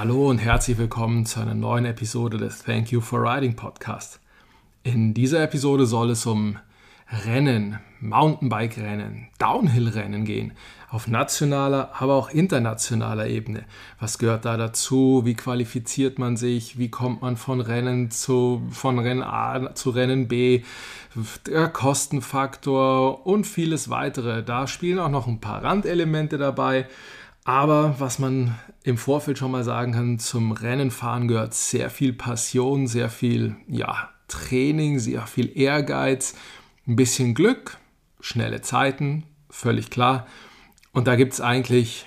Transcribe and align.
Hallo 0.00 0.30
und 0.30 0.38
herzlich 0.38 0.78
willkommen 0.78 1.26
zu 1.26 1.40
einer 1.40 1.52
neuen 1.52 1.84
Episode 1.84 2.38
des 2.38 2.62
Thank 2.62 2.90
You 2.90 3.02
for 3.02 3.20
Riding 3.22 3.54
Podcast. 3.54 4.18
In 4.82 5.12
dieser 5.12 5.42
Episode 5.42 5.84
soll 5.84 6.08
es 6.08 6.24
um 6.24 6.56
Rennen, 7.26 7.80
Mountainbike-Rennen, 8.00 9.28
Downhill-Rennen 9.38 10.24
gehen. 10.24 10.52
Auf 10.88 11.06
nationaler, 11.06 11.90
aber 11.98 12.14
auch 12.14 12.30
internationaler 12.30 13.26
Ebene. 13.26 13.66
Was 13.98 14.16
gehört 14.16 14.46
da 14.46 14.56
dazu? 14.56 15.20
Wie 15.26 15.34
qualifiziert 15.34 16.18
man 16.18 16.38
sich? 16.38 16.78
Wie 16.78 16.88
kommt 16.88 17.20
man 17.20 17.36
von 17.36 17.60
Rennen 17.60 18.10
zu, 18.10 18.62
von 18.70 18.98
Rennen 18.98 19.22
A 19.22 19.74
zu 19.74 19.90
Rennen 19.90 20.28
B? 20.28 20.62
Der 21.46 21.68
Kostenfaktor 21.68 23.26
und 23.26 23.46
vieles 23.46 23.90
weitere. 23.90 24.42
Da 24.42 24.66
spielen 24.66 24.98
auch 24.98 25.10
noch 25.10 25.26
ein 25.26 25.42
paar 25.42 25.62
Randelemente 25.62 26.38
dabei. 26.38 26.86
Aber 27.44 27.96
was 27.98 28.18
man 28.18 28.54
im 28.82 28.98
Vorfeld 28.98 29.38
schon 29.38 29.50
mal 29.50 29.64
sagen 29.64 29.92
kann, 29.92 30.18
zum 30.18 30.52
Rennenfahren 30.52 31.28
gehört 31.28 31.54
sehr 31.54 31.90
viel 31.90 32.12
Passion, 32.12 32.86
sehr 32.86 33.08
viel 33.08 33.56
ja, 33.66 34.10
Training, 34.28 34.98
sehr 34.98 35.26
viel 35.26 35.50
Ehrgeiz 35.56 36.34
ein 36.86 36.96
bisschen 36.96 37.34
Glück, 37.34 37.78
schnelle 38.20 38.62
Zeiten, 38.62 39.24
völlig 39.48 39.90
klar. 39.90 40.26
Und 40.92 41.06
da 41.06 41.16
gibt 41.16 41.32
es 41.32 41.40
eigentlich, 41.40 42.06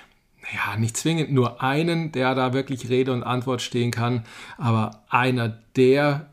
ja, 0.52 0.76
nicht 0.76 0.96
zwingend 0.96 1.32
nur 1.32 1.62
einen, 1.62 2.12
der 2.12 2.34
da 2.34 2.52
wirklich 2.52 2.88
Rede 2.88 3.12
und 3.12 3.22
Antwort 3.22 3.62
stehen 3.62 3.90
kann, 3.90 4.24
aber 4.58 5.04
einer 5.08 5.48
der 5.76 6.28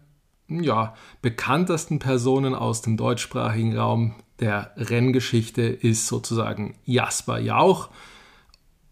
ja, 0.49 0.95
bekanntesten 1.21 1.99
Personen 1.99 2.55
aus 2.55 2.81
dem 2.81 2.97
deutschsprachigen 2.97 3.77
Raum 3.77 4.15
der 4.39 4.73
Renngeschichte 4.75 5.61
ist 5.61 6.07
sozusagen 6.07 6.75
Jasper 6.83 7.39
Jauch. 7.39 7.89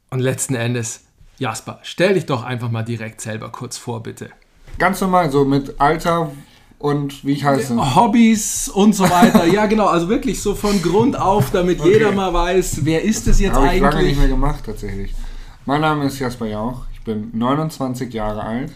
Und 0.10 0.20
letzten 0.20 0.56
Endes, 0.56 1.02
Jasper, 1.38 1.80
stell 1.84 2.16
dich 2.16 2.26
doch 2.26 2.44
einfach 2.44 2.72
mal 2.72 2.84
direkt 2.84 3.22
selber 3.22 3.50
kurz 3.50 3.78
vor, 3.78 4.02
bitte. 4.02 4.30
Ganz 4.78 5.02
normal, 5.02 5.32
so 5.32 5.46
mit 5.46 5.80
Alter, 5.80 6.32
und 6.80 7.26
wie 7.26 7.34
ich 7.34 7.44
heiße. 7.44 7.96
Hobbys 7.96 8.70
und 8.70 8.96
so 8.96 9.04
weiter. 9.04 9.46
ja, 9.46 9.66
genau. 9.66 9.88
Also 9.88 10.08
wirklich 10.10 10.42
so 10.42 10.56
von 10.56 10.82
Grund 10.82 11.20
auf, 11.20 11.52
damit 11.52 11.80
okay. 11.82 11.94
jeder 11.94 12.12
mal 12.14 12.34
weiß, 12.34 12.86
wer 12.86 13.04
ist 13.04 13.28
es 13.28 13.40
jetzt 13.40 13.54
Habe 13.54 13.68
eigentlich. 13.68 13.84
Habe 13.84 13.90
ich 13.90 13.96
lange 13.96 14.08
nicht 14.08 14.20
mehr 14.20 14.28
gemacht, 14.30 14.64
tatsächlich. 14.66 15.14
Mein 15.66 15.82
Name 15.82 16.06
ist 16.06 16.18
Jasper 16.18 16.48
Jauch. 16.48 16.86
Ich 16.94 17.04
bin 17.04 17.32
29 17.34 18.14
Jahre 18.14 18.44
alt. 18.44 18.72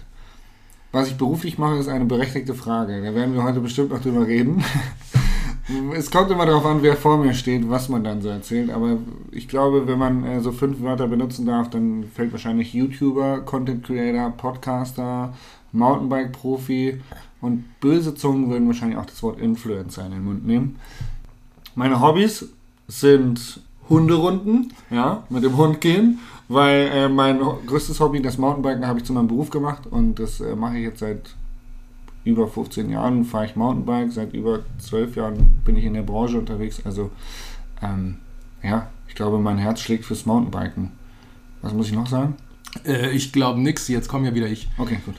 Was 0.92 1.08
ich 1.08 1.18
beruflich 1.18 1.58
mache, 1.58 1.78
ist 1.78 1.88
eine 1.88 2.06
berechtigte 2.06 2.54
Frage. 2.54 3.02
Da 3.02 3.16
werden 3.16 3.34
wir 3.34 3.44
heute 3.44 3.62
bestimmt 3.62 3.90
noch 3.90 4.02
drüber 4.02 4.28
reden. 4.28 4.64
es 5.96 6.12
kommt 6.12 6.30
immer 6.30 6.46
darauf 6.46 6.66
an, 6.66 6.82
wer 6.82 6.98
vor 6.98 7.18
mir 7.18 7.34
steht, 7.34 7.70
was 7.70 7.88
man 7.88 8.04
dann 8.04 8.22
so 8.22 8.30
erzählt. 8.30 8.70
Aber 8.70 8.98
ich 9.32 9.48
glaube, 9.48 9.88
wenn 9.88 9.98
man 9.98 10.24
äh, 10.26 10.42
so 10.42 10.52
fünf 10.52 10.82
Wörter 10.82 11.08
benutzen 11.08 11.46
darf, 11.46 11.70
dann 11.70 12.06
fällt 12.14 12.32
wahrscheinlich 12.32 12.74
YouTuber, 12.74 13.42
Content 13.42 13.86
Creator, 13.86 14.32
Podcaster, 14.32 15.34
Mountainbike-Profi 15.72 17.02
und 17.42 17.80
böse 17.80 18.14
Zungen 18.16 18.50
würden 18.50 18.68
wahrscheinlich 18.68 18.98
auch 18.98 19.06
das 19.06 19.24
Wort 19.24 19.40
Influencer 19.40 20.06
in 20.06 20.12
den 20.12 20.24
Mund 20.24 20.46
nehmen. 20.46 20.80
Meine 21.76 22.02
Hobbys 22.02 22.50
sind 22.88 23.62
Hunderunden, 23.90 24.74
ja, 24.90 25.24
mit 25.30 25.44
dem 25.44 25.58
Hund 25.58 25.82
gehen, 25.82 26.20
weil 26.48 26.90
äh, 26.94 27.10
mein 27.10 27.40
größtes 27.40 28.00
Hobby, 28.00 28.22
das 28.22 28.38
Mountainbiken, 28.38 28.88
habe 28.88 29.00
ich 29.00 29.06
zu 29.06 29.14
meinem 29.14 29.28
Beruf 29.28 29.50
gemacht 29.50 29.88
und 29.90 30.20
das 30.20 30.40
äh, 30.40 30.56
mache 30.56 30.78
ich 30.78 30.84
jetzt 30.84 31.00
seit 31.00 31.36
über 32.26 32.48
15 32.48 32.90
Jahren, 32.90 33.26
fahre 33.26 33.46
ich 33.46 33.56
Mountainbike, 33.56 34.12
seit 34.12 34.34
über 34.34 34.60
12 34.80 35.16
Jahren 35.16 35.62
bin 35.66 35.76
ich 35.76 35.86
in 35.86 35.94
der 35.94 36.04
Branche 36.04 36.38
unterwegs, 36.38 36.82
also 36.86 37.12
ähm, 37.82 38.18
ja, 38.62 38.88
ich 39.08 39.16
glaube, 39.16 39.40
mein 39.40 39.58
Herz 39.58 39.82
schlägt 39.82 40.06
fürs 40.06 40.26
Mountainbiken. 40.26 40.92
Was 41.62 41.74
muss 41.74 41.88
ich 41.88 41.94
noch 41.94 42.08
sagen? 42.08 42.36
Äh, 42.86 43.12
ich 43.12 43.32
glaube 43.32 43.60
nichts, 43.60 43.88
jetzt 43.88 44.08
komme 44.08 44.28
ja 44.28 44.36
wieder 44.36 44.48
ich. 44.48 44.68
Okay, 44.78 44.98
gut. 45.06 45.16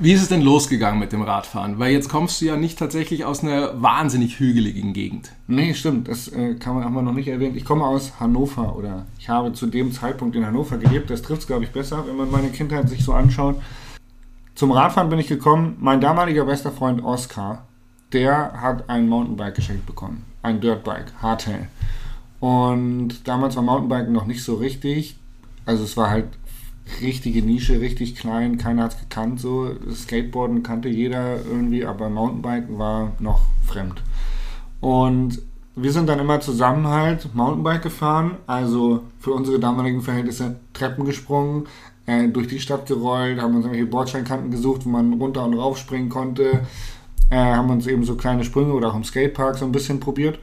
Wie 0.00 0.12
ist 0.12 0.22
es 0.22 0.28
denn 0.28 0.42
losgegangen 0.42 0.98
mit 0.98 1.12
dem 1.12 1.22
Radfahren? 1.22 1.78
Weil 1.78 1.92
jetzt 1.92 2.08
kommst 2.08 2.40
du 2.40 2.46
ja 2.46 2.56
nicht 2.56 2.78
tatsächlich 2.78 3.24
aus 3.24 3.42
einer 3.42 3.80
wahnsinnig 3.80 4.38
hügeligen 4.38 4.92
Gegend. 4.92 5.32
Nee, 5.46 5.74
stimmt, 5.74 6.08
das 6.08 6.28
äh, 6.28 6.54
kann 6.54 6.74
man, 6.74 6.84
haben 6.84 6.94
wir 6.94 7.02
noch 7.02 7.14
nicht 7.14 7.28
erwähnt. 7.28 7.56
Ich 7.56 7.64
komme 7.64 7.84
aus 7.84 8.20
Hannover 8.20 8.76
oder 8.76 9.06
ich 9.18 9.28
habe 9.28 9.52
zu 9.52 9.66
dem 9.66 9.92
Zeitpunkt 9.92 10.36
in 10.36 10.44
Hannover 10.44 10.76
gelebt. 10.78 11.10
Das 11.10 11.22
trifft 11.22 11.42
es, 11.42 11.46
glaube 11.46 11.64
ich, 11.64 11.70
besser, 11.70 12.04
wenn 12.06 12.16
man 12.16 12.30
meine 12.30 12.48
Kindheit 12.48 12.88
sich 12.88 13.04
so 13.04 13.12
anschaut. 13.12 13.56
Zum 14.58 14.72
Radfahren 14.72 15.08
bin 15.08 15.20
ich 15.20 15.28
gekommen. 15.28 15.76
Mein 15.78 16.00
damaliger 16.00 16.44
bester 16.44 16.72
Freund 16.72 17.04
Oskar, 17.04 17.68
der 18.12 18.60
hat 18.60 18.90
ein 18.90 19.08
Mountainbike 19.08 19.54
geschenkt 19.54 19.86
bekommen. 19.86 20.24
Ein 20.42 20.60
Dirtbike, 20.60 21.12
Hardtail. 21.22 21.68
Und 22.40 23.28
damals 23.28 23.54
war 23.54 23.62
Mountainbiken 23.62 24.12
noch 24.12 24.26
nicht 24.26 24.42
so 24.42 24.56
richtig. 24.56 25.16
Also 25.64 25.84
es 25.84 25.96
war 25.96 26.10
halt 26.10 26.26
richtige 27.00 27.40
Nische, 27.40 27.80
richtig 27.80 28.16
klein, 28.16 28.58
keiner 28.58 28.82
hat 28.82 28.94
es 28.94 29.00
gekannt. 29.00 29.38
So. 29.38 29.76
Skateboarden 29.94 30.64
kannte 30.64 30.88
jeder 30.88 31.36
irgendwie, 31.36 31.86
aber 31.86 32.10
Mountainbiken 32.10 32.80
war 32.80 33.12
noch 33.20 33.42
fremd. 33.64 34.02
Und 34.80 35.40
wir 35.76 35.92
sind 35.92 36.08
dann 36.08 36.18
immer 36.18 36.40
zusammen 36.40 36.88
halt 36.88 37.32
Mountainbike 37.32 37.82
gefahren, 37.82 38.38
also 38.48 39.04
für 39.20 39.30
unsere 39.34 39.60
damaligen 39.60 40.02
Verhältnisse 40.02 40.56
Treppen 40.72 41.04
gesprungen, 41.04 41.68
äh, 42.08 42.28
durch 42.28 42.48
die 42.48 42.58
Stadt 42.58 42.86
gerollt, 42.86 43.40
haben 43.40 43.54
uns 43.54 43.66
irgendwelche 43.66 43.90
Bordsteinkanten 43.90 44.50
gesucht, 44.50 44.84
wo 44.86 44.88
man 44.88 45.12
runter 45.12 45.44
und 45.44 45.54
rauf 45.54 45.76
springen 45.76 46.08
konnte, 46.08 46.66
äh, 47.30 47.36
haben 47.36 47.68
uns 47.68 47.86
eben 47.86 48.02
so 48.02 48.16
kleine 48.16 48.44
Sprünge 48.44 48.72
oder 48.72 48.88
auch 48.88 48.96
im 48.96 49.04
Skatepark 49.04 49.56
so 49.56 49.66
ein 49.66 49.72
bisschen 49.72 50.00
probiert. 50.00 50.38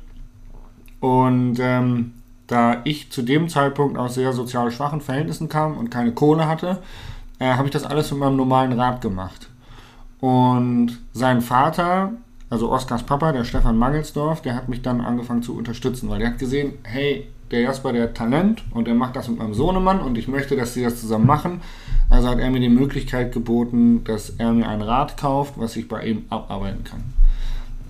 Und 0.99 1.57
ähm, 1.59 2.13
da 2.45 2.81
ich 2.83 3.11
zu 3.11 3.23
dem 3.23 3.49
Zeitpunkt 3.49 3.97
aus 3.97 4.13
sehr 4.13 4.31
sozial 4.31 4.71
schwachen 4.71 5.01
Verhältnissen 5.01 5.49
kam 5.49 5.75
und 5.77 5.89
keine 5.89 6.13
Kohle 6.13 6.47
hatte, 6.47 6.83
äh, 7.39 7.53
habe 7.55 7.65
ich 7.65 7.71
das 7.71 7.83
alles 7.83 8.11
mit 8.11 8.19
meinem 8.19 8.37
normalen 8.37 8.79
Rad 8.79 9.01
gemacht. 9.01 9.49
Und 10.19 10.99
sein 11.13 11.41
Vater, 11.41 12.11
also 12.51 12.71
Oskars 12.71 13.03
Papa, 13.03 13.31
der 13.31 13.43
Stefan 13.43 13.77
Mangelsdorf, 13.77 14.43
der 14.43 14.53
hat 14.55 14.69
mich 14.69 14.83
dann 14.83 15.01
angefangen 15.01 15.41
zu 15.41 15.57
unterstützen, 15.57 16.09
weil 16.09 16.19
der 16.19 16.29
hat 16.29 16.37
gesehen, 16.37 16.73
hey, 16.83 17.27
der 17.51 17.61
Jasper, 17.61 17.93
der 17.93 18.03
hat 18.03 18.15
Talent 18.15 18.63
und 18.71 18.87
der 18.87 18.95
macht 18.95 19.15
das 19.15 19.27
mit 19.27 19.37
meinem 19.37 19.53
Sohnemann 19.53 19.99
und 19.99 20.17
ich 20.17 20.27
möchte, 20.27 20.55
dass 20.55 20.73
sie 20.73 20.83
das 20.83 20.99
zusammen 20.99 21.27
machen. 21.27 21.61
Also 22.09 22.27
hat 22.29 22.39
er 22.39 22.49
mir 22.49 22.59
die 22.59 22.69
Möglichkeit 22.69 23.31
geboten, 23.31 24.03
dass 24.03 24.31
er 24.31 24.51
mir 24.51 24.67
ein 24.67 24.81
Rad 24.81 25.17
kauft, 25.17 25.53
was 25.57 25.75
ich 25.75 25.87
bei 25.87 26.05
ihm 26.05 26.25
abarbeiten 26.29 26.83
kann. 26.83 27.03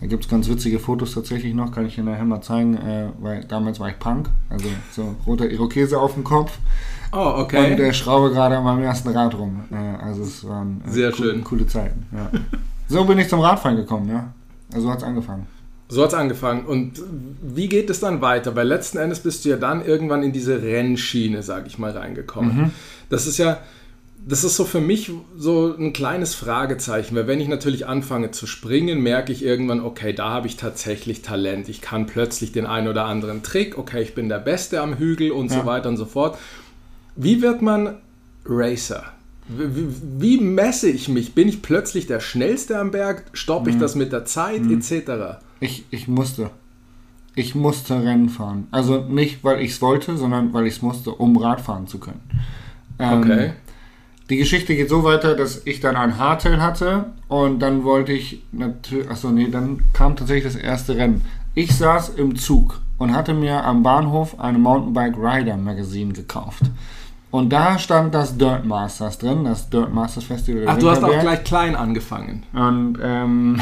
Da 0.02 0.08
gibt 0.08 0.26
es 0.26 0.30
ganz 0.30 0.50
witzige 0.50 0.78
Fotos 0.80 1.14
tatsächlich 1.14 1.54
noch, 1.54 1.72
kann 1.72 1.86
ich 1.86 1.98
Ihnen 1.98 2.08
nachher 2.08 2.26
mal 2.26 2.42
zeigen, 2.42 2.76
äh, 2.76 3.08
weil 3.20 3.46
damals 3.46 3.80
war 3.80 3.90
ich 3.90 3.98
Punk, 3.98 4.30
also 4.50 4.68
so 4.92 5.16
roter 5.26 5.50
Irokese 5.50 6.00
auf 6.00 6.14
dem 6.14 6.24
Kopf. 6.24 6.58
Oh, 7.14 7.34
okay. 7.38 7.72
Und 7.72 7.78
der 7.78 7.94
schraube 7.94 8.30
gerade 8.32 8.58
an 8.58 8.64
meinem 8.66 8.84
ersten 8.84 9.10
Rad 9.10 9.36
rum. 9.36 9.64
Äh, 9.72 10.04
also 10.04 10.24
es 10.24 10.46
waren 10.48 10.82
äh, 10.86 10.92
Sehr 10.92 11.10
cool, 11.10 11.16
schön. 11.16 11.44
coole 11.46 11.66
Zeiten. 11.66 12.06
Ja. 12.12 12.30
so 12.90 13.06
bin 13.06 13.18
ich 13.20 13.30
zum 13.30 13.40
Radfahren 13.40 13.78
gekommen, 13.78 14.10
ja. 14.10 14.34
Also 14.74 14.88
so 14.88 14.92
hat 14.92 15.00
es 15.00 15.04
angefangen. 15.06 15.48
So 15.88 16.02
hat 16.02 16.10
es 16.10 16.16
angefangen. 16.16 16.66
Und 16.66 17.02
wie 17.42 17.68
geht 17.68 17.90
es 17.90 18.00
dann 18.00 18.22
weiter? 18.22 18.56
Weil 18.56 18.68
letzten 18.68 18.98
Endes 18.98 19.20
bist 19.20 19.46
du 19.46 19.50
ja 19.50 19.58
dann 19.58 19.86
irgendwann 19.86 20.24
in 20.24 20.32
diese 20.32 20.62
Rennschiene, 20.62 21.44
sag 21.44 21.68
ich 21.68 21.78
mal, 21.78 21.92
reingekommen. 21.92 22.58
Mhm. 22.58 22.72
Das 23.10 23.28
ist 23.28 23.38
ja, 23.38 23.60
das 24.28 24.44
ist 24.44 24.56
so 24.56 24.66
für 24.66 24.82
mich 24.82 25.12
so 25.38 25.76
ein 25.78 25.94
kleines 25.94 26.34
Fragezeichen, 26.34 27.16
weil 27.16 27.28
wenn 27.28 27.40
ich 27.40 27.48
natürlich 27.48 27.86
anfange 27.86 28.32
zu 28.32 28.48
springen, 28.48 29.02
merke 29.02 29.32
ich 29.32 29.44
irgendwann, 29.46 29.82
okay, 29.82 30.14
da 30.14 30.30
habe 30.30 30.48
ich 30.48 30.58
tatsächlich 30.58 31.22
Talent. 31.22 31.70
Ich 31.70 31.82
kann 31.82 32.08
plötzlich 32.08 32.52
den 32.52 32.66
einen 32.66 32.88
oder 32.88 33.06
anderen 33.06 33.44
Trick, 33.44 33.78
okay, 33.78 34.02
ich 34.02 34.16
bin 34.16 34.28
der 34.28 34.40
Beste 34.40 34.82
am 34.82 34.98
Hügel 34.98 35.32
und 35.32 35.52
ja. 35.52 35.60
so 35.60 35.66
weiter 35.68 35.90
und 35.90 35.98
so 35.98 36.06
fort. 36.06 36.40
Wie 37.16 37.44
wird 37.44 37.62
man 37.62 37.98
Racer? 38.46 39.04
Wie, 39.48 39.88
wie, 40.20 40.38
messe 40.42 40.90
ich 40.90 41.08
mich? 41.08 41.36
Bin 41.36 41.48
ich 41.48 41.62
plötzlich 41.62 42.08
der 42.08 42.20
Schnellste 42.20 42.80
am 42.80 42.90
Berg? 42.90 43.26
Stoppe 43.34 43.70
ich 43.70 43.76
mhm. 43.76 43.80
das 43.80 43.94
mit 43.94 44.12
der 44.12 44.26
Zeit 44.26 44.64
mhm. 44.64 44.80
etc.? 44.80 45.45
Ich, 45.60 45.86
ich 45.92 46.08
musste. 46.08 46.52
Ich 47.36 47.56
musste 47.56 48.02
Rennen 48.04 48.30
fahren. 48.30 48.68
Also 48.72 49.02
nicht, 49.02 49.44
weil 49.44 49.62
ich 49.62 49.72
es 49.72 49.82
wollte, 49.82 50.18
sondern 50.18 50.54
weil 50.54 50.68
ich 50.68 50.76
es 50.76 50.82
musste, 50.82 51.12
um 51.12 51.36
Radfahren 51.38 51.88
zu 51.88 52.00
können. 52.00 52.22
Ähm, 53.00 53.20
okay. 53.20 53.54
Die 54.30 54.38
Geschichte 54.38 54.76
geht 54.76 54.90
so 54.90 55.04
weiter, 55.04 55.36
dass 55.36 55.62
ich 55.66 55.82
dann 55.82 55.96
ein 55.96 56.18
Hardtail 56.18 56.62
hatte 56.62 57.12
und 57.28 57.60
dann 57.60 57.84
wollte 57.84 58.12
ich 58.12 58.42
natürlich, 58.52 59.10
achso, 59.10 59.30
nee, 59.30 59.50
dann 59.50 59.84
kam 59.94 60.16
tatsächlich 60.16 60.52
das 60.52 60.62
erste 60.62 60.96
Rennen. 60.96 61.22
Ich 61.54 61.76
saß 61.76 62.10
im 62.10 62.36
Zug 62.36 62.82
und 62.98 63.14
hatte 63.14 63.34
mir 63.34 63.64
am 63.64 63.84
Bahnhof 63.84 64.40
eine 64.40 64.58
Mountainbike 64.58 65.18
Rider 65.18 65.58
Magazine 65.58 66.14
gekauft. 66.14 66.64
Und 67.30 67.50
da 67.52 67.78
stand 67.78 68.16
das 68.16 68.38
Dirt 68.38 68.66
Masters 68.66 69.18
drin, 69.18 69.44
das 69.44 69.70
Dirt 69.70 69.94
Masters 69.94 70.24
Festival. 70.24 70.64
Ach, 70.68 70.78
du 70.78 70.90
hast 70.90 71.04
auch 71.04 71.20
gleich 71.20 71.44
klein 71.44 71.76
angefangen. 71.76 72.44
Und 72.54 72.98
ähm, 73.04 73.60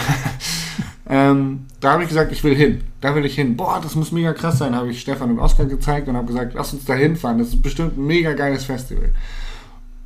ähm, 1.10 1.66
da 1.82 1.94
habe 1.94 2.04
ich 2.04 2.10
gesagt, 2.10 2.32
ich 2.32 2.44
will 2.44 2.56
hin. 2.56 2.82
Da 3.02 3.14
will 3.16 3.26
ich 3.26 3.36
hin. 3.36 3.58
Boah, 3.58 3.80
das 3.82 3.96
muss 3.96 4.12
mega 4.12 4.34
krass 4.34 4.58
sein, 4.58 4.76
habe 4.76 4.90
ich 4.90 5.02
Stefan 5.02 5.32
und 5.32 5.40
Oskar 5.40 5.66
gezeigt 5.66 6.08
und 6.08 6.16
habe 6.16 6.28
gesagt, 6.28 6.54
lass 6.54 6.74
uns 6.74 6.86
da 6.86 6.94
hinfahren. 6.94 7.40
Das 7.40 7.50
ist 7.50 7.62
bestimmt 7.62 7.98
ein 7.98 8.06
mega 8.06 8.34
geiles 8.34 8.66
Festival. 8.66 9.12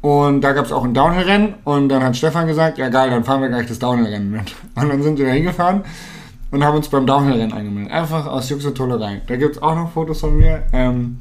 Und 0.01 0.41
da 0.41 0.53
gab 0.53 0.65
es 0.65 0.71
auch 0.71 0.83
ein 0.83 0.94
Downhill-Rennen 0.94 1.55
und 1.63 1.89
dann 1.89 2.03
hat 2.03 2.15
Stefan 2.15 2.47
gesagt, 2.47 2.77
ja 2.77 2.89
geil, 2.89 3.09
dann 3.09 3.23
fahren 3.23 3.41
wir 3.41 3.49
gleich 3.49 3.67
das 3.67 3.79
Downhill-Rennen 3.79 4.31
mit. 4.31 4.55
Und 4.75 4.89
dann 4.89 5.01
sind 5.01 5.17
wir 5.17 5.25
da 5.25 5.31
hingefahren 5.31 5.81
und 6.51 6.63
haben 6.63 6.77
uns 6.77 6.88
beim 6.88 7.05
Downhill-Rennen 7.05 7.51
angemeldet. 7.51 7.91
Einfach 7.91 8.25
aus 8.27 8.49
Jux 8.49 8.63
und 8.65 8.75
Tollerei. 8.75 9.21
Da 9.27 9.35
gibt 9.35 9.57
es 9.57 9.61
auch 9.61 9.75
noch 9.75 9.91
Fotos 9.91 10.21
von 10.21 10.38
mir. 10.38 10.63
Ähm, 10.71 11.17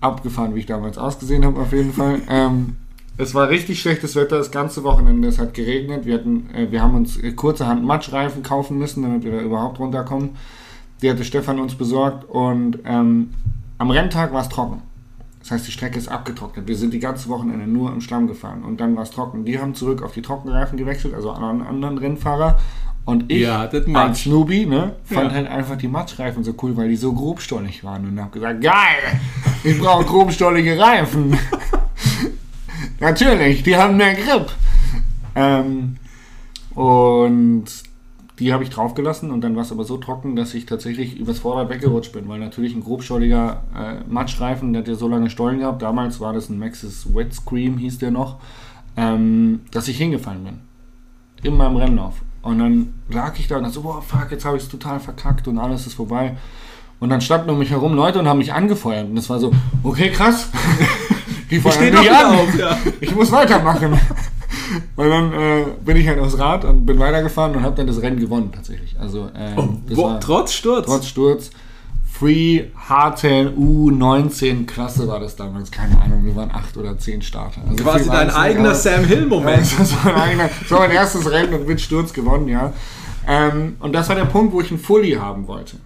abgefahren, 0.00 0.54
wie 0.54 0.60
ich 0.60 0.66
damals 0.66 0.98
ausgesehen 0.98 1.44
habe, 1.44 1.60
auf 1.60 1.72
jeden 1.72 1.92
Fall. 1.92 2.20
Ähm, 2.28 2.76
es 3.18 3.34
war 3.34 3.48
richtig 3.48 3.80
schlechtes 3.80 4.16
Wetter 4.16 4.38
das 4.38 4.50
ganze 4.50 4.84
Wochenende. 4.84 5.28
Es 5.28 5.38
hat 5.38 5.54
geregnet. 5.54 6.06
Wir, 6.06 6.14
hatten, 6.14 6.48
äh, 6.54 6.70
wir 6.70 6.82
haben 6.82 6.94
uns 6.94 7.16
äh, 7.18 7.32
kurzerhand 7.32 7.84
Matschreifen 7.84 8.42
kaufen 8.42 8.78
müssen, 8.78 9.02
damit 9.02 9.24
wir 9.24 9.32
da 9.32 9.40
überhaupt 9.40 9.78
runterkommen. 9.78 10.30
Die 11.02 11.10
hatte 11.10 11.24
Stefan 11.24 11.58
uns 11.58 11.74
besorgt 11.74 12.24
und 12.28 12.78
ähm, 12.84 13.30
am 13.78 13.90
Renntag 13.90 14.32
war 14.32 14.42
es 14.42 14.48
trocken. 14.48 14.82
Das 15.40 15.50
heißt, 15.50 15.66
die 15.66 15.72
Strecke 15.72 15.98
ist 15.98 16.06
abgetrocknet. 16.06 16.68
Wir 16.68 16.76
sind 16.76 16.94
die 16.94 17.00
ganze 17.00 17.28
Wochenende 17.28 17.66
nur 17.66 17.92
im 17.92 18.00
Schlamm 18.00 18.28
gefahren 18.28 18.62
und 18.62 18.80
dann 18.80 18.94
war 18.94 19.02
es 19.02 19.10
trocken. 19.10 19.44
Die 19.44 19.58
haben 19.58 19.74
zurück 19.74 20.02
auf 20.02 20.12
die 20.12 20.22
Trockenreifen 20.22 20.78
gewechselt, 20.78 21.14
also 21.14 21.32
an 21.32 21.42
einen 21.42 21.62
anderen 21.62 21.98
Rennfahrer. 21.98 22.58
Und 23.04 23.32
ich 23.32 23.48
hattet 23.48 23.92
als. 23.96 24.26
Newbie 24.26 24.64
ne, 24.66 24.94
fand 25.02 25.30
Ja. 25.30 25.36
halt 25.38 25.48
einfach 25.48 25.76
die 25.76 25.88
Matschreifen 25.88 26.44
so 26.44 26.54
cool, 26.62 26.76
weil 26.76 26.88
die 26.88 26.94
so 26.94 27.12
grobstollig 27.12 27.82
waren. 27.82 28.06
Und 28.06 28.20
habe 28.20 28.30
gesagt, 28.30 28.60
geil, 28.60 29.20
ich 29.64 29.76
brauche 29.80 30.04
grobstollige 30.04 30.78
Reifen. 30.78 31.36
Natürlich, 33.02 33.64
die 33.64 33.76
haben 33.76 33.96
mehr 33.96 34.14
Grip. 34.14 34.46
Ähm, 35.34 35.96
und 36.76 37.64
die 38.38 38.52
habe 38.52 38.62
ich 38.62 38.70
draufgelassen 38.70 39.32
und 39.32 39.40
dann 39.40 39.56
war 39.56 39.62
es 39.62 39.72
aber 39.72 39.82
so 39.82 39.96
trocken, 39.96 40.36
dass 40.36 40.54
ich 40.54 40.66
tatsächlich 40.66 41.18
übers 41.18 41.40
Vorderrad 41.40 41.68
weggerutscht 41.68 42.12
bin, 42.12 42.28
weil 42.28 42.38
natürlich 42.38 42.76
ein 42.76 42.80
grobstolliger 42.80 43.64
äh, 43.76 44.08
Matschreifen, 44.08 44.72
der 44.72 44.82
hat 44.82 44.88
ja 44.88 44.94
so 44.94 45.08
lange 45.08 45.30
Stollen 45.30 45.58
gehabt, 45.58 45.82
damals 45.82 46.20
war 46.20 46.32
das 46.32 46.48
ein 46.48 46.60
Maxis 46.60 47.12
Wet 47.12 47.34
Scream, 47.34 47.76
hieß 47.76 47.98
der 47.98 48.12
noch, 48.12 48.38
ähm, 48.96 49.62
dass 49.72 49.88
ich 49.88 49.98
hingefallen 49.98 50.44
bin. 50.44 50.58
In 51.42 51.56
meinem 51.56 51.76
Rennlauf. 51.78 52.22
Und 52.42 52.60
dann 52.60 52.94
lag 53.08 53.36
ich 53.36 53.48
da 53.48 53.56
und 53.56 53.64
dachte 53.64 53.74
so, 53.74 53.82
boah, 53.82 54.00
fuck, 54.00 54.30
jetzt 54.30 54.44
habe 54.44 54.56
ich 54.56 54.62
es 54.62 54.68
total 54.68 55.00
verkackt 55.00 55.48
und 55.48 55.58
alles 55.58 55.88
ist 55.88 55.94
vorbei. 55.94 56.36
Und 57.00 57.08
dann 57.08 57.20
standen 57.20 57.50
um 57.50 57.58
mich 57.58 57.70
herum 57.70 57.94
Leute 57.94 58.20
und 58.20 58.28
haben 58.28 58.38
mich 58.38 58.52
angefeuert. 58.52 59.08
Und 59.08 59.16
das 59.16 59.28
war 59.28 59.40
so, 59.40 59.52
okay, 59.82 60.10
krass. 60.10 60.50
Die 61.58 61.60
doch 61.62 62.02
wieder 62.02 62.28
an. 62.28 62.34
auf, 62.36 62.58
ja. 62.58 62.78
Ich 63.00 63.14
muss 63.14 63.30
weitermachen. 63.32 63.92
Und 64.96 65.08
dann 65.08 65.32
äh, 65.32 65.64
bin 65.84 65.96
ich 65.96 66.06
halt 66.06 66.18
aufs 66.18 66.38
Rad 66.38 66.64
und 66.64 66.84
bin 66.86 66.98
weitergefahren 66.98 67.54
und 67.56 67.62
habe 67.62 67.74
dann 67.74 67.86
das 67.86 68.00
Rennen 68.02 68.18
gewonnen 68.18 68.52
tatsächlich. 68.54 68.94
Also 68.98 69.30
Wo, 69.88 70.02
war 70.04 70.20
trotz 70.20 70.52
Sturz. 70.52 70.86
trotz 70.86 71.06
Sturz. 71.06 71.50
Free 72.10 72.64
Hardtail 72.76 73.48
U19 73.58 74.66
Klasse 74.66 75.08
war 75.08 75.18
das 75.18 75.34
damals, 75.34 75.70
keine 75.70 76.00
Ahnung, 76.00 76.24
wir 76.24 76.36
waren 76.36 76.50
acht 76.52 76.76
oder 76.76 76.96
zehn 76.98 77.20
Starter. 77.22 77.62
Also 77.68 77.82
Quasi 77.82 78.08
dein 78.08 78.26
nicht, 78.28 78.36
eigener 78.36 78.68
aber- 78.70 78.74
Sam 78.76 79.04
Hill-Moment. 79.04 79.66
das 79.78 79.92
war, 80.04 80.12
mein 80.12 80.22
eigener, 80.22 80.50
das 80.60 80.70
war 80.70 80.80
mein 80.80 80.90
erstes 80.92 81.30
Rennen 81.30 81.54
und 81.54 81.66
mit 81.66 81.80
Sturz 81.80 82.12
gewonnen, 82.12 82.48
ja. 82.48 82.72
Ähm, 83.26 83.76
und 83.80 83.92
das 83.92 84.08
war 84.08 84.16
der 84.16 84.26
Punkt, 84.26 84.52
wo 84.52 84.60
ich 84.60 84.70
einen 84.70 84.78
Fully 84.80 85.12
haben 85.12 85.48
wollte. 85.48 85.78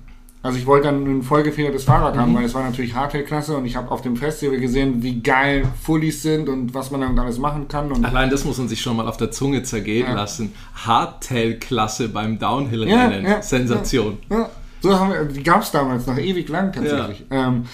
Also 0.47 0.59
ich 0.61 0.67
wollte 0.67 0.87
dann 0.87 1.05
ein 1.19 1.23
vollgefedertes 1.25 1.83
Fahrrad 1.83 2.17
haben, 2.17 2.33
weil 2.37 2.45
es 2.45 2.55
war 2.55 2.63
natürlich 2.63 2.95
Hardtail-Klasse 2.95 3.57
und 3.57 3.65
ich 3.67 3.75
habe 3.75 3.91
auf 3.91 4.01
dem 4.03 4.15
Festival 4.17 4.59
gesehen, 4.59 5.03
wie 5.03 5.21
geil 5.21 5.67
Fullies 5.83 6.23
sind 6.23 6.49
und 6.49 6.73
was 6.73 6.93
man 6.93 7.01
damit 7.01 7.19
alles 7.19 7.39
machen 7.39 7.67
kann. 7.67 8.05
Allein 8.05 8.31
das 8.31 8.45
muss 8.45 8.57
man 8.59 8.69
sich 8.69 8.81
schon 8.81 8.97
mal 8.97 9.09
auf 9.09 9.17
der 9.17 9.33
Zunge 9.33 9.65
zergehen 9.65 10.07
Ja. 10.07 10.15
lassen. 10.15 10.53
Hardtail-Klasse 10.87 12.11
beim 12.11 12.39
Downhill-Rennen. 12.39 13.25
Ja, 13.25 13.31
ja, 13.31 13.43
Sensation. 13.43 14.19
Ja, 14.31 14.49
so 14.81 14.91
wir, 14.91 15.25
die 15.25 15.43
gab 15.43 15.63
es 15.63 15.73
damals 15.73 16.07
noch 16.07 16.17
ewig 16.17 16.49
lang 16.49 16.73
tatsächlich. 16.73 17.25
Ähm, 17.33 17.65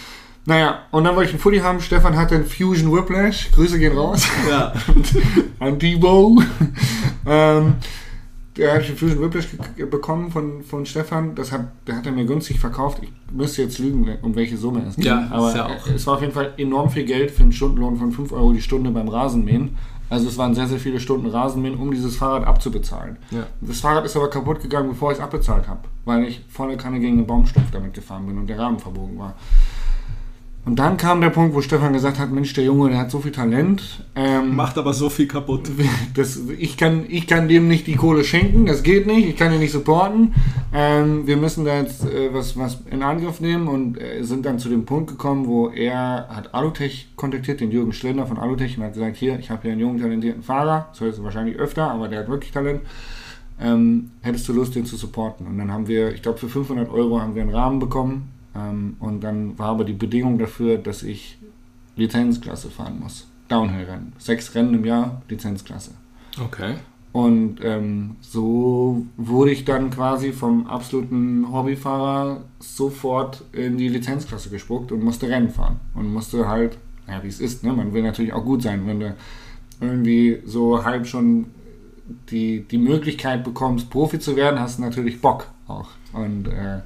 naja, 0.46 0.78
und 0.92 1.04
dann 1.04 1.14
wollte 1.14 1.28
ich 1.28 1.34
einen 1.34 1.42
Fully 1.42 1.58
haben. 1.58 1.80
Stefan 1.82 2.16
hatte 2.16 2.36
einen 2.36 2.46
Fusion 2.46 2.90
Whiplash. 2.90 3.50
Grüße 3.52 3.78
gehen 3.78 3.96
raus. 3.96 4.26
Ja. 4.48 4.72
An 5.60 5.78
Debo. 5.78 6.40
ähm, 7.26 7.74
der 8.56 8.74
hat 8.74 8.84
einen 8.84 8.96
Fusion 8.96 9.20
Whiplash 9.22 9.48
ge- 9.76 9.86
bekommen 9.86 10.30
von, 10.30 10.62
von 10.62 10.84
Stefan. 10.84 11.34
Das 11.34 11.52
hat, 11.52 11.68
der 11.86 11.96
hat 11.96 12.06
er 12.06 12.12
mir 12.12 12.24
günstig 12.26 12.60
verkauft. 12.60 12.98
Ich 13.02 13.10
müsste 13.32 13.62
jetzt 13.62 13.78
lügen, 13.78 14.06
um 14.22 14.34
welche 14.34 14.56
Summe 14.56 14.82
es 14.88 14.96
ging. 14.96 15.04
Ja, 15.06 15.26
Aber 15.30 15.54
ja 15.54 15.68
es 15.94 16.06
war 16.06 16.14
auf 16.14 16.20
jeden 16.20 16.32
Fall 16.34 16.52
enorm 16.58 16.90
viel 16.90 17.04
Geld 17.04 17.30
für 17.30 17.42
einen 17.42 17.52
Stundenlohn 17.52 17.96
von 17.96 18.12
5 18.12 18.32
Euro 18.32 18.52
die 18.52 18.60
Stunde 18.60 18.90
beim 18.90 19.08
Rasenmähen. 19.08 19.76
Also 20.10 20.28
es 20.28 20.36
waren 20.36 20.54
sehr, 20.54 20.66
sehr 20.66 20.78
viele 20.78 21.00
Stunden 21.00 21.26
Rasenmähen, 21.26 21.76
um 21.78 21.90
dieses 21.90 22.16
Fahrrad 22.16 22.46
abzubezahlen. 22.46 23.16
Ja. 23.30 23.46
Das 23.62 23.80
Fahrrad 23.80 24.04
ist 24.04 24.14
aber 24.14 24.28
kaputt 24.28 24.60
gegangen, 24.60 24.90
bevor 24.90 25.10
ich 25.12 25.16
es 25.16 25.24
abbezahlt 25.24 25.66
habe, 25.68 25.80
weil 26.04 26.24
ich 26.24 26.44
volle 26.50 26.76
Kanne 26.76 27.00
gegen 27.00 27.16
einen 27.16 27.26
Baumstumpf 27.26 27.70
damit 27.70 27.94
gefahren 27.94 28.26
bin 28.26 28.36
und 28.36 28.46
der 28.46 28.58
Rahmen 28.58 28.78
verbogen 28.78 29.18
war. 29.18 29.34
Und 30.64 30.78
dann 30.78 30.96
kam 30.96 31.20
der 31.20 31.30
Punkt, 31.30 31.56
wo 31.56 31.60
Stefan 31.60 31.92
gesagt 31.92 32.20
hat, 32.20 32.30
Mensch, 32.30 32.52
der 32.52 32.62
Junge, 32.62 32.88
der 32.88 32.98
hat 32.98 33.10
so 33.10 33.18
viel 33.18 33.32
Talent. 33.32 34.04
Ähm, 34.14 34.54
Macht 34.54 34.78
aber 34.78 34.94
so 34.94 35.10
viel 35.10 35.26
kaputt. 35.26 35.68
das, 36.14 36.38
ich, 36.56 36.76
kann, 36.76 37.04
ich 37.08 37.26
kann 37.26 37.48
dem 37.48 37.66
nicht 37.66 37.88
die 37.88 37.96
Kohle 37.96 38.22
schenken, 38.22 38.66
das 38.66 38.84
geht 38.84 39.08
nicht, 39.08 39.28
ich 39.28 39.36
kann 39.36 39.52
ihn 39.52 39.58
nicht 39.58 39.72
supporten. 39.72 40.34
Ähm, 40.72 41.26
wir 41.26 41.36
müssen 41.36 41.64
da 41.64 41.80
jetzt 41.80 42.04
äh, 42.04 42.32
was, 42.32 42.56
was 42.56 42.78
in 42.88 43.02
Angriff 43.02 43.40
nehmen 43.40 43.66
und 43.66 44.00
äh, 44.00 44.22
sind 44.22 44.46
dann 44.46 44.60
zu 44.60 44.68
dem 44.68 44.84
Punkt 44.84 45.10
gekommen, 45.10 45.48
wo 45.48 45.68
er 45.68 46.28
hat 46.28 46.54
Alutech 46.54 47.08
kontaktiert, 47.16 47.60
den 47.60 47.72
Jürgen 47.72 47.92
Schlender 47.92 48.26
von 48.26 48.38
Alutech 48.38 48.78
und 48.78 48.84
hat 48.84 48.94
gesagt, 48.94 49.16
hier, 49.16 49.40
ich 49.40 49.50
habe 49.50 49.62
hier 49.62 49.72
einen 49.72 49.80
jungen, 49.80 50.00
talentierten 50.00 50.44
Fahrer, 50.44 50.86
das 50.90 51.00
hörst 51.00 51.18
du 51.18 51.24
wahrscheinlich 51.24 51.56
öfter, 51.56 51.90
aber 51.90 52.06
der 52.06 52.20
hat 52.20 52.28
wirklich 52.28 52.52
Talent. 52.52 52.82
Ähm, 53.60 54.10
hättest 54.22 54.48
du 54.48 54.52
Lust, 54.52 54.76
den 54.76 54.86
zu 54.86 54.96
supporten? 54.96 55.44
Und 55.46 55.58
dann 55.58 55.72
haben 55.72 55.88
wir, 55.88 56.14
ich 56.14 56.22
glaube, 56.22 56.38
für 56.38 56.48
500 56.48 56.88
Euro 56.88 57.20
haben 57.20 57.34
wir 57.34 57.42
einen 57.42 57.54
Rahmen 57.54 57.80
bekommen. 57.80 58.28
Ähm, 58.54 58.96
und 59.00 59.22
dann 59.22 59.58
war 59.58 59.68
aber 59.68 59.84
die 59.84 59.92
Bedingung 59.92 60.38
dafür, 60.38 60.78
dass 60.78 61.02
ich 61.02 61.38
Lizenzklasse 61.96 62.70
fahren 62.70 63.00
muss. 63.00 63.28
Downhill-Rennen. 63.48 64.12
Sechs 64.18 64.54
Rennen 64.54 64.74
im 64.74 64.84
Jahr, 64.84 65.22
Lizenzklasse. 65.28 65.92
Okay. 66.42 66.74
Und 67.12 67.58
ähm, 67.62 68.16
so 68.22 69.06
wurde 69.18 69.50
ich 69.50 69.66
dann 69.66 69.90
quasi 69.90 70.32
vom 70.32 70.66
absoluten 70.66 71.46
Hobbyfahrer 71.52 72.44
sofort 72.58 73.44
in 73.52 73.76
die 73.76 73.88
Lizenzklasse 73.88 74.48
gespuckt 74.48 74.92
und 74.92 75.04
musste 75.04 75.28
Rennen 75.28 75.50
fahren. 75.50 75.78
Und 75.94 76.10
musste 76.10 76.48
halt, 76.48 76.78
ja, 77.06 77.22
wie 77.22 77.28
es 77.28 77.40
ist, 77.40 77.64
ne? 77.64 77.72
man 77.72 77.92
will 77.92 78.02
natürlich 78.02 78.32
auch 78.32 78.44
gut 78.44 78.62
sein. 78.62 78.86
Wenn 78.86 79.00
du 79.00 79.14
irgendwie 79.80 80.40
so 80.46 80.82
halb 80.84 81.06
schon 81.06 81.46
die, 82.30 82.62
die 82.62 82.78
Möglichkeit 82.78 83.44
bekommst, 83.44 83.90
Profi 83.90 84.18
zu 84.18 84.34
werden, 84.34 84.58
hast 84.58 84.78
du 84.78 84.82
natürlich 84.82 85.20
Bock 85.20 85.48
auch. 85.68 85.88
Und 86.14 86.48
äh, 86.48 86.80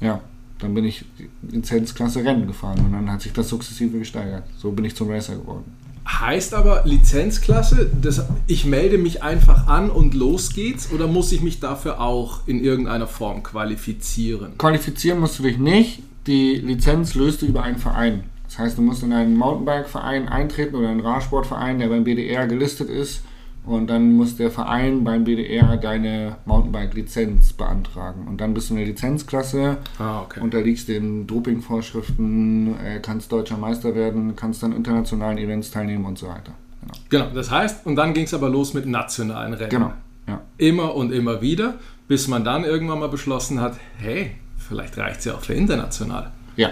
ja, 0.00 0.20
dann 0.58 0.74
bin 0.74 0.84
ich 0.84 1.04
Lizenzklasse 1.42 2.24
Rennen 2.24 2.46
gefahren 2.46 2.78
und 2.84 2.92
dann 2.92 3.10
hat 3.10 3.20
sich 3.20 3.32
das 3.32 3.48
sukzessive 3.48 3.98
gesteigert. 3.98 4.44
So 4.58 4.72
bin 4.72 4.84
ich 4.84 4.96
zum 4.96 5.10
Racer 5.10 5.36
geworden. 5.36 5.64
Heißt 6.06 6.54
aber 6.54 6.82
Lizenzklasse, 6.84 7.90
das, 8.00 8.24
ich 8.46 8.64
melde 8.64 8.96
mich 8.96 9.24
einfach 9.24 9.66
an 9.66 9.90
und 9.90 10.14
los 10.14 10.54
geht's 10.54 10.92
oder 10.92 11.08
muss 11.08 11.32
ich 11.32 11.42
mich 11.42 11.58
dafür 11.58 12.00
auch 12.00 12.46
in 12.46 12.62
irgendeiner 12.62 13.08
Form 13.08 13.42
qualifizieren? 13.42 14.56
Qualifizieren 14.56 15.18
musst 15.18 15.38
du 15.40 15.42
dich 15.42 15.58
nicht. 15.58 16.02
Die 16.28 16.54
Lizenz 16.54 17.14
löst 17.14 17.42
du 17.42 17.46
über 17.46 17.64
einen 17.64 17.78
Verein. 17.78 18.24
Das 18.44 18.58
heißt, 18.58 18.78
du 18.78 18.82
musst 18.82 19.02
in 19.02 19.12
einen 19.12 19.36
Mountainbike-Verein 19.36 20.28
eintreten 20.28 20.76
oder 20.76 20.88
einen 20.88 21.00
Radsportverein, 21.00 21.80
der 21.80 21.88
beim 21.88 22.04
BDR 22.04 22.46
gelistet 22.46 22.88
ist. 22.88 23.22
Und 23.66 23.88
dann 23.88 24.12
muss 24.12 24.36
der 24.36 24.50
Verein 24.50 25.02
beim 25.04 25.24
BDR 25.24 25.76
deine 25.76 26.36
Mountainbike-Lizenz 26.44 27.52
beantragen. 27.52 28.26
Und 28.28 28.40
dann 28.40 28.54
bist 28.54 28.70
du 28.70 28.74
in 28.74 28.78
der 28.78 28.86
Lizenzklasse, 28.86 29.78
Ah, 29.98 30.20
okay. 30.22 30.40
unterliegst 30.40 30.88
den 30.88 31.26
Dopingvorschriften, 31.26 32.76
äh, 32.80 33.00
kannst 33.00 33.32
deutscher 33.32 33.56
Meister 33.56 33.94
werden, 33.94 34.36
kannst 34.36 34.62
an 34.62 34.72
internationalen 34.72 35.38
Events 35.38 35.70
teilnehmen 35.70 36.04
und 36.04 36.16
so 36.18 36.28
weiter. 36.28 36.52
Genau. 36.80 36.94
Genau, 37.26 37.34
das 37.34 37.50
heißt, 37.50 37.86
und 37.86 37.96
dann 37.96 38.14
ging 38.14 38.24
es 38.24 38.34
aber 38.34 38.48
los 38.48 38.72
mit 38.74 38.86
nationalen 38.86 39.52
Rennen. 39.54 39.70
Genau. 39.70 39.92
Ja. 40.28 40.40
Immer 40.58 40.94
und 40.94 41.12
immer 41.12 41.40
wieder, 41.42 41.74
bis 42.08 42.28
man 42.28 42.44
dann 42.44 42.64
irgendwann 42.64 43.00
mal 43.00 43.08
beschlossen 43.08 43.60
hat, 43.60 43.76
hey, 43.98 44.32
vielleicht 44.56 44.96
reicht 44.96 45.18
es 45.20 45.24
ja 45.24 45.34
auch 45.34 45.40
für 45.40 45.54
international. 45.54 46.30
Ja, 46.56 46.70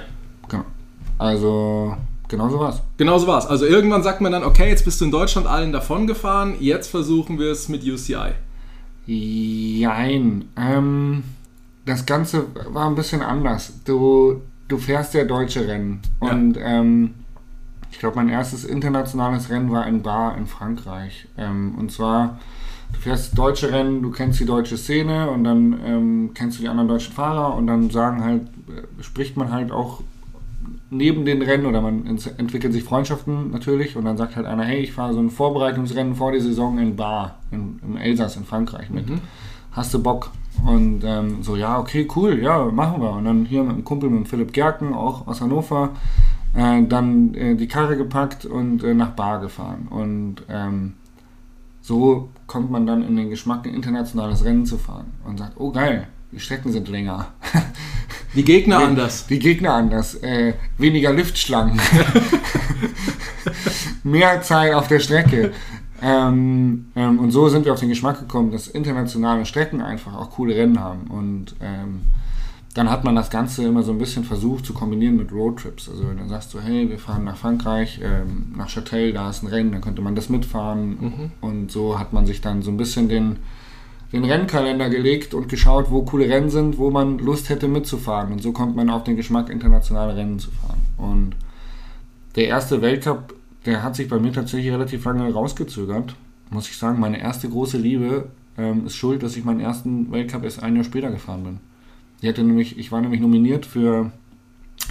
genau. 0.48 0.64
Also, 1.18 1.96
genau 2.28 2.48
so 2.48 2.58
war's. 2.58 2.82
Genau 2.96 3.18
so 3.18 3.26
war 3.26 3.38
es. 3.38 3.46
Also 3.46 3.66
irgendwann 3.66 4.02
sagt 4.02 4.20
man 4.20 4.32
dann, 4.32 4.44
okay, 4.44 4.68
jetzt 4.68 4.84
bist 4.84 5.00
du 5.00 5.06
in 5.06 5.10
Deutschland 5.10 5.46
allen 5.46 5.72
davon 5.72 6.06
gefahren, 6.06 6.56
jetzt 6.60 6.90
versuchen 6.90 7.38
wir 7.38 7.50
es 7.50 7.68
mit 7.68 7.84
UCI. 7.84 8.32
Jein. 9.06 10.48
Ähm, 10.56 11.24
das 11.84 12.06
Ganze 12.06 12.46
war 12.72 12.88
ein 12.88 12.94
bisschen 12.94 13.22
anders. 13.22 13.72
Du, 13.84 14.40
du 14.68 14.78
fährst 14.78 15.14
ja 15.14 15.24
deutsche 15.24 15.66
Rennen. 15.66 16.00
Ja. 16.22 16.30
Und 16.30 16.58
ähm, 16.60 17.14
ich 17.90 17.98
glaube, 17.98 18.16
mein 18.16 18.28
erstes 18.28 18.64
internationales 18.64 19.50
Rennen 19.50 19.70
war 19.70 19.86
in 19.86 20.02
Bar 20.02 20.36
in 20.36 20.46
Frankreich. 20.46 21.28
Ähm, 21.36 21.74
und 21.78 21.92
zwar, 21.92 22.40
du 22.92 23.00
fährst 23.00 23.36
deutsche 23.38 23.70
Rennen, 23.70 24.02
du 24.02 24.10
kennst 24.10 24.40
die 24.40 24.46
deutsche 24.46 24.76
Szene 24.76 25.30
und 25.30 25.44
dann 25.44 25.78
ähm, 25.84 26.30
kennst 26.34 26.58
du 26.58 26.62
die 26.62 26.68
anderen 26.68 26.88
deutschen 26.88 27.12
Fahrer 27.12 27.54
und 27.54 27.66
dann 27.66 27.90
sagen 27.90 28.24
halt, 28.24 28.42
äh, 28.68 29.02
spricht 29.02 29.36
man 29.36 29.52
halt 29.52 29.70
auch 29.70 30.02
neben 30.90 31.24
den 31.24 31.42
Rennen 31.42 31.66
oder 31.66 31.80
man 31.80 32.06
ent- 32.06 32.34
entwickelt 32.38 32.72
sich 32.72 32.84
Freundschaften 32.84 33.50
natürlich 33.50 33.96
und 33.96 34.04
dann 34.04 34.16
sagt 34.16 34.36
halt 34.36 34.46
einer, 34.46 34.64
hey, 34.64 34.80
ich 34.80 34.92
fahre 34.92 35.12
so 35.12 35.20
ein 35.20 35.30
Vorbereitungsrennen 35.30 36.14
vor 36.14 36.32
der 36.32 36.40
Saison 36.40 36.78
in 36.78 36.96
Bar, 36.96 37.40
in, 37.50 37.80
im 37.82 37.96
Elsass 37.96 38.36
in 38.36 38.44
Frankreich 38.44 38.90
mit. 38.90 39.06
Hast 39.72 39.92
du 39.92 40.02
Bock? 40.02 40.30
Und 40.64 41.02
ähm, 41.04 41.42
so, 41.42 41.56
ja, 41.56 41.80
okay, 41.80 42.06
cool, 42.14 42.40
ja, 42.40 42.64
machen 42.66 43.02
wir. 43.02 43.10
Und 43.10 43.24
dann 43.24 43.44
hier 43.44 43.62
mit 43.64 43.72
einem 43.72 43.84
Kumpel, 43.84 44.08
mit 44.08 44.20
dem 44.20 44.26
Philipp 44.26 44.52
Gerken, 44.52 44.94
auch 44.94 45.26
aus 45.26 45.40
Hannover, 45.40 45.90
äh, 46.54 46.82
dann 46.84 47.34
äh, 47.34 47.56
die 47.56 47.66
Karre 47.66 47.96
gepackt 47.96 48.46
und 48.46 48.84
äh, 48.84 48.94
nach 48.94 49.10
Bar 49.10 49.40
gefahren. 49.40 49.88
Und 49.90 50.36
ähm, 50.48 50.92
so 51.80 52.28
kommt 52.46 52.70
man 52.70 52.86
dann 52.86 53.02
in 53.02 53.16
den 53.16 53.30
Geschmack, 53.30 53.66
ein 53.66 53.74
internationales 53.74 54.44
Rennen 54.44 54.64
zu 54.64 54.78
fahren 54.78 55.06
und 55.24 55.38
sagt, 55.38 55.54
oh 55.58 55.72
geil, 55.72 56.06
die 56.34 56.40
Strecken 56.40 56.72
sind 56.72 56.88
länger. 56.88 57.28
Die 58.34 58.44
Gegner 58.44 58.78
Die- 58.78 58.84
anders. 58.84 59.26
Die 59.26 59.38
Gegner 59.38 59.74
anders. 59.74 60.14
Äh, 60.16 60.54
weniger 60.78 61.12
Liftschlangen. 61.12 61.80
Mehr 64.02 64.42
Zeit 64.42 64.74
auf 64.74 64.88
der 64.88 65.00
Strecke. 65.00 65.52
Ähm, 66.02 66.86
ähm, 66.96 67.18
und 67.18 67.30
so 67.30 67.48
sind 67.48 67.64
wir 67.64 67.72
auf 67.72 67.80
den 67.80 67.88
Geschmack 67.88 68.18
gekommen, 68.18 68.50
dass 68.50 68.68
internationale 68.68 69.46
Strecken 69.46 69.80
einfach 69.80 70.14
auch 70.14 70.30
coole 70.32 70.54
Rennen 70.56 70.80
haben. 70.80 71.06
Und 71.08 71.54
ähm, 71.60 72.02
dann 72.74 72.90
hat 72.90 73.04
man 73.04 73.14
das 73.14 73.30
Ganze 73.30 73.64
immer 73.64 73.82
so 73.84 73.92
ein 73.92 73.98
bisschen 73.98 74.24
versucht 74.24 74.66
zu 74.66 74.74
kombinieren 74.74 75.16
mit 75.16 75.32
Roadtrips. 75.32 75.88
Also 75.88 76.08
wenn 76.08 76.18
du 76.18 76.26
sagst 76.28 76.50
so, 76.50 76.60
hey, 76.60 76.90
wir 76.90 76.98
fahren 76.98 77.24
nach 77.24 77.36
Frankreich, 77.36 78.00
ähm, 78.02 78.52
nach 78.56 78.68
Châtel, 78.68 79.12
da 79.12 79.30
ist 79.30 79.42
ein 79.42 79.46
Rennen, 79.46 79.72
dann 79.72 79.80
könnte 79.80 80.02
man 80.02 80.16
das 80.16 80.28
mitfahren. 80.28 81.30
Und 81.40 81.70
so 81.70 81.98
hat 81.98 82.12
man 82.12 82.26
sich 82.26 82.40
dann 82.40 82.62
so 82.62 82.70
ein 82.72 82.76
bisschen 82.76 83.08
den, 83.08 83.36
den 84.14 84.24
Rennkalender 84.24 84.88
gelegt 84.90 85.34
und 85.34 85.48
geschaut, 85.48 85.90
wo 85.90 86.02
coole 86.02 86.28
Rennen 86.28 86.48
sind, 86.48 86.78
wo 86.78 86.90
man 86.90 87.18
Lust 87.18 87.48
hätte 87.48 87.66
mitzufahren. 87.66 88.32
Und 88.32 88.42
so 88.42 88.52
kommt 88.52 88.76
man 88.76 88.88
auf 88.88 89.02
den 89.02 89.16
Geschmack, 89.16 89.50
internationale 89.50 90.14
Rennen 90.14 90.38
zu 90.38 90.52
fahren. 90.52 90.78
Und 90.96 91.34
der 92.36 92.46
erste 92.46 92.80
Weltcup, 92.80 93.34
der 93.66 93.82
hat 93.82 93.96
sich 93.96 94.08
bei 94.08 94.20
mir 94.20 94.32
tatsächlich 94.32 94.72
relativ 94.72 95.04
lange 95.04 95.32
rausgezögert. 95.32 96.14
Muss 96.50 96.68
ich 96.68 96.76
sagen, 96.76 97.00
meine 97.00 97.20
erste 97.20 97.48
große 97.48 97.76
Liebe 97.76 98.28
ähm, 98.56 98.86
ist 98.86 98.94
schuld, 98.94 99.24
dass 99.24 99.36
ich 99.36 99.44
meinen 99.44 99.58
ersten 99.58 100.12
Weltcup 100.12 100.44
erst 100.44 100.62
ein 100.62 100.76
Jahr 100.76 100.84
später 100.84 101.10
gefahren 101.10 101.42
bin. 101.42 101.58
Die 102.22 102.28
hatte 102.28 102.44
nämlich, 102.44 102.78
ich 102.78 102.92
war 102.92 103.00
nämlich 103.00 103.20
nominiert 103.20 103.66
für, 103.66 104.12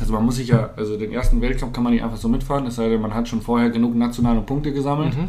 also 0.01 0.11
man 0.11 0.25
muss 0.25 0.35
sich 0.35 0.49
ja, 0.49 0.71
also 0.75 0.97
den 0.97 1.13
ersten 1.13 1.39
Weltcup 1.39 1.73
kann 1.73 1.85
man 1.85 1.93
nicht 1.93 2.03
einfach 2.03 2.17
so 2.17 2.27
mitfahren, 2.27 2.65
es 2.67 2.75
sei 2.75 2.89
denn, 2.89 2.99
man 2.99 3.13
hat 3.13 3.29
schon 3.29 3.41
vorher 3.41 3.69
genug 3.69 3.95
nationale 3.95 4.41
Punkte 4.41 4.73
gesammelt. 4.73 5.15
Mhm. 5.15 5.27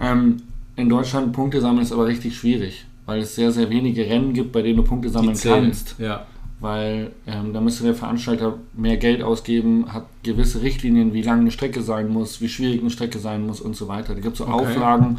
Ähm, 0.00 0.36
in 0.76 0.88
Deutschland 0.88 1.32
Punkte 1.32 1.60
sammeln 1.60 1.82
ist 1.82 1.92
aber 1.92 2.06
richtig 2.06 2.36
schwierig, 2.36 2.86
weil 3.06 3.20
es 3.20 3.34
sehr, 3.36 3.52
sehr 3.52 3.70
wenige 3.70 4.02
Rennen 4.04 4.32
gibt, 4.34 4.52
bei 4.52 4.62
denen 4.62 4.76
du 4.78 4.82
Punkte 4.82 5.08
sammeln 5.08 5.38
kannst 5.40 5.94
Ja. 5.98 6.26
weil 6.60 7.12
ähm, 7.26 7.52
da 7.52 7.60
müsste 7.60 7.84
der 7.84 7.94
Veranstalter 7.94 8.58
mehr 8.74 8.96
Geld 8.96 9.22
ausgeben, 9.22 9.92
hat 9.92 10.06
gewisse 10.22 10.62
Richtlinien, 10.62 11.12
wie 11.12 11.22
lang 11.22 11.40
eine 11.40 11.50
Strecke 11.50 11.82
sein 11.82 12.08
muss, 12.08 12.40
wie 12.40 12.48
schwierig 12.48 12.80
eine 12.80 12.90
Strecke 12.90 13.18
sein 13.18 13.46
muss 13.46 13.60
und 13.60 13.76
so 13.76 13.88
weiter. 13.88 14.14
Da 14.14 14.20
gibt 14.20 14.32
es 14.34 14.38
so 14.38 14.44
Okay. 14.46 14.52
Auflagen, 14.54 15.18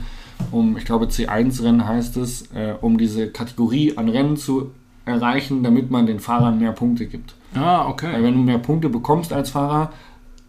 um, 0.51 0.77
ich 0.77 0.85
glaube 0.85 1.05
C1-Rennen 1.05 1.87
heißt 1.87 2.17
es, 2.17 2.51
äh, 2.53 2.73
um 2.81 2.97
diese 2.97 3.29
Kategorie 3.31 3.97
an 3.97 4.09
Rennen 4.09 4.35
zu 4.37 4.71
erreichen, 5.05 5.63
damit 5.63 5.89
man 5.89 6.05
den 6.05 6.19
Fahrern 6.19 6.59
mehr 6.59 6.73
Punkte 6.73 7.05
gibt. 7.05 7.33
Ah, 7.55 7.83
Weil 7.85 7.91
okay. 7.91 8.23
wenn 8.23 8.33
du 8.33 8.41
mehr 8.41 8.57
Punkte 8.57 8.89
bekommst 8.89 9.31
als 9.31 9.51
Fahrer, 9.51 9.91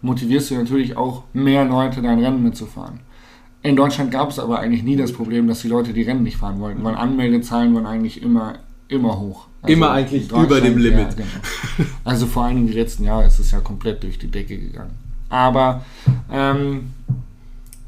motivierst 0.03 0.51
du 0.51 0.55
natürlich 0.57 0.97
auch 0.97 1.23
mehr 1.33 1.65
Leute, 1.65 2.03
dein 2.03 2.19
Rennen 2.19 2.43
mitzufahren. 2.43 3.01
In 3.63 3.77
Deutschland 3.77 4.11
gab 4.11 4.31
es 4.31 4.39
aber 4.39 4.61
eigentlich 4.61 4.83
nie 4.83 4.97
das 4.97 5.13
Problem, 5.13 5.49
dass 5.49 5.61
die 5.63 5.69
Leute 5.69 5.93
die 5.93 6.03
Rennen 6.03 6.23
nicht 6.23 6.37
fahren 6.37 6.61
wollten, 6.61 6.83
weil 6.85 6.95
Anmeldezahlen 6.95 7.75
waren 7.75 7.87
eigentlich 7.87 8.23
immer, 8.23 8.55
immer 8.89 9.19
hoch. 9.19 9.47
Also 9.63 9.73
Immer 9.73 9.91
eigentlich 9.91 10.31
über 10.31 10.61
dem 10.61 10.79
Limit. 10.79 11.09
Ja, 11.11 11.15
genau. 11.15 11.91
Also 12.05 12.27
vor 12.27 12.45
allen 12.45 12.57
Dingen 12.57 12.69
die 12.69 12.75
letzten 12.75 13.05
Jahre 13.05 13.27
ist 13.27 13.39
es 13.41 13.51
ja 13.51 13.59
komplett 13.61 14.03
durch 14.03 14.19
die 14.19 14.31
Decke 14.31 14.57
gegangen. 14.57 14.93
Aber 15.29 15.85
ähm, 16.31 16.93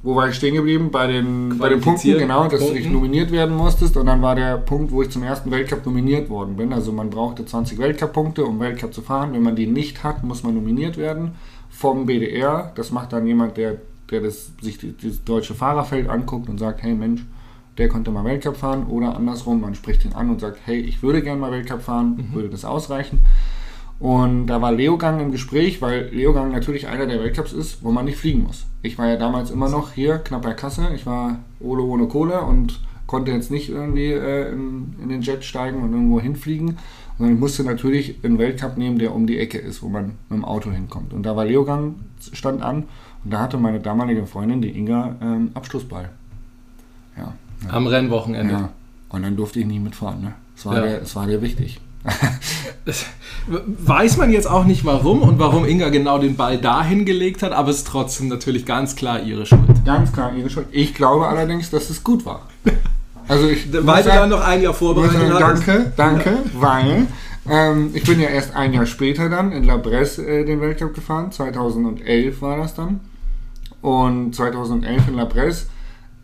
wo 0.02 0.16
war 0.16 0.28
ich 0.28 0.34
stehen 0.34 0.54
geblieben? 0.54 0.90
Bei 0.90 1.06
den, 1.06 1.58
bei 1.58 1.68
den 1.68 1.80
Punkten, 1.80 2.18
genau, 2.18 2.48
dass 2.48 2.60
du 2.60 2.72
dich 2.72 2.82
Punkten. 2.82 2.92
nominiert 2.92 3.30
werden 3.30 3.54
musstest. 3.54 3.96
Und 3.96 4.06
dann 4.06 4.22
war 4.22 4.34
der 4.34 4.56
Punkt, 4.56 4.92
wo 4.92 5.02
ich 5.02 5.10
zum 5.10 5.22
ersten 5.22 5.50
Weltcup 5.50 5.84
nominiert 5.84 6.30
worden 6.30 6.56
bin. 6.56 6.72
Also 6.72 6.90
man 6.90 7.10
brauchte 7.10 7.44
20 7.44 7.78
Weltcup-Punkte, 7.78 8.44
um 8.44 8.60
Weltcup 8.60 8.94
zu 8.94 9.02
fahren. 9.02 9.32
Wenn 9.34 9.42
man 9.42 9.56
die 9.56 9.66
nicht 9.66 10.02
hat, 10.02 10.24
muss 10.24 10.42
man 10.42 10.54
nominiert 10.54 10.96
werden 10.96 11.32
vom 11.68 12.06
BDR. 12.06 12.72
Das 12.74 12.90
macht 12.90 13.12
dann 13.12 13.26
jemand, 13.26 13.58
der, 13.58 13.76
der 14.10 14.20
das, 14.20 14.52
sich 14.60 14.78
dieses 14.78 15.24
deutsche 15.24 15.54
Fahrerfeld 15.54 16.08
anguckt 16.08 16.48
und 16.48 16.58
sagt, 16.58 16.82
hey 16.82 16.94
Mensch, 16.94 17.24
der 17.78 17.88
konnte 17.88 18.10
mal 18.10 18.24
Weltcup 18.24 18.56
fahren. 18.56 18.86
Oder 18.86 19.16
andersrum, 19.16 19.60
man 19.60 19.74
spricht 19.74 20.04
ihn 20.04 20.12
an 20.12 20.30
und 20.30 20.40
sagt, 20.40 20.60
hey, 20.64 20.78
ich 20.78 21.02
würde 21.02 21.22
gerne 21.22 21.40
mal 21.40 21.52
Weltcup 21.52 21.82
fahren, 21.82 22.30
würde 22.32 22.48
das 22.48 22.64
ausreichen. 22.64 23.20
Und 23.98 24.46
da 24.46 24.62
war 24.62 24.72
Leogang 24.72 25.20
im 25.20 25.30
Gespräch, 25.30 25.82
weil 25.82 26.08
Leogang 26.08 26.52
natürlich 26.52 26.88
einer 26.88 27.06
der 27.06 27.20
Weltcups 27.20 27.52
ist, 27.52 27.84
wo 27.84 27.90
man 27.90 28.06
nicht 28.06 28.16
fliegen 28.16 28.44
muss. 28.44 28.66
Ich 28.82 28.96
war 28.98 29.06
ja 29.06 29.16
damals 29.16 29.50
immer 29.50 29.68
noch 29.68 29.92
hier, 29.92 30.18
knapp 30.18 30.42
bei 30.42 30.54
Kasse. 30.54 30.88
Ich 30.94 31.04
war 31.04 31.40
Ole 31.60 31.82
ohne 31.82 32.06
Kohle 32.06 32.40
und 32.40 32.80
konnte 33.06 33.30
jetzt 33.30 33.50
nicht 33.50 33.68
irgendwie 33.68 34.12
äh, 34.12 34.52
in, 34.52 34.94
in 35.02 35.10
den 35.10 35.20
Jet 35.20 35.44
steigen 35.44 35.82
und 35.82 35.92
irgendwo 35.92 36.18
hinfliegen. 36.18 36.78
Sondern 37.18 37.34
ich 37.34 37.40
musste 37.40 37.62
natürlich 37.62 38.24
einen 38.24 38.38
Weltcup 38.38 38.78
nehmen, 38.78 38.98
der 38.98 39.14
um 39.14 39.26
die 39.26 39.38
Ecke 39.38 39.58
ist, 39.58 39.82
wo 39.82 39.90
man 39.90 40.12
mit 40.30 40.38
dem 40.38 40.46
Auto 40.46 40.70
hinkommt. 40.70 41.12
Und 41.12 41.24
da 41.24 41.36
war 41.36 41.44
Leogang, 41.44 41.96
stand 42.32 42.62
an 42.62 42.84
und 43.24 43.32
da 43.32 43.40
hatte 43.40 43.56
meine 43.58 43.80
damalige 43.80 44.26
Freundin, 44.26 44.62
die 44.62 44.76
Inga, 44.76 45.16
ähm, 45.20 45.50
Abschlussball. 45.54 46.08
Ja. 47.16 47.32
ja. 47.64 47.70
Am 47.70 47.86
Rennwochenende. 47.86 48.52
ja. 48.54 48.68
Und 49.10 49.22
dann 49.22 49.36
durfte 49.36 49.58
ich 49.60 49.66
nie 49.66 49.78
mitfahren. 49.80 50.20
Ne? 50.22 50.32
Es, 50.56 50.64
war 50.66 50.76
Ja. 50.76 50.82
der, 50.82 51.02
es 51.02 51.16
war 51.16 51.26
dir 51.26 51.42
wichtig. 51.42 51.80
Weiß 53.46 54.16
man 54.16 54.30
jetzt 54.32 54.46
auch 54.46 54.64
nicht 54.64 54.84
warum 54.84 55.22
und 55.22 55.38
warum 55.38 55.64
Inga 55.64 55.88
genau 55.90 56.18
den 56.18 56.36
Ball 56.36 56.58
dahin 56.58 57.04
gelegt 57.04 57.42
hat, 57.42 57.52
aber 57.52 57.70
es 57.70 57.78
ist 57.78 57.86
trotzdem 57.88 58.28
natürlich 58.28 58.64
ganz 58.66 58.96
klar 58.96 59.20
ihre 59.22 59.44
Schuld. 59.46 59.84
Ganz 59.84 60.12
klar 60.12 60.32
ihre 60.34 60.48
Schuld. 60.50 60.66
Ich 60.70 60.94
glaube 60.94 61.26
allerdings, 61.26 61.70
dass 61.70 61.90
es 61.90 62.04
gut 62.04 62.24
war. 62.24 62.42
Also 63.28 63.48
ich 63.48 63.66
Weil 63.86 64.02
du 64.02 64.08
dann 64.10 64.30
noch 64.30 64.40
ein 64.46 64.62
Jahr 64.62 64.74
vorbereitet 64.74 65.20
sagen, 65.28 65.44
hast. 65.44 65.66
danke, 65.68 65.92
danke, 65.96 66.38
weil 66.54 67.06
ähm, 67.48 67.90
ich 67.94 68.04
bin 68.04 68.20
ja 68.20 68.28
erst 68.28 68.54
ein 68.54 68.72
Jahr 68.72 68.86
später 68.86 69.28
dann 69.28 69.52
in 69.52 69.64
La 69.64 69.76
Bresse 69.76 70.26
äh, 70.26 70.44
den 70.44 70.60
Weltcup 70.60 70.94
gefahren. 70.94 71.32
2011 71.32 72.40
war 72.42 72.56
das 72.58 72.74
dann. 72.74 73.00
Und 73.82 74.34
2011 74.34 75.08
in 75.08 75.14
La 75.14 75.24
Bresse, 75.24 75.66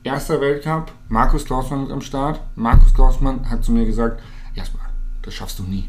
erster 0.02 0.40
Weltcup, 0.40 0.92
Markus 1.08 1.44
Klausmann 1.44 1.84
ist 1.86 1.92
am 1.92 2.00
Start. 2.00 2.40
Markus 2.54 2.92
Klausmann 2.92 3.48
hat 3.48 3.64
zu 3.64 3.72
mir 3.72 3.86
gesagt, 3.86 4.20
Jasper, 4.54 4.78
das 5.22 5.34
schaffst 5.34 5.58
du 5.58 5.62
nie. 5.64 5.88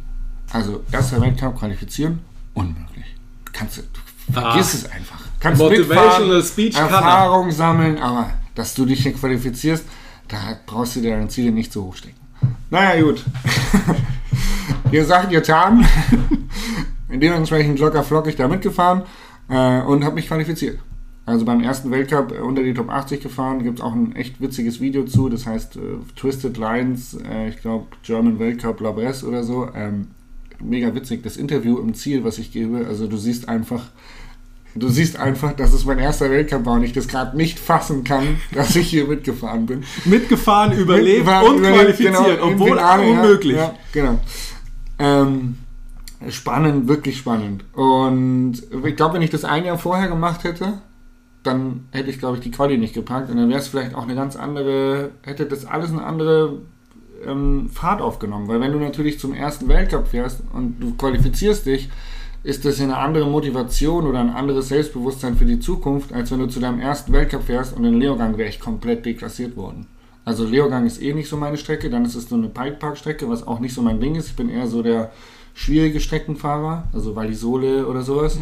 Also 0.52 0.84
erster 0.92 1.20
Weltcup 1.22 1.60
qualifizieren, 1.60 2.20
unmöglich. 2.54 3.06
Kannst 3.52 3.78
du, 3.78 3.82
du 3.82 4.32
vergiss 4.34 4.74
Ah. 4.74 4.78
es 4.78 4.92
einfach. 4.92 5.20
Kannst 5.40 5.62
Motivational 5.62 6.44
Speech 6.44 6.76
kann 6.76 6.90
er. 6.90 6.96
Erfahrung 6.96 7.52
sammeln, 7.52 7.98
aber 7.98 8.32
dass 8.56 8.74
du 8.74 8.86
dich 8.86 9.04
hier 9.04 9.14
qualifizierst, 9.14 9.86
da 10.28 10.38
brauchst 10.66 10.96
du 10.96 11.02
dir 11.02 11.12
deine 11.12 11.28
Ziele 11.28 11.52
nicht 11.52 11.72
so 11.72 11.84
hoch 11.86 11.96
stecken. 11.96 12.16
Naja, 12.70 13.02
gut. 13.02 13.24
ihr 14.92 15.06
sagt, 15.06 15.32
ihr 15.32 15.40
getan. 15.42 15.86
Dementsprechend 17.10 17.80
locker 17.80 18.04
flockig 18.04 18.36
da 18.36 18.48
mitgefahren 18.48 19.04
äh, 19.50 19.82
und 19.82 20.04
habe 20.04 20.16
mich 20.16 20.28
qualifiziert. 20.28 20.80
Also 21.28 21.44
beim 21.44 21.62
ersten 21.62 21.92
Weltcup 21.92 22.32
äh, 22.32 22.40
unter 22.40 22.64
die 22.64 22.74
Top 22.74 22.90
80 22.90 23.20
gefahren, 23.20 23.62
gibt 23.62 23.80
es 23.80 23.86
auch 23.86 23.94
ein 23.94 24.16
echt 24.16 24.40
witziges 24.40 24.80
Video 24.80 25.04
zu, 25.04 25.28
das 25.28 25.46
heißt 25.46 25.76
äh, 25.76 25.80
Twisted 26.16 26.58
Lines, 26.58 27.18
äh, 27.30 27.50
ich 27.50 27.58
glaube 27.58 27.88
German 28.02 28.40
Weltcup 28.40 28.80
La 28.80 28.92
Bresse 28.92 29.28
oder 29.28 29.44
so. 29.44 29.68
Ähm, 29.76 30.08
mega 30.62 30.96
witzig, 30.96 31.24
das 31.24 31.36
Interview 31.36 31.80
im 31.80 31.94
Ziel, 31.94 32.24
was 32.24 32.38
ich 32.38 32.54
gebe, 32.54 32.88
also 32.88 33.08
du 33.08 33.18
siehst 33.18 33.50
einfach, 33.50 33.84
du 34.74 34.88
siehst 34.88 35.18
einfach, 35.18 35.52
dass 35.52 35.74
es 35.74 35.84
mein 35.84 36.00
erster 36.00 36.32
Weltcup 36.32 36.66
war 36.66 36.76
und 36.76 36.84
ich 36.84 36.94
das 36.94 37.10
gerade 37.10 37.36
nicht 37.36 37.60
fassen 37.60 38.06
kann, 38.06 38.38
dass 38.54 38.78
ich 38.78 38.88
hier 38.88 39.06
mitgefahren 39.06 39.66
bin. 39.66 39.84
Mitgefahren, 40.06 40.72
überlebt 40.78 41.26
Mitgefahren, 41.26 41.48
und 41.50 41.58
überlebt, 41.58 41.98
qualifiziert, 41.98 42.16
genau, 42.16 42.54
obwohl 42.54 42.70
Finale, 42.70 43.04
ja, 43.04 43.12
unmöglich. 43.12 43.58
Ja, 43.58 43.76
genau. 43.92 44.20
Ähm, 44.98 45.58
spannend, 46.30 46.88
wirklich 46.88 47.18
spannend. 47.18 47.66
Und 47.74 48.62
ich 48.86 48.96
glaube, 48.96 49.16
wenn 49.16 49.22
ich 49.22 49.30
das 49.30 49.44
ein 49.44 49.66
Jahr 49.66 49.78
vorher 49.78 50.08
gemacht 50.08 50.46
hätte, 50.46 50.82
dann 51.48 51.88
hätte 51.92 52.10
ich, 52.10 52.20
glaube 52.20 52.38
ich, 52.38 52.44
die 52.44 52.52
Quali 52.52 52.78
nicht 52.78 52.94
gepackt 52.94 53.30
und 53.30 53.38
dann 53.38 53.50
wäre 53.50 53.60
es 53.60 53.68
vielleicht 53.68 53.96
auch 53.96 54.04
eine 54.04 54.16
ganz 54.16 54.36
andere, 54.36 55.12
hätte 55.24 55.46
das 55.46 55.66
alles 55.66 55.92
eine 55.92 56.04
andere 56.04 56.60
ähm, 57.26 57.70
Fahrt 57.70 58.02
aufgenommen. 58.02 58.48
Weil 58.48 58.60
wenn 58.60 58.72
du 58.72 58.80
natürlich 58.80 59.20
zum 59.20 59.34
ersten 59.34 59.68
Weltcup 59.68 60.08
fährst 60.08 60.44
und 60.54 60.80
du 60.80 60.96
qualifizierst 60.96 61.66
dich, 61.66 61.90
ist 62.44 62.66
das 62.66 62.80
ja 62.80 62.86
eine 62.86 62.98
andere 62.98 63.28
Motivation 63.28 64.06
oder 64.06 64.20
ein 64.20 64.30
anderes 64.30 64.70
Selbstbewusstsein 64.70 65.36
für 65.36 65.46
die 65.46 65.60
Zukunft, 65.60 66.14
als 66.14 66.32
wenn 66.32 66.40
du 66.40 66.48
zu 66.48 66.60
deinem 66.60 66.80
ersten 66.80 67.12
Weltcup 67.12 67.44
fährst 67.44 67.76
und 67.76 67.84
in 67.84 68.00
Leogang 68.00 68.38
wäre 68.38 68.50
ich 68.50 68.60
komplett 68.60 69.06
deklassiert 69.06 69.58
worden. 69.58 69.88
Also 70.24 70.46
Leogang 70.46 70.86
ist 70.86 71.02
eh 71.02 71.14
nicht 71.14 71.30
so 71.30 71.38
meine 71.38 71.58
Strecke, 71.58 71.90
dann 71.90 72.06
ist 72.06 72.16
es 72.16 72.30
so 72.30 72.36
eine 72.36 72.50
Bikepark-Strecke, 72.50 73.30
was 73.30 73.48
auch 73.48 73.60
nicht 73.60 73.74
so 73.74 73.82
mein 73.82 74.00
Ding 74.00 74.16
ist. 74.16 74.28
Ich 74.28 74.36
bin 74.36 74.50
eher 74.50 74.68
so 74.68 74.84
der 74.84 75.12
schwierige 75.54 76.00
Streckenfahrer, 76.00 76.84
also 76.94 77.16
Valisole 77.16 77.88
oder 77.88 78.02
sowas. 78.02 78.38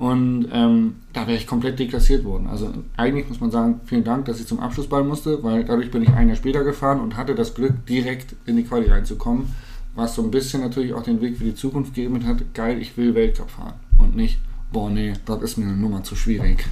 Und 0.00 0.48
ähm, 0.50 0.94
da 1.12 1.26
wäre 1.26 1.36
ich 1.36 1.46
komplett 1.46 1.78
deklassiert 1.78 2.24
worden. 2.24 2.46
Also 2.46 2.72
eigentlich 2.96 3.28
muss 3.28 3.38
man 3.40 3.50
sagen, 3.50 3.80
vielen 3.84 4.02
Dank, 4.02 4.24
dass 4.24 4.40
ich 4.40 4.46
zum 4.46 4.58
Abschlussball 4.58 5.04
musste, 5.04 5.42
weil 5.44 5.62
dadurch 5.62 5.90
bin 5.90 6.02
ich 6.02 6.08
ein 6.08 6.28
Jahr 6.28 6.38
später 6.38 6.64
gefahren 6.64 7.00
und 7.00 7.18
hatte 7.18 7.34
das 7.34 7.52
Glück, 7.52 7.84
direkt 7.84 8.34
in 8.46 8.56
die 8.56 8.62
Quali 8.64 8.88
reinzukommen. 8.88 9.48
Was 9.94 10.14
so 10.14 10.22
ein 10.22 10.30
bisschen 10.30 10.62
natürlich 10.62 10.94
auch 10.94 11.02
den 11.02 11.20
Weg 11.20 11.36
für 11.36 11.44
die 11.44 11.54
Zukunft 11.54 11.94
gegeben 11.94 12.26
hat. 12.26 12.38
Geil, 12.54 12.80
ich 12.80 12.96
will 12.96 13.14
Weltcup 13.14 13.50
fahren. 13.50 13.74
Und 13.98 14.16
nicht, 14.16 14.38
boah, 14.72 14.88
nee, 14.88 15.12
das 15.26 15.42
ist 15.42 15.58
mir 15.58 15.66
eine 15.66 15.76
Nummer 15.76 16.02
zu 16.02 16.16
schwierig. 16.16 16.64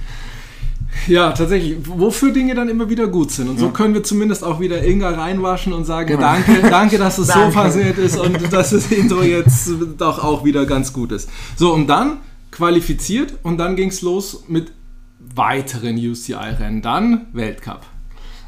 Ja, 1.07 1.31
tatsächlich, 1.31 1.77
wofür 1.85 2.31
Dinge 2.31 2.55
dann 2.55 2.67
immer 2.67 2.89
wieder 2.89 3.05
gut 3.07 3.29
sind. 3.29 3.47
Und 3.47 3.59
so 3.59 3.67
Ja. 3.67 3.71
können 3.71 3.93
wir 3.93 4.01
zumindest 4.01 4.43
auch 4.43 4.59
wieder 4.59 4.83
Inga 4.83 5.11
reinwaschen 5.11 5.71
und 5.71 5.85
sagen, 5.85 6.07
Genau. 6.07 6.21
danke, 6.21 6.61
danke, 6.67 6.97
dass 6.97 7.19
es 7.19 7.27
so 7.27 7.33
Danke. 7.33 7.53
passiert 7.53 7.97
ist 7.99 8.17
und 8.17 8.51
dass 8.51 8.71
das 8.71 8.91
Intro 8.91 9.21
jetzt 9.21 9.69
doch 9.99 10.23
auch 10.23 10.43
wieder 10.43 10.65
ganz 10.65 10.91
gut 10.91 11.11
ist. 11.11 11.29
So, 11.57 11.73
und 11.75 11.85
dann 11.85 12.17
qualifiziert 12.51 13.33
und 13.43 13.57
dann 13.57 13.75
ging 13.75 13.89
es 13.89 14.01
los 14.01 14.45
mit 14.47 14.71
weiteren 15.19 15.97
UCI-Rennen. 15.97 16.81
Dann 16.81 17.27
Weltcup. 17.33 17.81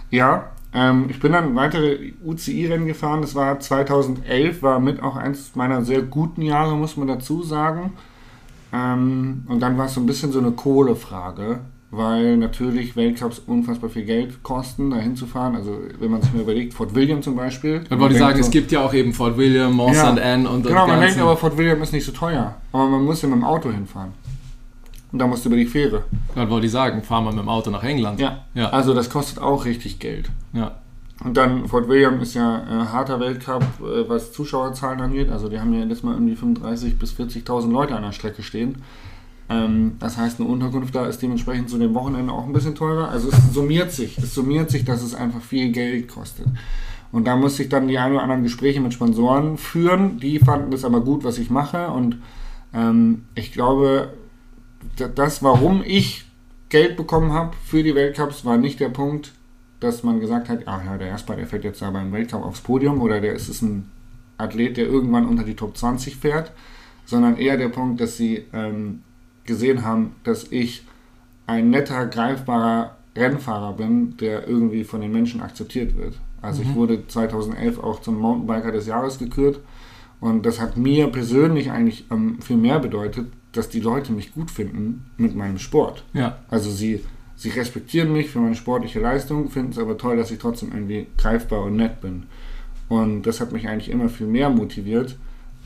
Ja, 0.09 0.51
Ähm, 0.73 1.07
ich 1.09 1.19
bin 1.19 1.33
dann 1.33 1.53
weitere 1.55 2.13
UCI-Rennen 2.23 2.87
gefahren. 2.87 3.21
Das 3.21 3.35
war 3.35 3.59
2011, 3.59 4.61
war 4.63 4.79
mit 4.79 5.03
auch 5.03 5.17
eins 5.17 5.55
meiner 5.55 5.83
sehr 5.83 6.01
guten 6.01 6.41
Jahre, 6.41 6.77
muss 6.77 6.95
man 6.95 7.09
dazu 7.09 7.43
sagen. 7.43 7.93
Ähm, 8.71 9.43
und 9.47 9.59
dann 9.59 9.77
war 9.77 9.87
es 9.87 9.95
so 9.95 9.99
ein 9.99 10.05
bisschen 10.05 10.31
so 10.31 10.39
eine 10.39 10.51
Kohlefrage, 10.51 11.59
weil 11.91 12.37
natürlich 12.37 12.95
Weltcups 12.95 13.39
unfassbar 13.39 13.89
viel 13.89 14.05
Geld 14.05 14.41
kosten, 14.43 14.91
da 14.91 14.97
hinzufahren. 14.97 15.55
Also 15.55 15.77
wenn 15.99 16.09
man 16.09 16.21
sich 16.21 16.33
mal 16.33 16.41
überlegt, 16.41 16.73
Fort 16.73 16.95
William 16.95 17.21
zum 17.21 17.35
Beispiel. 17.35 17.83
Dann 17.89 17.99
wollte 17.99 18.15
ich 18.15 18.19
sagen, 18.19 18.37
so, 18.37 18.41
es 18.45 18.51
gibt 18.51 18.71
ja 18.71 18.83
auch 18.83 18.93
eben 18.93 19.13
Fort 19.13 19.37
William, 19.37 19.73
Mont 19.73 19.95
Ja. 19.95 20.11
St. 20.13 20.19
Anne 20.21 20.49
und 20.49 20.65
Genau, 20.65 20.87
man 20.87 21.01
denkt 21.01 21.19
aber, 21.19 21.35
Fort 21.35 21.57
William 21.57 21.81
ist 21.81 21.91
nicht 21.91 22.05
so 22.05 22.11
teuer. 22.13 22.55
Aber 22.71 22.87
man 22.87 23.03
muss 23.03 23.21
ja 23.21 23.27
mit 23.27 23.37
dem 23.37 23.43
Auto 23.43 23.69
hinfahren. 23.69 24.13
Und 25.11 25.19
da 25.19 25.27
musst 25.27 25.43
du 25.43 25.49
über 25.49 25.57
die 25.57 25.65
Fähre. 25.65 26.05
Dann 26.35 26.49
wollte 26.49 26.67
ich 26.67 26.71
sagen, 26.71 27.03
fahren 27.03 27.25
wir 27.25 27.31
mit 27.31 27.41
dem 27.41 27.49
Auto 27.49 27.69
nach 27.69 27.83
England. 27.83 28.21
Ja. 28.21 28.45
Ja. 28.53 28.69
Also 28.69 28.93
das 28.93 29.09
kostet 29.09 29.39
auch 29.39 29.65
richtig 29.65 29.99
Geld. 29.99 30.29
ja. 30.53 30.71
Und 31.23 31.37
dann 31.37 31.67
Fort 31.67 31.87
William 31.87 32.19
ist 32.19 32.33
ja 32.33 32.63
äh, 32.63 32.85
harter 32.87 33.19
Weltcup, 33.19 33.61
äh, 33.81 34.09
was 34.09 34.31
Zuschauerzahlen 34.31 34.99
angeht. 35.01 35.29
Also 35.29 35.49
die 35.49 35.59
haben 35.59 35.71
ja 35.71 35.81
letztes 35.81 36.01
Mal 36.01 36.13
irgendwie 36.15 36.33
35.000 36.33 36.97
bis 36.97 37.13
40.000 37.13 37.69
Leute 37.71 37.95
an 37.95 38.01
der 38.01 38.11
Strecke 38.11 38.41
stehen. 38.41 38.77
Ähm, 39.51 39.93
das 39.99 40.17
heißt, 40.17 40.39
eine 40.39 40.47
Unterkunft 40.47 40.95
da 40.95 41.05
ist 41.05 41.21
dementsprechend 41.21 41.69
zu 41.69 41.77
dem 41.77 41.93
Wochenende 41.93 42.31
auch 42.31 42.45
ein 42.45 42.53
bisschen 42.53 42.75
teurer. 42.75 43.09
Also 43.09 43.29
es 43.29 43.53
summiert 43.53 43.91
sich. 43.91 44.17
Es 44.17 44.33
summiert 44.33 44.69
sich, 44.71 44.85
dass 44.85 45.01
es 45.03 45.13
einfach 45.13 45.41
viel 45.41 45.71
Geld 45.71 46.07
kostet. 46.07 46.45
Und 47.11 47.25
da 47.27 47.35
musste 47.35 47.63
ich 47.63 47.69
dann 47.69 47.87
die 47.89 47.97
ein 47.97 48.13
oder 48.13 48.23
anderen 48.23 48.43
Gespräche 48.43 48.79
mit 48.79 48.93
Sponsoren 48.93 49.57
führen. 49.57 50.19
Die 50.19 50.39
fanden 50.39 50.71
das 50.71 50.85
aber 50.85 51.01
gut, 51.01 51.23
was 51.25 51.37
ich 51.37 51.49
mache. 51.49 51.87
Und 51.89 52.17
ähm, 52.73 53.23
ich 53.35 53.51
glaube, 53.51 54.13
da- 54.95 55.09
das, 55.09 55.43
warum 55.43 55.83
ich 55.85 56.25
Geld 56.69 56.95
bekommen 56.95 57.33
habe 57.33 57.51
für 57.65 57.83
die 57.83 57.95
Weltcups, 57.95 58.45
war 58.45 58.55
nicht 58.57 58.79
der 58.79 58.87
Punkt, 58.89 59.33
dass 59.81 60.03
man 60.03 60.21
gesagt 60.21 60.47
hat, 60.47 60.67
ah 60.69 60.81
ja, 60.85 60.97
der 60.97 61.07
Jasper, 61.07 61.35
der 61.35 61.47
fährt 61.47 61.65
jetzt 61.65 61.81
da 61.81 61.89
beim 61.89 62.13
Weltcup 62.13 62.45
aufs 62.45 62.61
Podium 62.61 63.01
oder 63.01 63.19
der 63.19 63.33
ist 63.33 63.49
es 63.49 63.61
ein 63.61 63.89
Athlet, 64.37 64.77
der 64.77 64.85
irgendwann 64.85 65.27
unter 65.27 65.43
die 65.43 65.55
Top 65.55 65.75
20 65.75 66.15
fährt, 66.15 66.51
sondern 67.05 67.35
eher 67.37 67.57
der 67.57 67.69
Punkt, 67.69 67.99
dass 67.99 68.15
sie 68.15 68.45
ähm, 68.53 69.01
gesehen 69.51 69.83
haben, 69.83 70.15
dass 70.23 70.51
ich 70.51 70.85
ein 71.45 71.69
netter, 71.69 72.05
greifbarer 72.05 72.95
Rennfahrer 73.15 73.73
bin, 73.73 74.15
der 74.17 74.47
irgendwie 74.47 74.85
von 74.85 75.01
den 75.01 75.11
Menschen 75.11 75.41
akzeptiert 75.41 75.97
wird. 75.97 76.15
Also 76.41 76.61
ich 76.61 76.73
wurde 76.73 77.05
2011 77.05 77.77
auch 77.79 78.01
zum 78.01 78.17
Mountainbiker 78.17 78.71
des 78.71 78.87
Jahres 78.87 79.19
gekürt 79.19 79.59
und 80.21 80.45
das 80.45 80.59
hat 80.61 80.77
mir 80.77 81.07
persönlich 81.07 81.69
eigentlich 81.69 82.05
ähm, 82.09 82.41
viel 82.41 82.57
mehr 82.57 82.79
bedeutet, 82.79 83.27
dass 83.51 83.67
die 83.67 83.81
Leute 83.81 84.13
mich 84.13 84.33
gut 84.33 84.49
finden 84.49 85.05
mit 85.17 85.35
meinem 85.35 85.59
Sport. 85.59 86.05
ja. 86.13 86.37
Also 86.49 86.71
sie, 86.71 87.03
sie 87.35 87.49
respektieren 87.49 88.13
mich 88.13 88.29
für 88.29 88.39
meine 88.39 88.55
sportliche 88.55 89.01
Leistung, 89.01 89.49
finden 89.49 89.71
es 89.71 89.77
aber 89.77 89.97
toll, 89.97 90.15
dass 90.15 90.31
ich 90.31 90.39
trotzdem 90.39 90.71
irgendwie 90.71 91.07
greifbar 91.17 91.63
und 91.63 91.75
nett 91.75 91.99
bin. 91.99 92.23
Und 92.87 93.23
das 93.23 93.41
hat 93.41 93.51
mich 93.51 93.67
eigentlich 93.67 93.89
immer 93.89 94.09
viel 94.09 94.27
mehr 94.27 94.49
motiviert 94.49 95.17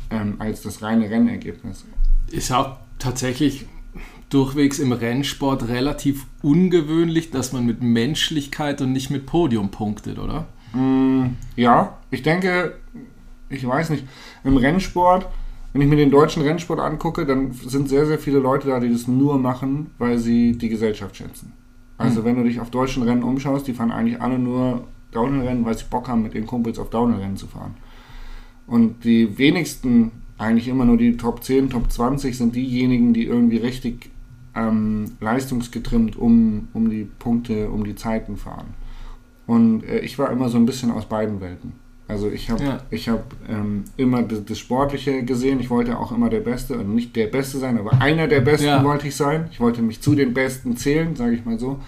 ähm, 0.09 0.35
als 0.39 0.61
das 0.61 0.81
reine 0.81 1.09
Rennergebnis. 1.09 1.85
Ist 2.31 2.51
auch 2.51 2.77
tatsächlich 2.97 3.65
durchwegs 4.35 4.79
im 4.79 4.91
Rennsport 4.91 5.69
relativ 5.69 6.25
ungewöhnlich, 6.41 7.31
dass 7.31 7.53
man 7.53 7.65
mit 7.65 7.81
Menschlichkeit 7.81 8.81
und 8.81 8.91
nicht 8.91 9.09
mit 9.09 9.25
Podium 9.25 9.71
punktet, 9.71 10.19
oder? 10.19 10.45
Mm, 10.73 11.37
ja, 11.55 11.97
ich 12.11 12.21
denke, 12.21 12.73
ich 13.47 13.65
weiß 13.65 13.91
nicht, 13.91 14.03
im 14.43 14.57
Rennsport, 14.57 15.27
wenn 15.71 15.81
ich 15.81 15.87
mir 15.87 15.95
den 15.95 16.11
deutschen 16.11 16.43
Rennsport 16.43 16.81
angucke, 16.81 17.25
dann 17.25 17.53
sind 17.53 17.87
sehr, 17.87 18.05
sehr 18.05 18.19
viele 18.19 18.39
Leute 18.39 18.67
da, 18.67 18.81
die 18.81 18.91
das 18.91 19.07
nur 19.07 19.39
machen, 19.39 19.91
weil 19.99 20.17
sie 20.17 20.57
die 20.57 20.67
Gesellschaft 20.67 21.15
schätzen. 21.15 21.53
Also 21.97 22.25
wenn 22.25 22.35
du 22.35 22.43
dich 22.43 22.59
auf 22.59 22.69
deutschen 22.69 23.03
Rennen 23.03 23.23
umschaust, 23.23 23.67
die 23.67 23.73
fahren 23.73 23.91
eigentlich 23.91 24.21
alle 24.21 24.37
nur 24.37 24.83
Downhill-Rennen, 25.11 25.63
weil 25.63 25.77
sie 25.77 25.85
Bock 25.89 26.09
haben, 26.09 26.23
mit 26.23 26.35
ihren 26.35 26.45
Kumpels 26.45 26.77
auf 26.77 26.89
Downhill-Rennen 26.89 27.37
zu 27.37 27.47
fahren. 27.47 27.75
Und 28.67 29.05
die 29.05 29.37
wenigsten, 29.37 30.11
eigentlich 30.37 30.67
immer 30.67 30.83
nur 30.83 30.97
die 30.97 31.15
Top 31.15 31.41
10, 31.41 31.69
Top 31.69 31.89
20, 31.89 32.37
sind 32.37 32.53
diejenigen, 32.53 33.13
die 33.13 33.23
irgendwie 33.23 33.57
richtig 33.57 34.09
ähm, 34.55 35.11
leistungsgetrimmt 35.19 36.15
um, 36.15 36.67
um 36.73 36.89
die 36.89 37.03
Punkte, 37.19 37.69
um 37.69 37.83
die 37.83 37.95
Zeiten 37.95 38.37
fahren. 38.37 38.73
Und 39.47 39.83
äh, 39.83 39.99
ich 39.99 40.17
war 40.17 40.31
immer 40.31 40.49
so 40.49 40.57
ein 40.57 40.65
bisschen 40.65 40.91
aus 40.91 41.05
beiden 41.05 41.39
Welten. 41.41 41.73
Also 42.07 42.29
ich 42.29 42.49
habe 42.51 42.63
Ja. 42.63 42.79
ich 42.91 43.09
hab, 43.09 43.33
ähm, 43.49 43.83
immer 43.97 44.21
das, 44.23 44.45
das 44.45 44.59
Sportliche 44.59 45.23
gesehen. 45.23 45.59
Ich 45.59 45.69
wollte 45.69 45.97
auch 45.97 46.11
immer 46.11 46.29
der 46.29 46.39
Beste 46.39 46.77
und 46.77 46.93
nicht 46.93 47.15
der 47.15 47.27
Beste 47.27 47.57
sein, 47.57 47.77
aber 47.79 47.99
einer 48.01 48.27
der 48.27 48.41
Besten 48.41 48.67
Ja. 48.67 48.83
wollte 48.83 49.07
ich 49.07 49.15
sein. 49.15 49.47
Ich 49.51 49.59
wollte 49.59 49.81
mich 49.81 50.01
zu 50.01 50.13
den 50.15 50.33
Besten 50.33 50.77
zählen, 50.77 51.15
sage 51.15 51.33
ich 51.35 51.45
mal 51.45 51.57
so. 51.59 51.79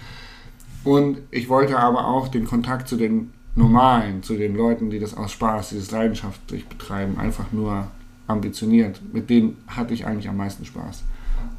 Und 0.84 1.18
ich 1.30 1.48
wollte 1.48 1.78
aber 1.78 2.06
auch 2.08 2.28
den 2.28 2.44
Kontakt 2.46 2.88
zu 2.88 2.96
den 2.96 3.30
Normalen, 3.54 4.22
zu 4.22 4.36
den 4.36 4.56
Leuten, 4.56 4.90
die 4.90 4.98
das 4.98 5.16
aus 5.16 5.32
Spaß, 5.32 5.70
dieses 5.70 5.90
leidenschaftlich 5.90 6.66
betreiben, 6.66 7.18
einfach 7.18 7.52
nur 7.52 7.88
ambitioniert. 8.26 9.00
Mit 9.12 9.30
denen 9.30 9.56
hatte 9.66 9.94
ich 9.94 10.06
eigentlich 10.06 10.28
am 10.28 10.36
meisten 10.36 10.64
Spaß 10.64 11.02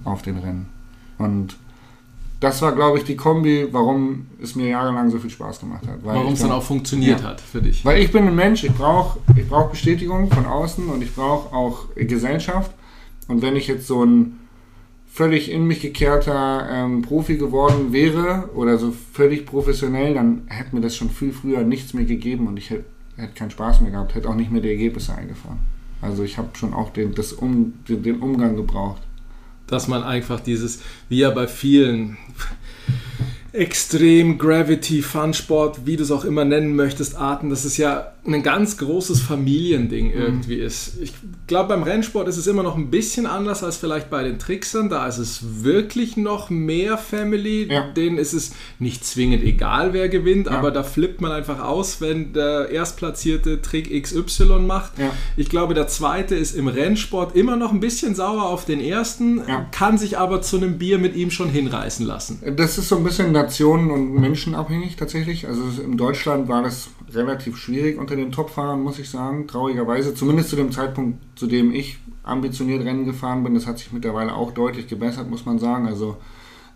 auf 0.05 0.21
den 0.21 0.37
Rennen. 0.37 0.67
Und 1.19 1.55
das 2.39 2.61
war, 2.61 2.71
glaube 2.73 2.97
ich, 2.97 3.03
die 3.03 3.15
Kombi, 3.17 3.67
warum 3.71 4.27
es 4.41 4.55
mir 4.55 4.69
jahrelang 4.69 5.09
so 5.11 5.19
viel 5.19 5.29
Spaß 5.29 5.59
gemacht 5.59 5.85
hat. 5.87 5.99
Warum 6.03 6.33
es 6.33 6.39
dann 6.39 6.49
da- 6.49 6.55
auch 6.55 6.63
funktioniert 6.63 7.19
Ja. 7.21 7.27
hat 7.27 7.41
für 7.41 7.61
dich. 7.61 7.83
weil 7.85 8.01
ich 8.01 8.11
bin 8.11 8.25
ein 8.27 8.35
Mensch, 8.35 8.63
ich 8.63 8.71
brauche 8.73 9.19
ich 9.35 9.47
brauch 9.47 9.69
Bestätigung 9.69 10.31
von 10.31 10.45
außen 10.45 10.87
und 10.87 11.01
ich 11.03 11.13
brauche 11.13 11.53
auch 11.53 11.87
Gesellschaft. 11.95 12.71
Und 13.27 13.41
wenn 13.41 13.55
ich 13.57 13.67
jetzt 13.67 13.85
so 13.87 14.03
ein 14.05 14.39
völlig 15.11 15.51
in 15.51 15.65
mich 15.65 15.81
gekehrter 15.81 16.67
ähm, 16.71 17.01
Profi 17.01 17.35
geworden 17.37 17.91
wäre 17.91 18.49
oder 18.55 18.77
so 18.77 18.93
völlig 19.13 19.45
professionell, 19.45 20.13
dann 20.13 20.43
hätte 20.47 20.73
mir 20.75 20.81
das 20.81 20.95
schon 20.95 21.09
viel 21.09 21.33
früher 21.33 21.63
nichts 21.63 21.93
mehr 21.93 22.05
gegeben 22.05 22.47
und 22.47 22.57
ich 22.57 22.69
hätte 22.69 22.85
hätte 23.17 23.33
keinen 23.33 23.51
Spaß 23.51 23.81
mehr 23.81 23.91
gehabt, 23.91 24.15
hätte 24.15 24.29
auch 24.29 24.35
nicht 24.35 24.49
mehr 24.49 24.61
die 24.61 24.69
Ergebnisse 24.69 25.13
eingefahren. 25.13 25.59
Also 26.01 26.23
ich 26.23 26.37
habe 26.37 26.47
schon 26.53 26.73
auch 26.73 26.89
den, 26.93 27.13
das 27.15 27.33
um, 27.33 27.73
den, 27.89 28.01
den 28.01 28.19
Umgang 28.21 28.55
gebraucht. 28.55 29.01
Dass 29.71 29.87
man 29.87 30.03
einfach 30.03 30.39
dieses, 30.39 30.81
wie 31.07 31.19
ja 31.19 31.29
bei 31.29 31.47
vielen 31.47 32.17
Extrem 33.51 34.37
Gravity 34.37 35.01
Fun 35.01 35.33
Sport, 35.33 35.81
wie 35.85 35.95
du 35.97 36.03
es 36.03 36.11
auch 36.11 36.23
immer 36.25 36.45
nennen 36.45 36.75
möchtest, 36.75 37.15
Arten, 37.17 37.49
dass 37.49 37.65
es 37.65 37.77
ja 37.77 38.13
ein 38.25 38.43
ganz 38.43 38.77
großes 38.77 39.21
Familiending 39.21 40.11
irgendwie 40.11 40.55
ist. 40.55 40.97
Ich 41.01 41.13
glaube, 41.47 41.69
beim 41.69 41.81
Rennsport 41.83 42.27
ist 42.27 42.37
es 42.37 42.45
immer 42.47 42.61
noch 42.61 42.75
ein 42.75 42.91
bisschen 42.91 43.25
anders 43.25 43.63
als 43.63 43.77
vielleicht 43.77 44.09
bei 44.11 44.21
den 44.23 44.37
Tricksern. 44.37 44.89
Da 44.89 45.07
ist 45.07 45.17
es 45.17 45.63
wirklich 45.63 46.15
noch 46.15 46.49
mehr 46.51 46.97
Family. 46.97 47.67
Ja. 47.71 47.89
Denen 47.89 48.17
ist 48.19 48.33
es 48.33 48.51
nicht 48.77 49.03
zwingend 49.05 49.43
egal, 49.43 49.93
wer 49.93 50.09
gewinnt, 50.09 50.45
Ja. 50.47 50.51
aber 50.53 50.69
da 50.69 50.83
flippt 50.83 51.21
man 51.21 51.31
einfach 51.31 51.59
aus, 51.63 52.01
wenn 52.01 52.33
der 52.33 52.69
Erstplatzierte 52.69 53.61
Trick 53.61 53.89
XY 54.03 54.59
macht. 54.59 54.99
Ja. 54.99 55.11
Ich 55.37 55.49
glaube, 55.49 55.73
der 55.73 55.87
zweite 55.87 56.35
ist 56.35 56.55
im 56.55 56.67
Rennsport 56.67 57.35
immer 57.35 57.55
noch 57.55 57.71
ein 57.71 57.79
bisschen 57.79 58.13
sauer 58.13 58.43
auf 58.49 58.65
den 58.65 58.79
ersten, 58.79 59.41
kann 59.71 59.97
sich 59.97 60.17
aber 60.19 60.41
zu 60.41 60.57
einem 60.57 60.77
Bier 60.77 60.99
mit 60.99 61.15
ihm 61.15 61.31
schon 61.31 61.49
hinreißen 61.49 62.05
lassen. 62.05 62.43
Das 62.57 62.77
ist 62.77 62.89
so 62.89 62.97
ein 62.97 63.03
bisschen 63.03 63.33
Nationen- 63.43 63.91
und 63.91 64.13
Menschenabhängig 64.19 64.95
tatsächlich. 64.95 65.47
Also 65.47 65.61
in 65.81 65.97
Deutschland 65.97 66.47
war 66.47 66.61
das 66.63 66.89
relativ 67.13 67.57
schwierig 67.57 67.97
unter 67.97 68.15
den 68.15 68.31
Topfahrern, 68.31 68.81
muss 68.81 68.99
ich 68.99 69.09
sagen, 69.09 69.47
traurigerweise. 69.47 70.13
Zumindest 70.13 70.49
zu 70.49 70.55
dem 70.55 70.71
Zeitpunkt, 70.71 71.17
zu 71.39 71.47
dem 71.47 71.73
ich 71.73 71.97
ambitioniert 72.23 72.83
Rennen 72.85 73.05
gefahren 73.05 73.43
bin. 73.43 73.53
Das 73.55 73.65
hat 73.65 73.77
sich 73.79 73.91
mittlerweile 73.91 74.33
auch 74.35 74.51
deutlich 74.51 74.87
gebessert, 74.87 75.29
muss 75.29 75.45
man 75.45 75.57
sagen. 75.59 75.87
Also 75.87 76.17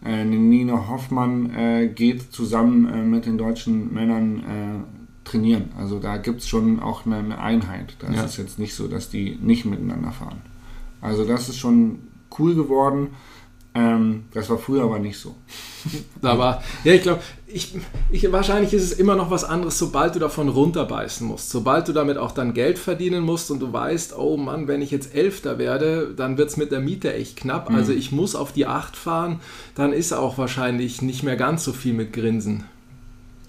äh, 0.06 0.24
Nina 0.26 0.88
Hoffmann 0.90 1.50
äh, 1.56 1.88
geht 1.88 2.32
zusammen 2.34 2.88
äh, 2.88 3.04
mit 3.04 3.26
den 3.26 3.38
deutschen 3.38 3.94
Männern 3.94 4.40
äh, 4.40 5.30
trainieren. 5.30 5.70
Also 5.78 6.00
da 6.00 6.18
gibt 6.18 6.42
es 6.42 6.48
schon 6.48 6.80
auch 6.80 7.06
eine, 7.06 7.18
eine 7.18 7.40
Einheit. 7.40 7.96
Da 8.00 8.08
Ja. 8.12 8.24
ist 8.24 8.32
es 8.32 8.38
jetzt 8.38 8.60
nicht 8.60 8.74
so, 8.74 8.88
dass 8.88 9.10
die 9.10 9.38
nicht 9.42 9.66
miteinander 9.66 10.12
fahren. 10.12 10.42
Also 11.02 11.26
das 11.26 11.50
ist 11.50 11.58
schon 11.60 12.00
cool 12.40 12.56
geworden. 12.56 13.10
Ähm, 13.76 14.26
das 14.32 14.50
war 14.50 14.58
früher 14.60 14.84
aber 14.84 15.00
nicht 15.00 15.18
so. 15.18 15.36
Da 16.22 16.38
war, 16.38 16.64
ja, 16.86 16.94
ich 16.94 17.02
glaube, 17.02 17.22
ich, 17.46 17.76
ich, 18.10 18.32
wahrscheinlich 18.32 18.74
ist 18.74 18.84
es 18.84 18.94
immer 18.94 19.16
noch 19.16 19.30
was 19.30 19.44
anderes, 19.44 19.78
sobald 19.78 20.16
du 20.16 20.20
davon 20.20 20.48
runterbeißen 20.48 21.28
musst. 21.28 21.50
Sobald 21.50 21.88
du 21.88 21.92
damit 21.92 22.18
auch 22.18 22.32
dann 22.32 22.54
Geld 22.54 22.80
verdienen 22.80 23.24
musst 23.24 23.52
und 23.52 23.60
du 23.60 23.74
weißt, 23.74 24.18
oh 24.18 24.38
Mann, 24.38 24.70
wenn 24.70 24.82
ich 24.82 24.92
jetzt 24.92 25.14
Elfter 25.14 25.58
werde, 25.58 26.14
dann 26.16 26.38
wird 26.38 26.50
es 26.50 26.58
mit 26.58 26.72
der 26.72 26.80
Miete 26.80 27.14
echt 27.14 27.36
knapp. 27.36 27.70
Mhm. 27.70 27.76
Also 27.76 27.92
ich 27.92 28.14
muss 28.14 28.36
auf 28.36 28.54
die 28.54 28.66
Acht 28.66 28.96
fahren, 28.96 29.42
dann 29.76 29.92
ist 29.92 30.14
auch 30.14 30.38
wahrscheinlich 30.38 31.02
nicht 31.02 31.24
mehr 31.24 31.36
ganz 31.36 31.66
so 31.66 31.74
viel 31.74 31.94
mit 31.94 32.14
Grinsen. 32.14 32.64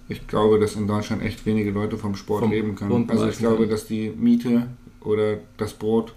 Ich 0.08 0.26
glaube, 0.26 0.58
dass 0.58 0.74
in 0.74 0.88
Deutschland 0.88 1.22
echt 1.22 1.46
wenige 1.46 1.70
Leute 1.70 1.96
vom 1.96 2.16
Sport 2.16 2.40
Vom 2.42 2.50
leben 2.50 2.74
können. 2.74 3.08
Also 3.08 3.28
ich 3.28 3.38
glaube, 3.38 3.58
können. 3.58 3.70
dass 3.70 3.86
die 3.86 4.10
Miete 4.10 4.66
oder 5.00 5.38
das 5.56 5.72
Brot 5.72 6.14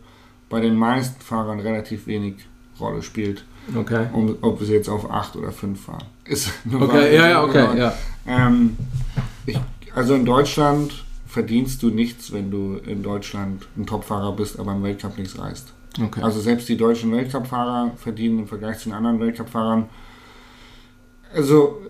bei 0.50 0.60
den 0.60 0.76
meisten 0.76 1.22
Fahrern 1.22 1.60
relativ 1.60 2.08
wenig 2.08 2.36
Rolle 2.80 3.02
spielt, 3.02 3.46
Okay. 3.76 4.08
um, 4.14 4.36
ob 4.42 4.62
sie 4.64 4.74
jetzt 4.74 4.88
auf 4.90 5.10
8 5.12 5.36
oder 5.36 5.52
5 5.52 5.80
fahren. 5.86 6.04
Ist 6.26 6.52
eine 6.66 6.78
Okay, 6.82 6.94
Wahl. 6.94 7.14
ja, 7.14 7.30
ja, 7.30 7.44
okay, 7.44 7.68
Genau. 7.68 7.74
ja. 7.76 7.94
Ähm, 8.28 8.78
ich, 9.46 9.60
also 9.96 10.14
in 10.16 10.26
Deutschland 10.26 11.04
verdienst 11.28 11.84
du 11.84 11.90
nichts, 11.90 12.32
wenn 12.32 12.50
du 12.52 12.76
in 12.86 13.04
Deutschland 13.04 13.68
ein 13.78 13.86
Topfahrer 13.86 14.32
bist, 14.34 14.60
aber 14.60 14.72
im 14.74 14.84
Weltcup 14.84 15.18
nichts 15.18 15.38
reißt. 15.38 15.74
Okay. 16.04 16.22
Also 16.22 16.40
selbst 16.40 16.70
die 16.70 16.78
deutschen 16.78 17.12
Weltcup-Fahrer 17.12 17.92
verdienen 17.98 18.40
im 18.40 18.48
Vergleich 18.48 18.78
zu 18.80 18.86
den 18.90 18.94
anderen 18.94 19.20
Weltcup-Fahrern. 19.20 19.86
Also 21.36 21.82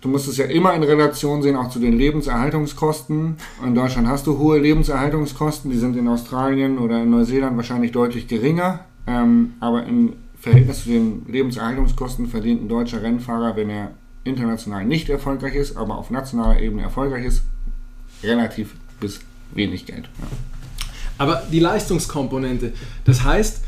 du 0.00 0.08
musst 0.08 0.28
es 0.28 0.36
ja 0.36 0.46
immer 0.46 0.72
in 0.74 0.82
Relation 0.82 1.42
sehen, 1.42 1.56
auch 1.56 1.68
zu 1.68 1.80
den 1.80 1.98
Lebenserhaltungskosten. 1.98 3.36
In 3.64 3.74
Deutschland 3.74 4.08
hast 4.08 4.26
du 4.26 4.38
hohe 4.38 4.58
Lebenserhaltungskosten, 4.58 5.70
die 5.70 5.76
sind 5.78 5.96
in 5.96 6.08
Australien 6.08 6.78
oder 6.78 7.02
in 7.02 7.10
Neuseeland 7.10 7.56
wahrscheinlich 7.56 7.92
deutlich 7.92 8.28
geringer. 8.28 8.80
Ähm, 9.06 9.54
aber 9.60 9.84
im 9.84 10.14
Verhältnis 10.48 10.82
zu 10.84 10.88
den 10.88 11.26
Lebenserhaltungskosten 11.28 12.26
verdient 12.26 12.62
ein 12.62 12.68
deutscher 12.68 13.02
Rennfahrer, 13.02 13.56
wenn 13.56 13.68
er 13.68 13.92
international 14.24 14.84
nicht 14.84 15.08
erfolgreich 15.08 15.54
ist, 15.54 15.76
aber 15.76 15.98
auf 15.98 16.10
nationaler 16.10 16.60
Ebene 16.60 16.82
erfolgreich 16.82 17.26
ist, 17.26 17.42
relativ 18.22 18.74
bis 19.00 19.20
wenig 19.52 19.86
Geld. 19.86 20.08
Ja. 20.20 20.26
Aber 21.18 21.42
die 21.50 21.58
Leistungskomponente, 21.58 22.72
das 23.04 23.24
heißt, 23.24 23.62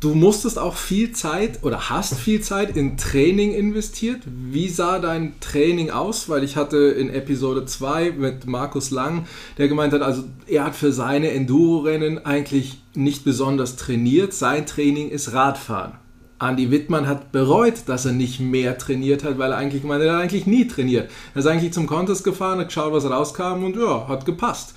du 0.00 0.14
musstest 0.14 0.58
auch 0.58 0.76
viel 0.76 1.12
Zeit 1.12 1.62
oder 1.62 1.88
hast 1.90 2.14
viel 2.14 2.40
Zeit 2.40 2.76
in 2.76 2.96
Training 2.96 3.52
investiert. 3.52 4.22
Wie 4.26 4.68
sah 4.68 4.98
dein 4.98 5.38
Training 5.40 5.90
aus? 5.90 6.28
Weil 6.28 6.44
ich 6.44 6.56
hatte 6.56 6.76
in 6.76 7.08
Episode 7.08 7.64
2 7.64 8.12
mit 8.12 8.46
Markus 8.46 8.90
Lang, 8.90 9.26
der 9.58 9.68
gemeint 9.68 9.92
hat, 9.92 10.02
also 10.02 10.24
er 10.46 10.64
hat 10.64 10.76
für 10.76 10.92
seine 10.92 11.30
Enduro-Rennen 11.30 12.24
eigentlich 12.24 12.82
nicht 12.94 13.24
besonders 13.24 13.76
trainiert. 13.76 14.34
Sein 14.34 14.66
Training 14.66 15.08
ist 15.08 15.32
Radfahren. 15.32 16.01
Andy 16.42 16.70
Wittmann 16.70 17.06
hat 17.06 17.30
bereut, 17.30 17.84
dass 17.86 18.04
er 18.04 18.12
nicht 18.12 18.40
mehr 18.40 18.76
trainiert 18.76 19.22
hat, 19.24 19.38
weil 19.38 19.52
er 19.52 19.58
eigentlich 19.58 19.82
gemeint 19.82 20.02
hat, 20.02 20.08
er 20.08 20.16
hat 20.16 20.22
eigentlich 20.22 20.46
nie 20.46 20.66
trainiert. 20.66 21.10
Er 21.34 21.38
ist 21.38 21.46
eigentlich 21.46 21.72
zum 21.72 21.86
Contest 21.86 22.24
gefahren, 22.24 22.58
hat 22.58 22.68
geschaut, 22.68 22.92
was 22.92 23.08
rauskam 23.08 23.64
und 23.64 23.76
ja, 23.76 24.08
hat 24.08 24.24
gepasst. 24.24 24.74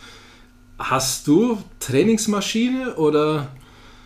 Hast 0.77 1.27
du 1.27 1.57
Trainingsmaschine 1.79 2.95
oder? 2.95 3.47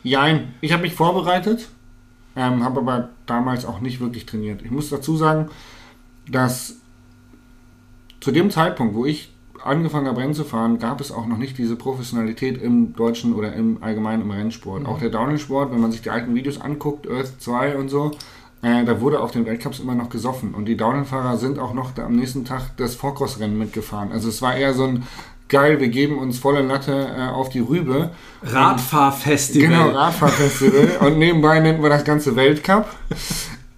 Jein, 0.01 0.53
ich 0.61 0.71
habe 0.71 0.83
mich 0.83 0.93
vorbereitet, 0.93 1.67
ähm, 2.37 2.63
habe 2.63 2.79
aber 2.79 3.09
damals 3.25 3.65
auch 3.65 3.81
nicht 3.81 3.99
wirklich 3.99 4.25
trainiert. 4.25 4.61
Ich 4.61 4.71
muss 4.71 4.89
dazu 4.89 5.17
sagen, 5.17 5.49
dass 6.29 6.77
zu 8.21 8.31
dem 8.31 8.49
Zeitpunkt, 8.49 8.95
wo 8.95 9.05
ich 9.05 9.29
angefangen 9.63 10.07
habe, 10.07 10.21
Rennen 10.21 10.33
zu 10.33 10.43
fahren, 10.43 10.79
gab 10.79 11.01
es 11.01 11.11
auch 11.11 11.25
noch 11.25 11.37
nicht 11.37 11.57
diese 11.57 11.75
Professionalität 11.75 12.61
im 12.61 12.93
deutschen 12.95 13.33
oder 13.33 13.53
im 13.53 13.81
allgemeinen 13.81 14.23
im 14.23 14.31
Rennsport. 14.31 14.81
Mhm. 14.81 14.85
Auch 14.85 14.99
der 14.99 15.09
Downhill-Sport, 15.09 15.71
wenn 15.71 15.81
man 15.81 15.91
sich 15.91 16.01
die 16.01 16.09
alten 16.09 16.35
Videos 16.35 16.59
anguckt, 16.59 17.09
Earth 17.09 17.39
2 17.39 17.77
und 17.77 17.89
so, 17.89 18.11
äh, 18.61 18.83
da 18.83 18.99
wurde 19.01 19.21
auf 19.21 19.31
den 19.31 19.45
Weltcups 19.45 19.79
immer 19.79 19.95
noch 19.95 20.09
gesoffen. 20.09 20.53
Und 20.53 20.65
die 20.65 20.75
Downhill-Fahrer 20.75 21.37
sind 21.37 21.59
auch 21.59 21.73
noch 21.73 21.97
am 21.97 22.15
nächsten 22.15 22.45
Tag 22.45 22.75
das 22.77 22.95
Vorkostrennen 22.95 23.57
mitgefahren. 23.57 24.11
Also 24.11 24.29
es 24.29 24.41
war 24.41 24.55
eher 24.55 24.73
so 24.73 24.85
ein 24.85 25.07
geil, 25.47 25.79
wir 25.79 25.89
geben 25.89 26.17
uns 26.17 26.39
volle 26.39 26.61
Latte 26.61 27.09
äh, 27.17 27.27
auf 27.29 27.49
die 27.49 27.59
Rübe. 27.59 28.11
Radfahrfestival. 28.43 29.67
Genau, 29.67 29.89
Radfahrfestival. 29.89 30.97
und 31.07 31.17
nebenbei 31.17 31.59
nennt 31.59 31.81
man 31.81 31.89
das 31.89 32.03
Ganze 32.03 32.35
Weltcup. 32.35 32.87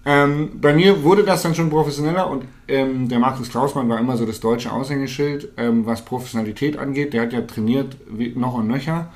Ähm, 0.04 0.60
bei 0.60 0.74
mir 0.74 1.04
wurde 1.04 1.22
das 1.22 1.42
dann 1.42 1.54
schon 1.54 1.70
professioneller 1.70 2.28
und 2.28 2.44
ähm, 2.66 3.08
der 3.08 3.20
Markus 3.20 3.48
Klausmann 3.48 3.88
war 3.88 4.00
immer 4.00 4.16
so 4.16 4.26
das 4.26 4.40
deutsche 4.40 4.72
Aushängeschild, 4.72 5.50
ähm, 5.56 5.86
was 5.86 6.04
Professionalität 6.04 6.76
angeht. 6.76 7.12
Der 7.12 7.22
hat 7.22 7.32
ja 7.32 7.42
trainiert 7.42 7.96
noch 8.34 8.54
und 8.54 8.66
nöcher. 8.66 9.10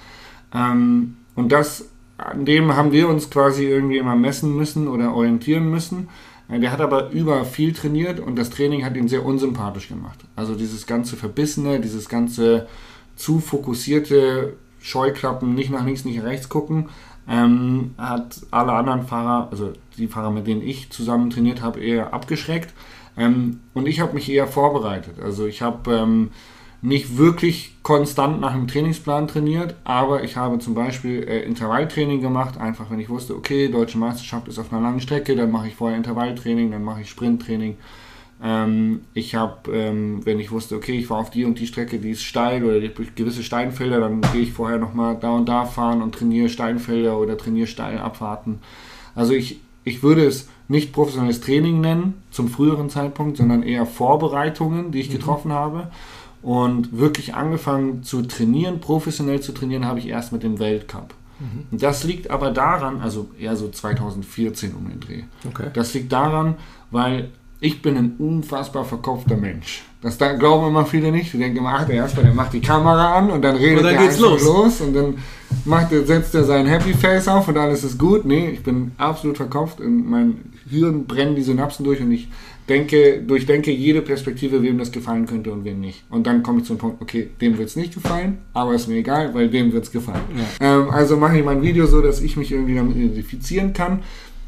Ähm, 0.54 1.16
und 1.34 1.50
das, 1.50 1.88
an 2.18 2.44
dem 2.44 2.76
haben 2.76 2.92
wir 2.92 3.08
uns 3.08 3.30
quasi 3.30 3.64
irgendwie 3.64 3.98
immer 3.98 4.14
messen 4.14 4.56
müssen 4.56 4.86
oder 4.86 5.12
orientieren 5.12 5.68
müssen. 5.68 6.08
Äh, 6.48 6.60
der 6.60 6.70
hat 6.70 6.80
aber 6.80 7.10
über 7.10 7.44
viel 7.44 7.72
trainiert 7.72 8.20
und 8.20 8.36
das 8.36 8.50
Training 8.50 8.84
hat 8.84 8.96
ihn 8.96 9.08
sehr 9.08 9.24
unsympathisch 9.24 9.88
gemacht. 9.88 10.20
Also 10.36 10.54
dieses 10.54 10.86
ganze 10.86 11.16
Verbissene, 11.16 11.80
dieses 11.80 12.08
ganze 12.08 12.68
zu 13.16 13.40
fokussierte 13.40 14.52
Scheuklappen, 14.80 15.54
nicht 15.54 15.70
nach 15.70 15.84
links, 15.84 16.04
nicht 16.04 16.18
nach 16.18 16.24
rechts 16.24 16.48
gucken, 16.48 16.90
ähm, 17.28 17.94
hat 17.98 18.40
alle 18.50 18.72
anderen 18.72 19.06
Fahrer, 19.06 19.48
also 19.50 19.72
die 19.96 20.06
Fahrer, 20.06 20.30
mit 20.30 20.46
denen 20.46 20.62
ich 20.62 20.90
zusammen 20.90 21.30
trainiert 21.30 21.62
habe, 21.62 21.80
eher 21.80 22.12
abgeschreckt. 22.12 22.72
Ähm, 23.16 23.60
und 23.74 23.86
ich 23.86 24.00
habe 24.00 24.14
mich 24.14 24.30
eher 24.30 24.46
vorbereitet. 24.46 25.18
Also 25.22 25.46
ich 25.46 25.62
habe 25.62 25.92
ähm, 25.92 26.30
nicht 26.82 27.16
wirklich 27.16 27.74
konstant 27.82 28.40
nach 28.40 28.52
einem 28.52 28.68
Trainingsplan 28.68 29.28
trainiert, 29.28 29.74
aber 29.84 30.22
ich 30.22 30.36
habe 30.36 30.58
zum 30.58 30.74
Beispiel 30.74 31.22
äh, 31.22 31.42
Intervalltraining 31.42 32.20
gemacht, 32.20 32.58
einfach 32.58 32.90
wenn 32.90 33.00
ich 33.00 33.08
wusste, 33.08 33.34
okay, 33.34 33.68
deutsche 33.68 33.98
Meisterschaft 33.98 34.48
ist 34.48 34.58
auf 34.58 34.72
einer 34.72 34.82
langen 34.82 35.00
Strecke, 35.00 35.34
dann 35.34 35.50
mache 35.50 35.68
ich 35.68 35.74
vorher 35.74 35.96
Intervalltraining, 35.96 36.70
dann 36.70 36.84
mache 36.84 37.00
ich 37.00 37.10
Sprinttraining. 37.10 37.76
Ähm, 38.42 39.00
ich 39.14 39.34
habe, 39.34 39.72
ähm, 39.72 40.24
wenn 40.24 40.38
ich 40.38 40.50
wusste, 40.50 40.76
okay, 40.76 40.98
ich 40.98 41.08
war 41.08 41.18
auf 41.18 41.30
die 41.30 41.44
und 41.44 41.58
die 41.58 41.66
Strecke, 41.66 41.98
die 41.98 42.10
ist 42.10 42.22
steil 42.22 42.64
oder 42.64 42.80
die, 42.80 42.90
gewisse 43.14 43.42
Steinfelder, 43.42 44.00
dann 44.00 44.20
gehe 44.32 44.42
ich 44.42 44.52
vorher 44.52 44.78
nochmal 44.78 45.16
da 45.18 45.30
und 45.30 45.48
da 45.48 45.64
fahren 45.64 46.02
und 46.02 46.14
trainiere 46.14 46.48
Steinfelder 46.48 47.18
oder 47.18 47.38
trainiere 47.38 47.66
Steilabfahrten. 47.66 48.58
Also 49.14 49.32
ich, 49.32 49.60
ich 49.84 50.02
würde 50.02 50.26
es 50.26 50.48
nicht 50.68 50.92
professionelles 50.92 51.40
Training 51.40 51.80
nennen 51.80 52.22
zum 52.30 52.48
früheren 52.48 52.90
Zeitpunkt, 52.90 53.38
sondern 53.38 53.62
eher 53.62 53.86
Vorbereitungen, 53.86 54.90
die 54.92 55.00
ich 55.00 55.08
mhm. 55.08 55.14
getroffen 55.14 55.52
habe. 55.52 55.88
Und 56.42 56.96
wirklich 56.96 57.34
angefangen 57.34 58.04
zu 58.04 58.22
trainieren, 58.22 58.80
professionell 58.80 59.40
zu 59.40 59.52
trainieren, 59.52 59.84
habe 59.84 59.98
ich 59.98 60.06
erst 60.06 60.32
mit 60.32 60.42
dem 60.42 60.58
Weltcup. 60.60 61.14
Mhm. 61.40 61.78
Das 61.78 62.04
liegt 62.04 62.30
aber 62.30 62.50
daran, 62.50 63.00
also 63.00 63.30
eher 63.38 63.56
so 63.56 63.68
2014 63.68 64.74
um 64.74 64.88
den 64.88 65.00
Dreh. 65.00 65.22
Okay. 65.48 65.70
Das 65.72 65.92
liegt 65.94 66.12
daran, 66.12 66.54
weil 66.90 67.30
ich 67.60 67.80
bin 67.80 67.96
ein 67.96 68.16
unfassbar 68.18 68.84
verkaufter 68.84 69.36
Mensch. 69.36 69.84
Das 70.02 70.18
da 70.18 70.34
glauben 70.34 70.68
immer 70.68 70.84
viele 70.84 71.10
nicht. 71.10 71.32
Die 71.32 71.38
denken 71.38 71.58
immer, 71.58 71.74
ach, 71.78 71.86
der 71.86 71.96
erstmal, 71.96 72.26
der 72.26 72.34
macht 72.34 72.52
die 72.52 72.60
Kamera 72.60 73.16
an 73.16 73.30
und 73.30 73.42
dann 73.42 73.56
redet 73.56 73.78
und 73.78 73.84
dann 73.84 73.94
der 73.94 74.18
los. 74.18 74.44
los. 74.44 74.80
und 74.80 74.94
dann 74.94 75.18
macht 75.64 75.90
er, 75.92 76.04
setzt 76.04 76.34
er 76.34 76.44
sein 76.44 76.66
Happy 76.66 76.92
Face 76.92 77.28
auf 77.28 77.48
und 77.48 77.56
alles 77.56 77.82
ist 77.82 77.98
gut. 77.98 78.24
Nee, 78.24 78.50
ich 78.50 78.62
bin 78.62 78.92
absolut 78.98 79.36
verkauft. 79.38 79.80
In 79.80 80.08
mein 80.08 80.36
Hirn 80.68 81.06
brennen 81.06 81.34
die 81.34 81.42
Synapsen 81.42 81.84
durch 81.84 82.00
und 82.00 82.12
ich 82.12 82.28
denke, 82.68 83.22
durchdenke 83.22 83.70
jede 83.70 84.02
Perspektive, 84.02 84.62
wem 84.62 84.78
das 84.78 84.92
gefallen 84.92 85.26
könnte 85.26 85.52
und 85.52 85.64
wem 85.64 85.80
nicht. 85.80 86.04
Und 86.10 86.26
dann 86.26 86.42
komme 86.42 86.60
ich 86.60 86.66
zum 86.66 86.78
Punkt, 86.78 87.00
okay, 87.00 87.30
dem 87.40 87.56
wird 87.56 87.68
es 87.68 87.76
nicht 87.76 87.94
gefallen, 87.94 88.38
aber 88.52 88.74
ist 88.74 88.88
mir 88.88 88.96
egal, 88.96 89.34
weil 89.34 89.48
dem 89.48 89.72
wird 89.72 89.84
es 89.84 89.92
gefallen. 89.92 90.22
Ja. 90.60 90.80
Ähm, 90.80 90.90
also 90.90 91.16
mache 91.16 91.38
ich 91.38 91.44
mein 91.44 91.62
Video 91.62 91.86
so, 91.86 92.02
dass 92.02 92.20
ich 92.20 92.36
mich 92.36 92.52
irgendwie 92.52 92.74
damit 92.74 92.96
identifizieren 92.96 93.72
kann. 93.72 94.02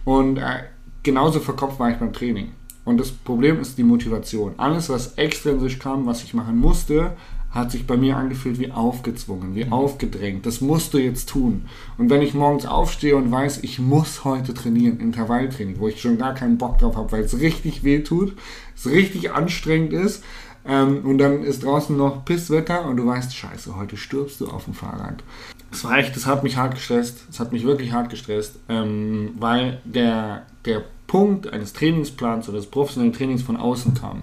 Und 0.05 0.39
äh, 0.39 0.65
genauso 1.03 1.41
verkopft 1.41 1.79
war 1.79 1.91
ich 1.91 1.97
beim 1.97 2.13
Training. 2.13 2.53
Und 2.89 2.99
das 2.99 3.13
Problem 3.13 3.61
ist 3.61 3.77
die 3.77 3.85
Motivation. 3.85 4.55
Alles, 4.57 4.89
was 4.89 5.13
extrinsisch 5.19 5.79
kam, 5.79 6.07
was 6.07 6.25
ich 6.25 6.33
machen 6.33 6.57
musste, 6.57 7.13
hat 7.51 7.71
sich 7.71 7.87
bei 7.87 7.99
mir 7.99 8.17
angefühlt 8.17 8.59
wie 8.59 8.73
aufgezwungen, 8.73 9.55
wie 9.55 9.67
mhm. 9.67 9.75
aufgedrängt. 9.75 10.47
Das 10.47 10.63
musst 10.63 10.95
du 10.95 10.99
jetzt 10.99 11.29
tun. 11.29 11.67
Und 11.99 12.09
wenn 12.09 12.23
ich 12.23 12.33
morgens 12.33 12.65
aufstehe 12.65 13.15
und 13.15 13.31
weiß, 13.31 13.59
ich 13.63 13.79
muss 13.79 14.25
heute 14.25 14.55
trainieren, 14.55 15.01
Intervalltraining, 15.01 15.79
wo 15.79 15.89
ich 15.89 16.01
schon 16.01 16.17
gar 16.17 16.33
keinen 16.33 16.57
Bock 16.57 16.79
drauf 16.79 16.97
habe, 16.97 17.13
weil 17.13 17.25
es 17.25 17.39
richtig 17.39 17.85
weh 17.85 18.01
tut, 18.01 18.35
es 18.75 18.87
richtig 18.87 19.33
anstrengend 19.33 19.93
ist, 19.93 20.25
ähm, 20.67 21.05
und 21.05 21.19
dann 21.19 21.45
ist 21.45 21.65
draußen 21.65 21.97
noch 21.97 22.25
Pisswetter 22.25 22.87
und 22.87 22.97
du 22.97 23.07
weißt, 23.07 23.35
scheiße, 23.35 23.77
heute 23.77 23.99
stirbst 23.99 24.41
du 24.41 24.49
auf 24.49 24.65
dem 24.65 24.75
Fahrrad. 24.75 25.23
Das 25.71 25.85
war 25.85 25.99
echt, 25.99 26.17
das 26.17 26.27
hat 26.27 26.43
mich 26.43 26.57
hart 26.57 26.75
gestresst. 26.75 27.25
Das 27.29 27.39
hat 27.39 27.53
mich 27.53 27.65
wirklich 27.65 27.93
hart 27.93 28.09
gestresst, 28.09 28.59
ähm, 28.69 29.33
weil 29.39 29.81
der, 29.85 30.47
der 30.65 30.85
Punkt 31.09 31.53
eines 31.53 31.73
Trainingsplans 31.73 32.49
oder 32.49 32.59
des 32.59 32.69
professionellen 32.69 33.13
Trainings 33.13 33.43
von 33.43 33.57
außen 33.57 33.95
kam. 33.95 34.23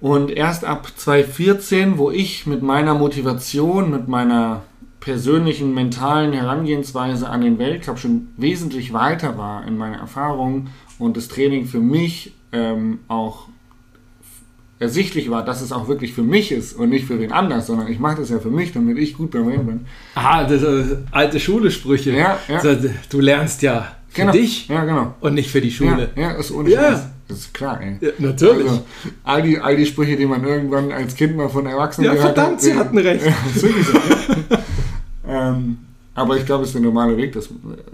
Und 0.00 0.30
erst 0.30 0.64
ab 0.64 0.90
2014, 0.96 1.98
wo 1.98 2.10
ich 2.10 2.46
mit 2.46 2.62
meiner 2.62 2.94
Motivation, 2.94 3.90
mit 3.90 4.08
meiner 4.08 4.62
persönlichen 5.00 5.74
mentalen 5.74 6.32
Herangehensweise 6.32 7.28
an 7.28 7.40
den 7.40 7.58
Weltcup 7.58 7.98
schon 7.98 8.28
wesentlich 8.36 8.92
weiter 8.92 9.38
war 9.38 9.66
in 9.66 9.76
meiner 9.76 9.98
Erfahrung 9.98 10.68
und 10.98 11.16
das 11.16 11.28
Training 11.28 11.66
für 11.66 11.80
mich 11.80 12.32
ähm, 12.52 13.00
auch 13.08 13.48
ersichtlich 14.80 15.30
war, 15.30 15.44
dass 15.44 15.60
es 15.60 15.72
auch 15.72 15.88
wirklich 15.88 16.12
für 16.12 16.22
mich 16.22 16.52
ist 16.52 16.74
und 16.74 16.90
nicht 16.90 17.06
für 17.06 17.18
wen 17.18 17.32
anders, 17.32 17.66
sondern 17.66 17.88
ich 17.88 17.98
mache 17.98 18.20
das 18.20 18.30
ja 18.30 18.38
für 18.38 18.50
mich, 18.50 18.72
damit 18.72 18.98
ich 18.98 19.14
gut 19.14 19.32
beim 19.32 19.48
Rennen 19.48 19.66
bin. 19.66 19.86
Aha, 20.14 20.44
das, 20.44 20.62
äh, 20.62 20.96
alte 21.10 21.40
Schule-Sprüche. 21.40 22.12
Ja, 22.12 22.38
ja. 22.48 22.76
Du 23.10 23.20
lernst 23.20 23.62
ja 23.62 23.97
für 24.18 24.32
genau. 24.32 24.32
dich 24.32 24.68
ja, 24.68 24.84
genau. 24.84 25.14
und 25.20 25.34
nicht 25.34 25.50
für 25.50 25.60
die 25.60 25.70
Schule. 25.70 26.10
Ja, 26.16 26.22
ja 26.22 26.30
ist 26.32 26.50
ohne 26.50 26.70
ja. 26.70 27.10
Das 27.28 27.38
ist 27.38 27.54
klar, 27.54 27.80
ey. 27.82 27.98
Ja, 28.00 28.10
natürlich. 28.18 28.68
Also, 28.68 28.84
all, 29.22 29.42
die, 29.42 29.58
all 29.58 29.76
die 29.76 29.84
Sprüche, 29.84 30.16
die 30.16 30.24
man 30.24 30.42
irgendwann 30.44 30.90
als 30.92 31.14
Kind 31.14 31.36
mal 31.36 31.48
von 31.48 31.66
Erwachsenen 31.66 32.06
ja, 32.06 32.14
gehört 32.14 32.34
verdammt, 32.34 32.56
hat. 32.56 32.62
sie 32.62 32.74
hatten 32.74 32.98
recht. 32.98 33.24
ähm, 35.28 35.78
aber 36.14 36.36
ich 36.38 36.46
glaube, 36.46 36.62
es 36.62 36.70
ist 36.70 36.74
der 36.74 36.82
normale 36.82 37.16
Weg, 37.18 37.32
dass 37.34 37.50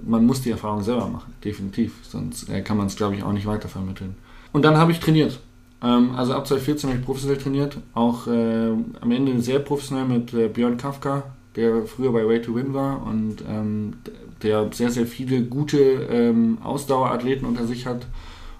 man 0.06 0.24
muss 0.24 0.40
die 0.40 0.50
Erfahrung 0.50 0.82
selber 0.82 1.08
machen, 1.08 1.34
definitiv. 1.44 1.94
Sonst 2.08 2.48
äh, 2.48 2.62
kann 2.62 2.76
man 2.76 2.86
es, 2.86 2.94
glaube 2.94 3.16
ich, 3.16 3.24
auch 3.24 3.32
nicht 3.32 3.46
weitervermitteln. 3.46 4.14
Und 4.52 4.64
dann 4.64 4.76
habe 4.76 4.92
ich 4.92 5.00
trainiert. 5.00 5.40
Ähm, 5.82 6.14
also 6.16 6.32
ab 6.32 6.46
2014 6.46 6.90
habe 6.90 7.00
ich 7.00 7.04
professionell 7.04 7.38
trainiert, 7.38 7.76
auch 7.92 8.28
äh, 8.28 8.70
am 9.00 9.10
Ende 9.10 9.40
sehr 9.42 9.58
professionell 9.58 10.06
mit 10.06 10.32
äh, 10.32 10.48
Björn 10.48 10.76
Kafka, 10.76 11.24
der 11.56 11.86
früher 11.86 12.12
bei 12.12 12.26
Way 12.26 12.40
to 12.40 12.54
Win 12.54 12.72
war 12.72 13.04
und 13.04 13.42
ähm, 13.48 13.94
der 14.42 14.70
sehr, 14.72 14.90
sehr 14.90 15.06
viele 15.06 15.42
gute 15.42 15.78
ähm, 15.78 16.58
Ausdauerathleten 16.62 17.46
unter 17.46 17.66
sich 17.66 17.86
hat. 17.86 18.06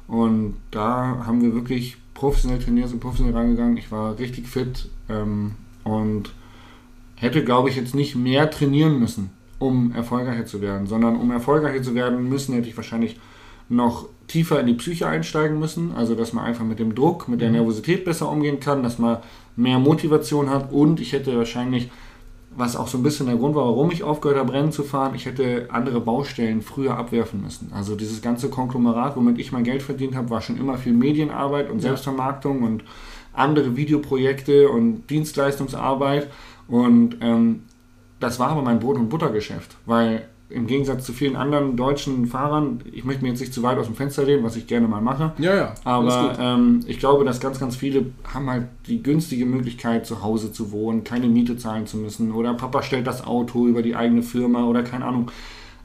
Und 0.06 0.56
da 0.70 1.24
haben 1.26 1.42
wir 1.42 1.54
wirklich 1.54 1.96
professionell 2.14 2.58
trainiert, 2.58 2.88
sind 2.88 3.00
professionell 3.00 3.34
rangegangen. 3.34 3.76
Ich 3.76 3.90
war 3.90 4.18
richtig 4.18 4.48
fit 4.48 4.88
ähm, 5.08 5.52
und 5.82 6.32
hätte, 7.16 7.44
glaube 7.44 7.68
ich, 7.68 7.76
jetzt 7.76 7.94
nicht 7.94 8.16
mehr 8.16 8.50
trainieren 8.50 8.98
müssen, 8.98 9.30
um 9.58 9.92
erfolgreicher 9.92 10.46
zu 10.46 10.60
werden, 10.60 10.86
sondern 10.86 11.16
um 11.16 11.30
erfolgreicher 11.30 11.82
zu 11.82 11.94
werden 11.94 12.28
müssen, 12.28 12.54
hätte 12.54 12.68
ich 12.68 12.76
wahrscheinlich 12.76 13.18
noch 13.68 14.08
tiefer 14.26 14.60
in 14.60 14.66
die 14.66 14.74
Psyche 14.74 15.06
einsteigen 15.06 15.58
müssen. 15.58 15.92
Also, 15.94 16.14
dass 16.14 16.32
man 16.32 16.44
einfach 16.44 16.64
mit 16.64 16.78
dem 16.78 16.94
Druck, 16.94 17.28
mit 17.28 17.40
der 17.40 17.50
Nervosität 17.50 18.04
besser 18.04 18.30
umgehen 18.30 18.60
kann, 18.60 18.82
dass 18.82 18.98
man 18.98 19.18
mehr 19.56 19.78
Motivation 19.78 20.50
hat 20.50 20.72
und 20.72 21.00
ich 21.00 21.12
hätte 21.12 21.36
wahrscheinlich, 21.36 21.90
was 22.56 22.76
auch 22.76 22.88
so 22.88 22.98
ein 22.98 23.02
bisschen 23.02 23.26
der 23.26 23.36
Grund 23.36 23.54
war, 23.54 23.64
warum 23.64 23.90
ich 23.90 24.02
aufgehört 24.02 24.38
habe, 24.38 24.52
Rennen 24.52 24.72
zu 24.72 24.82
fahren, 24.82 25.14
ich 25.14 25.26
hätte 25.26 25.68
andere 25.70 26.00
Baustellen 26.00 26.62
früher 26.62 26.96
abwerfen 26.96 27.42
müssen. 27.42 27.72
Also 27.74 27.96
dieses 27.96 28.22
ganze 28.22 28.48
Konglomerat, 28.48 29.16
womit 29.16 29.38
ich 29.38 29.52
mein 29.52 29.64
Geld 29.64 29.82
verdient 29.82 30.14
habe, 30.14 30.30
war 30.30 30.40
schon 30.40 30.56
immer 30.56 30.78
viel 30.78 30.92
Medienarbeit 30.92 31.70
und. 31.70 31.80
Selbstvermarktung 31.80 32.62
und 32.62 32.84
andere 33.32 33.76
Videoprojekte 33.76 34.68
und 34.68 35.08
Dienstleistungsarbeit. 35.10 36.30
Und 36.68 37.16
ähm, 37.20 37.64
das 38.20 38.38
war 38.38 38.50
aber 38.50 38.62
mein 38.62 38.78
Brot- 38.78 38.96
und 38.96 39.08
Buttergeschäft, 39.08 39.76
weil 39.86 40.28
im 40.54 40.66
Gegensatz 40.66 41.04
zu 41.04 41.12
vielen 41.12 41.36
anderen 41.36 41.76
deutschen 41.76 42.26
Fahrern, 42.26 42.80
ich 42.92 43.04
möchte 43.04 43.22
mir 43.22 43.30
jetzt 43.30 43.40
nicht 43.40 43.52
zu 43.52 43.62
weit 43.62 43.76
aus 43.78 43.86
dem 43.86 43.96
Fenster 43.96 44.24
lehnen, 44.24 44.44
was 44.44 44.56
ich 44.56 44.66
gerne 44.66 44.86
mal 44.88 45.00
mache, 45.00 45.32
Ja, 45.38 45.54
ja. 45.54 45.74
aber 45.84 46.36
ähm, 46.38 46.80
ich 46.86 46.98
glaube, 46.98 47.24
dass 47.24 47.40
ganz, 47.40 47.58
ganz 47.58 47.76
viele 47.76 48.06
haben 48.32 48.48
halt 48.48 48.68
die 48.86 49.02
günstige 49.02 49.46
Möglichkeit, 49.46 50.06
zu 50.06 50.22
Hause 50.22 50.52
zu 50.52 50.70
wohnen, 50.72 51.04
keine 51.04 51.26
Miete 51.26 51.56
zahlen 51.56 51.86
zu 51.86 51.96
müssen 51.96 52.32
oder 52.32 52.54
Papa 52.54 52.82
stellt 52.82 53.06
das 53.06 53.26
Auto 53.26 53.66
über 53.66 53.82
die 53.82 53.96
eigene 53.96 54.22
Firma 54.22 54.64
oder 54.64 54.82
keine 54.82 55.04
Ahnung. 55.04 55.30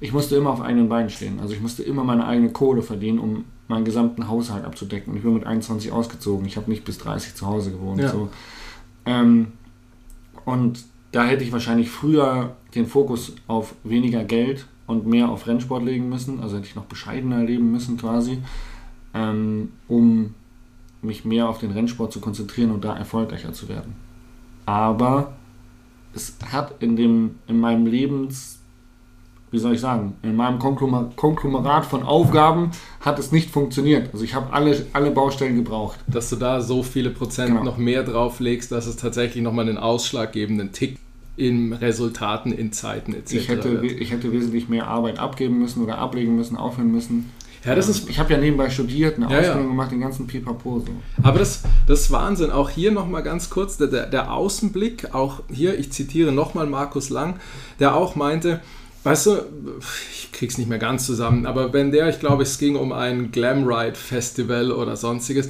Ich 0.01 0.13
musste 0.13 0.36
immer 0.38 0.51
auf 0.51 0.62
eigenen 0.62 0.88
Beinen 0.88 1.10
stehen. 1.10 1.39
Also 1.41 1.53
ich 1.53 1.62
musste 1.62 1.84
immer 1.84 2.03
meine 2.05 2.25
eigene 2.25 2.51
Kohle 2.51 2.82
verdienen, 2.82 3.19
um 3.19 3.43
meinen 3.67 3.84
gesamten 3.84 4.29
Haushalt 4.29 4.63
abzudecken. 4.63 5.15
Ich 5.17 5.23
bin 5.23 5.34
mit 5.34 5.45
21 5.45 5.91
ausgezogen. 5.91 6.45
Ich 6.45 6.55
habe 6.55 6.69
nicht 6.69 6.86
bis 6.86 6.99
30 6.99 7.36
zu 7.36 7.45
Hause 7.45 7.71
gewohnt. 7.71 7.99
Ja. 7.99 8.10
So. 8.10 8.29
Ähm, 9.05 9.47
und 10.45 10.84
da 11.12 11.26
hätte 11.26 11.43
ich 11.43 11.52
wahrscheinlich 11.52 11.89
früher 11.89 12.56
den 12.76 12.86
Fokus 12.86 13.36
auf 13.48 13.76
weniger 13.84 14.24
Geld 14.24 14.67
und 14.86 15.08
mehr 15.08 15.30
auf 15.30 15.48
Rennsport 15.48 15.84
legen 15.84 16.10
müssen. 16.10 16.39
Also 16.39 16.58
hätte 16.58 16.67
ich 16.67 16.76
noch 16.76 16.86
bescheidener 16.86 17.43
leben 17.43 17.72
müssen 17.72 17.98
quasi, 17.98 18.39
ähm, 19.13 19.72
um 19.88 20.36
mich 21.02 21.26
mehr 21.26 21.48
auf 21.48 21.60
den 21.60 21.72
Rennsport 21.72 22.12
zu 22.12 22.19
konzentrieren 22.19 22.72
und 22.72 22.84
da 22.84 22.95
erfolgreicher 22.95 23.54
zu 23.54 23.69
werden. 23.69 23.95
Aber 24.65 25.34
es 26.13 26.38
hat 26.52 26.82
in, 26.82 26.95
dem, 26.95 27.36
in 27.48 27.60
meinem 27.60 27.86
Lebens, 27.86 28.59
wie 29.51 29.57
soll 29.59 29.73
ich 29.73 29.81
sagen, 29.81 30.13
in 30.23 30.35
meinem 30.35 30.59
Konglomer- 30.59 31.09
Konglomerat 31.15 31.85
von 31.85 32.03
Aufgaben 32.03 32.71
hat 33.01 33.17
es 33.19 33.31
nicht 33.31 33.49
funktioniert. 33.51 34.09
Also 34.13 34.23
ich 34.23 34.35
habe 34.35 34.53
alle, 34.53 34.85
alle 34.93 35.12
Baustellen 35.12 35.55
gebraucht. 35.55 35.99
dass 36.07 36.29
du 36.29 36.35
da 36.35 36.62
so 36.62 36.83
viele 36.83 37.09
Prozent 37.09 37.49
Genau. 37.49 37.63
noch 37.63 37.77
mehr 37.77 38.03
drauflegst, 38.03 38.71
dass 38.71 38.85
es 38.85 38.95
tatsächlich 38.97 39.43
nochmal 39.43 39.67
einen 39.67 39.77
ausschlaggebenden 39.77 40.71
Tick 40.71 40.97
in 41.38 41.71
Resultaten, 41.73 42.51
in 42.51 42.71
Zeiten 42.73 43.13
etc. 43.13 43.33
Ich 43.33 43.47
hätte, 43.47 43.69
ich 43.85 44.12
hätte 44.12 44.31
wesentlich 44.31 44.67
mehr 44.69 44.88
Arbeit 44.88 45.19
abgeben 45.19 45.59
müssen 45.59 45.81
oder 45.83 45.97
ablegen 45.97 46.35
müssen, 46.35 46.57
aufhören 46.57 46.91
müssen. 46.91 47.31
Ja, 47.65 47.75
das 47.75 47.85
Ähm, 47.88 47.91
ist, 47.91 48.09
ich 48.09 48.19
habe 48.19 48.31
ja 48.33 48.39
nebenbei 48.39 48.69
studiert, 48.69 49.17
eine 49.17 49.25
Ja, 49.25 49.31
ja. 49.31 49.39
Ausbildung 49.39 49.67
gemacht, 49.71 49.91
den 49.91 49.99
ganzen 50.01 50.27
Pipapo 50.27 50.79
so. 50.79 50.88
aber 51.23 51.39
das, 51.39 51.63
das 51.88 52.01
ist 52.01 52.12
Wahnsinn. 52.12 52.51
Auch 52.51 52.69
hier 52.69 52.91
nochmal 52.91 53.23
ganz 53.23 53.49
kurz, 53.49 53.77
der, 53.77 53.88
der, 53.88 54.05
der 54.05 54.31
Außenblick, 54.33 55.13
auch 55.13 55.41
hier, 55.51 55.77
ich 55.79 55.91
zitiere 55.91 56.31
nochmal 56.31 56.67
Markus 56.67 57.09
Lang, 57.09 57.35
der 57.79 57.95
auch 57.95 58.15
meinte, 58.15 58.62
weißt 59.03 59.25
du, 59.27 59.31
ich 60.12 60.31
krieg's 60.31 60.57
nicht 60.57 60.69
mehr 60.69 60.79
ganz 60.79 61.05
zusammen, 61.05 61.45
aber 61.45 61.73
wenn 61.73 61.91
der, 61.91 62.09
ich 62.09 62.19
glaube, 62.19 62.43
es 62.43 62.57
ging 62.57 62.75
um 62.75 62.91
ein 62.91 63.31
Glamride 63.31 63.95
Festival 63.95 64.71
oder 64.71 64.95
sonstiges, 64.95 65.49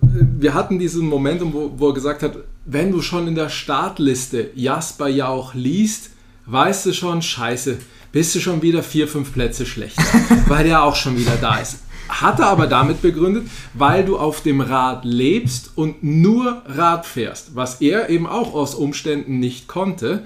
wir 0.00 0.54
hatten 0.54 0.78
diesen 0.78 1.08
Moment, 1.08 1.42
wo, 1.52 1.72
wo 1.76 1.88
er 1.88 1.94
gesagt 1.94 2.22
hat, 2.22 2.36
wenn 2.64 2.92
du 2.92 3.00
schon 3.00 3.28
in 3.28 3.34
der 3.34 3.48
Startliste 3.48 4.50
Jasper 4.54 5.08
Jauch 5.08 5.54
liest, 5.54 6.10
weißt 6.46 6.86
du 6.86 6.92
schon, 6.92 7.22
scheiße, 7.22 7.78
bist 8.12 8.34
du 8.34 8.40
schon 8.40 8.62
wieder 8.62 8.82
vier, 8.82 9.08
fünf 9.08 9.32
Plätze 9.32 9.66
schlechter, 9.66 10.02
weil 10.48 10.64
der 10.64 10.82
auch 10.82 10.96
schon 10.96 11.18
wieder 11.18 11.36
da 11.40 11.56
ist. 11.56 11.80
Hat 12.08 12.38
er 12.38 12.46
aber 12.46 12.68
damit 12.68 13.02
begründet, 13.02 13.48
weil 13.74 14.04
du 14.04 14.16
auf 14.16 14.40
dem 14.40 14.60
Rad 14.60 15.04
lebst 15.04 15.72
und 15.74 16.04
nur 16.04 16.62
Rad 16.66 17.04
fährst, 17.04 17.56
was 17.56 17.80
er 17.80 18.10
eben 18.10 18.26
auch 18.26 18.54
aus 18.54 18.76
Umständen 18.76 19.40
nicht 19.40 19.66
konnte. 19.66 20.24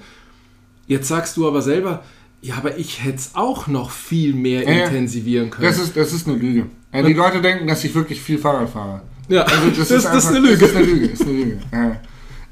Jetzt 0.85 1.07
sagst 1.07 1.37
du 1.37 1.47
aber 1.47 1.61
selber, 1.61 2.03
ja, 2.41 2.55
aber 2.57 2.77
ich 2.77 3.03
hätte 3.03 3.17
es 3.17 3.31
auch 3.35 3.67
noch 3.67 3.91
viel 3.91 4.33
mehr 4.33 4.63
Ja, 4.63 4.71
ja. 4.71 4.85
intensivieren 4.85 5.49
können. 5.49 5.67
Das 5.67 5.77
ist, 5.79 5.95
das 5.95 6.11
ist 6.13 6.27
eine 6.27 6.37
Lüge. 6.37 6.65
Äh, 6.91 7.03
die 7.03 7.13
Leute 7.13 7.41
denken, 7.41 7.67
dass 7.67 7.83
ich 7.83 7.93
wirklich 7.95 8.19
viel 8.21 8.37
Fahrrad 8.37 8.69
fahre. 8.69 9.01
ja, 9.29 9.43
Also 9.43 9.69
das, 9.69 9.77
das, 9.89 9.91
ist 9.91 10.05
einfach- 10.07 10.29
eine 10.29 10.39
Lüge. 10.39 10.57
Das 10.57 10.69
ist 10.71 10.75
eine 10.75 10.85
Lüge. 10.85 11.05
Ist 11.07 11.21
eine 11.21 11.31
Lüge. 11.31 11.59
Ja, 11.71 11.95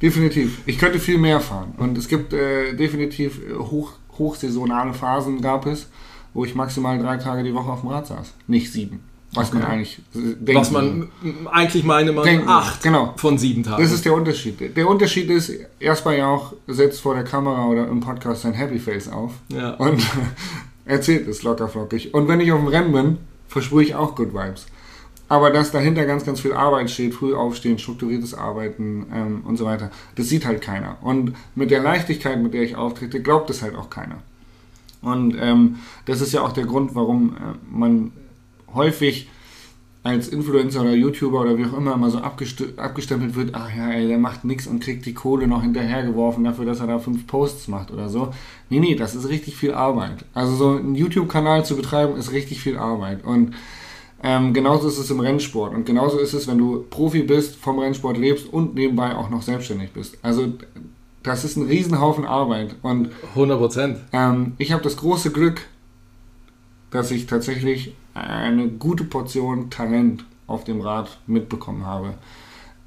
definitiv. 0.02 0.60
Ich 0.65 0.78
könnte 0.78 0.99
viel 0.99 1.17
mehr 1.17 1.39
fahren. 1.41 1.73
Und 1.78 1.97
es 1.97 2.08
gibt 2.08 2.34
äh, 2.34 2.73
definitiv 2.75 3.39
äh, 3.49 3.56
hoch, 3.56 3.93
hochsaisonale 4.17 4.93
Phasen, 4.93 5.41
gab 5.41 5.65
es, 5.65 5.88
wo 6.34 6.45
ich 6.45 6.56
maximal 6.56 6.97
drei 6.99 7.17
Tage 7.17 7.43
die 7.43 7.54
Woche 7.54 7.71
auf 7.71 7.82
dem 7.82 7.89
Rad 7.89 8.08
saß. 8.08 8.34
Nicht 8.47 8.71
sieben. 8.71 8.99
Was 9.33 9.53
man 9.53 9.63
Okay. 9.63 9.71
eigentlich 9.71 9.99
äh, 10.15 10.35
denkt. 10.35 10.55
Was 10.55 10.71
man 10.71 11.09
eigentlich 11.51 11.83
meine 11.83 12.11
man 12.11 12.25
Denken, 12.25 12.49
acht 12.49 12.81
genau. 12.81 13.13
von 13.17 13.37
sieben 13.37 13.63
Tagen. 13.63 13.81
Das 13.81 13.91
ist 13.91 14.05
der 14.05 14.13
Unterschied. 14.13 14.75
Der 14.75 14.87
Unterschied 14.87 15.29
ist, 15.29 15.51
erstmal 15.79 16.17
ja 16.17 16.27
auch 16.27 16.53
setzt 16.67 17.01
vor 17.01 17.13
der 17.13 17.23
Kamera 17.23 17.67
oder 17.67 17.87
im 17.87 17.99
Podcast 17.99 18.41
sein 18.41 18.53
Happy 18.53 18.79
Face 18.79 19.07
auf 19.07 19.33
ja. 19.49 19.73
und 19.75 20.01
erzählt 20.85 21.27
es 21.27 21.43
locker 21.43 21.67
flockig. 21.67 22.13
Und 22.13 22.27
wenn 22.27 22.39
ich 22.39 22.51
auf 22.51 22.59
dem 22.59 22.67
Rennen 22.67 22.91
bin, 22.91 23.17
versprühe 23.47 23.83
ich 23.83 23.95
auch 23.95 24.15
Good 24.15 24.33
Vibes. 24.33 24.65
Aber 25.27 25.51
dass 25.51 25.71
dahinter 25.71 26.05
ganz, 26.07 26.25
ganz 26.25 26.41
viel 26.41 26.53
Arbeit 26.53 26.89
steht, 26.89 27.13
früh 27.13 27.35
aufstehen, 27.35 27.77
strukturiertes 27.77 28.33
Arbeiten 28.33 29.05
ähm, 29.13 29.41
und 29.45 29.57
so 29.57 29.65
weiter, 29.65 29.91
das 30.15 30.27
sieht 30.27 30.45
halt 30.47 30.61
keiner. 30.61 30.97
Und 31.01 31.35
mit 31.53 31.69
der 31.69 31.83
Leichtigkeit, 31.83 32.41
mit 32.41 32.55
der 32.55 32.63
ich 32.63 32.75
auftrete, 32.75 33.21
glaubt 33.21 33.51
es 33.51 33.61
halt 33.61 33.75
auch 33.75 33.91
keiner. 33.91 34.17
Und 35.03 35.37
ähm, 35.39 35.77
das 36.05 36.21
ist 36.21 36.33
ja 36.33 36.41
auch 36.41 36.51
der 36.51 36.65
Grund, 36.65 36.95
warum 36.95 37.35
äh, 37.35 37.39
man 37.69 38.11
häufig 38.73 39.29
als 40.01 40.29
Influencer 40.29 40.82
oder 40.82 40.93
YouTuber 40.93 41.41
oder 41.41 41.58
wie 41.58 41.65
auch 41.65 41.77
immer 41.77 41.97
mal 41.97 42.10
so 42.10 42.19
abgest 42.19 42.63
abgestempelt 42.77 43.36
wird, 43.36 43.49
ach 43.53 43.69
ja, 43.75 43.91
ey, 43.91 44.08
der 44.08 44.17
macht 44.17 44.45
nichts 44.45 44.65
und 44.65 44.79
kriegt 44.79 45.05
die 45.05 45.13
Kohle 45.13 45.47
noch 45.47 45.62
hinterhergeworfen 45.62 46.43
dafür, 46.43 46.65
dass 46.65 46.79
er 46.79 46.88
da 46.88 46.99
fünf 46.99 47.27
Posts 47.27 47.67
macht 47.67 47.91
oder 47.91 48.08
so. 48.08 48.34
Nee, 48.69 48.79
nee, 48.79 48.95
das 48.95 49.13
ist 49.13 49.27
richtig 49.27 49.58
viel 49.58 49.73
Arbeit. 49.73 50.25
Also 50.34 50.55
so 50.55 50.69
einen 50.77 50.95
YouTube-Kanal 50.95 51.65
zu 51.65 51.75
betreiben, 51.75 52.15
ist 52.15 52.32
richtig 52.32 52.62
viel 52.62 52.77
Arbeit. 52.77 53.25
Und 53.25 53.55
ähm, 54.23 54.53
genauso 54.53 54.88
ist 54.88 54.97
es 54.97 55.12
im 55.12 55.19
Rennsport. 55.19 55.73
Und 55.73 55.86
genauso 55.86 56.17
ist 56.17 56.34
es, 56.34 56.47
wenn 56.47 56.58
du 56.58 56.86
Profi 56.89 57.23
bist, 57.23 57.58
vom 57.58 57.79
Rennsport 57.79 58.17
lebst 58.17 58.51
und 58.51 58.75
nebenbei 58.75 59.15
auch 59.15 59.29
noch 59.29 59.41
selbstständig 59.41 59.91
bist. 59.91 60.17
Also 60.21 60.53
das 61.23 61.43
ist 61.43 61.58
ein 61.58 61.67
Riesenhaufen 61.67 62.25
Arbeit. 62.25 62.75
Und 62.82 63.10
100 63.32 63.60
Prozent. 63.60 63.97
ähm, 64.13 64.53
ich 64.58 64.71
habe 64.71 64.84
das 64.84 64.95
große 64.95 65.32
Glück, 65.32 65.62
dass 66.91 67.12
ich 67.12 67.27
tatsächlich 67.27 67.93
eine 68.13 68.67
gute 68.67 69.04
Portion 69.04 69.69
Talent 69.69 70.26
auf 70.48 70.63
dem 70.63 70.82
Rad 70.82 71.19
mitbekommen 71.28 71.86
habe. 71.86 72.15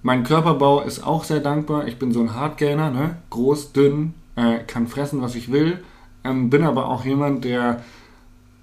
Mein 0.03 0.25
Körperbau 0.25 0.83
ist 0.83 1.07
auch 1.07 1.25
sehr 1.25 1.41
dankbar. 1.41 1.87
Ich 1.87 1.99
bin 1.99 2.13
so 2.13 2.21
ein 2.21 2.35
Hardgainer, 2.35 2.91
ne? 2.91 3.17
groß, 3.31 3.73
dünn, 3.73 4.15
äh, 4.35 4.59
kann 4.67 4.89
fressen, 4.89 5.23
was 5.23 5.37
ich 5.37 5.53
will. 5.53 5.79
Ähm, 6.25 6.51
bin 6.51 6.65
aber 6.65 6.89
auch 6.89 7.05
jemand, 7.05 7.45
der, 7.45 7.83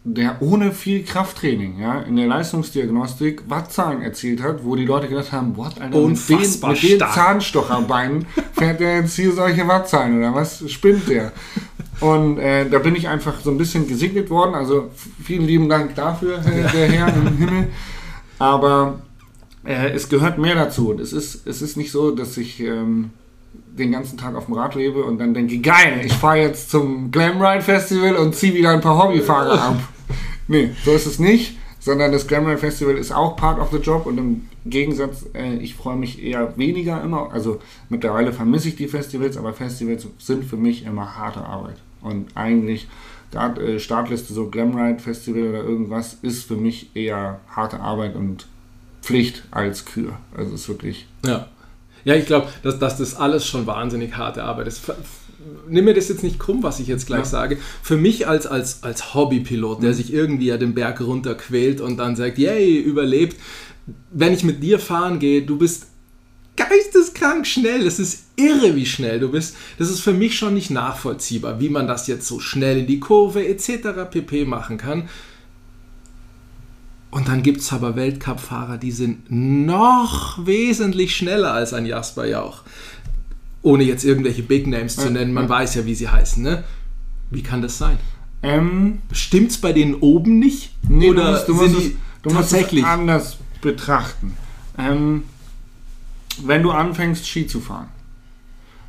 der 0.04 0.42
ohne 0.42 0.74
viel 0.74 1.04
Krafttraining 1.04 1.80
ja, 1.80 2.02
in 2.02 2.18
der 2.18 2.28
Leistungsdiagnostik 2.28 3.50
Wattzahlen 3.50 4.02
erzielt 4.02 4.44
hat, 4.44 4.66
wo 4.66 4.76
die 4.76 4.86
Leute 4.86 5.08
gedacht 5.08 5.32
haben, 5.32 5.56
what, 5.56 5.80
Alter, 5.80 5.98
Unfassbar 5.98 6.72
mit 6.72 6.84
den, 6.84 6.92
mit 6.92 7.02
den. 7.02 7.08
Zahnstocherbeinen 7.08 8.26
fährt 8.54 8.82
der 8.82 9.02
jetzt 9.02 9.16
hier 9.16 9.32
solche 9.32 9.66
Wattzahlen 9.66 10.18
oder 10.18 10.36
was 10.36 10.70
spinnt 10.70 11.08
der? 11.08 11.32
Und 12.02 12.38
äh, 12.38 12.70
da 12.70 12.80
bin 12.80 12.96
ich 12.96 13.08
einfach 13.08 13.40
so 13.42 13.52
ein 13.52 13.58
bisschen 13.58 13.88
gesegnet 13.88 14.30
worden. 14.30 14.56
Also 14.56 14.90
vielen 15.24 15.46
lieben 15.46 15.68
Dank 15.68 15.96
dafür, 15.96 16.42
Herr- 16.42 16.70
der 16.72 16.88
Herr 16.88 17.08
im 17.14 17.38
Himmel. 17.38 17.68
Aber 18.38 19.00
äh, 19.66 19.90
es 19.92 20.08
gehört 20.08 20.38
mehr 20.38 20.56
dazu. 20.56 20.92
Und 20.92 21.02
es 21.02 21.12
ist, 21.12 21.46
es 21.46 21.62
ist 21.62 21.76
nicht 21.76 21.92
so, 21.92 22.12
dass 22.12 22.38
ich 22.38 22.60
ähm, 22.62 23.10
den 23.78 23.92
ganzen 23.92 24.18
Tag 24.18 24.36
auf 24.36 24.46
dem 24.46 24.56
Rad 24.56 24.76
lebe 24.76 25.04
und 25.04 25.20
dann 25.20 25.34
denke, 25.34 25.60
geil, 25.60 26.02
ich 26.06 26.14
fahre 26.14 26.38
jetzt 26.40 26.70
zum 26.70 27.12
Glamride 27.12 27.62
Festival 27.62 28.16
und 28.16 28.34
ziehe 28.36 28.54
wieder 28.54 28.72
ein 28.72 28.82
paar 28.82 29.02
Hobbyfahrer 29.04 29.62
ab. 29.62 29.80
Nee, 30.48 30.72
so 30.86 30.92
ist 30.92 31.06
es 31.06 31.20
nicht. 31.20 31.58
Sondern 31.82 32.12
das 32.12 32.28
Glamride 32.28 32.58
Festival 32.58 32.98
ist 32.98 33.14
auch 33.14 33.38
part 33.38 33.58
of 33.58 33.72
the 33.72 33.78
job 33.78 34.06
und 34.06 34.18
im 34.18 34.50
Gegensatz, 34.66 35.26
äh, 35.34 35.56
ich 35.56 35.76
freue 35.76 35.96
mich 35.96 36.22
eher 36.22 36.58
weniger 36.58 37.02
immer. 37.02 37.32
Also 37.32 37.60
mittlerweile 37.88 38.34
vermisse 38.34 38.68
ich 38.68 38.76
die 38.76 38.90
Festivals, 38.90 39.38
aber 39.38 39.54
Festivals 39.54 40.06
sind 40.18 40.44
für 40.44 40.58
mich 40.58 40.86
immer 40.86 41.16
harte 41.16 41.40
Arbeit. 41.40 41.78
Und 42.02 42.36
eigentlich 42.36 42.88
äh, 43.34 43.80
Startliste, 43.80 44.34
so 44.34 44.50
Glamride 44.50 45.00
Festival 45.00 45.50
oder 45.50 45.64
irgendwas, 45.64 46.18
ist 46.22 46.44
für 46.44 46.56
mich 46.56 46.96
eher 46.96 47.40
harte 47.50 47.80
Arbeit 47.80 48.16
und 48.16 48.48
Pflicht 49.02 49.44
als 49.52 49.86
Kür. 49.86 50.18
Also 50.36 50.54
es 50.54 50.62
ist 50.62 50.70
wirklich. 50.70 51.08
Ja. 51.26 51.48
Ja, 52.06 52.16
ich 52.16 52.26
glaube, 52.26 52.48
dass, 52.64 52.80
dass 52.80 52.98
das 52.98 53.16
alles 53.16 53.46
schon 53.46 53.68
wahnsinnig 53.68 54.16
harte 54.16 54.44
Arbeit 54.44 54.68
ist. 54.68 54.82
Nimm 55.68 55.86
mir 55.86 55.94
das 55.94 56.08
jetzt 56.10 56.24
nicht 56.24 56.40
krumm, 56.40 56.64
was 56.64 56.80
ich 56.80 56.88
jetzt 56.88 57.08
gleich 57.08 57.20
Ja. 57.20 57.26
sage. 57.26 57.58
Für 57.84 57.98
mich 57.98 58.28
als, 58.28 58.48
als, 58.48 58.84
als 58.84 59.14
Hobbypilot, 59.14 59.84
der 59.84 59.94
sich 59.94 60.14
irgendwie 60.14 60.46
ja 60.48 60.58
den 60.58 60.74
Berg 60.74 61.02
runter 61.02 61.36
quält 61.36 61.82
und 61.82 61.98
dann 61.98 62.16
sagt, 62.16 62.38
yay, 62.38 62.78
überlebt. 62.80 63.38
Wenn 64.12 64.34
ich 64.34 64.44
mit 64.44 64.64
dir 64.64 64.80
fahren 64.80 65.20
gehe, 65.20 65.42
du 65.42 65.58
bist 65.58 65.88
geisteskrank 66.60 67.48
schnell. 67.48 67.86
Es 67.88 68.00
ist 68.00 68.26
irre, 68.36 68.76
wie 68.76 68.86
schnell 68.86 69.20
du 69.20 69.32
bist. 69.32 69.56
Das 69.78 69.90
ist 69.90 70.02
für 70.02 70.14
mich 70.14 70.38
schon 70.38 70.54
nicht 70.54 70.70
nachvollziehbar, 70.70 71.60
wie 71.60 71.70
man 71.70 71.88
das 71.88 72.08
jetzt 72.08 72.28
so 72.28 72.40
schnell 72.40 72.80
in 72.80 72.88
die 72.88 73.00
Kurve 73.00 73.48
etc. 73.48 74.10
pp. 74.10 74.46
machen 74.46 74.78
kann. 74.78 75.10
Und 77.12 77.28
dann 77.28 77.42
gibt 77.42 77.62
es 77.62 77.74
aber 77.74 77.96
Weltcup-Fahrer, 77.96 78.78
die 78.78 78.92
sind 78.92 79.32
noch 79.32 80.46
wesentlich 80.46 81.16
schneller 81.16 81.54
als 81.54 81.74
ein 81.74 81.86
Jasper 81.88 82.26
Jauch. 82.28 82.62
Ohne 83.64 83.84
jetzt 83.84 84.06
irgendwelche 84.06 84.44
Big 84.44 84.68
Names 84.68 84.96
zu 84.96 85.10
nennen, 85.10 85.34
man 85.34 85.50
weiß 85.50 85.76
ja, 85.76 85.86
wie 85.86 85.96
sie 85.96 86.08
heißen. 86.08 86.42
Ne? 86.44 86.64
Wie 87.32 87.42
kann 87.42 87.62
das 87.62 87.78
sein? 87.78 87.98
Ähm, 88.44 89.00
Stimmt's 89.12 89.58
bei 89.58 89.74
denen 89.74 89.96
oben 89.96 90.40
nicht? 90.40 90.72
nee, 90.88 91.10
Oder 91.10 91.44
du 91.46 91.54
musst, 91.54 91.72
du 91.72 91.76
musst, 91.76 91.86
es, 91.88 91.92
du 92.22 92.30
musst 92.30 92.52
tatsächlich? 92.52 92.84
es 92.84 92.90
anders 92.90 93.38
betrachten. 93.62 94.38
Ähm, 94.78 95.24
wenn 96.48 96.64
du 96.64 96.72
anfängst, 96.72 97.28
Ski 97.28 97.48
zu 97.48 97.60
fahren, 97.60 97.88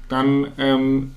dann, 0.08 0.48
ähm, 0.58 1.12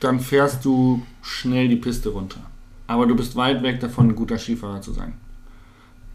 dann 0.00 0.20
fährst 0.20 0.64
du 0.64 1.02
schnell 1.22 1.68
die 1.68 1.76
Piste 1.76 2.10
runter. 2.10 2.40
Aber 2.86 3.06
du 3.06 3.16
bist 3.16 3.34
weit 3.36 3.62
weg 3.62 3.80
davon, 3.80 4.08
ein 4.08 4.14
guter 4.16 4.38
Skifahrer 4.38 4.80
zu 4.80 4.92
sein. 4.92 5.14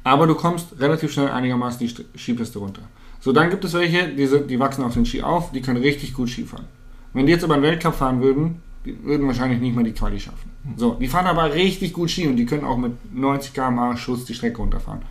Aber 0.03 0.25
du 0.27 0.35
kommst 0.35 0.79
relativ 0.79 1.11
schnell 1.11 1.29
einigermaßen 1.29 1.79
die 1.79 1.89
St- 1.89 2.05
Skipiste 2.17 2.59
runter. 2.59 2.81
So, 3.19 3.31
dann 3.31 3.49
gibt 3.49 3.63
es 3.65 3.73
welche, 3.73 4.07
die, 4.09 4.25
sind, 4.25 4.49
die 4.49 4.59
wachsen 4.59 4.83
auf 4.83 4.93
den 4.93 5.05
Ski 5.05 5.21
auf, 5.21 5.51
die 5.51 5.61
können 5.61 5.81
richtig 5.81 6.13
gut 6.13 6.29
Skifahren. 6.29 6.65
Wenn 7.13 7.25
die 7.25 7.31
jetzt 7.33 7.43
aber 7.43 7.53
einen 7.55 7.63
Weltcup 7.63 7.93
fahren 7.95 8.21
würden, 8.21 8.61
die 8.85 9.03
würden 9.03 9.27
wahrscheinlich 9.27 9.59
nicht 9.59 9.75
mal 9.75 9.83
die 9.83 9.91
Quali 9.91 10.19
schaffen. 10.19 10.49
So, 10.75 10.95
die 10.95 11.07
fahren 11.07 11.27
aber 11.27 11.53
richtig 11.53 11.93
gut 11.93 12.09
Ski 12.09 12.27
und 12.27 12.35
die 12.37 12.45
können 12.47 12.63
auch 12.63 12.77
mit 12.77 12.93
90 13.13 13.53
km/h 13.53 13.97
Schuss 13.97 14.25
die 14.25 14.33
Strecke 14.33 14.57
runterfahren, 14.57 15.01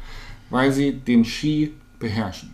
weil 0.48 0.72
sie 0.72 0.92
den 0.92 1.24
Ski 1.24 1.72
beherrschen. 2.00 2.50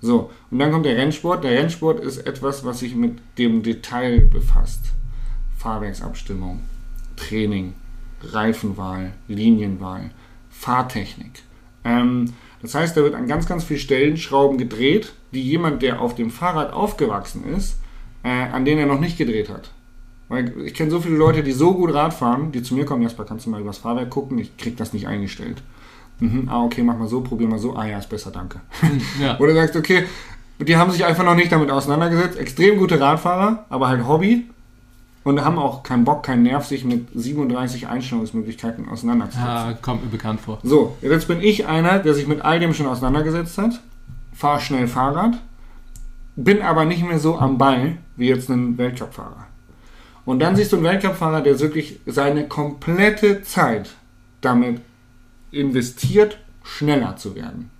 So, 0.00 0.30
und 0.50 0.58
dann 0.58 0.72
kommt 0.72 0.86
der 0.86 0.96
Rennsport. 0.96 1.44
Der 1.44 1.52
Rennsport 1.52 2.00
ist 2.00 2.26
etwas, 2.26 2.64
was 2.64 2.80
sich 2.80 2.94
mit 2.94 3.18
dem 3.38 3.62
Detail 3.62 4.20
befasst. 4.20 4.92
Fahrwerksabstimmung, 5.58 6.60
Training, 7.16 7.74
Reifenwahl, 8.22 9.12
Linienwahl, 9.28 10.10
Fahrtechnik. 10.50 11.42
Ähm, 11.84 12.32
das 12.62 12.74
heißt, 12.74 12.96
da 12.96 13.02
wird 13.02 13.14
an 13.14 13.26
ganz, 13.26 13.46
ganz 13.46 13.64
vielen 13.64 13.80
Stellenschrauben 13.80 14.58
gedreht, 14.58 15.12
die 15.32 15.42
jemand, 15.42 15.82
der 15.82 16.00
auf 16.00 16.14
dem 16.14 16.30
Fahrrad 16.30 16.72
aufgewachsen 16.72 17.44
ist, 17.54 17.78
äh, 18.22 18.28
an 18.28 18.64
denen 18.64 18.80
er 18.80 18.86
noch 18.86 19.00
nicht 19.00 19.18
gedreht 19.18 19.48
hat. 19.48 19.70
Weil 20.28 20.52
ich 20.64 20.74
kenne 20.74 20.90
so 20.90 21.00
viele 21.00 21.16
Leute, 21.16 21.42
die 21.42 21.52
so 21.52 21.74
gut 21.74 21.92
Rad 21.92 22.14
fahren, 22.14 22.52
die 22.52 22.62
zu 22.62 22.74
mir 22.74 22.84
kommen, 22.84 23.02
Jasper, 23.02 23.24
kannst 23.24 23.46
du 23.46 23.50
mal 23.50 23.60
übers 23.60 23.78
Fahrwerk 23.78 24.10
gucken? 24.10 24.38
Ich 24.38 24.56
krieg 24.56 24.76
das 24.76 24.92
nicht 24.92 25.08
eingestellt. 25.08 25.62
Mhm, 26.20 26.48
ah, 26.48 26.64
okay, 26.64 26.82
mach 26.82 26.96
mal 26.96 27.08
so, 27.08 27.22
probier 27.22 27.48
mal 27.48 27.58
so. 27.58 27.74
Ah 27.74 27.86
ja, 27.86 27.98
ist 27.98 28.08
besser, 28.08 28.30
danke. 28.30 28.60
Ja. 29.20 29.38
Oder 29.40 29.54
sagst, 29.54 29.76
okay, 29.76 30.04
die 30.58 30.76
haben 30.76 30.90
sich 30.90 31.04
einfach 31.04 31.24
noch 31.24 31.34
nicht 31.34 31.50
damit 31.50 31.70
auseinandergesetzt. 31.70 32.38
Extrem 32.38 32.78
gute 32.78 33.00
Radfahrer, 33.00 33.64
aber 33.68 33.88
halt 33.88 34.06
Hobby. 34.06 34.46
Und 35.22 35.44
haben 35.44 35.58
auch 35.58 35.82
keinen 35.82 36.04
Bock, 36.04 36.22
keinen 36.22 36.44
Nerv, 36.44 36.64
sich 36.64 36.84
mit 36.84 37.08
37 37.14 37.88
Einstellungsmöglichkeiten 37.88 38.88
auseinanderzusetzen. 38.88 39.48
Ah, 39.48 39.74
kommt 39.80 40.02
mir 40.02 40.10
bekannt 40.10 40.40
vor. 40.40 40.58
So, 40.62 40.96
jetzt 41.02 41.28
bin 41.28 41.42
ich 41.42 41.66
einer, 41.66 41.98
der 41.98 42.14
sich 42.14 42.26
mit 42.26 42.40
all 42.42 42.58
dem 42.58 42.72
schon 42.72 42.86
auseinandergesetzt 42.86 43.58
hat. 43.58 43.80
Fahr 44.32 44.60
schnell 44.60 44.88
Fahrrad. 44.88 45.38
Bin 46.36 46.62
aber 46.62 46.86
nicht 46.86 47.06
mehr 47.06 47.18
so 47.18 47.38
am 47.38 47.58
Ball 47.58 47.98
wie 48.16 48.28
jetzt 48.28 48.48
ein 48.48 48.78
Weltcup-Fahrer. 48.78 49.46
Und 50.24 50.38
dann 50.40 50.56
siehst 50.56 50.72
du 50.72 50.76
einen 50.76 50.86
Weltcup-Fahrer, 50.86 51.42
der 51.42 51.60
wirklich 51.60 52.00
seine 52.06 52.48
komplette 52.48 53.42
Zeit 53.42 53.90
damit 54.40 54.80
investiert, 55.50 56.38
schneller 56.62 57.16
zu 57.16 57.34
werden. 57.34 57.70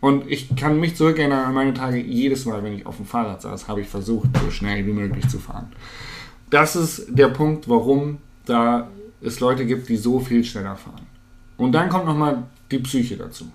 Und 0.00 0.30
ich 0.30 0.54
kann 0.56 0.78
mich 0.78 0.96
zurückerinnern 0.96 1.46
an 1.46 1.54
meine 1.54 1.74
Tage, 1.74 1.98
jedes 1.98 2.44
Mal, 2.44 2.62
wenn 2.62 2.74
ich 2.74 2.86
auf 2.86 2.96
dem 2.96 3.06
Fahrrad 3.06 3.42
saß, 3.42 3.68
habe 3.68 3.80
ich 3.80 3.88
versucht, 3.88 4.28
so 4.42 4.50
schnell 4.50 4.86
wie 4.86 4.92
möglich 4.92 5.28
zu 5.28 5.38
fahren. 5.38 5.68
Das 6.50 6.76
ist 6.76 7.06
der 7.08 7.28
Punkt, 7.28 7.68
warum 7.68 8.18
da 8.44 8.88
es 9.20 9.40
Leute 9.40 9.66
gibt, 9.66 9.88
die 9.88 9.96
so 9.96 10.20
viel 10.20 10.44
schneller 10.44 10.76
fahren. 10.76 11.06
Und 11.56 11.72
dann 11.72 11.88
kommt 11.88 12.06
nochmal 12.06 12.44
die 12.70 12.78
Psyche 12.78 13.16
dazu. 13.16 13.50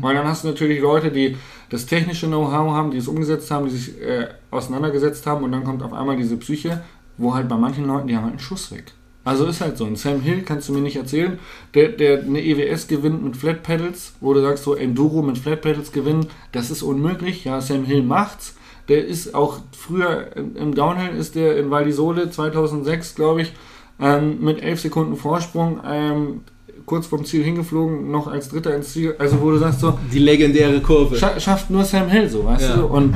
Weil 0.00 0.14
dann 0.14 0.26
hast 0.26 0.44
du 0.44 0.48
natürlich 0.48 0.80
Leute, 0.80 1.10
die 1.10 1.36
das 1.68 1.86
technische 1.86 2.26
Know-how 2.26 2.72
haben, 2.72 2.90
die 2.90 2.98
es 2.98 3.08
umgesetzt 3.08 3.50
haben, 3.50 3.66
die 3.66 3.76
sich 3.76 4.00
äh, 4.00 4.28
auseinandergesetzt 4.50 5.26
haben 5.26 5.44
und 5.44 5.52
dann 5.52 5.64
kommt 5.64 5.82
auf 5.82 5.92
einmal 5.92 6.16
diese 6.16 6.36
Psyche, 6.36 6.82
wo 7.16 7.34
halt 7.34 7.48
bei 7.48 7.56
manchen 7.56 7.86
Leuten, 7.86 8.06
die 8.06 8.14
haben 8.16 8.24
halt 8.24 8.34
einen 8.34 8.40
Schuss 8.40 8.70
weg. 8.70 8.92
Also 9.24 9.46
ist 9.46 9.60
halt 9.60 9.76
so. 9.78 9.84
Ein 9.84 9.96
Sam 9.96 10.20
Hill 10.20 10.42
kannst 10.42 10.68
du 10.68 10.72
mir 10.72 10.80
nicht 10.80 10.96
erzählen, 10.96 11.38
der, 11.74 11.90
der 11.90 12.20
eine 12.22 12.42
EWS 12.44 12.88
gewinnt 12.88 13.22
mit 13.24 13.36
Flat 13.36 13.62
Pedals, 13.62 14.14
wo 14.20 14.34
du 14.34 14.40
sagst, 14.40 14.64
so 14.64 14.74
Enduro 14.74 15.22
mit 15.22 15.38
Flat 15.38 15.60
Pedals 15.62 15.92
gewinnen, 15.92 16.26
das 16.50 16.70
ist 16.70 16.82
unmöglich. 16.82 17.44
Ja, 17.44 17.60
Sam 17.60 17.84
Hill 17.84 18.02
macht's. 18.02 18.54
Der 18.88 19.06
ist 19.06 19.32
auch 19.34 19.58
früher 19.76 20.34
im 20.36 20.56
im 20.56 20.74
Downhill, 20.74 21.16
ist 21.16 21.36
der 21.36 21.56
in 21.56 21.70
Val 21.70 21.84
di 21.84 21.92
Sole 21.92 22.30
2006, 22.30 23.14
glaube 23.14 23.42
ich, 23.42 23.52
ähm, 24.00 24.38
mit 24.40 24.60
11 24.60 24.80
Sekunden 24.80 25.16
Vorsprung 25.16 25.80
ähm, 25.88 26.40
kurz 26.84 27.06
vom 27.06 27.24
Ziel 27.24 27.44
hingeflogen, 27.44 28.10
noch 28.10 28.26
als 28.26 28.48
Dritter 28.48 28.74
ins 28.74 28.92
Ziel. 28.92 29.14
Also 29.20 29.40
wo 29.40 29.52
du 29.52 29.58
sagst 29.58 29.78
so, 29.78 29.96
Die 30.12 30.18
legendäre 30.18 30.80
Kurve. 30.80 31.16
Scha 31.16 31.38
schafft 31.38 31.70
nur 31.70 31.84
Sam 31.84 32.08
Hill 32.08 32.28
so, 32.28 32.44
weißt 32.44 32.70
Ja. 32.70 32.76
du? 32.78 32.86
Und 32.86 33.14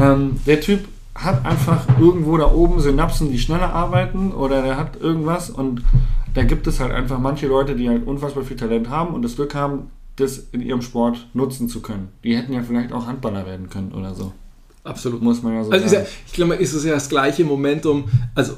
ähm, 0.00 0.36
der 0.46 0.60
Typ 0.60 0.84
hat 1.18 1.44
einfach 1.44 1.84
irgendwo 1.98 2.36
da 2.36 2.50
oben 2.50 2.80
Synapsen, 2.80 3.30
die 3.30 3.38
schneller 3.38 3.72
arbeiten 3.72 4.32
oder 4.32 4.62
der 4.62 4.76
hat 4.76 5.00
irgendwas 5.00 5.50
und 5.50 5.82
da 6.34 6.44
gibt 6.44 6.66
es 6.68 6.78
halt 6.78 6.92
einfach 6.92 7.18
manche 7.18 7.48
Leute, 7.48 7.74
die 7.74 7.88
halt 7.88 8.06
unfassbar 8.06 8.44
viel 8.44 8.56
Talent 8.56 8.88
haben 8.88 9.14
und 9.14 9.22
das 9.22 9.34
Glück 9.34 9.54
haben, 9.54 9.90
das 10.16 10.38
in 10.52 10.62
ihrem 10.62 10.82
Sport 10.82 11.28
nutzen 11.34 11.68
zu 11.68 11.80
können. 11.80 12.08
Die 12.22 12.36
hätten 12.36 12.52
ja 12.52 12.62
vielleicht 12.62 12.92
auch 12.92 13.06
Handballer 13.06 13.46
werden 13.46 13.68
können 13.68 13.92
oder 13.92 14.14
so. 14.14 14.32
Absolut. 14.84 15.20
Muss 15.20 15.42
man 15.42 15.54
ja 15.54 15.64
so 15.64 15.70
Also 15.70 15.84
ist 15.84 15.92
ja, 15.92 16.00
sagen. 16.00 16.10
ich 16.26 16.32
glaube, 16.32 16.54
ist 16.54 16.72
es 16.72 16.84
ja 16.84 16.92
das 16.92 17.08
gleiche 17.08 17.44
Momentum, 17.44 18.04
also 18.34 18.54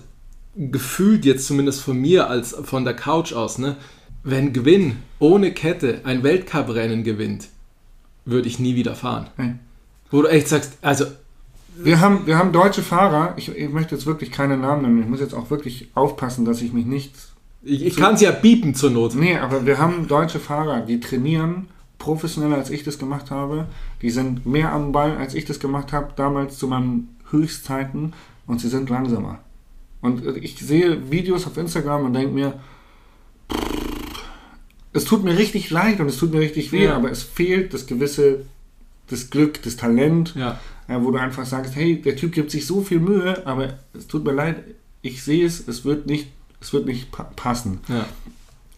gefühlt 0.56 1.24
jetzt 1.24 1.46
zumindest 1.46 1.80
von 1.80 1.96
mir 1.96 2.28
als 2.28 2.54
von 2.62 2.84
der 2.84 2.94
Couch 2.94 3.32
aus, 3.32 3.58
ne? 3.58 3.76
Wenn 4.22 4.52
Gewinn 4.52 4.96
ohne 5.18 5.52
Kette 5.52 6.02
ein 6.04 6.22
Weltcuprennen 6.22 7.04
gewinnt, 7.04 7.48
würde 8.26 8.48
ich 8.48 8.58
nie 8.58 8.74
wieder 8.74 8.94
fahren. 8.94 9.28
Nee. 9.38 9.54
Wo 10.10 10.20
du 10.20 10.28
echt 10.28 10.48
sagst, 10.48 10.76
also 10.82 11.06
Wir 11.82 12.00
haben, 12.00 12.26
wir 12.26 12.38
haben 12.38 12.52
deutsche 12.52 12.82
Fahrer, 12.82 13.34
ich, 13.36 13.48
ich 13.56 13.70
möchte 13.70 13.94
jetzt 13.94 14.06
wirklich 14.06 14.30
keine 14.30 14.56
Namen 14.56 14.82
nennen, 14.82 15.00
ich 15.02 15.08
muss 15.08 15.20
jetzt 15.20 15.34
auch 15.34 15.50
wirklich 15.50 15.88
aufpassen, 15.94 16.44
dass 16.44 16.60
ich 16.62 16.72
mich 16.72 16.86
nicht 16.86 17.14
ich, 17.62 17.84
ich 17.84 17.96
kann 17.96 18.14
es 18.14 18.20
ja 18.22 18.30
biepen 18.30 18.74
zur 18.74 18.90
Not. 18.90 19.14
Nee, 19.14 19.36
aber 19.36 19.66
wir 19.66 19.78
haben 19.78 20.08
deutsche 20.08 20.38
Fahrer, 20.40 20.80
die 20.80 20.98
trainieren 21.00 21.68
professioneller 21.98 22.56
als 22.56 22.70
ich 22.70 22.82
das 22.84 22.98
gemacht 22.98 23.30
habe. 23.30 23.66
Die 24.00 24.10
sind 24.10 24.46
mehr 24.46 24.72
am 24.72 24.92
Ball, 24.92 25.16
als 25.18 25.34
ich 25.34 25.44
das 25.44 25.60
gemacht 25.60 25.92
habe, 25.92 26.12
damals 26.16 26.56
zu 26.58 26.66
meinen 26.66 27.14
Höchstzeiten 27.30 28.14
und 28.46 28.60
sie 28.60 28.68
sind 28.68 28.88
langsamer. 28.88 29.38
Und 30.00 30.24
ich 30.38 30.58
sehe 30.58 31.10
Videos 31.10 31.46
auf 31.46 31.58
Instagram 31.58 32.06
und 32.06 32.14
denke 32.14 32.32
mir, 32.32 32.54
es 34.92 35.04
tut 35.04 35.22
mir 35.22 35.36
richtig 35.36 35.70
leid 35.70 36.00
und 36.00 36.08
es 36.08 36.16
tut 36.16 36.32
mir 36.32 36.40
richtig 36.40 36.72
weh, 36.72 36.84
Ja. 36.84 36.96
aber 36.96 37.10
es 37.10 37.22
fehlt 37.22 37.74
das 37.74 37.86
gewisse, 37.86 38.46
das 39.08 39.30
Glück, 39.30 39.62
das 39.62 39.76
Talent, 39.76 40.34
Ja. 40.34 40.58
Wo 41.00 41.10
du 41.10 41.18
einfach 41.18 41.46
sagst, 41.46 41.76
hey, 41.76 42.00
der 42.00 42.16
Typ 42.16 42.32
gibt 42.32 42.50
sich 42.50 42.66
so 42.66 42.80
viel 42.82 43.00
Mühe, 43.00 43.46
aber 43.46 43.74
es 43.94 44.06
tut 44.06 44.24
mir 44.24 44.32
leid, 44.32 44.64
ich 45.02 45.22
sehe 45.22 45.46
es, 45.46 45.66
es 45.68 45.84
wird 45.84 46.06
nicht, 46.06 46.28
es 46.60 46.72
wird 46.72 46.86
nicht 46.86 47.10
pa 47.12 47.24
passen. 47.36 47.80
ja. 47.88 48.06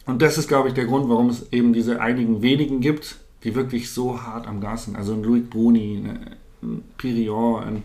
Und 0.05 0.21
das 0.21 0.37
ist, 0.37 0.49
glaube 0.49 0.67
ich, 0.69 0.75
der 0.75 0.85
Grund, 0.87 1.09
warum 1.09 1.29
es 1.29 1.53
eben 1.53 1.73
diese 1.73 2.01
einigen 2.01 2.43
wenigen 2.43 2.81
gibt, 2.81 3.17
die 3.45 3.55
wirklich 3.55 3.93
so 3.93 4.21
hart 4.21 4.49
am 4.49 4.61
Gas 4.61 4.87
sind. 4.87 4.97
Also 4.97 5.13
ein 5.13 5.23
Louis 5.23 5.45
Bruni, 5.49 6.03
ein 6.61 6.83
Pirion, 6.99 7.63
ein 7.63 7.83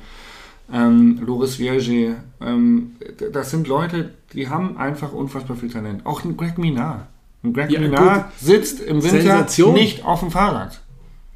ähm, 0.73 1.19
Loris 1.23 1.55
Vierge. 1.57 2.15
Ähm, 2.41 2.95
das 3.31 3.51
sind 3.51 3.67
Leute, 3.67 4.15
die 4.33 4.49
haben 4.49 4.77
einfach 4.77 5.13
unfassbar 5.13 5.57
viel 5.57 5.69
Talent. 5.69 6.07
Auch 6.07 6.23
ein 6.25 6.35
Greg 6.35 6.57
Minard. 6.57 7.05
Ein 7.43 7.53
Greg 7.53 7.69
Ja, 7.69 7.79
Minard 7.81 8.31
sitzt 8.39 8.79
im 8.79 8.95
Winter 9.03 9.21
Sensation. 9.21 9.75
nicht 9.75 10.03
auf 10.03 10.21
dem 10.21 10.31
Fahrrad. 10.31 10.81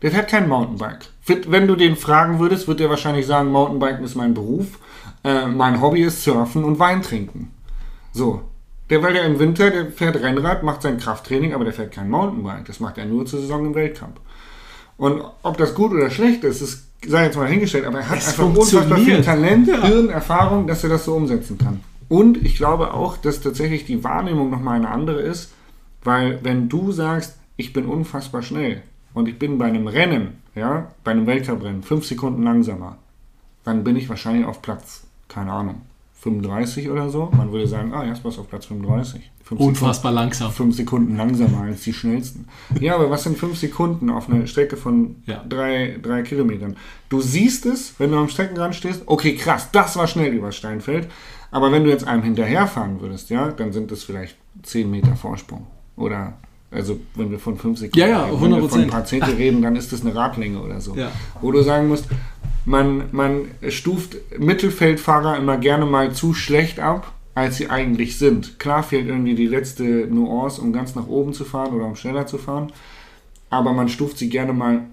Der 0.02 0.10
fährt 0.10 0.30
kein 0.32 0.50
Mountainbike. 0.50 1.10
Wenn 1.26 1.68
du 1.68 1.76
den 1.76 1.96
fragen 1.96 2.40
würdest, 2.40 2.68
wird 2.68 2.82
er 2.82 2.90
wahrscheinlich 2.90 3.28
sagen, 3.28 3.52
Mountainbiken 3.52 4.04
ist 4.04 4.16
mein 4.16 4.34
Beruf. 4.34 4.80
Äh, 5.24 5.48
mein 5.48 5.80
Hobby 5.82 6.02
ist 6.02 6.24
Surfen 6.24 6.64
und 6.64 6.80
Wein 6.80 7.02
trinken. 7.02 7.52
So. 8.12 8.42
Der, 8.90 9.02
weil 9.04 9.14
der 9.14 9.24
im 9.26 9.40
Winter, 9.40 9.70
der 9.70 9.92
fährt 9.92 10.16
Rennrad, 10.18 10.64
macht 10.64 10.82
sein 10.82 10.98
Krafttraining, 10.98 11.54
aber 11.54 11.64
der 11.64 11.74
fährt 11.74 11.94
kein 11.94 12.10
Mountainbike. 12.10 12.66
Das 12.66 12.80
macht 12.80 12.98
er 12.98 13.06
nur 13.06 13.26
zur 13.26 13.40
Saison 13.40 13.68
im 13.68 13.76
Weltcup. 13.76 14.20
Und 14.98 15.24
ob 15.44 15.58
das 15.58 15.74
gut 15.76 15.92
oder 15.92 16.10
schlecht 16.10 16.44
ist, 16.44 16.62
das 16.62 16.84
sei 17.08 17.26
jetzt 17.26 17.38
mal 17.38 17.48
hingestellt, 17.48 17.86
aber 17.86 18.00
er 18.00 18.10
hat 18.10 18.18
Es 18.18 18.30
einfach 18.30 18.46
unfassbar 18.46 18.98
viel. 18.98 19.22
Talent, 19.22 19.68
Ja. 19.68 19.82
Hirn, 19.84 20.10
Erfahrung, 20.10 20.68
dass 20.68 20.84
er 20.84 20.90
das 20.90 21.06
so 21.06 21.16
umsetzen 21.16 21.58
kann. 21.58 21.80
Und 22.10 22.38
ich 22.44 22.56
glaube 22.58 22.94
auch, 22.94 23.18
dass 23.18 23.40
tatsächlich 23.42 23.86
die 23.86 24.04
Wahrnehmung 24.04 24.50
nochmal 24.50 24.76
eine 24.76 24.90
andere 24.90 25.22
ist, 25.22 25.54
weil 26.04 26.40
wenn 26.44 26.68
du 26.68 26.92
sagst, 26.92 27.38
ich 27.56 27.74
bin 27.74 27.86
unfassbar 27.86 28.42
schnell 28.42 28.82
und 29.14 29.28
ich 29.28 29.38
bin 29.40 29.58
bei 29.58 29.66
einem 29.66 29.88
Rennen, 29.88 30.42
ja, 30.56 30.92
bei 31.04 31.12
einem 31.12 31.28
Weltcuprennen, 31.28 31.84
fünf 31.84 32.06
Sekunden 32.06 32.44
langsamer, 32.44 32.98
dann 33.64 33.84
bin 33.84 33.96
ich 33.96 34.10
wahrscheinlich 34.10 34.46
auf 34.46 34.62
Platz, 34.62 35.06
keine 35.28 35.52
Ahnung, 35.52 35.82
35 36.22 36.90
oder 36.90 37.10
so. 37.10 37.30
Man 37.36 37.52
würde 37.52 37.68
sagen, 37.68 37.94
ah, 37.94 38.04
Jasper 38.06 38.30
ist 38.30 38.38
auf 38.40 38.48
Platz 38.50 38.66
35. 38.68 39.32
Fünf 39.44 39.60
Unfassbar 39.60 40.12
langsam. 40.12 40.52
fünf 40.52 40.76
Sekunden 40.76 41.18
langsamer 41.18 41.62
als 41.62 41.82
die 41.82 41.94
schnellsten. 41.94 42.48
Ja, 42.80 42.96
aber 42.96 43.10
was 43.10 43.24
sind 43.24 43.38
fünf 43.38 43.58
Sekunden 43.58 44.10
auf 44.12 44.30
einer 44.30 44.46
Strecke 44.48 44.78
von 44.78 45.16
Ja. 45.26 45.44
drei, 45.50 45.98
drei 46.02 46.22
Kilometern? 46.22 46.78
Du 47.10 47.22
siehst 47.22 47.66
es, 47.66 47.96
wenn 48.00 48.12
du 48.12 48.18
am 48.18 48.30
Streckenrand 48.30 48.76
stehst, 48.76 49.02
okay, 49.08 49.36
krass, 49.36 49.70
das 49.72 49.96
war 49.98 50.06
schnell 50.08 50.32
über 50.34 50.52
Steinfeld. 50.52 51.10
Aber 51.50 51.72
wenn 51.72 51.84
du 51.84 51.90
jetzt 51.90 52.08
einem 52.08 52.24
hinterherfahren 52.24 53.02
würdest, 53.02 53.30
ja, 53.32 53.50
dann 53.50 53.74
sind 53.74 53.92
es 53.92 54.04
vielleicht 54.04 54.38
10 54.64 54.90
Meter 54.90 55.16
Vorsprung 55.16 55.66
oder 55.98 56.34
Also 56.72 57.00
wenn 57.16 57.30
wir 57.30 57.40
von 57.40 57.58
5 57.58 57.80
Sekunden 57.80 58.00
Ja, 58.00 58.08
ja, 58.08 58.26
reden, 58.26 58.42
wenn 58.42 58.62
wir 58.62 58.70
von 58.70 58.80
100%. 58.80 58.84
ein 58.84 58.90
paar 58.90 59.06
Zehntel 59.06 59.34
reden, 59.36 59.62
dann 59.62 59.76
ist 59.76 59.92
das 59.92 60.02
eine 60.02 60.16
Radlänge 60.16 60.62
oder 60.62 60.80
so. 60.80 60.96
Ja. 60.96 61.12
Wo 61.42 61.52
du 61.52 61.62
sagen 61.62 61.90
musst, 61.90 62.08
man, 62.66 63.04
man 63.12 63.46
stuft 63.70 64.18
Mittelfeldfahrer 64.40 65.38
immer 65.38 65.58
gerne 65.58 65.86
mal 65.86 66.14
zu 66.14 66.34
schlecht 66.34 66.80
ab, 66.80 67.12
als 67.36 67.58
sie 67.58 67.70
eigentlich 67.70 68.18
sind. 68.18 68.58
Klar 68.60 68.84
fehlt 68.84 69.08
irgendwie 69.08 69.36
die 69.36 69.48
letzte 69.48 69.84
Nuance, 69.84 70.62
um 70.62 70.72
ganz 70.72 70.96
nach 70.96 71.08
oben 71.08 71.34
zu 71.34 71.44
fahren 71.44 71.74
oder 71.74 71.86
um 71.86 71.96
schneller 71.96 72.26
zu 72.26 72.38
fahren, 72.38 72.72
aber 73.50 73.74
man 73.74 73.90
stuft 73.90 74.18
sie 74.18 74.30
gerne 74.30 74.54
mal 74.54 74.84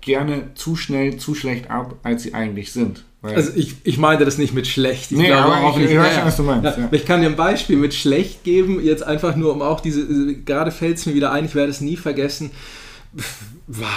gerne 0.00 0.54
zu 0.54 0.76
schnell, 0.76 1.18
zu 1.18 1.34
schlecht 1.34 1.70
ab, 1.70 1.96
als 2.02 2.22
sie 2.22 2.32
eigentlich 2.32 2.72
sind. 2.72 3.04
Also 3.22 3.50
ich, 3.54 3.76
ich 3.84 3.98
meinte 3.98 4.24
das 4.24 4.38
nicht 4.38 4.54
mit 4.54 4.66
schlecht. 4.66 5.12
Ich 5.12 5.18
Nee, 5.18 5.26
glaube 5.26 5.52
aber 5.54 5.66
auch 5.66 5.76
ich- 5.76 5.82
nicht. 5.82 5.92
ich 5.92 5.98
weiß 5.98 6.14
schon, 6.14 6.24
was 6.24 6.36
du 6.38 6.42
meinst, 6.42 6.78
Ja. 6.78 6.88
Ich 6.90 7.04
kann 7.04 7.20
dir 7.20 7.26
ein 7.26 7.36
Beispiel 7.36 7.76
mit 7.76 7.92
schlecht 7.92 8.44
geben, 8.44 8.82
jetzt 8.82 9.02
einfach 9.02 9.36
nur, 9.36 9.52
um 9.52 9.60
auch 9.60 9.80
diese, 9.80 10.06
gerade 10.36 10.70
fällt 10.70 10.96
es 10.96 11.04
mir 11.06 11.14
wieder 11.14 11.30
ein, 11.30 11.44
ich 11.44 11.54
werde 11.54 11.70
es 11.70 11.80
nie 11.82 11.96
vergessen, 11.98 12.50
war, 13.66 13.90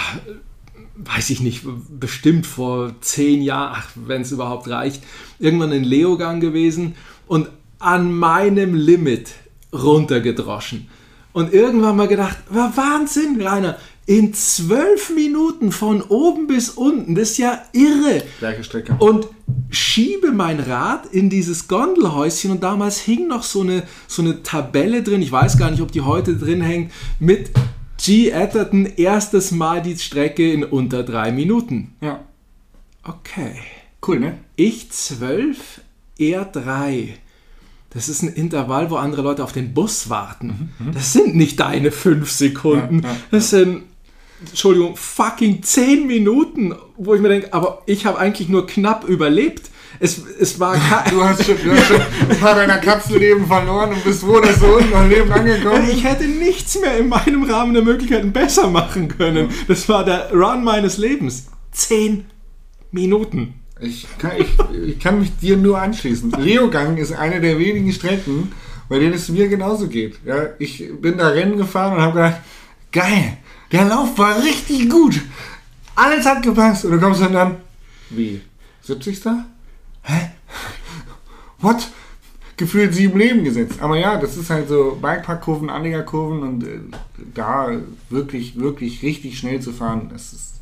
weiß 0.96 1.30
ich 1.30 1.40
nicht, 1.40 1.62
bestimmt 1.98 2.46
vor 2.46 2.92
zehn 3.00 3.40
Jahren, 3.42 3.76
ach, 3.78 3.88
wenn 3.94 4.22
es 4.22 4.30
überhaupt 4.32 4.68
reicht, 4.68 5.02
irgendwann 5.38 5.72
in 5.72 5.84
Leogang 5.84 6.40
gewesen 6.40 6.94
und 7.26 7.48
an 7.78 8.12
meinem 8.12 8.74
Limit 8.74 9.30
runtergedroschen. 9.72 10.88
Und 11.32 11.52
irgendwann 11.52 11.96
mal 11.96 12.06
gedacht, 12.08 12.36
war 12.50 12.76
Wahnsinn, 12.76 13.40
Rainer, 13.40 13.76
in 14.06 14.34
zwölf 14.34 15.10
Minuten 15.14 15.72
von 15.72 16.02
oben 16.02 16.46
bis 16.46 16.70
unten, 16.70 17.14
das 17.14 17.30
ist 17.32 17.38
ja 17.38 17.62
irre 17.72 18.22
gleiche 18.38 18.62
Strecke. 18.64 18.94
und 18.98 19.28
schiebe 19.70 20.30
mein 20.32 20.60
Rad 20.60 21.06
in 21.06 21.30
dieses 21.30 21.68
Gondelhäuschen 21.68 22.50
und 22.50 22.62
damals 22.62 22.98
hing 23.00 23.28
noch 23.28 23.42
so 23.42 23.62
eine, 23.62 23.82
so 24.06 24.20
eine 24.22 24.42
Tabelle 24.42 25.02
drin, 25.02 25.22
ich 25.22 25.32
weiß 25.32 25.56
gar 25.58 25.70
nicht, 25.70 25.80
ob 25.80 25.90
die 25.92 26.02
heute 26.02 26.36
drin 26.36 26.60
hängt, 26.60 26.92
mit 27.18 27.50
G. 28.04 28.32
Atherton 28.32 28.86
erstes 28.96 29.52
Mal 29.52 29.80
die 29.80 29.96
Strecke 29.96 30.52
in 30.52 30.64
unter 30.64 31.02
drei 31.02 31.32
Minuten. 31.32 31.94
Ja, 32.02 32.20
Okay. 33.06 33.54
cool, 34.06 34.18
ne? 34.20 34.38
Ich 34.56 34.90
12, 34.90 35.80
er 36.18 36.44
3. 36.44 37.14
Das 37.90 38.08
ist 38.08 38.22
ein 38.22 38.28
Intervall, 38.28 38.90
wo 38.90 38.96
andere 38.96 39.22
Leute 39.22 39.44
auf 39.44 39.52
den 39.52 39.72
Bus 39.74 40.08
warten. 40.10 40.72
Das 40.92 41.12
sind 41.12 41.36
nicht 41.36 41.60
deine 41.60 41.90
fünf 41.92 42.30
Sekunden. 42.30 42.96
Mhm, 42.96 43.02
Ja, 43.02 43.08
ja, 43.10 43.16
das 43.30 43.50
sind, 43.50 43.82
Entschuldigung, 44.50 44.96
fucking 44.96 45.62
zehn 45.62 46.06
Minuten, 46.06 46.74
wo 46.96 47.14
ich 47.14 47.20
mir 47.20 47.28
denke, 47.28 47.52
aber 47.52 47.82
ich 47.86 48.06
habe 48.06 48.18
eigentlich 48.18 48.48
nur 48.48 48.66
knapp 48.66 49.04
überlebt. 49.08 49.70
Es, 50.00 50.20
es 50.40 50.58
war 50.58 50.74
Du 51.10 51.22
hast 51.22 51.44
schon, 51.44 51.56
du 51.62 51.70
hast 51.70 51.86
schon 51.86 52.00
ein 52.28 52.38
paar 52.38 52.54
deiner 52.54 52.78
Katzenleben 52.78 53.46
verloren 53.46 53.92
und 53.92 54.04
bist 54.04 54.20
froh, 54.20 54.40
dass 54.40 54.58
du 54.58 54.66
unten 54.76 54.92
am 54.94 55.08
Leben 55.08 55.30
angekommen 55.30 55.86
bist. 55.86 55.98
ich 55.98 56.04
hätte 56.04 56.24
nichts 56.24 56.78
mehr 56.80 56.98
in 56.98 57.08
meinem 57.08 57.44
Rahmen 57.44 57.74
der 57.74 57.82
Möglichkeiten 57.82 58.32
besser 58.32 58.68
machen 58.68 59.08
können. 59.08 59.50
Das 59.68 59.88
war 59.88 60.04
der 60.04 60.30
Run 60.32 60.64
meines 60.64 60.98
Lebens. 60.98 61.46
Zehn 61.70 62.26
Minuten. 62.90 63.54
Ich 63.80 64.06
kann, 64.18 64.32
ich, 64.38 64.48
ich 64.86 64.98
kann 64.98 65.18
mich 65.20 65.36
dir 65.36 65.56
nur 65.56 65.80
anschließen. 65.80 66.30
Leogang 66.38 66.96
ist 66.96 67.12
eine 67.12 67.40
der 67.40 67.58
wenigen 67.58 67.92
Strecken, 67.92 68.52
bei 68.88 68.98
denen 68.98 69.14
es 69.14 69.28
mir 69.28 69.48
genauso 69.48 69.88
geht. 69.88 70.18
Ja, 70.24 70.50
ich 70.58 70.90
bin 71.00 71.18
da 71.18 71.28
Rennen 71.28 71.56
gefahren 71.56 71.96
und 71.96 72.02
habe 72.02 72.14
gedacht, 72.14 72.40
geil, 72.92 73.38
der 73.74 73.86
Lauf 73.86 74.16
war 74.16 74.40
richtig 74.40 74.88
gut. 74.88 75.20
Alles 75.96 76.24
hat 76.24 76.42
gepasst. 76.42 76.84
Und 76.84 76.92
du 76.92 77.00
kommst 77.00 77.20
dann 77.20 77.32
dann, 77.32 77.56
wie, 78.10 78.40
70. 78.82 79.20
Hä? 80.02 80.30
What? 81.58 81.88
Gefühlt 82.56 82.94
sieben 82.94 83.18
Leben 83.18 83.42
gesetzt. 83.42 83.82
Aber 83.82 83.98
ja, 83.98 84.16
das 84.16 84.36
ist 84.36 84.48
halt 84.48 84.68
so 84.68 84.96
Bikeparkkurven, 85.02 85.70
Anlegerkurven 85.70 86.42
und 86.44 86.64
äh, 86.64 86.78
da 87.34 87.72
wirklich, 88.10 88.56
wirklich 88.60 89.02
richtig 89.02 89.36
schnell 89.38 89.58
zu 89.60 89.72
fahren, 89.72 90.08
das 90.12 90.32
ist 90.32 90.54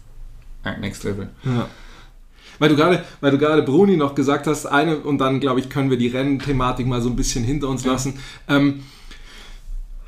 ein 0.62 0.80
Next 0.80 1.04
Level. 1.04 1.28
Ja. 1.44 1.68
Weil 2.58 2.70
du 2.70 2.76
gerade, 2.76 3.04
weil 3.20 3.30
du 3.30 3.38
gerade 3.38 3.62
Bruni 3.62 3.98
noch 3.98 4.14
gesagt 4.14 4.46
hast, 4.46 4.64
eine 4.64 4.98
und 5.00 5.18
dann 5.18 5.40
glaube 5.40 5.60
ich 5.60 5.68
können 5.68 5.90
wir 5.90 5.98
die 5.98 6.08
Rennthematik 6.08 6.86
mal 6.86 7.02
so 7.02 7.10
ein 7.10 7.16
bisschen 7.16 7.44
hinter 7.44 7.68
uns 7.68 7.84
lassen. 7.84 8.18
Ähm, 8.48 8.84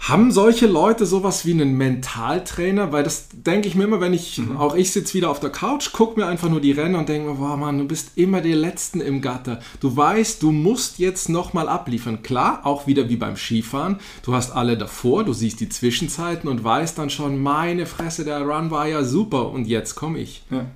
haben 0.09 0.31
solche 0.33 0.67
Leute 0.67 1.07
sowas 1.07 1.47
wie 1.47 1.53
einen 1.53 1.79
Mentaltrainer? 1.79 2.93
Weil 2.93 3.05
das 3.05 3.29
denke 3.33 3.69
ich 3.69 3.75
mir 3.75 3.85
immer, 3.85 4.03
wenn 4.03 4.13
ich, 4.13 4.39
auch 4.59 4.75
ich 4.75 4.93
sitze 4.93 5.15
wieder 5.15 5.31
auf 5.31 5.41
der 5.41 5.49
Couch, 5.49 5.93
gucke 5.93 6.21
mir 6.21 6.27
einfach 6.27 6.51
nur 6.51 6.61
die 6.61 6.73
Rennen 6.73 6.95
und 6.95 7.09
denke 7.09 7.31
mir, 7.31 7.37
boah 7.37 7.57
Mann, 7.57 7.79
du 7.79 7.87
bist 7.87 8.11
immer 8.17 8.43
der 8.43 8.57
Letzten 8.57 9.01
im 9.01 9.23
Gatter. 9.23 9.61
Du 9.81 9.97
weißt, 9.97 10.43
du 10.43 10.53
musst 10.53 10.99
jetzt 10.99 11.31
nochmal 11.31 11.71
abliefern. 11.71 12.23
Klar, 12.23 12.61
auch 12.65 12.87
wieder 12.87 13.09
wie 13.09 13.17
beim 13.17 13.37
Skifahren. 13.37 13.99
Du 14.23 14.35
hast 14.35 14.51
alle 14.51 14.77
davor, 14.77 15.25
du 15.25 15.33
siehst 15.33 15.61
die 15.61 15.71
Zwischenzeiten 15.71 16.51
und 16.51 16.63
weißt 16.63 16.99
dann 16.99 17.09
schon, 17.09 17.43
meine 17.43 17.87
Fresse, 17.87 18.27
der 18.27 18.43
Run 18.43 18.71
war 18.71 18.87
ja 18.87 19.05
super 19.05 19.51
und 19.51 19.67
jetzt 19.67 19.95
komme 19.95 20.19
ich. 20.19 20.43
Ja. 20.51 20.67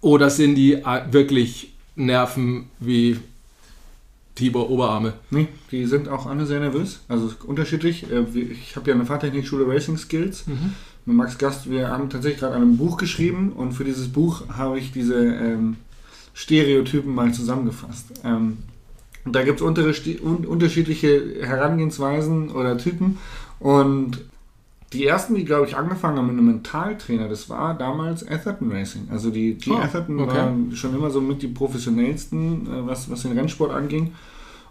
Oder 0.00 0.30
sind 0.30 0.54
die 0.54 0.74
äh, 0.74 1.02
wirklich 1.10 1.72
Nerven 1.96 2.70
wie 2.78 3.18
Tibor 4.34 4.70
Oberarme? 4.70 5.14
Nee, 5.30 5.48
die 5.70 5.84
sind 5.86 6.08
auch 6.08 6.26
alle 6.26 6.46
sehr 6.46 6.60
nervös. 6.60 7.00
Also 7.08 7.30
unterschiedlich. 7.46 8.10
Äh, 8.10 8.24
Ich 8.38 8.76
habe 8.76 8.90
ja 8.90 8.94
eine 8.94 9.06
Fahrtechnikschule 9.06 9.66
Racing 9.66 9.96
Skills. 9.96 10.44
Mit 11.06 11.16
Max 11.16 11.36
Gast, 11.38 11.70
wir 11.70 11.88
haben 11.88 12.08
tatsächlich 12.10 12.40
gerade 12.40 12.54
an 12.56 12.62
einem 12.62 12.76
Buch 12.76 12.96
geschrieben 12.96 13.52
und 13.52 13.72
für 13.72 13.84
dieses 13.84 14.08
Buch 14.08 14.48
habe 14.48 14.78
ich 14.78 14.90
diese 14.90 15.16
ähm, 15.16 15.76
Stereotypen 16.32 17.14
mal 17.14 17.32
zusammengefasst. 17.32 18.06
Ähm, 18.24 18.58
da 19.26 19.42
gibt 19.42 19.60
es 19.60 19.66
unter, 19.66 19.84
un, 19.84 20.44
unterschiedliche 20.46 21.36
Herangehensweisen 21.42 22.50
oder 22.50 22.76
Typen. 22.78 23.18
Und 23.60 24.24
die 24.94 25.06
ersten, 25.06 25.34
die, 25.34 25.44
glaube 25.44 25.66
ich, 25.66 25.76
angefangen 25.76 26.16
haben 26.18 26.26
mit 26.28 26.38
einem 26.38 26.46
Mentaltrainer, 26.46 27.28
das 27.28 27.50
war 27.50 27.74
damals 27.76 28.26
Atherton 28.26 28.70
Racing. 28.72 29.08
Also 29.10 29.30
die, 29.30 29.54
die 29.54 29.70
Oh, 29.70 29.76
Atherton 29.76 30.20
okay. 30.20 30.36
waren 30.36 30.74
schon 30.74 30.94
immer 30.94 31.10
so 31.10 31.20
mit 31.20 31.42
die 31.42 31.48
professionellsten, 31.48 32.66
äh, 32.66 32.86
was, 32.86 33.10
was 33.10 33.22
den 33.22 33.32
Rennsport 33.32 33.72
anging. 33.72 34.12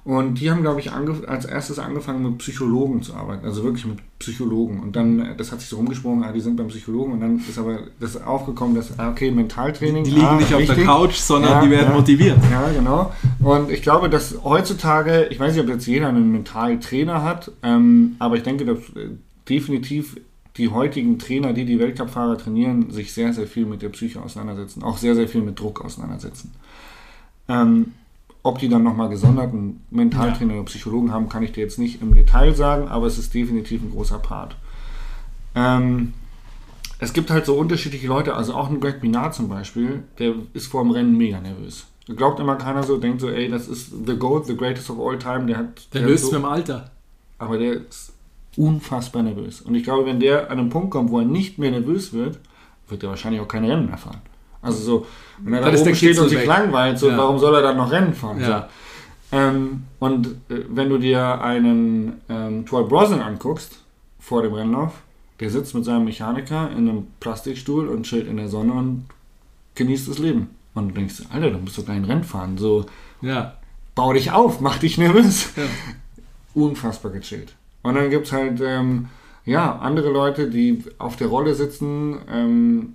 Und 0.05 0.41
die 0.41 0.51
haben, 0.51 0.61
glaube 0.63 0.82
ich, 0.82 0.91
als 0.91 1.45
erstes 1.45 1.80
angefangen 1.80 2.24
mit 2.24 2.39
Psychologen 2.39 3.01
zu 3.01 3.13
arbeiten, 3.13 3.45
also 3.45 3.63
wirklich 3.63 3.86
mit 3.86 3.99
Psychologen. 4.19 4.82
Und 4.82 4.97
dann, 4.97 5.19
äh, 5.19 5.36
das 5.38 5.51
hat 5.51 5.61
sich 5.61 5.69
so 5.69 5.78
rumgesprochen, 5.78 6.24
ah, 6.24 6.32
die 6.34 6.41
sind 6.41 6.57
beim 6.57 6.67
Psychologen. 6.67 7.13
Und 7.13 7.21
dann 7.21 7.38
ist 7.38 7.57
aber 7.57 7.80
das 7.99 8.21
aufgekommen, 8.21 8.76
dass, 8.76 8.97
ah, 8.99 9.11
okay, 9.11 9.32
Mentaltraining. 9.32 10.03
Die 10.03 10.11
liegen 10.11 10.26
ah, 10.26 10.36
nicht 10.36 10.53
auf 10.53 10.65
der. 10.65 10.84
Couch, 10.84 11.15
sondern 11.15 11.51
Ja, 11.51 11.61
die 11.61 11.69
werden 11.69 11.89
ja. 11.89 11.95
motiviert. 11.95 12.38
Ja, 12.51 12.69
genau. 12.69 13.13
Und 13.39 13.71
ich 13.71 13.82
glaube, 13.82 14.09
dass 14.09 14.36
heutzutage, 14.43 15.28
ich 15.30 15.39
weiß 15.39 15.53
nicht, 15.53 15.63
ob 15.63 15.69
jetzt 15.69 15.86
jeder 15.86 16.09
einen 16.09 16.32
Mentaltrainer 16.34 17.24
hat, 17.24 17.51
ähm, 17.61 18.15
aber 18.19 18.36
ich 18.36 18.43
denke, 18.43 18.65
dass 18.65 18.78
äh, 18.95 19.11
definitiv 19.50 20.18
die 20.58 20.70
heutigen 20.70 21.18
Trainer, 21.18 21.54
die 21.54 21.66
die 21.66 21.80
Weltcup-Fahrer 21.80 22.38
trainieren, 22.38 22.91
sich 22.91 23.12
sehr, 23.14 23.34
sehr 23.34 23.48
viel 23.48 23.66
mit 23.66 23.82
der 23.82 23.89
Psyche 23.89 24.22
auseinandersetzen, 24.22 24.84
auch 24.84 24.98
sehr, 24.98 25.16
sehr 25.16 25.28
viel 25.28 25.41
mit 25.41 25.60
Druck 25.60 25.84
auseinandersetzen. 25.84 26.54
Ähm, 27.48 27.94
ob 28.44 28.60
die 28.60 28.70
dann 28.70 28.84
nochmal 28.84 29.10
gesonderten 29.10 29.82
Mentaltrainer 29.89 30.54
oder 30.54 30.64
Psychologen 30.66 31.12
haben, 31.12 31.30
kann 31.30 31.44
ich 31.44 31.54
dir 31.54 31.62
jetzt 31.62 31.80
nicht 31.80 32.02
im 32.02 32.14
Detail 32.14 32.54
sagen, 32.54 32.88
aber 32.88 33.08
es 33.08 33.18
ist 33.18 33.34
definitiv 33.34 33.82
ein 33.82 33.91
großer 33.91 34.20
Part. 34.20 34.56
Ähm, 35.56 36.14
es 37.00 37.14
gibt 37.14 37.32
halt 37.32 37.46
so 37.46 37.56
unterschiedliche 37.56 38.08
Leute, 38.08 38.36
also 38.36 38.54
auch 38.54 38.70
ein 38.70 38.80
Greg 38.80 39.02
Minard 39.02 39.34
zum 39.34 39.50
Beispiel, 39.50 40.04
der 40.20 40.36
ist 40.54 40.68
vor 40.68 40.84
dem 40.84 40.91
Rennen 40.91 41.18
mega 41.18 41.39
nervös. 41.39 41.88
Glaubt 42.06 42.39
immer 42.39 42.58
keiner 42.58 42.84
so, 42.84 42.98
denkt 42.98 43.22
so, 43.22 43.30
ey, 43.30 43.50
das 43.50 43.68
ist 43.68 43.91
the 44.06 44.16
GOAT, 44.18 44.46
the 44.46 44.58
greatest 44.58 44.89
of 44.89 45.00
all 45.00 45.18
time, 45.18 45.46
der 45.46 45.58
hat... 45.58 45.94
Der 45.94 46.02
der 46.02 46.10
löst 46.10 46.26
so, 46.26 46.32
mit 46.32 46.41
dem 46.41 46.46
Alter. 46.46 46.91
aber 47.39 47.58
der 47.58 47.74
ist 47.74 48.12
unfassbar 48.58 49.24
nervös. 49.24 49.62
Und 49.62 49.76
ich 49.76 49.84
glaube, 49.84 50.06
wenn 50.06 50.20
der 50.20 50.49
an 50.51 50.60
einen 50.60 50.70
Punkt 50.70 50.91
kommt, 50.91 51.10
wo 51.12 51.20
er 51.20 51.26
nicht 51.26 51.58
mehr 51.58 51.72
nervös 51.72 52.14
wird, 52.14 52.39
wird 52.88 53.04
er 53.04 53.10
wahrscheinlich 53.10 53.41
auch 53.41 53.47
keine 53.47 53.70
Rennen 53.70 53.88
mehr 53.88 53.97
fahren. 53.97 54.22
Also 54.62 54.82
so, 54.84 55.06
wenn 55.39 55.54
er 55.56 55.62
da 55.62 55.78
oben 55.78 55.95
steht 55.95 56.18
und 56.20 56.30
sich 56.30 56.39
weg. 56.39 56.47
langweilt, 56.47 56.97
so, 56.99 57.10
Ja. 57.10 57.18
warum 57.18 57.38
soll 57.39 57.54
er 57.56 57.62
dann 57.62 57.78
noch 57.78 57.91
Rennen 57.91 58.14
fahren? 58.14 58.39
Ja. 58.39 58.70
So. 59.32 59.38
Ähm, 59.38 59.84
und 59.99 60.28
äh, 60.49 60.64
wenn 60.70 60.89
du 60.89 60.97
dir 60.99 61.41
einen 61.41 62.22
ähm, 62.30 62.66
Troy 62.66 62.84
Brosnan 62.84 63.22
anguckst, 63.22 63.80
vor 64.20 64.41
dem 64.43 64.54
Rennlauf, 64.54 64.93
der 65.39 65.49
sitzt 65.49 65.74
mit 65.76 65.84
seinem 65.84 66.06
Mechaniker 66.06 66.70
in 66.72 66.88
einem 66.89 67.08
Plastikstuhl 67.20 67.88
und 67.89 68.04
chillt 68.04 68.28
in 68.28 68.38
der 68.38 68.47
Sonne 68.47 68.72
und 68.74 69.06
genießt 69.76 70.08
das 70.08 70.20
Leben. 70.20 70.49
Und 70.76 70.89
du 70.89 70.93
denkst, 70.93 71.24
Alter, 71.32 71.49
du 71.51 71.58
musst 71.58 71.78
doch 71.78 71.84
gleich 71.86 71.97
ein 71.97 72.06
Rennen 72.06 72.24
fahren. 72.24 72.58
So, 72.58 72.86
Ja. 73.22 73.56
bau 73.95 74.14
dich 74.14 74.32
auf, 74.32 74.62
mach 74.62 74.78
dich 74.78 74.97
nervös. 74.97 75.49
Ja. 75.58 75.64
Unfassbar 76.54 77.12
gechillt. 77.12 77.54
Und 77.84 77.96
dann 77.96 78.10
gibt 78.10 78.28
es 78.28 78.32
halt, 78.32 78.62
ähm, 78.62 79.08
ja, 79.46 79.78
andere 79.78 80.10
Leute, 80.10 80.50
die 80.50 80.84
auf 80.98 81.18
der 81.18 81.28
Rolle 81.28 81.54
sitzen, 81.54 82.18
ähm, 82.32 82.94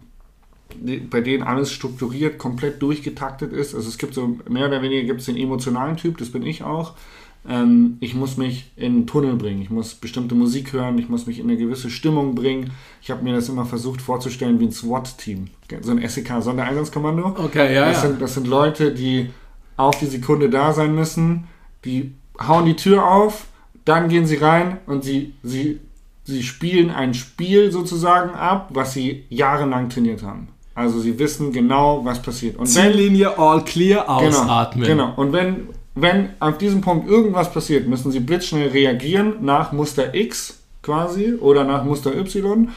die, 0.75 0.99
bei 0.99 1.21
denen 1.21 1.43
alles 1.43 1.71
strukturiert, 1.73 2.39
komplett 2.39 2.83
durchgetaktet 2.83 3.53
ist. 3.53 3.75
Also 3.75 3.89
es 3.89 3.99
gibt 3.99 4.15
so, 4.15 4.39
mehr 4.49 4.67
oder 4.67 4.83
weniger 4.83 5.03
gibt 5.05 5.21
es 5.21 5.27
den 5.27 5.37
emotionalen 5.37 5.97
Typ, 5.97 6.19
das 6.19 6.31
bin 6.31 6.43
ich 6.45 6.63
auch. 6.63 6.95
Ähm, 7.49 7.97
ich 8.01 8.15
muss 8.15 8.37
mich 8.37 8.71
in 8.77 8.93
einen 8.93 9.07
Tunnel 9.07 9.37
bringen, 9.37 9.63
ich 9.63 9.71
muss 9.71 9.95
bestimmte 9.95 10.35
Musik 10.35 10.73
hören, 10.73 10.99
ich 10.99 11.09
muss 11.09 11.27
mich 11.27 11.39
in 11.39 11.49
eine 11.49 11.57
gewisse 11.57 11.91
Stimmung 11.91 12.35
bringen. 12.35 12.71
Ich 13.03 13.11
habe 13.11 13.23
mir 13.23 13.35
das 13.35 13.49
immer 13.49 13.65
versucht 13.65 14.03
vorzustellen 14.03 14.59
wie 14.61 14.67
ein 14.67 14.73
SWAT-Team, 14.73 15.49
so 15.83 15.93
ein 15.93 16.07
SEK, 16.07 16.43
Sondereinsatzkommando. 16.43 17.37
Okay, 17.39 17.75
ja, 17.75 17.87
Das, 17.87 18.03
ja. 18.03 18.09
sind, 18.09 18.23
das 18.23 18.35
sind 18.35 18.47
Leute, 18.47 18.93
die 18.93 19.31
auf 19.77 19.99
die 19.99 20.07
Sekunde 20.07 20.51
da 20.51 20.73
sein 20.73 20.95
müssen, 20.95 21.47
die 21.85 22.13
hauen 22.41 22.67
die 22.67 22.77
Tür 22.77 23.07
auf, 23.07 23.47
dann 23.89 24.09
gehen 24.09 24.27
sie 24.27 24.37
rein 24.37 24.79
und 24.87 25.03
sie, 25.05 25.35
sie 25.43 25.81
sie 26.29 26.43
spielen 26.43 26.91
ein 26.91 27.15
Spiel 27.15 27.73
sozusagen 27.73 28.35
ab, 28.35 28.69
was 28.71 28.93
sie 28.93 29.25
jahrelang 29.31 29.89
trainiert 29.89 30.23
haben. 30.23 30.49
Also 30.75 31.01
sie 31.01 31.19
wissen 31.19 31.53
genau, 31.53 32.05
was 32.05 32.23
passiert. 32.23 32.57
Und 32.57 32.73
wenn, 32.77 32.93
Ziellinie 32.93 33.37
all 33.37 33.65
clear, 33.65 34.05
genau, 34.05 34.43
ausatmen. 34.43 34.87
genau. 34.87 35.13
Und 35.17 35.33
wenn, 35.33 35.69
wenn 35.97 36.29
auf 36.39 36.59
diesem 36.59 36.83
Punkt 36.83 37.09
irgendwas 37.09 37.53
passiert, 37.53 37.89
müssen 37.89 38.13
sie 38.13 38.21
blitzschnell 38.21 38.69
reagieren 38.69 39.37
nach 39.41 39.73
Muster 39.73 40.15
X 40.15 40.59
quasi 40.83 41.35
oder 41.35 41.65
nach 41.65 41.83
Muster 41.83 42.15
Y. 42.15 42.69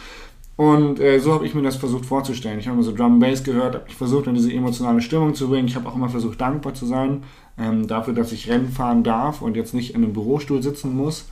Und 0.61 0.99
äh, 0.99 1.17
so 1.17 1.33
habe 1.33 1.47
ich 1.47 1.55
mir 1.55 1.63
das 1.63 1.77
versucht 1.77 2.05
vorzustellen. 2.05 2.59
Ich 2.59 2.67
habe 2.67 2.75
immer 2.75 2.83
so 2.83 2.95
Drum 2.95 3.19
Bass 3.19 3.43
gehört, 3.43 3.73
habe 3.73 3.89
versucht, 3.89 4.27
in 4.27 4.35
diese 4.35 4.53
emotionale 4.53 5.01
Stimmung 5.01 5.33
zu 5.33 5.49
bringen. 5.49 5.67
Ich 5.67 5.75
habe 5.75 5.89
auch 5.89 5.95
immer 5.95 6.07
versucht, 6.07 6.39
dankbar 6.39 6.75
zu 6.75 6.85
sein 6.85 7.23
ähm, 7.57 7.87
dafür, 7.87 8.13
dass 8.13 8.31
ich 8.31 8.47
Rennen 8.47 8.69
fahren 8.69 9.03
darf 9.03 9.41
und 9.41 9.55
jetzt 9.55 9.73
nicht 9.73 9.95
in 9.95 10.03
einem 10.03 10.13
Bürostuhl 10.13 10.61
sitzen 10.61 10.95
muss. 10.95 11.25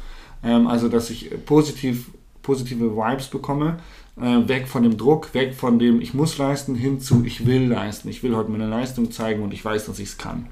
Ähm, 0.44 0.66
also, 0.66 0.90
dass 0.90 1.12
ich 1.12 1.30
positiv, 1.46 2.10
positive 2.42 2.96
Vibes 2.96 3.28
bekomme. 3.28 3.78
Äh, 4.20 4.48
weg 4.48 4.68
von 4.68 4.82
dem 4.82 4.98
Druck, 4.98 5.32
weg 5.36 5.54
von 5.54 5.78
dem 5.78 6.02
ich 6.02 6.16
muss 6.16 6.40
leisten, 6.40 6.74
hin 6.74 7.00
zu 7.00 7.24
ich 7.24 7.46
will 7.46 7.68
leisten. 7.68 8.10
Ich 8.10 8.24
will 8.24 8.36
heute 8.36 8.50
meine 8.50 8.68
Leistung 8.68 9.12
zeigen 9.12 9.44
und 9.44 9.54
ich 9.54 9.64
weiß, 9.64 9.86
dass 9.86 10.00
ich 10.00 10.10
es 10.10 10.18
kann. 10.18 10.48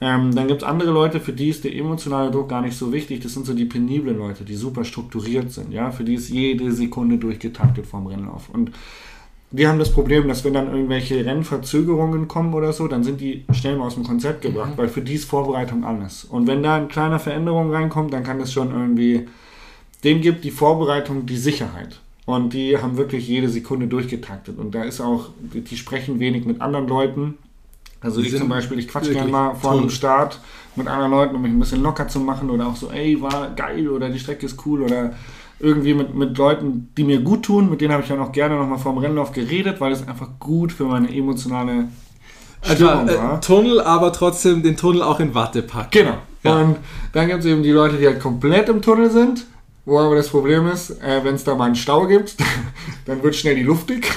Ähm, 0.00 0.34
dann 0.34 0.46
gibt 0.46 0.62
es 0.62 0.68
andere 0.68 0.90
Leute, 0.90 1.18
für 1.18 1.32
die 1.32 1.48
ist 1.48 1.64
der 1.64 1.74
emotionale 1.74 2.30
Druck 2.30 2.48
gar 2.48 2.62
nicht 2.62 2.76
so 2.76 2.92
wichtig. 2.92 3.20
Das 3.20 3.34
sind 3.34 3.46
so 3.46 3.54
die 3.54 3.64
peniblen 3.64 4.18
Leute, 4.18 4.44
die 4.44 4.54
super 4.54 4.84
strukturiert 4.84 5.50
sind. 5.50 5.72
Ja? 5.72 5.90
Für 5.90 6.04
die 6.04 6.14
ist 6.14 6.28
jede 6.28 6.70
Sekunde 6.72 7.18
durchgetaktet 7.18 7.86
vom 7.86 8.06
Rennlauf. 8.06 8.48
Und 8.50 8.70
die 9.50 9.66
haben 9.66 9.78
das 9.78 9.92
Problem, 9.92 10.28
dass 10.28 10.44
wenn 10.44 10.52
dann 10.52 10.70
irgendwelche 10.70 11.24
Rennverzögerungen 11.24 12.28
kommen 12.28 12.52
oder 12.52 12.72
so, 12.72 12.86
dann 12.86 13.02
sind 13.02 13.20
die 13.20 13.44
schnell 13.52 13.76
mal 13.76 13.86
aus 13.86 13.94
dem 13.94 14.04
Konzept 14.04 14.42
gebracht, 14.42 14.72
weil 14.76 14.88
für 14.88 15.00
die 15.00 15.14
ist 15.14 15.24
Vorbereitung 15.24 15.84
alles. 15.84 16.24
Und 16.24 16.46
wenn 16.46 16.62
da 16.62 16.76
eine 16.76 16.86
kleine 16.86 17.18
Veränderung 17.18 17.72
reinkommt, 17.72 18.12
dann 18.12 18.24
kann 18.24 18.38
das 18.38 18.52
schon 18.52 18.70
irgendwie, 18.70 19.26
dem 20.04 20.20
gibt 20.20 20.44
die 20.44 20.50
Vorbereitung 20.50 21.24
die 21.24 21.38
Sicherheit. 21.38 22.00
Und 22.26 22.52
die 22.52 22.76
haben 22.76 22.98
wirklich 22.98 23.26
jede 23.26 23.48
Sekunde 23.48 23.86
durchgetaktet. 23.86 24.58
Und 24.58 24.74
da 24.74 24.84
ist 24.84 25.00
auch, 25.00 25.30
die 25.40 25.76
sprechen 25.78 26.20
wenig 26.20 26.44
mit 26.44 26.60
anderen 26.60 26.86
Leuten. 26.86 27.38
Also 28.00 28.20
ich 28.20 28.36
zum 28.36 28.48
Beispiel, 28.48 28.78
ich 28.78 28.88
quatsch 28.88 29.10
gerne 29.10 29.30
mal 29.30 29.54
vor 29.54 29.72
toll. 29.72 29.80
einem 29.80 29.90
Start 29.90 30.40
mit 30.76 30.86
anderen 30.86 31.10
Leuten, 31.10 31.34
um 31.34 31.42
mich 31.42 31.50
ein 31.50 31.58
bisschen 31.58 31.82
locker 31.82 32.06
zu 32.08 32.20
machen 32.20 32.48
oder 32.50 32.66
auch 32.68 32.76
so, 32.76 32.90
ey, 32.90 33.20
war 33.20 33.50
geil 33.56 33.88
oder 33.88 34.08
die 34.08 34.18
Strecke 34.18 34.46
ist 34.46 34.64
cool 34.64 34.82
oder 34.82 35.14
irgendwie 35.60 35.94
mit, 35.94 36.14
mit 36.14 36.38
Leuten, 36.38 36.90
die 36.96 37.02
mir 37.02 37.20
gut 37.20 37.44
tun, 37.44 37.68
mit 37.68 37.80
denen 37.80 37.92
habe 37.92 38.02
ich 38.04 38.08
dann 38.08 38.20
auch 38.20 38.30
gerne 38.30 38.56
nochmal 38.56 38.78
vor 38.78 38.92
dem 38.92 38.98
Rennlauf 38.98 39.32
geredet, 39.32 39.80
weil 39.80 39.90
es 39.90 40.06
einfach 40.06 40.28
gut 40.38 40.72
für 40.72 40.84
meine 40.84 41.12
emotionale 41.12 41.88
Also, 42.60 42.86
Stimmung 42.86 43.08
äh, 43.08 43.18
war. 43.18 43.40
Tunnel, 43.40 43.80
aber 43.80 44.12
trotzdem 44.12 44.62
den 44.62 44.76
Tunnel 44.76 45.02
auch 45.02 45.18
in 45.18 45.34
Watte 45.34 45.62
packen. 45.62 45.90
Genau. 45.90 46.18
Ja. 46.44 46.60
Und 46.60 46.76
dann 47.12 47.26
gibt 47.26 47.40
es 47.40 47.46
eben 47.46 47.64
die 47.64 47.72
Leute, 47.72 47.96
die 47.96 48.06
halt 48.06 48.20
komplett 48.20 48.68
im 48.68 48.80
Tunnel 48.80 49.10
sind, 49.10 49.46
wo 49.84 49.98
aber 49.98 50.14
das 50.14 50.28
Problem 50.28 50.68
ist, 50.68 50.90
äh, 51.02 51.24
wenn 51.24 51.34
es 51.34 51.42
da 51.42 51.56
mal 51.56 51.64
einen 51.64 51.74
Stau 51.74 52.06
gibt, 52.06 52.36
dann 53.06 53.20
wird 53.24 53.34
schnell 53.34 53.56
die 53.56 53.64
Luft 53.64 53.90
dick. 53.90 54.08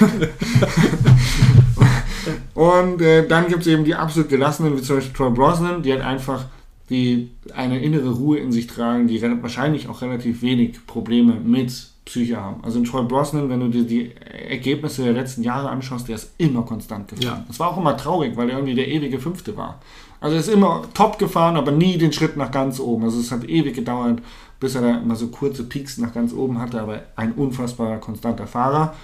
Und 2.54 3.00
äh, 3.00 3.26
dann 3.26 3.48
gibt 3.48 3.62
es 3.62 3.66
eben 3.66 3.84
die 3.84 3.94
absolut 3.94 4.28
gelassenen, 4.28 4.76
wie 4.76 4.82
zum 4.82 4.96
Beispiel 4.96 5.14
Troy 5.14 5.30
Brosnan, 5.30 5.82
die 5.82 5.92
halt 5.92 6.02
einfach 6.02 6.44
die 6.90 7.30
eine 7.54 7.80
innere 7.80 8.10
Ruhe 8.10 8.38
in 8.38 8.52
sich 8.52 8.66
tragen, 8.66 9.06
die 9.06 9.22
wahrscheinlich 9.22 9.88
auch 9.88 10.02
relativ 10.02 10.42
wenig 10.42 10.86
Probleme 10.86 11.34
mit 11.34 11.72
Psyche 12.04 12.36
haben. 12.36 12.62
Also 12.64 12.78
in 12.78 12.84
Troy 12.84 13.04
Brosnan, 13.04 13.48
wenn 13.48 13.60
du 13.60 13.68
dir 13.68 13.84
die 13.84 14.10
Ergebnisse 14.48 15.04
der 15.04 15.12
letzten 15.12 15.42
Jahre 15.42 15.70
anschaust, 15.70 16.08
der 16.08 16.16
ist 16.16 16.32
immer 16.36 16.62
konstant 16.62 17.08
gefahren. 17.08 17.38
Ja. 17.38 17.44
Das 17.46 17.60
war 17.60 17.70
auch 17.70 17.78
immer 17.78 17.96
traurig, 17.96 18.36
weil 18.36 18.50
er 18.50 18.56
irgendwie 18.56 18.74
der 18.74 18.88
ewige 18.88 19.18
Fünfte 19.20 19.56
war. 19.56 19.80
Also 20.20 20.34
er 20.34 20.40
ist 20.40 20.48
immer 20.48 20.82
top 20.94 21.18
gefahren, 21.18 21.56
aber 21.56 21.72
nie 21.72 21.96
den 21.96 22.12
Schritt 22.12 22.36
nach 22.36 22.50
ganz 22.50 22.80
oben. 22.80 23.04
Also 23.04 23.20
es 23.20 23.32
hat 23.32 23.48
ewig 23.48 23.74
gedauert, 23.74 24.20
bis 24.60 24.74
er 24.74 24.82
da 24.82 24.98
immer 24.98 25.16
so 25.16 25.28
kurze 25.28 25.64
Peaks 25.64 25.98
nach 25.98 26.12
ganz 26.12 26.32
oben 26.32 26.60
hatte, 26.60 26.80
aber 26.80 27.02
ein 27.16 27.32
unfassbar 27.32 27.98
konstanter 27.98 28.46
Fahrer, 28.46 28.94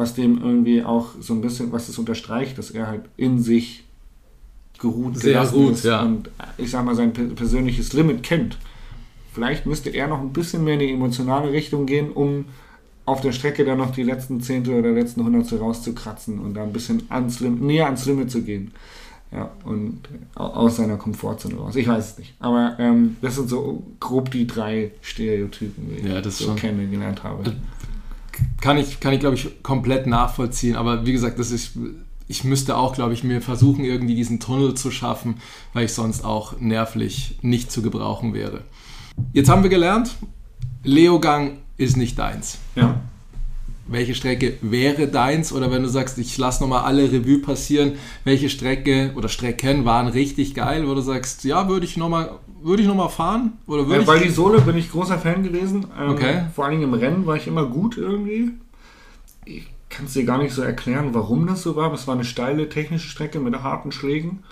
was 0.00 0.14
dem 0.14 0.42
irgendwie 0.42 0.82
auch 0.82 1.10
so 1.20 1.34
ein 1.34 1.42
bisschen, 1.42 1.70
was 1.72 1.86
das 1.86 1.98
unterstreicht, 1.98 2.56
dass 2.58 2.70
er 2.70 2.86
halt 2.88 3.02
in 3.16 3.40
sich 3.42 3.84
geruht 4.78 5.18
Sehr 5.18 5.44
gut, 5.46 5.72
ist 5.74 5.84
ja. 5.84 6.02
und 6.02 6.30
ich 6.56 6.70
sag 6.70 6.84
mal 6.86 6.94
sein 6.96 7.12
per- 7.12 7.24
persönliches 7.26 7.92
Limit 7.92 8.22
kennt. 8.22 8.56
Vielleicht 9.34 9.66
müsste 9.66 9.90
er 9.90 10.08
noch 10.08 10.20
ein 10.20 10.32
bisschen 10.32 10.64
mehr 10.64 10.74
in 10.74 10.80
die 10.80 10.90
emotionale 10.90 11.52
Richtung 11.52 11.84
gehen, 11.86 12.10
um 12.12 12.46
auf 13.04 13.20
der 13.20 13.32
Strecke 13.32 13.64
dann 13.64 13.78
noch 13.78 13.92
die 13.92 14.02
letzten 14.02 14.40
Zehntel 14.40 14.78
oder 14.78 14.90
letzten 14.92 15.22
Hundertstel 15.24 15.58
rauszukratzen 15.58 16.38
und 16.38 16.54
da 16.54 16.62
ein 16.62 16.72
bisschen 16.72 17.02
ans 17.10 17.40
Lim 17.40 17.58
näher 17.66 17.86
ans 17.86 18.06
Limit 18.06 18.30
zu 18.30 18.42
gehen. 18.42 18.72
Ja, 19.32 19.50
und 19.64 20.00
au- 20.34 20.44
aus 20.44 20.76
seiner 20.76 20.96
Komfortzone 20.96 21.54
raus. 21.56 21.76
Ich 21.76 21.86
weiß 21.86 22.12
es 22.12 22.18
nicht. 22.18 22.34
Aber 22.40 22.74
ähm, 22.80 23.16
das 23.22 23.36
sind 23.36 23.48
so 23.48 23.82
grob 24.00 24.30
die 24.30 24.46
drei 24.46 24.90
Stereotypen, 25.02 25.88
die 26.02 26.08
Ja, 26.08 26.18
ich 26.18 26.24
so 26.34 26.46
schon. 26.46 26.56
kennengelernt 26.56 27.22
habe. 27.22 27.52
Kann 28.60 28.78
ich, 28.78 29.00
kann 29.00 29.12
ich 29.12 29.20
glaube 29.20 29.36
ich, 29.36 29.62
komplett 29.62 30.06
nachvollziehen. 30.06 30.76
Aber 30.76 31.06
wie 31.06 31.12
gesagt, 31.12 31.38
das 31.38 31.50
ist, 31.50 31.72
ich 32.28 32.44
müsste 32.44 32.76
auch, 32.76 32.94
glaube 32.94 33.14
ich, 33.14 33.24
mir 33.24 33.40
versuchen, 33.40 33.84
irgendwie 33.84 34.14
diesen 34.14 34.40
Tunnel 34.40 34.74
zu 34.74 34.90
schaffen, 34.90 35.36
weil 35.72 35.86
ich 35.86 35.92
sonst 35.92 36.24
auch 36.24 36.60
nervlich 36.60 37.38
nicht 37.42 37.72
zu 37.72 37.82
gebrauchen 37.82 38.34
wäre. 38.34 38.62
Jetzt 39.32 39.48
haben 39.48 39.62
wir 39.62 39.70
gelernt, 39.70 40.16
Leogang 40.82 41.58
ist 41.76 41.96
nicht 41.96 42.18
deins. 42.18 42.58
Ja. 42.76 43.00
Welche 43.86 44.14
Strecke 44.14 44.56
wäre 44.60 45.08
deins? 45.08 45.52
Oder 45.52 45.70
wenn 45.72 45.82
du 45.82 45.88
sagst, 45.88 46.18
ich 46.18 46.38
lasse 46.38 46.62
nochmal 46.62 46.84
alle 46.84 47.10
Revue 47.10 47.40
passieren, 47.40 47.94
welche 48.24 48.48
Strecke 48.48 49.12
oder 49.16 49.28
Strecken 49.28 49.84
waren 49.84 50.06
richtig 50.06 50.54
geil, 50.54 50.86
wo 50.86 50.94
du 50.94 51.00
sagst, 51.00 51.44
ja, 51.44 51.68
würde 51.68 51.86
ich 51.86 51.96
nochmal 51.96 52.38
würde 52.62 52.82
ich 52.82 52.88
noch 52.88 52.94
mal 52.94 53.08
fahren? 53.08 53.58
Oder 53.66 53.86
würde 53.86 54.02
Äh, 54.16 54.22
die 54.24 54.30
Sohle 54.30 54.60
bin 54.60 54.76
ich 54.76 54.90
großer 54.90 55.18
Fan 55.18 55.42
gewesen. 55.42 55.86
Ähm, 55.98 56.10
Okay. 56.10 56.42
Vor 56.54 56.64
allen 56.64 56.72
Dingen 56.78 56.92
im 56.92 56.98
Rennen 56.98 57.26
war 57.26 57.36
ich 57.36 57.46
immer 57.46 57.66
gut 57.66 57.96
irgendwie. 57.96 58.52
Ich 59.44 59.68
kann 59.88 60.06
es 60.06 60.12
dir 60.12 60.24
gar 60.24 60.38
nicht 60.38 60.54
so 60.54 60.62
erklären, 60.62 61.14
warum 61.14 61.46
das 61.46 61.62
so 61.62 61.76
war. 61.76 61.86
aber 61.86 61.94
Es 61.94 62.06
war 62.06 62.14
eine 62.14 62.24
steile 62.24 62.68
technische 62.68 63.08
Strecke 63.08 63.40
mit 63.40 63.62
harten 63.62 63.92
Schlägen. 63.92 64.44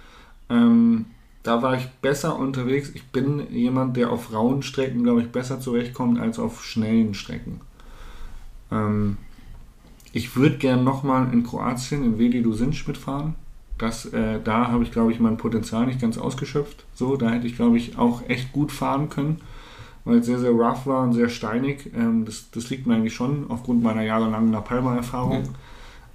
Ähm, 0.51 1.07
da 1.43 1.63
war 1.63 1.77
ich 1.77 1.87
besser 2.03 2.39
unterwegs. 2.39 2.91
Ich 2.95 3.05
bin 3.07 3.47
jemand, 3.51 3.97
der 3.97 4.11
auf 4.11 4.33
rauen 4.33 4.63
Strecken, 4.63 5.05
glaube 5.05 5.23
ich, 5.23 5.29
besser 5.29 5.61
zurechtkommt 5.61 6.19
als 6.19 6.39
auf 6.39 6.65
schnellen 6.65 7.15
Strecken. 7.15 7.61
Ähm, 8.71 9.17
ich 10.13 10.37
würde 10.37 10.57
gern 10.57 10.85
nochmal 10.85 11.33
in 11.33 11.45
Kroatien, 11.45 12.03
in 12.05 12.19
Veli 12.19 12.43
Dusinc 12.43 12.87
mitfahren. 12.89 13.35
Das, 13.79 14.07
äh, 14.07 14.41
da 14.43 14.69
habe 14.69 14.83
ich, 14.83 14.93
glaube 14.93 15.13
ich, 15.13 15.21
mein 15.21 15.37
Potenzial 15.37 15.87
nicht 15.87 16.01
ganz 16.01 16.19
ausgeschöpft. 16.19 16.85
So, 16.95 17.17
da 17.17 17.31
hätte 17.31 17.47
ich, 17.47 17.57
glaube 17.57 17.77
ich, 17.77 17.97
auch 17.97 18.23
echt 18.29 18.53
gut 18.53 18.73
fahren 18.73 19.09
können, 19.09 19.41
weil 20.05 20.19
es 20.19 20.27
sehr, 20.27 20.39
sehr 20.39 20.51
rough 20.51 20.87
war 20.87 21.05
und 21.05 21.13
sehr 21.13 21.29
steinig. 21.29 21.91
Ähm, 21.95 22.25
das, 22.25 22.51
das 22.51 22.71
liegt 22.71 22.87
mir 22.87 22.95
eigentlich 22.97 23.15
schon 23.15 23.47
aufgrund 23.49 23.83
meiner 23.83 24.03
jahrelangen 24.03 24.53
La 24.53 24.61
Palma-Erfahrung. 24.61 25.45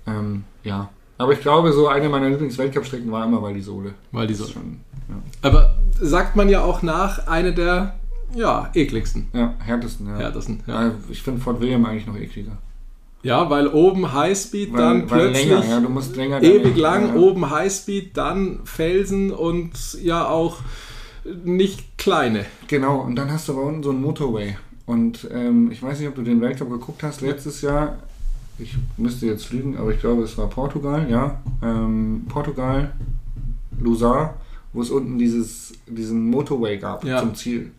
Ähm, 0.05 0.43
ja, 0.63 0.89
aber 1.17 1.33
ich 1.33 1.41
glaube, 1.41 1.71
so 1.71 1.87
eine 1.87 2.09
meiner 2.09 2.29
Lieblings-Weltcup-Strecken 2.29 3.11
war 3.11 3.25
immer 3.25 3.41
Val 3.41 3.53
di 3.53 3.61
Sole. 3.61 3.93
Weil 4.11 4.27
die 4.27 4.33
Das 4.33 4.39
so. 4.39 4.45
ist 4.45 4.51
schon, 4.51 4.81
ja. 5.07 5.15
Aber 5.41 5.75
sagt 5.93 6.35
man 6.35 6.49
ja 6.49 6.61
auch 6.61 6.81
nach, 6.81 7.27
eine 7.27 7.53
der 7.53 7.95
ja, 8.35 8.69
ekligsten. 8.73 9.27
ja, 9.31 9.53
härtesten. 9.59 10.07
Ja. 10.07 10.17
Härtesten. 10.17 10.63
Ja, 10.65 10.91
ich 11.09 11.21
finde 11.21 11.39
Fort 11.39 11.61
William 11.61 11.85
eigentlich 11.85 12.07
noch 12.07 12.17
ekliger. 12.17 12.57
Ja, 13.23 13.49
weil 13.49 13.67
oben 13.67 14.13
Highspeed, 14.13 14.73
Weil, 14.73 14.79
dann 14.79 15.09
weil 15.09 15.19
plötzlich 15.31 15.47
länger, 15.49 15.65
ja, 15.65 15.79
du 15.79 15.89
musst 15.89 16.15
länger. 16.15 16.43
ewig 16.43 16.75
lang, 16.77 17.07
ja. 17.09 17.15
oben 17.15 17.49
Highspeed, 17.49 18.15
dann 18.17 18.59
Felsen 18.65 19.31
und 19.31 19.71
ja 20.03 20.27
auch 20.27 20.57
nicht 21.45 21.97
kleine. 21.97 22.45
Genau, 22.67 22.99
und 22.99 23.15
dann 23.15 23.31
hast 23.31 23.47
du 23.47 23.53
aber 23.53 23.63
unten 23.63 23.81
so 23.83 23.91
einen 23.91 24.01
Motorway. 24.01 24.57
Und 24.85 25.25
ähm, 25.31 25.71
ich 25.71 25.81
weiß 25.81 25.99
nicht, 25.99 26.09
ob 26.09 26.15
du 26.15 26.21
den 26.23 26.41
Weltcup 26.41 26.69
geguckt 26.69 27.01
hast, 27.03 27.21
letztes 27.21 27.61
Jahr, 27.61 27.99
ich 28.59 28.75
müsste 28.97 29.25
jetzt 29.25 29.51
lügen, 29.53 29.77
aber 29.77 29.91
ich 29.93 30.01
glaube, 30.01 30.23
es 30.23 30.37
war 30.37 30.49
Portugal, 30.49 31.07
ja. 31.09 31.41
Ähm, 31.63 32.25
Portugal, 32.27 32.91
Lusar, 33.79 34.35
wo 34.73 34.81
es 34.81 34.89
unten 34.89 35.17
dieses, 35.17 35.71
diesen 35.87 36.29
Motorway 36.29 36.77
gab 36.77 37.05
Ja. 37.05 37.19
zum 37.19 37.35
Ziel. 37.35 37.71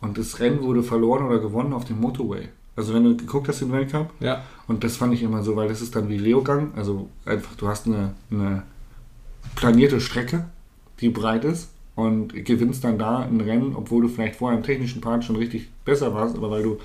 Und 0.00 0.16
das 0.18 0.38
Rennen 0.38 0.62
wurde 0.62 0.82
verloren 0.84 1.26
oder 1.26 1.38
gewonnen 1.40 1.72
auf 1.72 1.84
dem 1.84 2.00
Motorway. 2.00 2.48
Also 2.76 2.94
wenn 2.94 3.04
du 3.04 3.16
geguckt 3.16 3.48
hast, 3.48 3.60
den 3.60 3.72
Weltcup, 3.72 4.10
Ja, 4.20 4.42
und 4.66 4.84
das 4.84 4.96
fand 4.96 5.12
ich 5.12 5.22
immer 5.22 5.42
so, 5.42 5.56
weil 5.56 5.68
das 5.68 5.82
ist 5.82 5.94
dann 5.94 6.08
wie 6.08 6.18
Leogang. 6.18 6.72
Also 6.74 7.08
einfach, 7.26 7.54
du 7.56 7.68
hast 7.68 7.86
eine, 7.86 8.14
eine 8.30 8.62
planierte 9.54 10.00
Strecke, 10.00 10.46
die 11.00 11.10
breit 11.10 11.44
ist 11.44 11.68
und 11.94 12.32
gewinnst 12.44 12.84
dann 12.84 12.98
da 12.98 13.18
ein 13.18 13.40
Rennen, 13.40 13.76
obwohl 13.76 14.02
du 14.02 14.08
vielleicht 14.08 14.36
vorher 14.36 14.58
im 14.58 14.64
technischen 14.64 15.02
Part 15.02 15.24
schon 15.24 15.36
richtig 15.36 15.68
besser 15.84 16.14
warst, 16.14 16.36
aber 16.36 16.50
weil 16.50 16.62
du 16.62 16.78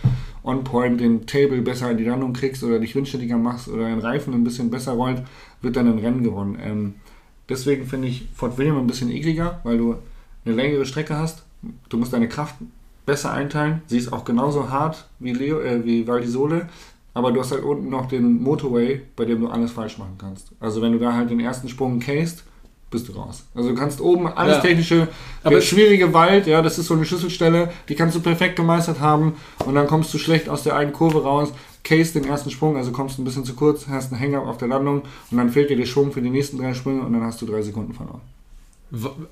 on 0.43 0.63
point 0.63 0.99
den 0.99 1.25
Table 1.25 1.61
besser 1.61 1.89
in 1.91 1.97
die 1.97 2.03
Landung 2.03 2.33
kriegst 2.33 2.63
oder 2.63 2.79
dich 2.79 2.93
windständiger 2.95 3.37
machst 3.37 3.69
oder 3.69 3.85
den 3.87 3.99
Reifen 3.99 4.33
ein 4.33 4.43
bisschen 4.43 4.69
besser 4.69 4.93
rollt, 4.93 5.23
wird 5.61 5.77
dann 5.77 5.87
ein 5.87 5.99
Rennen 5.99 6.23
gewonnen. 6.23 6.57
Ähm, 6.61 6.95
deswegen 7.47 7.85
finde 7.85 8.09
ich 8.09 8.27
Fort 8.33 8.57
William 8.57 8.77
ein 8.77 8.87
bisschen 8.87 9.09
ekliger, 9.09 9.61
weil 9.63 9.77
du 9.77 9.95
eine 10.43 10.55
längere 10.55 10.85
Strecke 10.85 11.17
hast. 11.17 11.43
Du 11.89 11.97
musst 11.97 12.11
deine 12.11 12.27
Kraft 12.27 12.55
besser 13.07 13.31
einteilen. 13.33 13.81
Sie 13.87 13.97
ist 13.97 14.13
auch 14.13 14.23
genauso 14.23 14.69
hart 14.69 15.07
wie, 15.17 15.33
Leo, 15.33 15.59
äh, 15.61 15.83
wie 15.83 16.05
Val 16.07 16.21
di 16.21 16.27
Sole, 16.27 16.69
aber 17.15 17.31
du 17.31 17.39
hast 17.39 17.51
halt 17.51 17.63
unten 17.63 17.89
noch 17.89 18.05
den 18.05 18.43
Motorway, 18.43 19.01
bei 19.15 19.25
dem 19.25 19.41
du 19.41 19.47
alles 19.47 19.71
falsch 19.71 19.97
machen 19.97 20.15
kannst. 20.19 20.51
Also 20.59 20.83
wenn 20.83 20.91
du 20.91 20.99
da 20.99 21.13
halt 21.13 21.31
den 21.31 21.39
ersten 21.39 21.67
Sprung 21.69 21.99
casest, 21.99 22.43
bist 22.91 23.07
du 23.09 23.13
raus. 23.13 23.43
Also 23.55 23.69
du 23.69 23.75
kannst 23.75 23.99
oben 23.99 24.27
alles 24.27 24.57
Ja. 24.57 24.61
technische, 24.61 25.07
Aber 25.43 25.59
schwierige 25.61 26.13
Wald, 26.13 26.47
ja, 26.47 26.61
das 26.61 26.77
ist 26.77 26.87
so 26.87 26.93
eine 26.93 27.03
Schlüsselstelle, 27.05 27.69
die 27.89 27.95
kannst 27.95 28.15
du 28.15 28.19
perfekt 28.21 28.55
gemeistert 28.55 28.99
haben 29.01 29.33
und 29.65 29.75
dann 29.75 29.87
kommst 29.87 30.13
du 30.13 30.17
schlecht 30.17 30.47
aus 30.47 30.63
der 30.63 30.75
einen 30.75 30.93
Kurve 30.93 31.23
raus, 31.23 31.51
case 31.83 32.13
den 32.13 32.25
ersten 32.29 32.49
Sprung, 32.51 32.77
also 32.77 32.91
kommst 32.91 33.19
ein 33.19 33.23
bisschen 33.25 33.43
zu 33.45 33.55
kurz, 33.55 33.87
hast 33.87 34.11
einen 34.13 34.21
Hang-Up 34.21 34.45
auf 34.47 34.57
der 34.57 34.67
Landung 34.69 35.01
und 35.31 35.37
dann 35.37 35.49
fehlt 35.49 35.69
dir 35.69 35.75
der 35.77 35.85
Schwung 35.85 36.11
für 36.11 36.21
die 36.21 36.29
nächsten 36.29 36.57
drei 36.59 36.73
Sprünge 36.73 37.01
und 37.01 37.11
dann 37.13 37.23
hast 37.23 37.41
du 37.41 37.45
drei 37.45 37.61
Sekunden 37.61 37.93
verloren. 37.93 38.21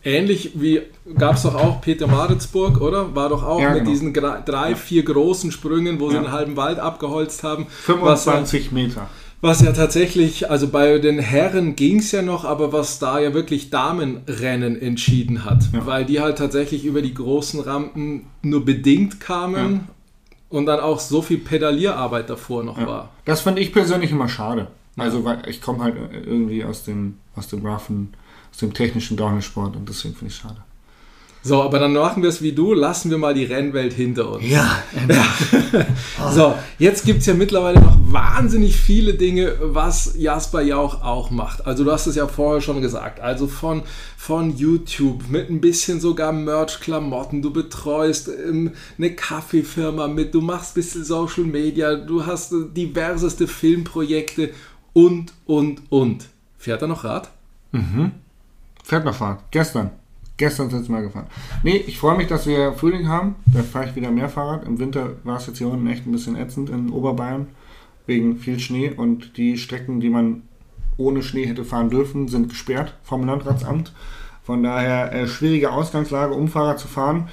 Ähnlich 0.04 0.52
wie 0.56 0.82
gab 1.18 1.36
es 1.36 1.44
doch 1.44 1.56
auch 1.56 1.80
Peter 1.82 2.08
Maritzburg, 2.08 2.82
oder? 2.82 3.16
War 3.16 3.30
doch 3.30 3.44
auch 3.44 3.60
Ja, 3.62 3.70
mit 3.70 3.80
genau. 3.80 3.90
diesen 3.92 4.14
drei, 4.14 4.76
vier 4.76 5.04
großen 5.04 5.52
Sprüngen, 5.52 6.00
wo 6.00 6.10
sie 6.10 6.16
Ja. 6.16 6.24
einen 6.24 6.32
halben 6.32 6.58
Wald 6.58 6.80
abgeholzt 6.80 7.44
haben. 7.44 7.68
Was 7.88 8.26
ja, 8.26 8.34
25 8.34 8.72
Meter. 8.74 9.10
was 9.42 9.62
ja 9.62 9.72
tatsächlich, 9.72 10.50
also 10.52 10.68
bei 10.68 10.98
den 11.00 11.20
Herren 11.20 11.76
ging 11.78 12.00
es 12.00 12.12
ja 12.12 12.22
noch, 12.22 12.44
aber 12.44 12.74
was 12.74 13.00
da 13.00 13.20
ja 13.20 13.34
wirklich 13.34 13.70
Damenrennen 13.70 14.82
entschieden 14.82 15.46
hat, 15.46 15.64
Ja. 15.72 15.86
weil 15.86 16.04
die 16.06 16.20
halt 16.20 16.38
tatsächlich 16.38 16.84
über 16.84 17.02
die 17.02 17.14
großen 17.14 17.60
Rampen 17.62 18.26
nur 18.42 18.66
bedingt 18.66 19.22
kamen 19.22 19.88
und 20.50 20.66
dann 20.66 20.80
auch 20.82 21.00
so 21.00 21.22
viel 21.22 21.38
Pedalierarbeit 21.38 22.30
davor 22.30 22.64
noch 22.64 22.78
war. 22.86 23.10
Das 23.24 23.42
fand 23.42 23.58
ich 23.60 23.72
persönlich 23.72 24.12
immer 24.12 24.28
schade. 24.28 24.68
Also 24.98 25.24
weil 25.26 25.40
ich 25.48 25.62
komme 25.62 25.84
halt 25.84 25.96
irgendwie 26.26 26.64
aus 26.64 26.84
dem, 26.86 27.16
aus 27.36 27.48
dem 27.50 27.66
roughen, 27.66 28.14
aus 28.56 28.60
dem 28.60 28.74
technischen 28.74 29.18
Downhill-Sport 29.18 29.76
und 29.76 29.90
deswegen 29.90 30.16
finde 30.16 30.32
ich 30.32 30.38
es 30.38 30.42
schade. 30.42 30.64
So, 31.44 31.62
aber 31.62 31.78
dann 31.78 31.94
machen 31.94 32.24
wir 32.24 32.30
es 32.30 32.42
wie 32.42 32.54
du, 32.54 32.74
lassen 32.74 33.12
wir 33.12 33.18
mal 33.20 33.34
die 33.34 33.44
Rennwelt 33.44 33.94
hinter 33.94 34.32
uns. 34.32 34.50
Ja, 34.50 34.82
So, 36.32 36.56
jetzt 36.80 37.06
gibt 37.06 37.20
es 37.20 37.26
ja 37.26 37.34
mittlerweile 37.36 37.82
noch 37.82 37.98
wahnsinnig 38.00 38.78
viele 38.78 39.14
Dinge, 39.14 39.56
was 39.62 40.16
Jasper 40.18 40.62
Jauch 40.62 41.04
auch 41.04 41.32
macht. 41.32 41.68
Also 41.68 41.84
du 41.84 41.92
hast 41.92 42.08
es 42.08 42.16
ja 42.16 42.28
vorher 42.28 42.62
schon 42.62 42.82
gesagt. 42.82 43.20
Also 43.20 43.46
von, 43.48 43.84
von 44.18 44.56
YouTube 44.56 45.30
mit 45.30 45.50
ein 45.50 45.62
bisschen 45.62 46.00
sogar 46.00 46.32
Merch-Klamotten. 46.32 47.42
Du 47.42 47.52
betreust 47.52 48.30
ähm, 48.30 48.72
eine 48.98 49.14
Kaffeefirma 49.14 50.08
mit, 50.08 50.34
du 50.34 50.42
machst 50.42 50.72
ein 50.72 50.82
bisschen 50.82 51.04
Social 51.04 51.44
Media, 51.44 51.96
du 51.96 52.26
hast 52.26 52.54
äh, 52.54 52.70
diverseste 52.76 53.48
Filmprojekte 53.48 54.52
und, 54.94 55.34
und, 55.46 55.82
und. 55.90 56.30
Fährt 56.58 56.82
er 56.82 56.88
noch 56.88 57.04
Rad? 57.04 57.30
Fährt 58.86 59.04
noch 59.04 59.16
Fahrrad. 59.16 59.40
Gestern. 59.50 59.90
Gestern 60.38 60.70
sind 60.70 60.88
Mal 60.90 61.02
gefahren. 61.02 61.26
Nee, 61.64 61.84
ich 61.88 61.98
freue 61.98 62.18
mich, 62.18 62.28
dass 62.28 62.46
wir 62.46 62.74
Frühling 62.74 63.08
haben. 63.08 63.34
Da 63.48 63.64
fahre 63.64 63.90
ich 63.90 63.96
wieder 63.96 64.12
mehr 64.12 64.30
Fahrrad. 64.30 64.64
Im 64.64 64.78
Winter 64.78 65.14
war 65.24 65.38
es 65.38 65.48
jetzt 65.48 65.58
hier 65.58 65.70
unten 65.70 65.88
echt 65.88 66.06
ein 66.06 66.12
bisschen 66.12 66.36
ätzend 66.36 66.70
in 66.70 66.92
Oberbayern. 66.92 67.48
Wegen 68.06 68.38
viel 68.38 68.60
Schnee. 68.60 68.92
Und 68.96 69.38
die 69.38 69.58
Strecken, 69.58 70.02
die 70.02 70.12
man 70.12 70.44
ohne 70.98 71.24
Schnee 71.24 71.48
hätte 71.48 71.66
fahren 71.66 71.90
dürfen, 71.90 72.28
sind 72.28 72.50
gesperrt 72.50 72.94
vom 73.02 73.26
Landratsamt. 73.26 73.92
Von 74.44 74.62
daher 74.62 75.12
äh, 75.14 75.28
schwierige 75.28 75.72
Ausgangslage, 75.72 76.36
um 76.36 76.48
Fahrrad 76.48 76.78
zu 76.78 76.88
fahren. 76.88 77.30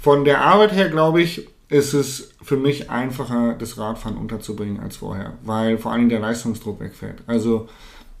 Von 0.00 0.24
der 0.24 0.40
Arbeit 0.40 0.72
her, 0.72 0.88
glaube 0.88 1.22
ich, 1.22 1.48
ist 1.68 1.94
es 1.94 2.32
für 2.42 2.56
mich 2.56 2.90
einfacher, 2.90 3.54
das 3.56 3.78
Radfahren 3.78 4.16
unterzubringen 4.16 4.80
als 4.80 4.96
vorher. 4.96 5.34
Weil 5.44 5.78
vor 5.78 5.92
allem 5.92 6.08
der 6.08 6.18
Leistungsdruck 6.18 6.80
wegfällt. 6.80 7.22
Also 7.28 7.68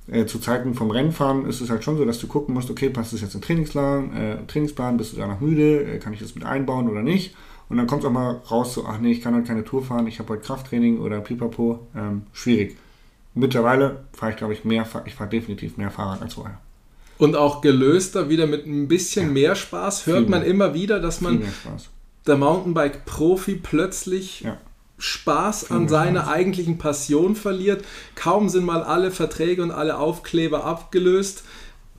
äh, 0.08 0.26
zu 0.26 0.38
Zeiten 0.38 0.74
vom 0.74 0.90
Rennfahren 0.90 1.46
ist 1.46 1.60
es 1.60 1.70
halt 1.70 1.82
schon 1.84 1.96
so, 1.96 2.04
dass 2.04 2.18
du 2.18 2.26
gucken 2.26 2.54
musst, 2.54 2.70
okay, 2.70 2.90
passt 2.90 3.12
das 3.12 3.20
jetzt 3.20 3.34
in 3.34 3.40
den 3.40 3.46
Trainingsplan, 3.46 4.16
äh, 4.16 4.36
Trainingsplan, 4.46 4.96
bist 4.96 5.12
du 5.12 5.16
danach 5.18 5.40
müde, 5.40 5.82
äh, 5.84 5.98
kann 5.98 6.12
ich 6.12 6.20
das 6.20 6.34
mit 6.34 6.44
einbauen 6.44 6.88
oder 6.88 7.02
nicht? 7.02 7.34
Und 7.68 7.78
dann 7.78 7.86
kommt 7.88 8.02
es 8.02 8.08
auch 8.08 8.12
mal 8.12 8.40
raus, 8.50 8.74
so, 8.74 8.84
ach 8.86 8.98
nee, 8.98 9.10
ich 9.10 9.20
kann 9.20 9.34
heute 9.34 9.46
keine 9.48 9.64
Tour 9.64 9.82
fahren, 9.82 10.06
ich 10.06 10.18
habe 10.20 10.28
heute 10.34 10.42
Krafttraining 10.42 11.00
oder 11.00 11.20
Pipapo, 11.20 11.80
ähm, 11.96 12.22
schwierig. 12.32 12.76
Mittlerweile 13.34 14.04
fahre 14.12 14.30
ich, 14.32 14.38
glaube 14.38 14.52
ich, 14.52 14.64
mehr, 14.64 14.86
ich 15.04 15.14
fahre 15.14 15.28
definitiv 15.30 15.76
mehr 15.76 15.90
Fahrrad 15.90 16.22
als 16.22 16.34
vorher. 16.34 16.58
Und 17.18 17.34
auch 17.34 17.60
gelöster, 17.62 18.28
wieder 18.30 18.46
mit 18.46 18.66
ein 18.66 18.88
bisschen 18.88 19.26
Ja. 19.28 19.32
mehr 19.32 19.54
Spaß, 19.56 20.06
hört 20.06 20.20
Viel 20.20 20.28
man 20.28 20.40
mehr. 20.42 20.48
immer 20.50 20.74
wieder, 20.74 21.00
dass 21.00 21.20
man 21.20 21.42
der 22.26 22.36
Mountainbike-Profi 22.36 23.56
plötzlich 23.56 24.42
Ja. 24.42 24.56
Spaß 24.98 25.70
an 25.70 25.80
mehr 25.80 25.88
seiner 25.88 26.28
eigentlichen 26.28 26.78
Passion 26.78 27.36
verliert. 27.36 27.84
Kaum 28.14 28.48
sind 28.48 28.64
mal 28.64 28.82
alle 28.82 29.10
Verträge 29.10 29.62
und 29.62 29.70
alle 29.70 29.98
Aufkleber 29.98 30.64
abgelöst, 30.64 31.44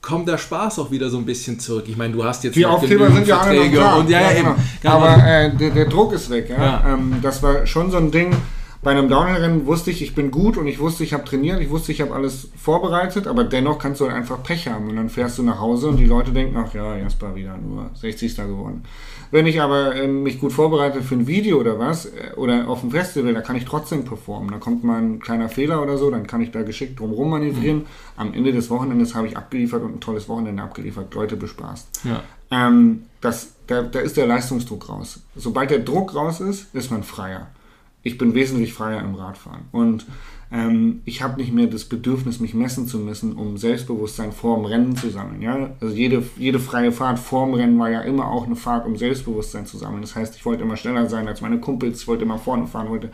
kommt 0.01 0.27
der 0.27 0.37
Spaß 0.37 0.79
auch 0.79 0.91
wieder 0.91 1.09
so 1.09 1.17
ein 1.17 1.25
bisschen 1.25 1.59
zurück. 1.59 1.85
Ich 1.87 1.97
meine, 1.97 2.13
du 2.13 2.23
hast 2.23 2.43
jetzt 2.43 2.55
Die 2.55 2.65
Aufkleber 2.65 3.11
sind 3.11 3.27
ja 3.27 3.39
alle 3.39 3.55
noch 3.55 3.61
Verträge 3.61 3.77
da. 3.77 3.95
und 3.95 4.09
ja, 4.09 4.21
ja, 4.21 4.33
genau. 4.33 4.51
eben. 4.51 4.63
Genau. 4.81 4.93
Aber 4.93 5.27
äh, 5.27 5.55
der, 5.55 5.69
der 5.71 5.85
Druck 5.85 6.13
ist 6.13 6.29
weg. 6.29 6.49
Ja? 6.49 6.63
Ja. 6.63 6.93
Ähm, 6.93 7.17
das 7.21 7.43
war 7.43 7.65
schon 7.65 7.91
so 7.91 7.97
ein 7.97 8.11
Ding. 8.11 8.35
Bei 8.83 8.91
einem 8.91 9.09
Downhill-Rennen 9.09 9.65
wusste 9.65 9.91
ich, 9.91 10.01
ich 10.01 10.13
bin 10.13 10.31
gut 10.31 10.55
und 10.57 10.67
ich 10.67 10.79
wusste, 10.79 11.03
ich 11.03 11.13
habe 11.13 11.25
trainiert, 11.25 11.59
ich 11.59 11.69
wusste, 11.69 11.91
ich 11.91 12.01
habe 12.01 12.13
alles 12.13 12.49
vorbereitet, 12.55 13.27
aber 13.27 13.43
dennoch 13.43 13.79
kannst 13.79 14.01
du 14.01 14.05
halt 14.05 14.15
einfach 14.15 14.43
Pech 14.43 14.67
haben 14.67 14.89
und 14.89 14.95
dann 14.95 15.09
fährst 15.09 15.37
du 15.37 15.43
nach 15.43 15.59
Hause 15.59 15.87
und 15.87 15.97
die 15.97 16.05
Leute 16.05 16.31
denken, 16.31 16.55
ach 16.57 16.73
ja, 16.73 16.95
Jasper 16.95 17.35
wieder 17.35 17.57
nur 17.57 17.89
60. 17.95 18.35
geworden. 18.35 18.83
Wenn 19.29 19.45
ich 19.45 19.61
aber 19.61 19.95
ähm, 19.95 20.23
mich 20.23 20.39
gut 20.39 20.53
vorbereite 20.53 21.01
für 21.01 21.15
ein 21.15 21.27
Video 21.27 21.59
oder 21.59 21.79
was, 21.79 22.05
äh, 22.05 22.33
oder 22.37 22.67
auf 22.67 22.81
dem 22.81 22.91
Festival, 22.91 23.33
da 23.33 23.41
kann 23.41 23.55
ich 23.55 23.65
trotzdem 23.65 24.05
performen. 24.05 24.51
Da 24.51 24.57
kommt 24.57 24.83
mal 24.83 25.01
ein 25.01 25.19
kleiner 25.19 25.49
Fehler 25.49 25.81
oder 25.81 25.97
so, 25.97 26.09
dann 26.09 26.27
kann 26.27 26.41
ich 26.41 26.51
da 26.51 26.61
geschickt 26.61 26.99
drumherum 26.99 27.31
manövrieren. 27.31 27.85
Am 28.15 28.33
Ende 28.33 28.53
des 28.53 28.69
Wochenendes 28.69 29.15
habe 29.15 29.27
ich 29.27 29.35
abgeliefert 29.35 29.83
und 29.83 29.95
ein 29.95 29.99
tolles 29.99 30.29
Wochenende 30.29 30.63
abgeliefert, 30.63 31.13
Leute 31.13 31.35
bespaßt. 31.35 32.01
ja. 32.05 32.21
Ähm, 32.49 33.03
das, 33.19 33.55
da, 33.65 33.81
da 33.81 33.99
ist 33.99 34.15
der 34.15 34.27
Leistungsdruck 34.27 34.87
raus. 34.87 35.21
Sobald 35.35 35.69
der 35.69 35.79
Druck 35.79 36.15
raus 36.15 36.39
ist, 36.39 36.73
ist 36.73 36.91
man 36.91 37.03
freier. 37.03 37.47
Ich 38.03 38.17
bin 38.17 38.33
wesentlich 38.35 38.73
freier 38.73 39.01
im 39.01 39.15
Radfahren. 39.15 39.65
Und 39.71 40.05
ähm, 40.51 41.01
ich 41.03 41.21
habe 41.21 41.41
nicht 41.41 41.51
mehr 41.53 41.67
das 41.67 41.85
Bedürfnis, 41.85 42.39
mich 42.39 42.53
messen 42.53 42.87
zu 42.87 42.99
müssen, 42.99 43.33
um 43.33 43.57
Selbstbewusstsein 43.57 44.31
vorm 44.31 44.65
Rennen 44.65 44.95
zu 44.95 45.09
sammeln. 45.09 45.41
Ja? 45.41 45.71
Also 45.81 45.93
jede, 45.93 46.23
jede 46.37 46.59
freie 46.59 46.91
Fahrt 46.91 47.19
vorm 47.19 47.53
Rennen 47.53 47.77
war 47.79 47.89
ja 47.89 48.01
immer 48.01 48.31
auch 48.31 48.45
eine 48.45 48.55
Fahrt, 48.55 48.85
um 48.85 48.95
Selbstbewusstsein 48.95 49.65
zu 49.65 49.77
sammeln. 49.77 50.01
Das 50.01 50.15
heißt, 50.15 50.35
ich 50.35 50.45
wollte 50.45 50.63
immer 50.63 50.77
schneller 50.77 51.09
sein 51.09 51.27
als 51.27 51.41
meine 51.41 51.59
Kumpels, 51.59 52.01
ich 52.01 52.07
wollte 52.07 52.23
immer 52.23 52.37
vorne 52.37 52.67
fahren, 52.67 52.89
wollte 52.89 53.11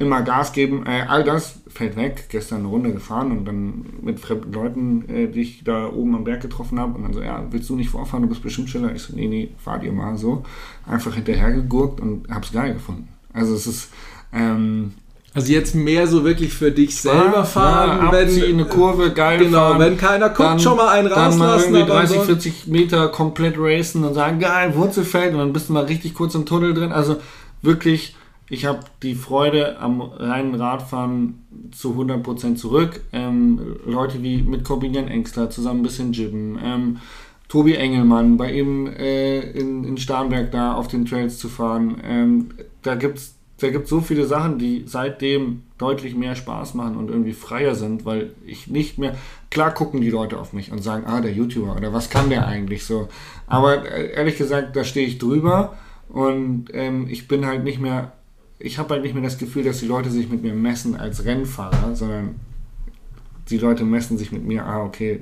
immer 0.00 0.22
Gas 0.22 0.52
geben. 0.52 0.84
Äh, 0.86 1.04
all 1.08 1.24
das 1.24 1.60
fällt 1.68 1.96
weg. 1.96 2.26
Gestern 2.28 2.60
eine 2.60 2.68
Runde 2.68 2.92
gefahren 2.92 3.30
und 3.30 3.44
dann 3.44 3.84
mit 4.02 4.18
fremden 4.18 4.52
Leuten, 4.52 5.08
äh, 5.08 5.28
die 5.28 5.42
ich 5.42 5.64
da 5.64 5.88
oben 5.90 6.14
am 6.14 6.24
Berg 6.24 6.40
getroffen 6.40 6.80
habe. 6.80 6.94
Und 6.94 7.04
dann 7.04 7.12
so, 7.12 7.22
ja, 7.22 7.46
willst 7.50 7.70
du 7.70 7.76
nicht 7.76 7.90
vorfahren? 7.90 8.22
Du 8.22 8.28
bist 8.28 8.42
bestimmt 8.42 8.70
schneller. 8.70 8.94
Ich 8.94 9.02
so, 9.02 9.14
nee, 9.14 9.28
nee, 9.28 9.50
fahrt 9.58 9.84
ihr 9.84 9.92
mal 9.92 10.16
so. 10.16 10.44
Einfach 10.86 11.14
hinterhergegurkt 11.14 12.00
und 12.00 12.28
hab's 12.28 12.52
geil 12.52 12.74
gefunden. 12.74 13.08
Also 13.32 13.54
es 13.54 13.66
ist... 13.66 13.88
Ähm, 14.32 14.92
Also 15.32 15.52
jetzt 15.52 15.76
mehr 15.76 16.08
so 16.08 16.24
wirklich 16.24 16.52
für 16.52 16.72
dich 16.72 16.96
selber 16.96 17.44
fahren, 17.44 18.06
ja, 18.06 18.12
wenn 18.12 18.42
eine 18.54 18.64
Kurve, 18.64 19.12
geil 19.12 19.38
Genau, 19.38 19.58
fahren. 19.70 19.78
wenn 19.78 19.96
keiner 19.96 20.28
guckt, 20.28 20.40
Dann- 20.40 20.58
schon 20.58 20.76
mal 20.76 20.88
einen 20.88 21.08
Dann 21.08 21.38
mal 21.38 21.46
rauslassen. 21.50 21.74
irgendwie 21.74 21.82
aber 21.82 22.00
30, 22.00 22.18
ansonsten- 22.18 22.50
40 22.50 22.66
Meter 22.66 23.08
komplett 23.08 23.54
racen 23.56 24.02
und 24.02 24.14
sagen, 24.14 24.40
geil, 24.40 24.74
Wurzelfeld. 24.74 25.32
Und 25.32 25.38
dann 25.38 25.52
bist 25.52 25.68
du 25.68 25.72
mal 25.72 25.84
richtig 25.84 26.14
kurz 26.14 26.34
im 26.34 26.46
Tunnel 26.46 26.74
drin. 26.74 26.90
Also 26.90 27.16
wirklich, 27.62 28.16
ich 28.48 28.64
habe 28.66 28.80
die 29.04 29.14
Freude 29.14 29.78
am 29.78 30.00
reinen 30.00 30.56
Radfahren 30.56 31.44
zu 31.70 31.94
100% 31.94 32.56
zurück. 32.56 33.00
Ähm, 33.12 33.76
Leute 33.86 34.24
wie 34.24 34.42
mit 34.42 34.64
Corbinian 34.64 35.06
Engstler 35.06 35.48
zusammen 35.48 35.80
ein 35.80 35.84
bisschen 35.84 36.12
jibben. 36.12 36.58
Ähm, 36.60 36.96
Tobi 37.48 37.74
Engelmann, 37.74 38.36
bei 38.36 38.52
ihm 38.52 38.88
äh, 38.88 39.38
in, 39.52 39.84
in 39.84 39.96
Starnberg 39.96 40.50
da 40.50 40.74
auf 40.74 40.88
den 40.88 41.06
Trails 41.06 41.38
zu 41.38 41.48
fahren. 41.48 41.98
Ähm, 42.04 42.50
da 42.82 42.94
gibt's 42.94 43.34
da 43.60 43.70
gibt 43.70 43.88
so 43.88 44.00
viele 44.00 44.26
Sachen, 44.26 44.58
die 44.58 44.84
seitdem 44.86 45.62
deutlich 45.78 46.14
mehr 46.14 46.34
Spaß 46.34 46.74
machen 46.74 46.96
und 46.96 47.10
irgendwie 47.10 47.32
freier 47.32 47.74
sind, 47.74 48.04
weil 48.04 48.32
ich 48.46 48.68
nicht 48.68 48.98
mehr, 48.98 49.14
klar 49.50 49.72
gucken 49.72 50.00
die 50.00 50.10
Leute 50.10 50.38
auf 50.38 50.52
mich 50.52 50.72
und 50.72 50.82
sagen, 50.82 51.04
ah, 51.06 51.20
der 51.20 51.32
YouTuber 51.32 51.76
oder 51.76 51.92
was 51.92 52.10
kann 52.10 52.30
der 52.30 52.46
eigentlich 52.46 52.84
so. 52.84 53.08
Aber 53.46 53.86
äh, 53.86 54.12
ehrlich 54.12 54.38
gesagt, 54.38 54.76
da 54.76 54.84
stehe 54.84 55.06
ich 55.06 55.18
drüber 55.18 55.76
und 56.08 56.66
ähm, 56.72 57.06
ich 57.08 57.28
bin 57.28 57.46
halt 57.46 57.64
nicht 57.64 57.80
mehr, 57.80 58.12
ich 58.58 58.78
habe 58.78 58.94
halt 58.94 59.02
nicht 59.02 59.14
mehr 59.14 59.22
das 59.22 59.38
Gefühl, 59.38 59.64
dass 59.64 59.80
die 59.80 59.86
Leute 59.86 60.10
sich 60.10 60.28
mit 60.30 60.42
mir 60.42 60.54
messen 60.54 60.96
als 60.96 61.24
Rennfahrer, 61.24 61.94
sondern 61.94 62.36
die 63.50 63.58
Leute 63.58 63.84
messen 63.84 64.16
sich 64.16 64.32
mit 64.32 64.44
mir, 64.44 64.64
ah, 64.64 64.82
okay, 64.82 65.20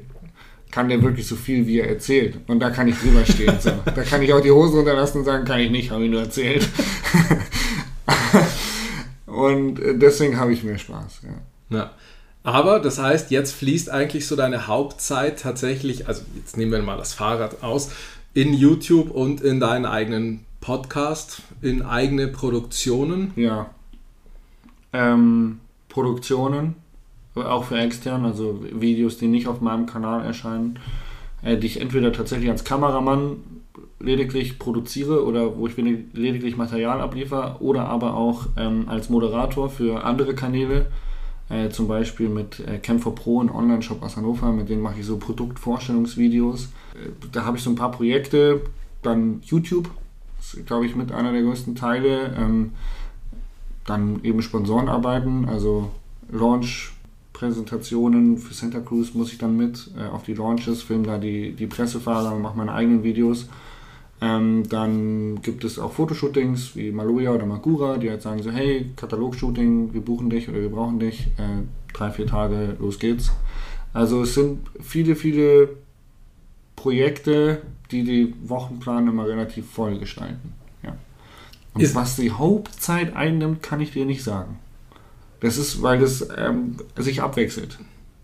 kann 0.70 0.88
der 0.88 1.02
wirklich 1.02 1.26
so 1.26 1.36
viel, 1.36 1.66
wie 1.66 1.80
er 1.80 1.88
erzählt? 1.88 2.38
Und 2.46 2.60
da 2.60 2.70
kann 2.70 2.88
ich 2.88 2.96
drüber 2.98 3.24
stehen. 3.24 3.58
So. 3.60 3.70
Da 3.84 4.02
kann 4.02 4.22
ich 4.22 4.32
auch 4.32 4.40
die 4.40 4.50
Hose 4.50 4.76
runterlassen 4.76 5.18
und 5.18 5.24
sagen, 5.24 5.44
kann 5.44 5.60
ich 5.60 5.70
nicht, 5.70 5.90
habe 5.90 6.04
ich 6.04 6.10
nur 6.10 6.20
erzählt. 6.20 6.68
und 9.26 9.80
äh, 9.80 9.96
deswegen 9.96 10.38
habe 10.38 10.52
ich 10.52 10.62
mehr 10.62 10.78
Spaß. 10.78 11.20
Ja. 11.22 11.76
Ja. 11.76 11.90
Aber 12.42 12.80
das 12.80 12.98
heißt, 12.98 13.30
jetzt 13.30 13.52
fließt 13.52 13.90
eigentlich 13.90 14.26
so 14.26 14.36
deine 14.36 14.66
Hauptzeit 14.66 15.40
tatsächlich, 15.40 16.08
also 16.08 16.22
jetzt 16.36 16.56
nehmen 16.56 16.72
wir 16.72 16.82
mal 16.82 16.96
das 16.96 17.12
Fahrrad 17.12 17.62
aus, 17.62 17.90
in 18.34 18.54
YouTube 18.54 19.10
und 19.10 19.40
in 19.40 19.60
deinen 19.60 19.84
eigenen 19.84 20.44
Podcast, 20.60 21.42
in 21.60 21.82
eigene 21.82 22.28
Produktionen. 22.28 23.32
Ja. 23.36 23.70
Ähm, 24.92 25.60
Produktionen, 25.88 26.76
auch 27.44 27.64
für 27.64 27.78
extern, 27.78 28.24
also 28.24 28.62
Videos, 28.72 29.18
die 29.18 29.28
nicht 29.28 29.48
auf 29.48 29.60
meinem 29.60 29.86
Kanal 29.86 30.24
erscheinen, 30.24 30.78
äh, 31.42 31.56
die 31.56 31.66
ich 31.66 31.80
entweder 31.80 32.12
tatsächlich 32.12 32.50
als 32.50 32.64
Kameramann 32.64 33.36
lediglich 34.00 34.58
produziere 34.58 35.24
oder 35.24 35.56
wo 35.56 35.66
ich 35.66 35.76
lediglich 35.76 36.56
Material 36.56 37.00
abliefere 37.00 37.56
oder 37.60 37.88
aber 37.88 38.14
auch 38.14 38.46
ähm, 38.56 38.84
als 38.88 39.10
Moderator 39.10 39.70
für 39.70 40.04
andere 40.04 40.34
Kanäle 40.34 40.86
Äh, 41.50 41.70
zum 41.70 41.88
Beispiel 41.88 42.28
mit 42.28 42.60
äh, 42.60 42.78
Camp 42.78 43.02
for 43.02 43.14
Pro, 43.14 43.40
ein 43.40 43.50
Online-Shop 43.50 44.02
aus 44.02 44.18
Hannover, 44.18 44.52
mit 44.52 44.68
denen 44.68 44.82
mache 44.82 45.00
ich 45.00 45.06
so 45.06 45.16
Produktvorstellungsvideos. 45.16 46.64
Äh, 46.94 47.08
da 47.32 47.46
habe 47.46 47.56
ich 47.56 47.62
so 47.62 47.70
ein 47.70 47.74
paar 47.74 47.90
Projekte. 47.90 48.60
Dann 49.00 49.40
YouTube, 49.44 49.88
ist, 50.38 50.66
glaube 50.66 50.84
ich, 50.84 50.94
mit 50.94 51.10
einer 51.10 51.32
der 51.32 51.40
größten 51.40 51.74
Teile. 51.74 52.34
Ähm, 52.36 52.72
dann 53.86 54.20
eben 54.24 54.42
Sponsorenarbeiten, 54.42 55.48
also 55.48 55.90
Launch-Präsentationen 57.40 58.38
für 58.38 58.54
Santa 58.54 58.80
Cruz 58.80 59.14
muss 59.14 59.32
ich 59.32 59.38
dann 59.38 59.56
mit 59.56 59.90
äh, 59.96 60.06
auf 60.08 60.24
die 60.24 60.34
Launches, 60.34 60.82
filme 60.82 61.06
da 61.06 61.18
die, 61.18 61.52
die 61.52 61.66
Pressefahrer 61.66 62.34
und 62.34 62.42
mache 62.42 62.56
meine 62.56 62.72
eigenen 62.72 63.02
Videos. 63.02 63.48
Ähm, 64.20 64.68
dann 64.68 65.40
gibt 65.42 65.62
es 65.64 65.78
auch 65.78 65.92
Fotoshootings 65.92 66.74
wie 66.74 66.90
Maluja 66.90 67.30
oder 67.32 67.46
Magura, 67.46 67.98
die 67.98 68.10
halt 68.10 68.22
sagen 68.22 68.42
so, 68.42 68.50
hey, 68.50 68.90
Katalogshooting, 68.96 69.94
wir 69.94 70.00
buchen 70.00 70.28
dich 70.28 70.48
oder 70.48 70.60
wir 70.60 70.70
brauchen 70.70 70.98
dich, 70.98 71.28
äh, 71.38 71.62
drei, 71.92 72.10
vier 72.10 72.26
Tage, 72.26 72.76
los 72.80 72.98
geht's. 72.98 73.30
Also 73.92 74.22
es 74.22 74.34
sind 74.34 74.66
viele, 74.80 75.14
viele 75.14 75.68
Projekte, 76.74 77.62
die 77.92 78.02
die 78.04 78.34
Wochenplan 78.44 79.08
immer 79.08 79.26
relativ 79.26 79.70
voll 79.70 79.98
gestalten. 79.98 80.52
Ja. 80.82 80.96
Und 81.74 81.82
Ist- 81.82 81.94
was 81.94 82.16
die 82.16 82.32
Hauptzeit 82.32 83.14
einnimmt, 83.14 83.62
kann 83.62 83.80
ich 83.80 83.92
dir 83.92 84.04
nicht 84.04 84.24
sagen. 84.24 84.58
Das 85.40 85.56
ist, 85.56 85.82
weil 85.82 85.98
das 85.98 86.26
ähm, 86.36 86.76
sich 86.96 87.22
abwechselt. 87.22 87.78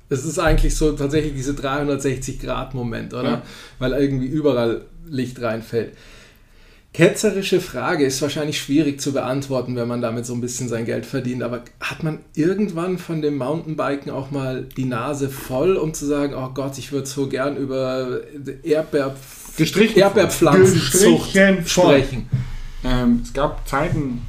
Es 0.08 0.24
ist 0.24 0.38
eigentlich 0.38 0.76
so 0.76 0.92
tatsächlich 0.92 1.34
diese 1.34 1.52
360-Grad-Moment, 1.52 3.14
oder? 3.14 3.30
Ja. 3.30 3.42
Weil 3.78 3.92
irgendwie 3.92 4.26
überall 4.26 4.82
Licht 5.06 5.40
reinfällt. 5.40 5.92
Ketzerische 6.92 7.60
Frage 7.60 8.04
ist 8.04 8.22
wahrscheinlich 8.22 8.60
schwierig 8.60 9.00
zu 9.00 9.12
beantworten, 9.12 9.74
wenn 9.74 9.88
man 9.88 10.00
damit 10.00 10.26
so 10.26 10.32
ein 10.32 10.40
bisschen 10.40 10.68
sein 10.68 10.84
Geld 10.84 11.04
verdient. 11.06 11.42
Aber 11.42 11.64
hat 11.80 12.04
man 12.04 12.20
irgendwann 12.34 12.98
von 12.98 13.20
dem 13.20 13.36
Mountainbiken 13.36 14.12
auch 14.12 14.30
mal 14.30 14.62
die 14.76 14.84
Nase 14.84 15.28
voll, 15.28 15.76
um 15.76 15.92
zu 15.92 16.06
sagen, 16.06 16.34
oh 16.36 16.50
Gott, 16.54 16.78
ich 16.78 16.92
würde 16.92 17.08
so 17.08 17.26
gern 17.28 17.56
über 17.56 18.20
Erdbeer 18.62 19.16
Erdbeerpflanzenzucht 19.58 21.30
sprechen? 21.66 22.28
Ähm, 22.84 23.22
es 23.24 23.32
gab 23.32 23.66
Zeiten, 23.68 24.22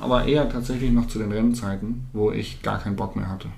aber 0.00 0.26
eher 0.26 0.48
tatsächlich 0.48 0.90
noch 0.90 1.06
zu 1.06 1.18
den 1.18 1.32
Rennzeiten, 1.32 2.06
wo 2.12 2.30
ich 2.30 2.62
gar 2.62 2.78
keinen 2.78 2.96
Bock 2.96 3.16
mehr 3.16 3.28
hatte. 3.28 3.48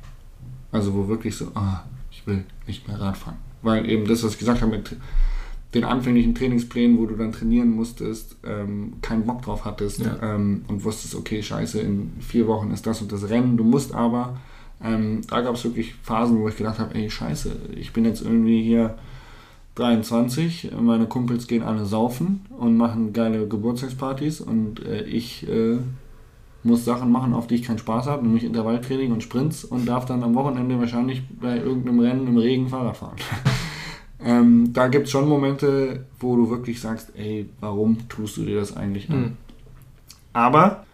Also 0.70 0.94
wo 0.94 1.08
wirklich 1.08 1.36
so, 1.36 1.48
ah, 1.54 1.84
ich 2.10 2.26
will 2.26 2.44
nicht 2.66 2.88
mehr 2.88 3.00
Radfahren. 3.00 3.38
Weil 3.62 3.88
eben 3.88 4.06
das, 4.06 4.22
was 4.24 4.32
ich 4.32 4.38
gesagt 4.38 4.60
habe 4.60 4.72
mit 4.72 4.96
den 5.74 5.84
anfänglichen 5.84 6.34
Trainingsplänen, 6.34 6.98
wo 6.98 7.06
du 7.06 7.16
dann 7.16 7.32
trainieren 7.32 7.70
musstest, 7.70 8.36
ähm, 8.44 8.94
keinen 9.00 9.24
Bock 9.24 9.42
drauf 9.42 9.64
hattest 9.64 10.00
Ja. 10.00 10.16
ähm, 10.22 10.64
und 10.68 10.84
wusstest, 10.84 11.14
okay, 11.14 11.42
scheiße, 11.42 11.80
in 11.80 12.12
vier 12.20 12.46
Wochen 12.46 12.70
ist 12.72 12.86
das 12.86 13.00
und 13.00 13.10
das 13.12 13.28
Rennen, 13.30 13.56
du 13.56 13.64
musst 13.64 13.94
aber. 13.94 14.36
Ähm, 14.84 15.22
da 15.28 15.40
gab 15.40 15.54
es 15.54 15.64
wirklich 15.64 15.94
Phasen, 15.94 16.40
wo 16.40 16.48
ich 16.48 16.56
gedacht 16.56 16.78
habe, 16.78 16.94
ey, 16.94 17.08
scheiße, 17.08 17.52
ich 17.76 17.92
bin 17.92 18.04
jetzt 18.04 18.22
irgendwie 18.22 18.62
hier 18.62 18.98
23, 19.76 20.72
meine 20.78 21.06
Kumpels 21.06 21.46
gehen 21.46 21.62
alle 21.62 21.86
saufen 21.86 22.44
und 22.58 22.76
machen 22.76 23.12
geile 23.14 23.48
Geburtstagspartys 23.48 24.40
und 24.40 24.84
äh, 24.84 25.04
ich 25.04 25.48
äh, 25.48 25.78
muss 26.64 26.84
Sachen 26.84 27.10
machen, 27.10 27.34
auf 27.34 27.46
die 27.46 27.56
ich 27.56 27.62
keinen 27.62 27.78
Spaß 27.78 28.06
habe, 28.06 28.22
nämlich 28.22 28.44
Intervalltraining 28.44 29.12
und 29.12 29.22
Sprints 29.22 29.64
und 29.64 29.86
darf 29.86 30.04
dann 30.04 30.22
am 30.22 30.34
Wochenende 30.34 30.78
wahrscheinlich 30.78 31.22
bei 31.40 31.56
irgendeinem 31.56 32.00
Rennen 32.00 32.26
im 32.28 32.38
Regen 32.38 32.68
Fahrrad 32.68 32.96
fahren. 32.96 33.16
ähm, 34.24 34.72
da 34.72 34.88
gibt 34.88 35.06
es 35.06 35.10
schon 35.10 35.28
Momente, 35.28 36.06
wo 36.20 36.36
du 36.36 36.50
wirklich 36.50 36.80
sagst, 36.80 37.12
ey, 37.16 37.48
warum 37.60 38.08
tust 38.08 38.36
du 38.36 38.44
dir 38.44 38.60
das 38.60 38.76
eigentlich 38.76 39.10
an? 39.10 39.16
Hm. 39.16 39.36
Aber 40.32 40.84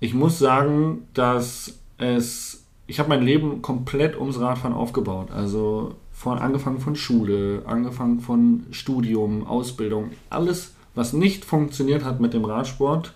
ich 0.00 0.14
muss 0.14 0.38
sagen, 0.38 1.08
dass 1.12 1.78
es, 1.98 2.64
ich 2.86 3.00
habe 3.00 3.08
mein 3.08 3.22
Leben 3.22 3.62
komplett 3.62 4.18
ums 4.18 4.38
Radfahren 4.38 4.74
aufgebaut. 4.74 5.30
Also 5.32 5.96
von 6.12 6.38
angefangen 6.38 6.80
von 6.80 6.96
Schule, 6.96 7.62
angefangen 7.66 8.20
von 8.20 8.66
Studium, 8.70 9.46
Ausbildung, 9.46 10.10
alles, 10.30 10.74
was 10.94 11.12
nicht 11.12 11.44
funktioniert 11.44 12.04
hat 12.04 12.20
mit 12.20 12.34
dem 12.34 12.44
Radsport, 12.44 13.14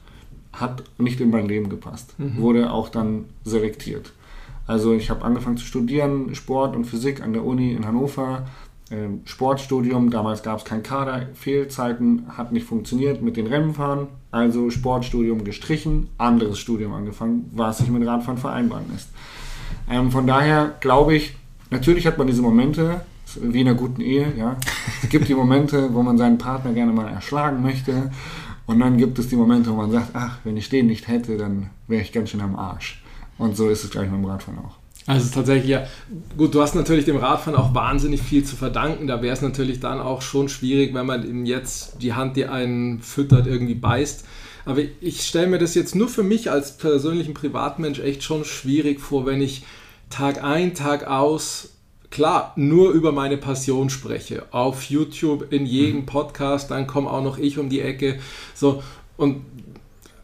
hat 0.53 0.85
nicht 0.99 1.21
in 1.21 1.31
mein 1.31 1.49
Leben 1.49 1.69
gepasst. 1.69 2.15
Wurde 2.19 2.71
auch 2.73 2.89
dann 2.89 3.25
selektiert. 3.45 4.13
Also 4.67 4.93
ich 4.93 5.11
habe 5.11 5.25
angefangen 5.25 5.57
zu 5.57 5.67
studieren, 5.67 6.35
Sport 6.35 6.77
und 6.77 6.85
Physik 6.85 7.23
an 7.23 7.33
der 7.33 7.45
Uni 7.45 7.73
in 7.73 7.87
Hannover. 7.87 8.47
Ähm, 8.91 9.23
Sportstudium, 9.25 10.11
damals 10.11 10.43
gab 10.43 10.59
es 10.59 10.65
keinen 10.65 10.83
Kader, 10.83 11.27
Fehlzeiten, 11.35 12.25
hat 12.37 12.53
nicht 12.53 12.67
funktioniert 12.67 13.23
mit 13.23 13.37
den 13.37 13.47
Rennfahren. 13.47 14.09
Also 14.31 14.71
Sportstudium 14.71 15.45
gestrichen, 15.45 16.09
anderes 16.19 16.59
Studium 16.59 16.93
angefangen, 16.93 17.51
was 17.53 17.79
sich 17.79 17.89
mit 17.89 18.07
Radfahren 18.07 18.39
vereinbaren 18.39 18.85
lässt. 18.93 19.09
Ähm, 19.91 20.11
von 20.11 20.27
daher 20.27 20.75
glaube 20.81 21.15
ich, 21.15 21.35
natürlich 21.71 22.07
hat 22.07 22.19
man 22.19 22.27
diese 22.27 22.43
Momente, 22.43 23.01
wie 23.41 23.63
in 23.63 23.69
einer 23.69 23.77
guten 23.77 24.03
Ehe, 24.03 24.33
ja. 24.37 24.57
Es 25.03 25.09
gibt 25.09 25.29
die 25.29 25.35
Momente, 25.35 25.93
wo 25.95 26.03
man 26.03 26.19
seinen 26.19 26.39
Partner 26.39 26.73
gerne 26.73 26.93
mal 26.93 27.09
erschlagen 27.09 27.63
möchte. 27.63 28.11
Und 28.67 28.81
dann 28.81 28.97
gibt 28.97 29.19
es 29.19 29.29
die 29.29 29.37
Momente, 29.37 29.71
wo 29.71 29.75
man 29.75 29.91
sagt, 29.91 30.11
ach, 30.15 30.39
wenn 30.45 30.57
ich 30.57 30.69
den 30.69 30.87
nicht 30.87 31.09
hätte, 31.09 31.37
dann 31.37 31.71
wäre 31.89 32.03
ich 32.03 32.13
ganz 32.13 32.31
schön 32.31 32.41
am 32.41 32.57
Arsch. 32.57 33.03
Und 33.39 33.57
so 33.57 33.69
ist 33.69 33.85
es 33.85 33.91
gleich 33.91 34.11
mit 34.11 34.21
dem 34.21 34.25
Radfahren 34.25 34.59
auch. 34.61 34.77
Also 35.07 35.35
tatsächlich, 35.35 35.71
ja. 35.71 35.87
Gut, 36.37 36.55
du 36.55 36.63
hast 36.63 36.75
natürlich 36.75 37.05
dem 37.05 37.17
Radfahren 37.17 37.59
auch 37.59 37.75
wahnsinnig 37.75 38.23
viel 38.23 38.45
zu 38.45 38.55
verdanken. 38.55 39.09
Da 39.09 39.21
wäre 39.21 39.33
es 39.33 39.43
natürlich 39.43 39.81
dann 39.81 40.01
auch 40.01 40.23
schon 40.23 40.49
schwierig, 40.49 40.95
wenn 40.95 41.07
man 41.07 41.29
ihm 41.29 41.45
jetzt 41.45 42.03
die 42.03 42.15
Hand, 42.15 42.37
die 42.37 42.47
einen 42.47 43.01
füttert, 43.01 43.47
irgendwie 43.47 43.75
beißt. 43.75 44.25
Aber 44.65 44.81
ich 45.01 45.23
stelle 45.23 45.49
mir 45.49 45.59
das 45.59 45.75
jetzt 45.75 45.97
nur 45.97 46.09
für 46.09 46.23
mich 46.23 46.51
als 46.51 46.77
persönlichen 46.77 47.35
Privatmensch 47.35 47.99
echt 47.99 48.23
schon 48.23 48.45
schwierig 48.45 49.01
vor, 49.01 49.27
wenn 49.27 49.43
ich 49.43 49.65
Tag 50.09 50.45
ein, 50.45 50.75
Tag 50.75 51.07
aus, 51.09 51.72
klar, 52.13 52.53
nur 52.55 52.93
über 52.93 53.11
meine 53.11 53.37
Passion 53.37 53.91
spreche. 53.91 54.45
Auf 54.53 54.85
YouTube, 54.85 55.53
in 55.53 55.67
jedem 55.67 56.07
Podcast, 56.07 56.71
dann 56.71 56.87
komme 56.87 57.11
auch 57.11 57.23
noch 57.23 57.39
ich 57.39 57.59
um 57.59 57.69
die 57.69 57.81
Ecke. 57.81 58.21
So, 58.55 58.83
und 59.17 59.43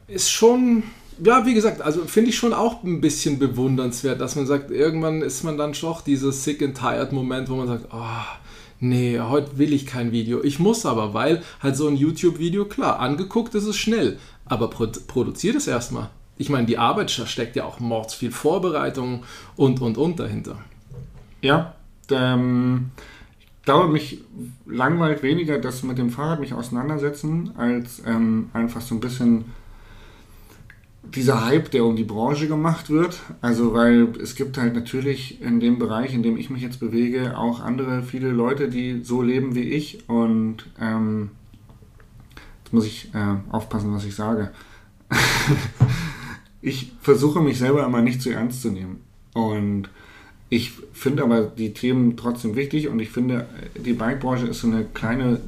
ist 0.06 0.30
schon, 0.30 0.84
ja, 1.24 1.44
wie 1.46 1.54
gesagt, 1.54 1.80
also 1.82 2.02
finde 2.04 2.30
ich 2.30 2.36
schon 2.36 2.52
auch 2.52 2.84
ein 2.84 3.00
bisschen 3.00 3.38
bewundernswert, 3.38 4.20
dass 4.20 4.36
man 4.36 4.46
sagt, 4.46 4.70
irgendwann 4.70 5.22
ist 5.22 5.42
man 5.42 5.58
dann 5.58 5.72
doch 5.72 6.02
dieses 6.02 6.44
sick 6.44 6.62
and 6.62 6.76
tired 6.76 7.12
Moment, 7.12 7.48
wo 7.48 7.56
man 7.56 7.66
sagt, 7.66 7.86
oh, 7.92 8.38
nee, 8.80 9.18
heute 9.18 9.58
will 9.58 9.72
ich 9.72 9.86
kein 9.86 10.12
Video. 10.12 10.44
Ich 10.44 10.58
muss 10.58 10.86
aber, 10.86 11.14
weil 11.14 11.42
halt 11.60 11.76
so 11.76 11.88
ein 11.88 11.96
YouTube-Video, 11.96 12.66
klar, 12.66 13.00
angeguckt 13.00 13.54
ist 13.54 13.64
es 13.64 13.76
schnell, 13.76 14.18
aber 14.44 14.68
pro 14.70 14.86
produziert 15.06 15.56
es 15.56 15.66
erstmal. 15.66 16.10
Ich 16.36 16.50
meine, 16.50 16.66
die 16.66 16.78
Arbeit, 16.78 17.18
da 17.18 17.26
steckt 17.26 17.56
ja 17.56 17.64
auch 17.64 17.80
mords 17.80 18.14
viel 18.14 18.30
Vorbereitung 18.30 19.24
und, 19.56 19.80
und, 19.80 19.98
und 19.98 20.20
dahinter. 20.20 20.58
Ja, 21.42 21.74
ähm, 22.12 22.90
ich 23.60 23.64
glaube, 23.64 23.92
mich 23.92 24.24
langweilt 24.66 25.22
weniger 25.22 25.58
das 25.58 25.82
mit 25.82 25.98
dem 25.98 26.10
Fahrrad 26.10 26.40
mich 26.40 26.54
auseinandersetzen, 26.54 27.52
als 27.56 28.02
ähm, 28.06 28.50
einfach 28.52 28.80
so 28.80 28.94
ein 28.94 29.00
bisschen 29.00 29.46
dieser 31.14 31.46
Hype, 31.46 31.70
der 31.70 31.84
um 31.84 31.96
die 31.96 32.04
Branche 32.04 32.48
gemacht 32.48 32.90
wird. 32.90 33.20
Also, 33.40 33.72
weil 33.72 34.08
es 34.20 34.34
gibt 34.34 34.58
halt 34.58 34.74
natürlich 34.74 35.40
in 35.40 35.60
dem 35.60 35.78
Bereich, 35.78 36.14
in 36.14 36.22
dem 36.22 36.36
ich 36.36 36.50
mich 36.50 36.62
jetzt 36.62 36.80
bewege, 36.80 37.38
auch 37.38 37.60
andere, 37.60 38.02
viele 38.02 38.30
Leute, 38.30 38.68
die 38.68 39.02
so 39.02 39.22
leben 39.22 39.54
wie 39.54 39.62
ich. 39.62 40.08
Und 40.08 40.66
ähm, 40.80 41.30
jetzt 42.64 42.72
muss 42.72 42.86
ich 42.86 43.14
äh, 43.14 43.36
aufpassen, 43.50 43.94
was 43.94 44.04
ich 44.04 44.14
sage. 44.14 44.50
ich 46.60 46.92
versuche 47.00 47.40
mich 47.40 47.58
selber 47.58 47.84
immer 47.84 48.02
nicht 48.02 48.20
zu 48.20 48.30
ernst 48.30 48.62
zu 48.62 48.70
nehmen. 48.70 49.00
Und 49.34 49.88
ich 50.50 50.72
finde 50.92 51.22
aber 51.22 51.42
die 51.42 51.74
Themen 51.74 52.16
trotzdem 52.16 52.56
wichtig 52.56 52.88
und 52.88 53.00
ich 53.00 53.10
finde, 53.10 53.46
die 53.76 53.92
Bikebranche 53.92 54.46
ist 54.46 54.60
so 54.60 54.68
eine 54.68 54.84
kleine, 54.84 55.40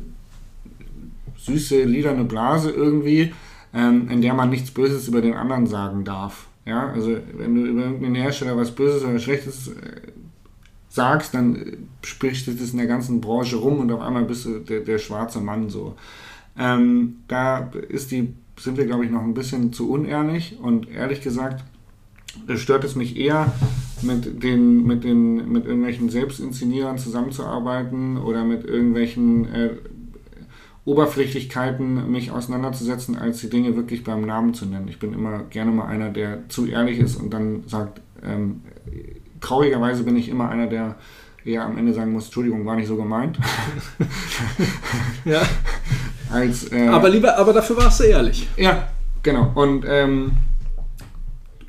süße, 1.38 1.84
liederne 1.84 2.24
Blase 2.24 2.70
irgendwie, 2.70 3.32
ähm, 3.72 4.10
in 4.10 4.20
der 4.20 4.34
man 4.34 4.50
nichts 4.50 4.70
Böses 4.70 5.08
über 5.08 5.22
den 5.22 5.34
anderen 5.34 5.66
sagen 5.66 6.04
darf. 6.04 6.48
Ja, 6.66 6.90
also 6.90 7.16
wenn 7.36 7.54
du 7.54 7.64
über 7.64 7.82
irgendeinen 7.82 8.16
Hersteller 8.16 8.56
was 8.56 8.74
Böses 8.74 9.02
oder 9.02 9.18
Schlechtes 9.18 9.68
äh, 9.68 9.72
sagst, 10.90 11.32
dann 11.32 11.56
äh, 11.56 11.76
spricht 12.04 12.44
sich 12.44 12.58
das 12.58 12.72
in 12.72 12.78
der 12.78 12.86
ganzen 12.86 13.22
Branche 13.22 13.56
rum 13.56 13.80
und 13.80 13.90
auf 13.90 14.02
einmal 14.02 14.24
bist 14.24 14.44
du 14.44 14.58
der, 14.58 14.80
der 14.80 14.98
schwarze 14.98 15.40
Mann 15.40 15.70
so. 15.70 15.96
Ähm, 16.58 17.20
da 17.28 17.70
ist 17.88 18.10
die, 18.10 18.34
sind 18.58 18.76
wir, 18.76 18.84
glaube 18.84 19.06
ich, 19.06 19.10
noch 19.10 19.22
ein 19.22 19.32
bisschen 19.32 19.72
zu 19.72 19.90
unehrlich 19.90 20.58
und 20.60 20.90
ehrlich 20.90 21.22
gesagt, 21.22 21.64
stört 22.56 22.84
es 22.84 22.96
mich 22.96 23.16
eher, 23.16 23.52
mit 24.02 24.42
den, 24.42 24.86
mit 24.86 25.04
den, 25.04 25.52
mit 25.52 25.66
irgendwelchen 25.66 26.08
Selbstinszenierern 26.08 26.98
zusammenzuarbeiten 26.98 28.16
oder 28.16 28.44
mit 28.44 28.64
irgendwelchen 28.64 29.52
äh, 29.52 29.70
Oberflächlichkeiten 30.84 32.10
mich 32.10 32.30
auseinanderzusetzen, 32.30 33.16
als 33.16 33.40
die 33.40 33.50
Dinge 33.50 33.76
wirklich 33.76 34.02
beim 34.02 34.22
Namen 34.22 34.54
zu 34.54 34.64
nennen. 34.66 34.88
Ich 34.88 34.98
bin 34.98 35.12
immer 35.12 35.42
gerne 35.50 35.70
mal 35.70 35.86
einer, 35.86 36.08
der 36.08 36.48
zu 36.48 36.66
ehrlich 36.66 36.98
ist 36.98 37.16
und 37.16 37.32
dann 37.32 37.64
sagt, 37.66 38.00
ähm, 38.24 38.62
traurigerweise 39.40 40.04
bin 40.04 40.16
ich 40.16 40.28
immer 40.28 40.48
einer, 40.48 40.66
der 40.66 40.96
eher 41.44 41.64
am 41.64 41.78
Ende 41.78 41.92
sagen 41.92 42.12
muss, 42.12 42.26
Entschuldigung, 42.26 42.66
war 42.66 42.76
nicht 42.76 42.88
so 42.88 42.96
gemeint. 42.96 43.38
Ja. 45.26 45.42
als, 46.32 46.72
äh, 46.72 46.88
Aber 46.88 47.10
lieber, 47.10 47.36
aber 47.36 47.52
dafür 47.52 47.76
warst 47.76 48.00
du 48.00 48.04
ehrlich. 48.04 48.48
Ja, 48.56 48.88
genau. 49.22 49.52
Und 49.54 49.84
ähm, 49.86 50.32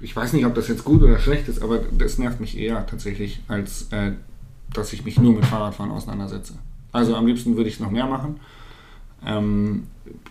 ich 0.02 0.16
weiß 0.16 0.34
nicht, 0.34 0.46
ob 0.46 0.56
das 0.56 0.68
jetzt 0.68 0.84
gut 0.84 1.02
oder 1.02 1.20
schlecht 1.20 1.48
ist, 1.48 1.62
aber 1.62 1.80
das 1.98 2.18
nervt 2.18 2.40
mich 2.40 2.58
eher 2.58 2.86
tatsächlich, 2.86 3.42
als 3.48 3.88
äh, 3.92 4.14
dass 4.74 4.94
ich 4.94 5.06
mich 5.06 5.20
nur 5.20 5.34
mit 5.34 5.46
Fahrradfahren 5.46 5.92
auseinandersetze. 5.92 6.54
Also 6.92 7.16
am 7.16 7.28
liebsten 7.28 7.56
würde 7.58 7.70
ich 7.70 7.76
es 7.76 7.80
noch 7.80 7.92
mehr 7.92 8.08
machen. 8.08 8.40
Ähm, 9.26 9.84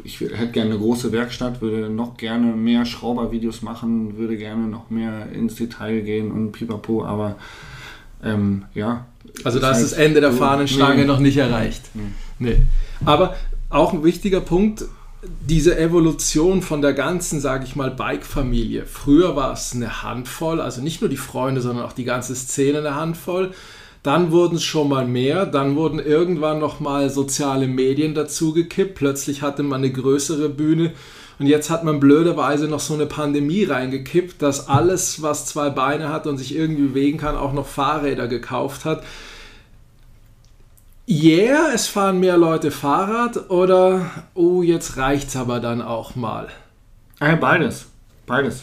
ich 0.03 0.21
hätte 0.21 0.49
gerne 0.49 0.71
eine 0.71 0.79
große 0.79 1.13
Werkstatt, 1.13 1.61
würde 1.61 1.89
noch 1.89 2.17
gerne 2.17 2.47
mehr 2.55 2.85
Schraubervideos 2.85 3.63
machen, 3.63 4.17
würde 4.17 4.37
gerne 4.37 4.67
noch 4.67 4.91
mehr 4.91 5.31
ins 5.33 5.55
Detail 5.55 6.01
gehen 6.01 6.31
und 6.33 6.53
pipapo, 6.53 7.05
aber 7.05 7.37
ähm, 8.23 8.65
ja. 8.75 9.07
Also 9.45 9.59
da 9.61 9.71
ist 9.71 9.83
das 9.83 9.93
Ende 9.93 10.21
der 10.21 10.33
Fahnenstange 10.33 11.03
nee. 11.03 11.07
noch 11.07 11.21
nicht 11.21 11.37
erreicht. 11.37 11.83
Nee. 11.95 12.03
nee. 12.51 12.63
Aber 13.05 13.37
auch 13.69 13.93
ein 13.93 14.03
wichtiger 14.03 14.41
Punkt, 14.41 14.85
diese 15.23 15.79
Evolution 15.79 16.63
von 16.63 16.81
der 16.81 16.95
ganzen, 16.95 17.41
sage 17.41 17.65
ich 17.65 17.77
mal, 17.77 17.91
Bike-Familie. 17.91 18.87
Früher 18.87 19.37
war 19.37 19.53
es 19.53 19.75
eine 19.75 20.03
Handvoll, 20.03 20.61
also 20.61 20.81
nicht 20.81 21.03
nur 21.03 21.11
die 21.11 21.17
Freunde, 21.19 21.61
sondern 21.61 21.85
auch 21.85 21.93
die 21.93 22.05
ganze 22.05 22.35
Szene 22.35 22.79
eine 22.79 22.95
Handvoll. 22.95 23.53
Dann 24.03 24.31
wurden 24.31 24.57
es 24.57 24.65
schon 24.65 24.89
mal 24.89 25.07
mehr, 25.07 25.45
dann 25.45 25.77
wurden 25.77 25.99
irgendwann 25.99 26.59
noch 26.59 26.81
mal 26.81 27.11
soziale 27.11 27.69
Medien 27.69 28.15
dazugekippt. 28.15 28.95
Plötzlich 28.95 29.43
hatte 29.43 29.63
man 29.63 29.83
eine 29.83 29.93
größere 29.93 30.49
Bühne 30.49 30.93
und 31.39 31.47
jetzt 31.47 31.69
hat 31.69 31.85
man 31.85 32.01
blöderweise 32.01 32.67
noch 32.67 32.81
so 32.81 32.95
eine 32.95 33.07
Pandemie 33.07 33.65
reingekippt, 33.65 34.41
dass 34.41 34.69
alles, 34.69 35.21
was 35.21 35.45
zwei 35.45 35.69
Beine 35.69 36.11
hat 36.11 36.27
und 36.27 36.39
sich 36.39 36.55
irgendwie 36.55 36.89
bewegen 36.89 37.19
kann, 37.19 37.37
auch 37.37 37.53
noch 37.53 37.67
Fahrräder 37.67 38.27
gekauft 38.27 38.87
hat. 38.87 39.03
Yeah, 41.13 41.73
es 41.75 41.89
fahren 41.89 42.21
mehr 42.21 42.37
Leute 42.37 42.71
Fahrrad 42.71 43.51
oder 43.51 44.13
oh, 44.35 44.63
jetzt 44.63 44.97
reicht's 44.97 45.35
aber 45.35 45.59
dann 45.59 45.83
auch 45.83 46.15
mal? 46.15 46.47
Ja, 47.19 47.35
beides. 47.35 47.87
Beides. 48.27 48.63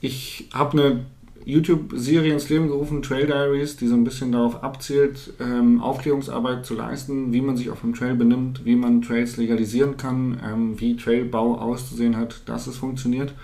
Ich 0.00 0.48
habe 0.52 0.72
eine 0.72 1.06
YouTube-Serie 1.44 2.32
ins 2.32 2.48
Leben 2.48 2.66
gerufen, 2.66 3.00
Trail 3.00 3.26
Diaries, 3.26 3.76
die 3.76 3.86
so 3.86 3.94
ein 3.94 4.02
bisschen 4.02 4.32
darauf 4.32 4.64
abzielt, 4.64 5.34
ähm, 5.38 5.80
Aufklärungsarbeit 5.80 6.66
zu 6.66 6.74
leisten, 6.74 7.32
wie 7.32 7.40
man 7.40 7.56
sich 7.56 7.70
auf 7.70 7.82
dem 7.82 7.94
Trail 7.94 8.16
benimmt, 8.16 8.64
wie 8.64 8.74
man 8.74 9.00
Trails 9.00 9.36
legalisieren 9.36 9.96
kann, 9.96 10.40
ähm, 10.44 10.80
wie 10.80 10.96
Trailbau 10.96 11.58
auszusehen 11.58 12.16
hat, 12.16 12.42
dass 12.46 12.66
es 12.66 12.76
funktioniert. 12.76 13.34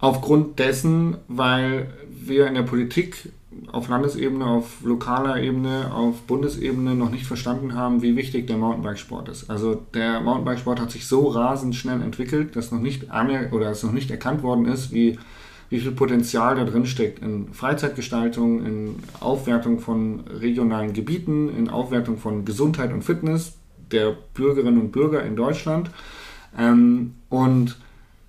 Aufgrund 0.00 0.58
dessen, 0.58 1.18
weil 1.28 1.94
wir 2.10 2.48
in 2.48 2.54
der 2.54 2.64
Politik 2.64 3.30
auf 3.72 3.88
Landesebene, 3.88 4.46
auf 4.46 4.82
lokaler 4.82 5.42
Ebene, 5.42 5.92
auf 5.92 6.22
Bundesebene 6.22 6.94
noch 6.94 7.10
nicht 7.10 7.26
verstanden 7.26 7.74
haben, 7.74 8.00
wie 8.00 8.14
wichtig 8.14 8.46
der 8.46 8.56
Mountainbikesport 8.56 9.28
ist. 9.28 9.50
Also 9.50 9.74
der 9.92 10.20
Mountainbikesport 10.20 10.80
hat 10.80 10.90
sich 10.90 11.06
so 11.06 11.28
rasend 11.28 11.74
schnell 11.74 12.00
entwickelt, 12.00 12.54
dass 12.54 12.70
noch 12.70 12.80
nicht 12.80 13.08
oder 13.50 13.70
es 13.70 13.82
noch 13.82 13.92
nicht 13.92 14.10
erkannt 14.10 14.42
worden 14.42 14.66
ist, 14.66 14.92
wie, 14.92 15.18
wie 15.68 15.80
viel 15.80 15.90
Potenzial 15.90 16.54
da 16.54 16.64
drin 16.64 16.86
steckt 16.86 17.22
in 17.22 17.52
Freizeitgestaltung, 17.52 18.64
in 18.64 18.96
Aufwertung 19.18 19.80
von 19.80 20.20
regionalen 20.28 20.92
Gebieten, 20.92 21.48
in 21.48 21.68
Aufwertung 21.68 22.18
von 22.18 22.44
Gesundheit 22.44 22.92
und 22.92 23.02
Fitness 23.02 23.56
der 23.90 24.16
Bürgerinnen 24.34 24.80
und 24.80 24.92
Bürger 24.92 25.24
in 25.24 25.34
Deutschland. 25.34 25.90
Ähm, 26.56 27.14
und 27.28 27.76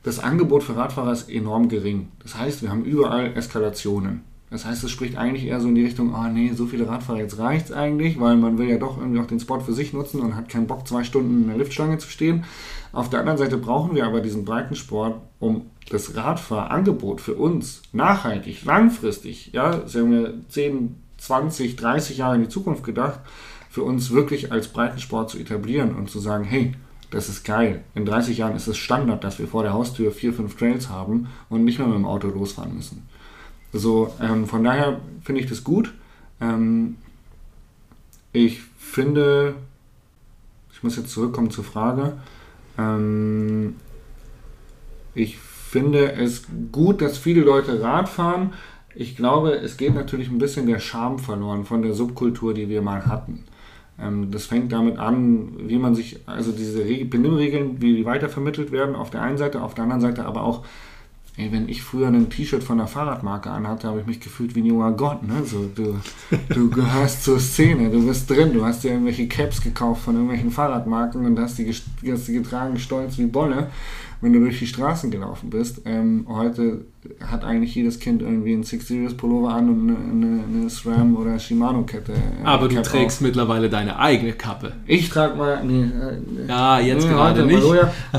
das 0.02 0.18
Angebot 0.18 0.64
für 0.64 0.76
Radfahrer 0.76 1.12
ist 1.12 1.30
enorm 1.30 1.70
gering. 1.70 2.08
Das 2.24 2.36
heißt, 2.36 2.64
wir 2.64 2.72
haben 2.72 2.86
überall 2.86 3.36
Eskalationen. 3.36 4.31
Das 4.52 4.66
heißt, 4.66 4.84
es 4.84 4.92
spricht 4.92 5.18
eigentlich 5.18 5.46
eher 5.46 5.62
so 5.62 5.70
in 5.70 5.76
die 5.76 5.86
Richtung, 5.86 6.14
oh 6.14 6.28
nee, 6.28 6.52
so 6.54 6.66
viele 6.66 6.86
Radfahrer, 6.86 7.20
jetzt 7.20 7.40
reicht 7.40 7.68
es 7.68 7.72
eigentlich, 7.72 8.20
weil 8.20 8.36
man 8.36 8.58
will 8.58 8.70
ja 8.70 8.78
doch 8.78 8.98
irgendwie 8.98 9.22
auch 9.22 9.26
den 9.26 9.40
Spot 9.40 9.62
für 9.62 9.72
sich 9.72 9.94
nutzen 9.94 10.20
und 10.20 10.36
hat 10.36 10.50
keinen 10.50 10.68
Bock, 10.68 10.86
zwei 10.86 11.06
Stunden 11.06 11.44
in 11.44 11.48
der 11.48 11.58
Liftstange 11.58 11.98
zu 12.00 12.10
stehen. 12.10 12.44
Auf 12.92 13.10
der 13.10 13.22
anderen 13.22 13.38
Seite 13.38 13.58
brauchen 13.58 13.96
wir 13.96 14.06
aber 14.06 14.20
diesen 14.20 14.44
Breitensport, 14.44 15.22
um 15.40 15.68
das 15.90 16.18
Radfahrangebot 16.18 17.22
für 17.22 17.36
uns 17.36 17.82
nachhaltig, 17.94 18.66
langfristig, 18.66 19.52
ja, 19.54 19.88
sagen 19.88 20.12
wir 20.12 20.34
10, 20.50 20.98
20, 21.18 21.78
30 21.78 22.18
Jahre 22.18 22.36
in 22.36 22.42
die 22.42 22.50
Zukunft 22.50 22.84
gedacht, 22.84 23.22
für 23.70 23.84
uns 23.84 24.12
wirklich 24.12 24.52
als 24.52 24.68
Breitensport 24.68 25.30
zu 25.30 25.40
etablieren 25.40 25.96
und 25.96 26.10
zu 26.10 26.20
sagen, 26.20 26.44
hey, 26.44 26.74
das 27.10 27.30
ist 27.30 27.46
geil. 27.46 27.86
In 27.96 28.06
30 28.06 28.38
Jahren 28.38 28.56
ist 28.58 28.68
es 28.68 28.78
Standard, 28.78 29.24
dass 29.24 29.40
wir 29.40 29.48
vor 29.48 29.64
der 29.64 29.72
Haustür 29.74 30.12
vier, 30.12 30.34
fünf 30.34 30.58
Trails 30.58 30.90
haben 30.90 31.28
und 31.50 31.64
nicht 31.64 31.80
mehr 31.80 31.88
mit 31.88 31.96
dem 31.96 32.06
Auto 32.06 32.28
losfahren 32.28 32.76
müssen. 32.76 33.08
So, 33.74 34.14
ähm, 34.22 34.48
von 34.48 34.64
daher 34.64 35.00
finde 35.24 35.42
ich 35.42 35.48
das 35.48 35.64
gut. 35.64 35.94
Ähm, 36.40 36.98
ich 38.34 38.62
finde, 38.78 39.56
ich 40.74 40.84
muss 40.84 40.98
jetzt 40.98 41.12
zurückkommen 41.12 41.52
zur 41.52 41.64
Frage. 41.64 42.14
Ähm, 42.78 43.76
ich 45.14 45.38
finde 45.38 46.14
es 46.14 46.44
gut, 46.72 47.02
dass 47.02 47.18
viele 47.18 47.42
Leute 47.42 47.82
Rad 47.82 48.10
fahren. 48.10 48.54
Ich 48.94 49.16
glaube, 49.16 49.52
es 49.52 49.78
geht 49.78 49.96
natürlich 49.96 50.30
ein 50.30 50.38
bisschen 50.38 50.68
der 50.68 50.80
Charme 50.80 51.20
verloren 51.20 51.64
von 51.66 51.82
der 51.82 51.94
Subkultur, 51.94 52.54
die 52.54 52.68
wir 52.68 52.82
mal 52.82 53.06
hatten. 53.06 53.46
Ähm, 54.00 54.32
das 54.32 54.46
fängt 54.46 54.72
damit 54.72 54.98
an, 54.98 55.54
wie 55.70 55.78
man 55.78 55.96
sich, 55.96 56.20
also 56.26 56.52
diese 56.52 56.84
Benimmregeln, 57.06 57.82
wie 57.82 57.96
die 57.96 58.06
weitervermittelt 58.06 58.72
werden, 58.72 58.96
auf 58.96 59.12
der 59.12 59.22
einen 59.22 59.38
Seite, 59.38 59.62
auf 59.62 59.76
der 59.76 59.84
anderen 59.86 60.02
Seite 60.02 60.26
aber 60.26 60.44
auch, 60.44 60.66
Ey, 61.38 61.50
wenn 61.52 61.70
ich 61.70 61.82
früher 61.82 62.08
ein 62.08 62.30
T-Shirt 62.30 62.62
von 62.62 62.78
einer 62.78 62.90
Fahrradmarke 62.90 63.50
anhatte, 63.50 63.88
habe 63.88 64.02
ich 64.02 64.06
mich 64.06 64.20
gefühlt 64.20 64.54
wie 64.54 64.60
ein 64.60 64.66
junger 64.66 64.92
Gott. 64.92 65.24
Ne? 65.24 65.46
So, 65.46 65.70
du, 65.74 65.96
du 66.50 66.70
gehörst 66.72 67.24
zur 67.24 67.40
Szene, 67.40 67.90
du 67.90 68.06
bist 68.06 68.30
drin, 68.30 68.52
du 68.54 68.66
hast 68.66 68.84
dir 68.84 68.92
irgendwelche 68.92 69.28
Caps 69.28 69.62
gekauft 69.62 70.04
von 70.04 70.16
irgendwelchen 70.16 70.52
Fahrradmarken 70.52 71.26
und 71.26 71.40
hast 71.40 71.58
die, 71.58 71.74
hast 72.12 72.28
die 72.28 72.34
getragen, 72.34 72.78
stolz 72.78 73.18
wie 73.18 73.28
Bolle, 73.28 73.70
wenn 74.20 74.34
du 74.34 74.40
durch 74.42 74.60
die 74.60 74.68
Straßen 74.68 75.10
gelaufen 75.10 75.50
bist. 75.50 75.84
Ähm, 75.86 76.26
heute 76.28 76.84
hat 77.26 77.46
eigentlich 77.46 77.76
jedes 77.76 78.02
Kind 78.02 78.22
irgendwie 78.22 78.54
einen 78.54 78.64
Six 78.64 78.90
Series 78.90 79.16
Pullover 79.16 79.54
an 79.54 79.70
und 79.70 79.90
eine, 79.90 79.98
eine, 79.98 80.44
eine 80.44 80.70
SRAM 80.70 81.16
oder 81.16 81.40
Shimano 81.40 81.84
Kette. 81.84 82.12
Äh, 82.12 82.44
Aber 82.44 82.68
du 82.68 82.82
trägst 82.82 83.20
auf. 83.20 83.22
mittlerweile 83.22 83.70
deine 83.70 83.98
eigene 83.98 84.34
Kappe. 84.34 84.74
Ich 84.86 85.08
trage 85.08 85.38
mal. 85.38 85.64
Nee, 85.64 85.84
äh, 85.84 86.48
ja, 86.50 86.80
jetzt 86.82 87.06
nee, 87.06 87.10
gerade 87.10 87.46
nicht. 87.46 87.64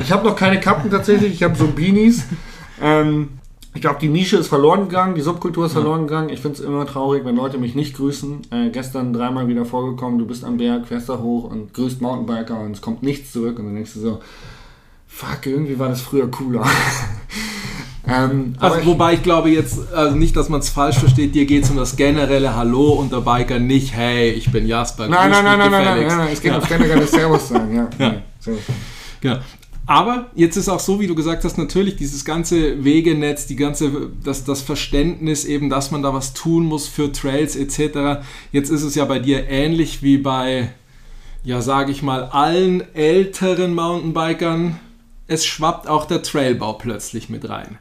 Ich 0.01 0.11
habe 0.11 0.27
noch 0.27 0.35
keine 0.35 0.59
Kappen 0.61 0.91
tatsächlich, 0.91 1.35
ich 1.35 1.43
habe 1.43 1.55
so 1.55 1.67
Beanies. 1.67 2.25
Ähm, 2.81 3.29
ich 3.75 3.81
glaube, 3.81 3.99
die 4.01 4.09
Nische 4.09 4.37
ist 4.37 4.49
verloren 4.49 4.89
gegangen, 4.89 5.14
die 5.14 5.23
Subkultur 5.23 5.64
ist 5.64 5.75
ja. 5.75 5.81
verloren 5.81 6.07
gegangen. 6.07 6.29
Ich 6.29 6.41
finde 6.41 6.59
es 6.59 6.64
immer 6.64 6.85
traurig, 6.87 7.25
wenn 7.25 7.37
Leute 7.37 7.57
mich 7.57 7.75
nicht 7.75 7.97
grüßen. 7.97 8.43
Äh, 8.51 8.70
gestern 8.70 9.14
dreimal 9.14 9.49
wieder 9.49 9.64
vorgekommen, 9.64 10.18
du 10.18 10.27
bist 10.27 10.45
am 10.45 10.59
Berg, 10.59 10.87
fährst 10.87 11.09
da 11.09 11.18
hoch 11.18 11.51
und 11.51 11.73
grüßt 11.73 12.03
Mountainbiker 12.03 12.61
und 12.61 12.73
es 12.73 12.83
kommt 12.83 13.03
nichts 13.03 13.33
zurück. 13.33 13.59
Und 13.59 13.66
dann 13.66 13.75
denkst 13.75 13.95
du 13.95 14.01
so, 14.01 14.20
fuck, 15.07 15.47
irgendwie 15.47 15.79
war 15.79 15.89
das 15.89 16.03
früher 16.03 16.31
cooler. 16.31 16.66
ähm, 18.07 18.55
also, 18.59 18.79
ich, 18.79 18.87
wobei 18.87 19.14
ich 19.14 19.23
glaube 19.23 19.49
jetzt, 19.49 19.91
also 19.95 20.16
nicht, 20.16 20.37
dass 20.37 20.51
man 20.51 20.61
es 20.61 20.68
falsch 20.68 20.99
versteht, 20.99 21.35
dir 21.35 21.47
geht 21.47 21.64
es 21.64 21.70
um 21.70 21.79
das 21.79 21.97
generelle 21.97 22.55
Hallo 22.55 22.93
unter 22.93 23.23
Biker, 23.23 23.59
nicht 23.59 23.95
hey, 23.95 24.33
ich 24.33 24.53
bin 24.53 24.66
Jasper. 24.66 25.09
Nein, 25.09 25.31
nein, 25.31 25.45
nein, 25.45 25.59
nein, 25.59 25.70
nein, 25.70 25.85
nein, 25.85 26.18
nein, 26.18 26.29
es 26.31 26.43
geht 26.43 26.51
ja. 26.51 26.59
ums 26.59 26.68
generelle 26.68 27.07
Servus 27.07 27.49
sagen, 27.49 27.75
ja. 27.75 27.89
ja. 27.99 28.11
Nee, 28.45 28.53
Genau. 29.23 29.39
Aber 29.93 30.30
jetzt 30.34 30.57
ist 30.57 30.70
auch 30.70 30.80
so, 30.80 31.01
wie 31.01 31.07
du 31.07 31.14
gesagt 31.14 31.45
hast, 31.45 31.59
natürlich 31.59 31.97
dieses 31.97 32.24
ganze 32.24 32.82
Wegenetz, 32.82 33.47
die 33.47 33.57
ganze, 33.57 34.09
das, 34.24 34.43
das 34.43 34.62
Verständnis 34.62 35.45
eben, 35.45 35.68
dass 35.68 35.90
man 35.90 36.03
da 36.03 36.14
was 36.14 36.32
tun 36.32 36.64
muss 36.64 36.88
für 36.88 37.12
Trails 37.12 37.57
etc. 37.57 38.24
Jetzt 38.53 38.70
ist 38.70 38.84
es 38.84 38.95
ja 38.95 39.05
bei 39.05 39.18
dir 39.18 39.47
ähnlich 39.51 40.03
wie 40.03 40.16
bei, 40.16 40.72
ja, 41.45 41.61
sage 41.61 41.93
ich 41.93 42.03
mal, 42.03 42.24
allen 42.24 42.82
älteren 42.95 43.74
Mountainbikern. 43.74 44.80
Es 45.26 45.45
schwappt 45.45 45.86
auch 45.88 46.07
der 46.07 46.22
Trailbau 46.22 46.72
plötzlich 46.72 47.28
mit 47.28 47.47
rein. 47.47 47.76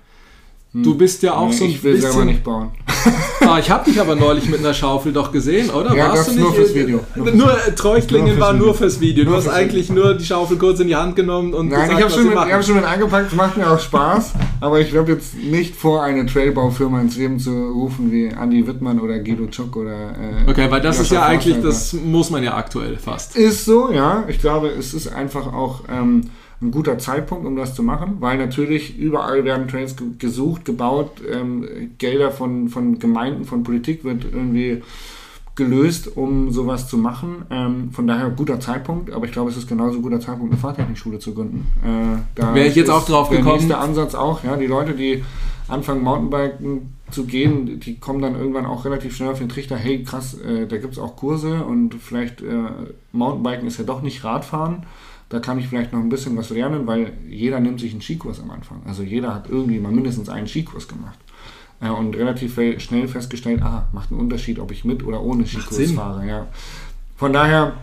Du 0.73 0.91
hm. 0.91 0.97
bist 0.97 1.21
ja 1.21 1.33
auch 1.33 1.49
nee, 1.49 1.53
so 1.53 1.63
ein 1.65 1.69
ich 1.69 1.83
will 1.83 1.93
bisschen... 1.95 2.11
selber 2.11 2.25
nicht 2.25 2.43
bauen. 2.45 2.71
ah, 3.41 3.59
ich 3.59 3.69
habe 3.69 3.89
dich 3.89 3.99
aber 3.99 4.15
neulich 4.15 4.47
mit 4.47 4.59
einer 4.59 4.73
Schaufel 4.73 5.11
doch 5.11 5.31
gesehen, 5.31 5.69
oder? 5.69 5.93
Ja, 5.93 6.09
Warst 6.09 6.19
das 6.19 6.27
du 6.27 6.33
nicht, 6.33 6.43
nur 6.43 6.53
fürs 6.53 6.73
Video. 6.73 6.99
Nur, 7.15 7.31
nur 7.31 7.57
Treuchtlingen 7.75 8.39
war 8.39 8.53
nur 8.53 8.73
fürs 8.73 9.01
Video. 9.01 9.25
Du 9.25 9.35
hast 9.35 9.49
eigentlich 9.49 9.89
Video. 9.89 10.03
nur 10.03 10.13
die 10.13 10.23
Schaufel 10.23 10.57
kurz 10.57 10.79
in 10.79 10.87
die 10.87 10.95
Hand 10.95 11.17
genommen 11.17 11.53
und 11.53 11.67
Nein, 11.67 11.81
gesagt, 11.81 11.99
ich 11.99 12.05
habe 12.05 12.13
schon, 12.13 12.29
mit, 12.29 12.37
hab 12.37 12.63
schon 12.63 12.75
mit 12.75 12.85
angepackt, 12.85 13.31
es 13.31 13.35
macht 13.35 13.57
mir 13.57 13.69
auch 13.69 13.79
Spaß, 13.79 14.33
aber 14.61 14.79
ich 14.79 14.95
habe 14.95 15.11
jetzt 15.11 15.35
nicht 15.35 15.75
vor, 15.75 16.03
eine 16.03 16.25
Trailbaufirma 16.25 17.01
ins 17.01 17.17
Leben 17.17 17.37
zu 17.37 17.51
rufen 17.51 18.09
wie 18.11 18.27
Andy 18.27 18.65
Wittmann 18.65 18.99
oder 18.99 19.19
Guido 19.19 19.47
Chuck 19.47 19.75
oder... 19.75 20.11
Äh, 20.11 20.49
okay, 20.49 20.71
weil 20.71 20.79
das 20.79 20.99
ist 20.99 21.11
ja 21.11 21.25
eigentlich, 21.25 21.59
das 21.61 21.91
muss 21.93 22.29
man 22.29 22.43
ja 22.43 22.55
aktuell 22.55 22.97
fast. 22.97 23.35
Ist 23.35 23.65
so, 23.65 23.91
ja. 23.91 24.23
Ich 24.29 24.39
glaube, 24.39 24.69
es 24.69 24.93
ist 24.93 25.07
einfach 25.09 25.51
auch... 25.51 25.81
Ähm, 25.89 26.29
ein 26.61 26.71
guter 26.71 26.99
Zeitpunkt, 26.99 27.45
um 27.45 27.55
das 27.55 27.73
zu 27.73 27.81
machen, 27.81 28.17
weil 28.19 28.37
natürlich 28.37 28.97
überall 28.97 29.43
werden 29.43 29.67
Trails 29.67 29.95
gesucht, 30.19 30.65
gebaut, 30.65 31.21
ähm, 31.29 31.65
Gelder 31.97 32.31
von, 32.31 32.69
von 32.69 32.99
Gemeinden, 32.99 33.45
von 33.45 33.63
Politik 33.63 34.03
wird 34.03 34.25
irgendwie 34.25 34.83
gelöst, 35.55 36.15
um 36.15 36.51
sowas 36.51 36.87
zu 36.87 36.97
machen. 36.97 37.45
Ähm, 37.49 37.91
von 37.91 38.07
daher 38.07 38.29
guter 38.29 38.59
Zeitpunkt, 38.59 39.11
aber 39.11 39.25
ich 39.25 39.31
glaube, 39.31 39.49
es 39.49 39.57
ist 39.57 39.67
genauso 39.67 39.97
ein 39.97 40.01
guter 40.03 40.19
Zeitpunkt, 40.19 40.51
eine 40.51 40.61
Fahrtechnikschule 40.61 41.19
zu 41.19 41.33
gründen. 41.33 41.67
Äh, 41.83 42.41
Wäre 42.53 42.67
ich 42.67 42.75
jetzt 42.75 42.89
auch 42.89 43.05
drauf 43.05 43.29
gekommen. 43.29 43.47
Der 43.47 43.53
nächste 43.55 43.77
Ansatz 43.77 44.15
auch, 44.15 44.43
ja, 44.43 44.55
die 44.55 44.67
Leute, 44.67 44.93
die 44.93 45.23
anfangen 45.67 46.03
Mountainbiken 46.03 46.93
zu 47.09 47.25
gehen, 47.25 47.79
die 47.79 47.99
kommen 47.99 48.21
dann 48.21 48.35
irgendwann 48.35 48.65
auch 48.65 48.85
relativ 48.85 49.15
schnell 49.15 49.29
auf 49.29 49.39
den 49.39 49.49
Trichter, 49.49 49.75
hey 49.75 50.03
krass, 50.03 50.39
äh, 50.39 50.67
da 50.67 50.77
gibt 50.77 50.93
es 50.93 50.99
auch 50.99 51.15
Kurse 51.15 51.65
und 51.65 51.95
vielleicht 51.95 52.41
äh, 52.41 52.45
Mountainbiken 53.11 53.67
ist 53.67 53.77
ja 53.77 53.83
doch 53.83 54.01
nicht 54.01 54.23
Radfahren 54.23 54.83
da 55.31 55.39
kann 55.39 55.57
ich 55.57 55.67
vielleicht 55.69 55.93
noch 55.93 55.99
ein 55.99 56.09
bisschen 56.09 56.35
was 56.35 56.49
lernen, 56.49 56.85
weil 56.85 57.13
jeder 57.29 57.61
nimmt 57.61 57.79
sich 57.79 57.93
einen 57.93 58.01
Skikurs 58.01 58.41
am 58.41 58.51
Anfang. 58.51 58.81
Also 58.85 59.01
jeder 59.01 59.33
hat 59.33 59.49
irgendwie 59.49 59.79
mal 59.79 59.91
mindestens 59.91 60.27
einen 60.27 60.45
Skikurs 60.45 60.89
gemacht. 60.89 61.17
Äh, 61.79 61.89
und 61.89 62.17
relativ 62.17 62.59
schnell 62.81 63.07
festgestellt, 63.07 63.61
ah, 63.63 63.87
macht 63.93 64.11
einen 64.11 64.19
Unterschied, 64.19 64.59
ob 64.59 64.71
ich 64.71 64.83
mit 64.83 65.05
oder 65.05 65.21
ohne 65.21 65.47
Skikurs 65.47 65.91
fahre. 65.91 66.27
Ja. 66.27 66.47
Von 67.15 67.31
daher, 67.31 67.75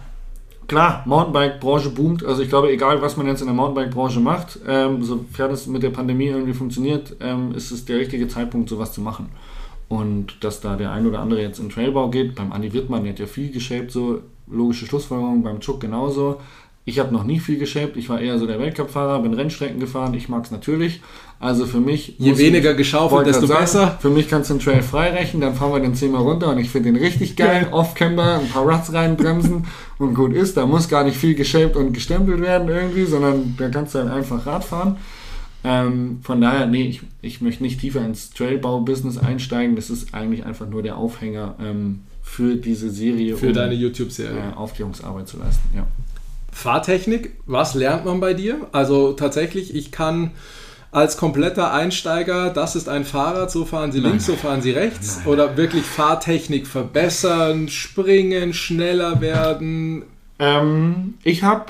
klar, 0.66 1.03
Mountainbike-Branche 1.07 1.88
boomt. 1.88 2.22
Also 2.22 2.42
ich 2.42 2.51
glaube, 2.51 2.70
egal 2.70 3.01
was 3.01 3.16
man 3.16 3.26
jetzt 3.26 3.40
in 3.40 3.46
der 3.46 3.57
Mountainbike-Branche 3.57 4.20
macht, 4.20 4.61
ähm, 4.68 5.03
sofern 5.03 5.51
es 5.51 5.66
mit 5.66 5.82
der 5.82 5.90
Pandemie 5.90 6.26
irgendwie 6.26 6.53
funktioniert, 6.53 7.16
ähm, 7.20 7.55
ist 7.55 7.70
es 7.70 7.86
der 7.86 7.96
richtige 7.96 8.28
Zeitpunkt, 8.28 8.68
sowas 8.68 8.92
zu 8.92 9.01
machen. 9.01 9.30
Und 9.88 10.44
dass 10.44 10.61
da 10.61 10.76
der 10.76 10.92
ein 10.92 11.07
oder 11.07 11.20
andere 11.20 11.40
jetzt 11.40 11.61
in 11.61 11.70
Trailbau 11.70 12.11
geht, 12.11 12.34
beim 12.34 12.53
Andi 12.53 12.74
Wittmann, 12.74 13.05
der 13.05 13.14
hat 13.14 13.20
ja 13.20 13.26
viel 13.26 13.51
geshaped, 13.51 13.90
so 13.90 14.20
logische 14.51 14.86
Schlussfolgerung, 14.86 15.42
beim 15.42 15.61
Chuck 15.61 15.80
genauso. 15.80 16.40
Ich 16.89 16.99
habe 16.99 17.12
noch 17.12 17.24
nie 17.24 17.39
viel 17.39 17.59
geshaped, 17.59 17.99
ich 17.99 18.09
war 18.09 18.18
eher 18.18 18.39
so 18.39 18.47
der 18.47 18.59
Weltcup-Fahrer, 18.59 19.20
bin 19.20 19.34
Rennstrecken 19.34 19.78
gefahren, 19.78 20.14
ich 20.14 20.30
mag 20.30 20.47
es 20.47 20.51
natürlich. 20.51 21.03
Also 21.39 21.66
für 21.66 21.80
mich... 21.80 22.14
Je 22.16 22.39
weniger 22.39 22.72
geschaufelt, 22.72 23.26
desto 23.26 23.47
grad 23.47 23.61
besser. 23.61 23.99
Für 24.01 24.09
mich 24.09 24.26
kannst 24.26 24.49
du 24.49 24.55
den 24.55 24.61
Trail 24.61 24.82
freirechnen, 24.82 25.43
dann 25.43 25.55
fahren 25.55 25.72
wir 25.72 25.80
den 25.80 25.95
zehnmal 25.95 26.22
runter 26.22 26.49
und 26.49 26.57
ich 26.57 26.70
finde 26.70 26.91
den 26.91 27.03
richtig 27.03 27.36
geil. 27.36 27.64
Geil. 27.64 27.72
Off-Camber, 27.72 28.41
ein 28.41 28.49
paar 28.49 28.62
Ruts 28.66 28.91
reinbremsen 28.91 29.66
und 29.99 30.14
gut 30.14 30.32
ist. 30.32 30.57
Da 30.57 30.64
muss 30.64 30.89
gar 30.89 31.05
nicht 31.05 31.18
viel 31.18 31.34
geshaped 31.34 31.76
und 31.76 31.93
gestempelt 31.93 32.41
werden 32.41 32.68
irgendwie, 32.70 33.05
sondern 33.05 33.55
da 33.59 33.68
kannst 33.68 33.95
du 33.95 33.99
dann 33.99 34.09
einfach 34.09 34.47
Rad 34.47 34.64
fahren. 34.64 34.97
Ähm, 35.64 36.20
von 36.22 36.41
daher, 36.41 36.66
nee, 36.66 36.84
ich, 36.84 37.03
ich 37.20 37.43
möchte 37.43 37.64
nicht 37.64 37.80
tiefer 37.80 38.03
ins 38.03 38.30
Trailbau-Business 38.30 39.18
einsteigen. 39.18 39.76
Das 39.76 39.91
ist 39.91 40.14
eigentlich 40.14 40.47
einfach 40.47 40.66
nur 40.66 40.82
der 40.82 40.97
Aufhänger 40.97 41.55
ähm, 41.61 42.01
für 42.22 42.57
diese 42.57 42.91
Serie, 42.91 43.36
Für 43.36 43.49
um 43.49 43.53
deine 43.53 43.74
YouTube-Serie. 43.74 44.53
äh, 44.53 44.57
Aufklärungsarbeit 44.57 45.28
zu 45.28 45.39
leisten. 45.39 45.68
Ja. 45.76 45.86
Fahrtechnik, 46.53 47.34
was 47.46 47.74
lernt 47.74 48.05
man 48.05 48.20
bei 48.20 48.34
dir? 48.34 48.66
Also 48.72 49.12
tatsächlich, 49.12 49.74
ich 49.74 49.92
kann 49.92 50.32
als 50.90 51.16
kompletter 51.18 51.72
Einsteiger, 51.72 52.51
das 52.51 52.74
ist 52.74 52.88
ein 52.88 53.05
Fahrrad, 53.05 53.51
so 53.51 53.64
fahren 53.64 53.92
Sie 53.92 54.01
links, 54.01 54.26
so 54.26 54.36
fahren 54.36 54.62
Sie 54.62 54.70
rechts. 54.70 55.20
Oder 55.26 55.57
wirklich 55.57 55.84
Fahrtechnik 55.84 56.66
verbessern, 56.66 57.68
springen, 57.68 58.55
schneller 58.55 59.20
werden. 59.20 60.05
Ähm, 60.38 61.14
ich 61.22 61.42
habe 61.42 61.66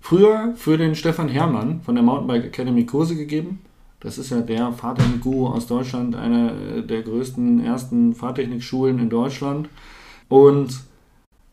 früher 0.00 0.54
für 0.56 0.78
den 0.78 0.94
Stefan 0.94 1.28
Herrmann 1.28 1.80
von 1.82 1.96
der 1.96 2.04
Mountainbike 2.04 2.46
Academy 2.46 2.86
Kurse 2.86 3.16
gegeben. 3.16 3.60
Das 3.98 4.16
ist 4.16 4.30
ja 4.30 4.40
der 4.40 4.72
Fahrtechnik-Guru 4.72 5.48
aus 5.48 5.66
Deutschland, 5.66 6.16
einer 6.16 6.82
der 6.82 7.02
größten 7.02 7.62
ersten 7.62 8.14
Fahrtechnikschulen 8.14 8.98
in 8.98 9.10
Deutschland. 9.10 9.68
Und 10.28 10.80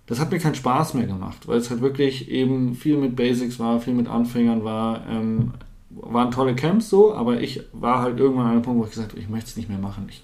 das 0.07 0.19
hat 0.19 0.31
mir 0.31 0.39
keinen 0.39 0.55
Spaß 0.55 0.93
mehr 0.93 1.05
gemacht, 1.05 1.47
weil 1.47 1.57
es 1.57 1.69
halt 1.69 1.81
wirklich 1.81 2.29
eben 2.31 2.75
viel 2.75 2.97
mit 2.97 3.15
Basics 3.15 3.59
war, 3.59 3.79
viel 3.79 3.93
mit 3.93 4.07
Anfängern 4.07 4.63
war. 4.63 5.05
Ähm, 5.07 5.53
waren 5.89 6.31
tolle 6.31 6.55
Camps 6.55 6.89
so, 6.89 7.13
aber 7.13 7.41
ich 7.41 7.61
war 7.73 8.01
halt 8.01 8.19
irgendwann 8.19 8.45
an 8.45 8.51
einem 8.53 8.61
Punkt, 8.61 8.79
wo 8.79 8.83
ich 8.85 8.91
gesagt 8.91 9.11
habe, 9.11 9.19
ich 9.19 9.29
möchte 9.29 9.49
es 9.49 9.57
nicht 9.57 9.69
mehr 9.69 9.79
machen, 9.79 10.07
ich, 10.09 10.21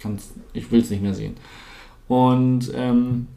ich 0.54 0.72
will 0.72 0.82
es 0.82 0.90
nicht 0.90 1.02
mehr 1.02 1.14
sehen. 1.14 1.36
Und 2.08 2.72
ähm, 2.76 3.28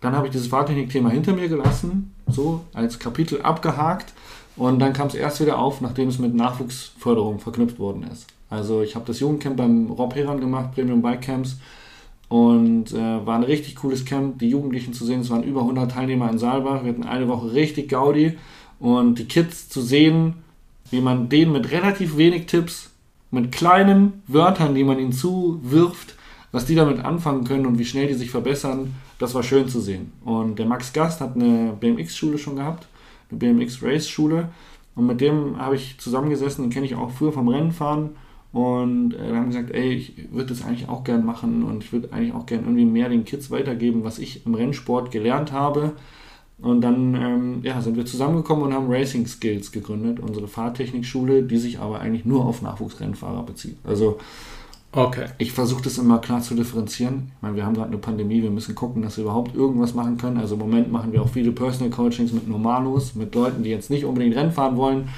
dann 0.00 0.14
habe 0.14 0.26
ich 0.26 0.32
dieses 0.32 0.48
Fahrtechnik-Thema 0.48 1.10
hinter 1.10 1.32
mir 1.32 1.48
gelassen, 1.48 2.14
so 2.26 2.64
als 2.72 2.98
Kapitel 2.98 3.42
abgehakt. 3.42 4.12
Und 4.56 4.78
dann 4.78 4.92
kam 4.92 5.08
es 5.08 5.14
erst 5.14 5.40
wieder 5.40 5.58
auf, 5.58 5.80
nachdem 5.80 6.08
es 6.08 6.18
mit 6.18 6.34
Nachwuchsförderung 6.34 7.38
verknüpft 7.40 7.78
worden 7.78 8.04
ist. 8.04 8.26
Also 8.50 8.82
ich 8.82 8.94
habe 8.94 9.04
das 9.06 9.20
Jugendcamp 9.20 9.56
beim 9.56 9.90
Rob 9.90 10.14
Heran 10.14 10.40
gemacht, 10.40 10.72
Premium 10.74 11.02
Bike 11.02 11.22
Camps. 11.22 11.56
Und 12.34 12.92
äh, 12.92 13.24
war 13.24 13.36
ein 13.36 13.44
richtig 13.44 13.76
cooles 13.76 14.04
Camp, 14.04 14.40
die 14.40 14.48
Jugendlichen 14.48 14.92
zu 14.92 15.04
sehen. 15.04 15.20
Es 15.20 15.30
waren 15.30 15.44
über 15.44 15.60
100 15.60 15.92
Teilnehmer 15.92 16.28
in 16.28 16.38
Saalbach. 16.38 16.82
Wir 16.82 16.90
hatten 16.90 17.04
eine 17.04 17.28
Woche 17.28 17.52
richtig 17.52 17.88
Gaudi. 17.88 18.36
Und 18.80 19.20
die 19.20 19.26
Kids 19.26 19.68
zu 19.68 19.80
sehen, 19.80 20.34
wie 20.90 21.00
man 21.00 21.28
denen 21.28 21.52
mit 21.52 21.70
relativ 21.70 22.16
wenig 22.16 22.46
Tipps, 22.46 22.90
mit 23.30 23.52
kleinen 23.52 24.24
Wörtern, 24.26 24.74
die 24.74 24.82
man 24.82 24.98
ihnen 24.98 25.12
zuwirft, 25.12 26.16
was 26.50 26.66
die 26.66 26.74
damit 26.74 27.04
anfangen 27.04 27.44
können 27.44 27.66
und 27.66 27.78
wie 27.78 27.84
schnell 27.84 28.08
die 28.08 28.14
sich 28.14 28.32
verbessern, 28.32 28.96
das 29.20 29.32
war 29.36 29.44
schön 29.44 29.68
zu 29.68 29.80
sehen. 29.80 30.10
Und 30.24 30.58
der 30.58 30.66
Max 30.66 30.92
Gast 30.92 31.20
hat 31.20 31.36
eine 31.36 31.76
BMX-Schule 31.78 32.38
schon 32.38 32.56
gehabt, 32.56 32.88
eine 33.30 33.38
BMX-Race-Schule. 33.38 34.48
Und 34.96 35.06
mit 35.06 35.20
dem 35.20 35.56
habe 35.60 35.76
ich 35.76 36.00
zusammengesessen, 36.00 36.64
den 36.64 36.70
kenne 36.70 36.86
ich 36.86 36.96
auch 36.96 37.12
früher 37.12 37.32
vom 37.32 37.46
Rennenfahren. 37.46 38.16
Und 38.54 39.14
äh, 39.14 39.32
wir 39.32 39.36
haben 39.36 39.48
gesagt, 39.48 39.72
ey, 39.72 39.92
ich 39.92 40.32
würde 40.32 40.50
das 40.50 40.64
eigentlich 40.64 40.88
auch 40.88 41.02
gern 41.04 41.26
machen 41.26 41.64
und 41.64 41.82
ich 41.82 41.92
würde 41.92 42.12
eigentlich 42.12 42.32
auch 42.32 42.46
gern 42.46 42.62
irgendwie 42.62 42.84
mehr 42.84 43.08
den 43.08 43.24
Kids 43.24 43.50
weitergeben, 43.50 44.04
was 44.04 44.18
ich 44.18 44.46
im 44.46 44.54
Rennsport 44.54 45.10
gelernt 45.10 45.52
habe. 45.52 45.92
Und 46.58 46.80
dann 46.80 47.14
ähm, 47.16 47.60
ja, 47.62 47.80
sind 47.82 47.96
wir 47.96 48.06
zusammengekommen 48.06 48.64
und 48.64 48.72
haben 48.72 48.86
Racing 48.88 49.26
Skills 49.26 49.72
gegründet, 49.72 50.20
unsere 50.20 50.46
Fahrtechnikschule, 50.46 51.42
die 51.42 51.58
sich 51.58 51.80
aber 51.80 52.00
eigentlich 52.00 52.24
nur 52.24 52.46
auf 52.46 52.62
Nachwuchsrennfahrer 52.62 53.42
bezieht. 53.42 53.76
Also 53.82 54.18
Okay. 54.96 55.26
ich 55.38 55.50
versuche 55.50 55.82
das 55.82 55.98
immer 55.98 56.20
klar 56.20 56.40
zu 56.40 56.54
differenzieren. 56.54 57.32
Ich 57.34 57.42
meine, 57.42 57.56
wir 57.56 57.66
haben 57.66 57.74
gerade 57.74 57.88
eine 57.88 57.98
Pandemie, 57.98 58.42
wir 58.42 58.50
müssen 58.50 58.76
gucken, 58.76 59.02
dass 59.02 59.16
wir 59.16 59.24
überhaupt 59.24 59.56
irgendwas 59.56 59.94
machen 59.94 60.16
können. 60.16 60.38
Also 60.38 60.54
im 60.54 60.60
Moment 60.60 60.92
machen 60.92 61.12
wir 61.12 61.22
auch 61.22 61.28
viele 61.28 61.50
Personal 61.50 61.90
Coachings 61.90 62.32
mit 62.32 62.48
Normalos, 62.48 63.16
mit 63.16 63.34
Leuten, 63.34 63.64
die 63.64 63.70
jetzt 63.70 63.90
nicht 63.90 64.04
unbedingt 64.04 64.36
Rennen 64.36 64.52
fahren 64.52 64.76
wollen, 64.76 65.08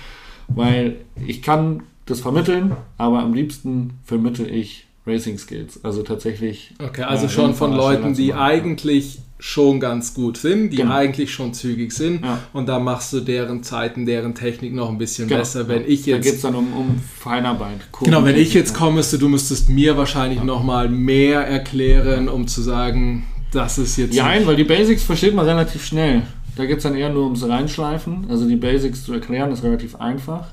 weil 0.48 0.96
ich 1.26 1.42
kann 1.42 1.82
das 2.06 2.20
vermitteln, 2.20 2.72
aber 2.98 3.20
am 3.20 3.34
liebsten 3.34 3.94
vermittel 4.04 4.48
ich 4.48 4.86
Racing 5.06 5.38
Skills. 5.38 5.84
Also 5.84 6.02
tatsächlich. 6.02 6.74
Okay, 6.82 7.02
also 7.02 7.26
äh, 7.26 7.28
schon 7.28 7.54
von 7.54 7.72
Leuten, 7.72 8.14
die 8.14 8.34
eigentlich 8.34 9.20
schon 9.38 9.80
ganz 9.80 10.14
gut 10.14 10.38
sind, 10.38 10.70
die 10.70 10.76
Genau. 10.78 10.94
eigentlich 10.94 11.30
schon 11.32 11.52
zügig 11.52 11.92
sind. 11.92 12.24
Ja. 12.24 12.38
Und 12.54 12.68
da 12.70 12.78
machst 12.78 13.12
du 13.12 13.20
deren 13.20 13.62
Zeiten, 13.62 14.06
deren 14.06 14.34
Technik 14.34 14.72
noch 14.74 14.88
ein 14.88 14.96
bisschen 14.98 15.28
Genau. 15.28 15.40
besser. 15.40 15.68
Wenn 15.68 15.82
ich 15.86 16.04
Da 16.04 16.12
geht 16.12 16.20
es 16.20 16.26
jetzt 16.32 16.44
dann 16.44 16.54
um, 16.54 16.72
um 16.72 17.00
Feinarbeit. 17.18 17.80
Genau, 18.02 18.24
wenn 18.24 18.36
ich 18.36 18.54
jetzt 18.54 18.72
Ja. 18.72 18.78
kommen 18.78 18.96
müsste, 18.96 19.18
du 19.18 19.28
müsstest 19.28 19.68
mir 19.68 19.96
wahrscheinlich 19.96 20.42
noch 20.42 20.64
mal 20.64 20.88
mehr 20.88 21.46
erklären, 21.46 22.28
um 22.30 22.46
zu 22.48 22.62
sagen, 22.62 23.24
das 23.52 23.76
ist 23.78 23.96
jetzt. 23.98 24.14
Ja, 24.14 24.24
nein, 24.24 24.46
weil 24.46 24.56
die 24.56 24.64
Basics 24.64 25.02
versteht 25.02 25.34
man 25.34 25.44
relativ 25.46 25.84
schnell. 25.84 26.22
Da 26.56 26.64
geht 26.64 26.78
es 26.78 26.82
dann 26.84 26.94
eher 26.96 27.10
nur 27.10 27.24
ums 27.24 27.46
Reinschleifen. 27.46 28.26
Also 28.30 28.48
die 28.48 28.56
Basics 28.56 29.04
zu 29.04 29.12
erklären 29.12 29.52
ist 29.52 29.62
relativ 29.62 29.96
einfach. 29.96 30.48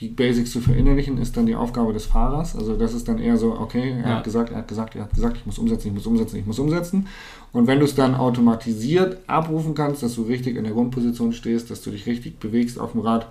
Die 0.00 0.08
Basics 0.08 0.52
zu 0.52 0.60
verinnerlichen 0.60 1.18
ist 1.18 1.36
dann 1.36 1.46
die 1.46 1.56
Aufgabe 1.56 1.92
des 1.92 2.06
Fahrers. 2.06 2.54
Also 2.54 2.76
das 2.76 2.94
ist 2.94 3.08
dann 3.08 3.18
eher 3.18 3.36
so, 3.36 3.58
okay, 3.58 3.90
er 3.90 3.98
Ja. 4.10 4.16
hat 4.16 4.24
gesagt, 4.24 4.52
er 4.52 4.58
hat 4.58 4.68
gesagt, 4.68 4.94
er 4.94 5.02
hat 5.02 5.14
gesagt, 5.14 5.36
ich 5.38 5.46
muss 5.46 5.58
umsetzen, 5.58 5.88
ich 5.88 5.94
muss 5.94 6.06
umsetzen, 6.06 6.36
ich 6.36 6.46
muss 6.46 6.58
umsetzen. 6.60 7.06
Und 7.52 7.66
wenn 7.66 7.80
du 7.80 7.84
es 7.84 7.94
dann 7.96 8.14
automatisiert 8.14 9.18
abrufen 9.26 9.74
kannst, 9.74 10.02
dass 10.04 10.14
du 10.14 10.22
richtig 10.22 10.56
in 10.56 10.64
der 10.64 10.72
Grundposition 10.72 11.32
stehst, 11.32 11.70
dass 11.70 11.82
du 11.82 11.90
dich 11.90 12.06
richtig 12.06 12.38
bewegst 12.38 12.78
auf 12.78 12.92
dem 12.92 13.00
Rad, 13.00 13.26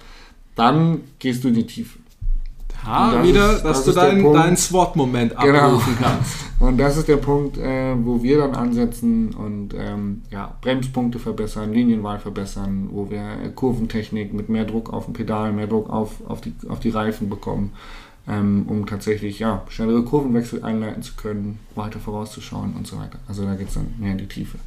dann 0.56 1.02
gehst 1.20 1.44
du 1.44 1.48
in 1.50 1.54
die 1.54 1.68
Tiefe. 1.68 2.00
Ha, 2.88 3.12
das 3.16 3.28
wieder, 3.28 3.54
ist- 3.54 3.64
dass 3.64 3.84
das 3.84 3.86
du 3.96 4.00
deinen 4.02 4.34
dein 4.34 4.58
SWOT-Moment 4.58 5.36
Genau. 5.40 5.60
abrufen 5.60 5.98
kannst. 6.02 6.36
Und 6.60 6.78
das 6.80 6.98
ist 6.98 7.08
der 7.08 7.18
Punkt, 7.18 7.58
äh, 7.60 7.94
wo 8.04 8.24
wir 8.24 8.40
dann 8.40 8.56
ansetzen 8.56 9.30
und 9.36 9.76
ähm, 9.78 10.24
ja, 10.32 10.56
Bremspunkte 10.62 11.20
verbessern, 11.20 11.72
Linienwahl 11.72 12.18
verbessern, 12.18 12.90
wo 12.92 13.12
wir 13.12 13.20
äh, 13.20 13.50
Kurventechnik 13.54 14.34
mit 14.34 14.50
mehr 14.50 14.66
Druck 14.66 14.92
auf 14.92 15.06
den 15.06 15.14
Pedal, 15.14 15.54
mehr 15.54 15.68
Druck 15.68 15.88
auf, 15.92 16.14
auf, 16.28 16.42
die, 16.42 16.54
auf 16.68 16.80
die 16.80 16.90
Reifen 16.90 17.30
bekommen, 17.30 17.74
ähm, 18.28 18.66
um 18.68 18.88
tatsächlich 18.88 19.38
ja, 19.38 19.62
schnellere 19.70 20.02
Kurvenwechsel 20.02 20.64
einleiten 20.64 21.04
zu 21.04 21.14
können, 21.16 21.60
weiter 21.76 22.00
vorauszuschauen 22.00 22.74
und 22.76 22.88
so 22.88 22.98
weiter. 22.98 23.20
Also 23.28 23.46
da 23.46 23.54
geht 23.54 23.68
es 23.68 23.76
dann 23.76 23.94
mehr 24.00 24.14
in 24.14 24.18
die 24.18 24.26
Tiefe. 24.28 24.58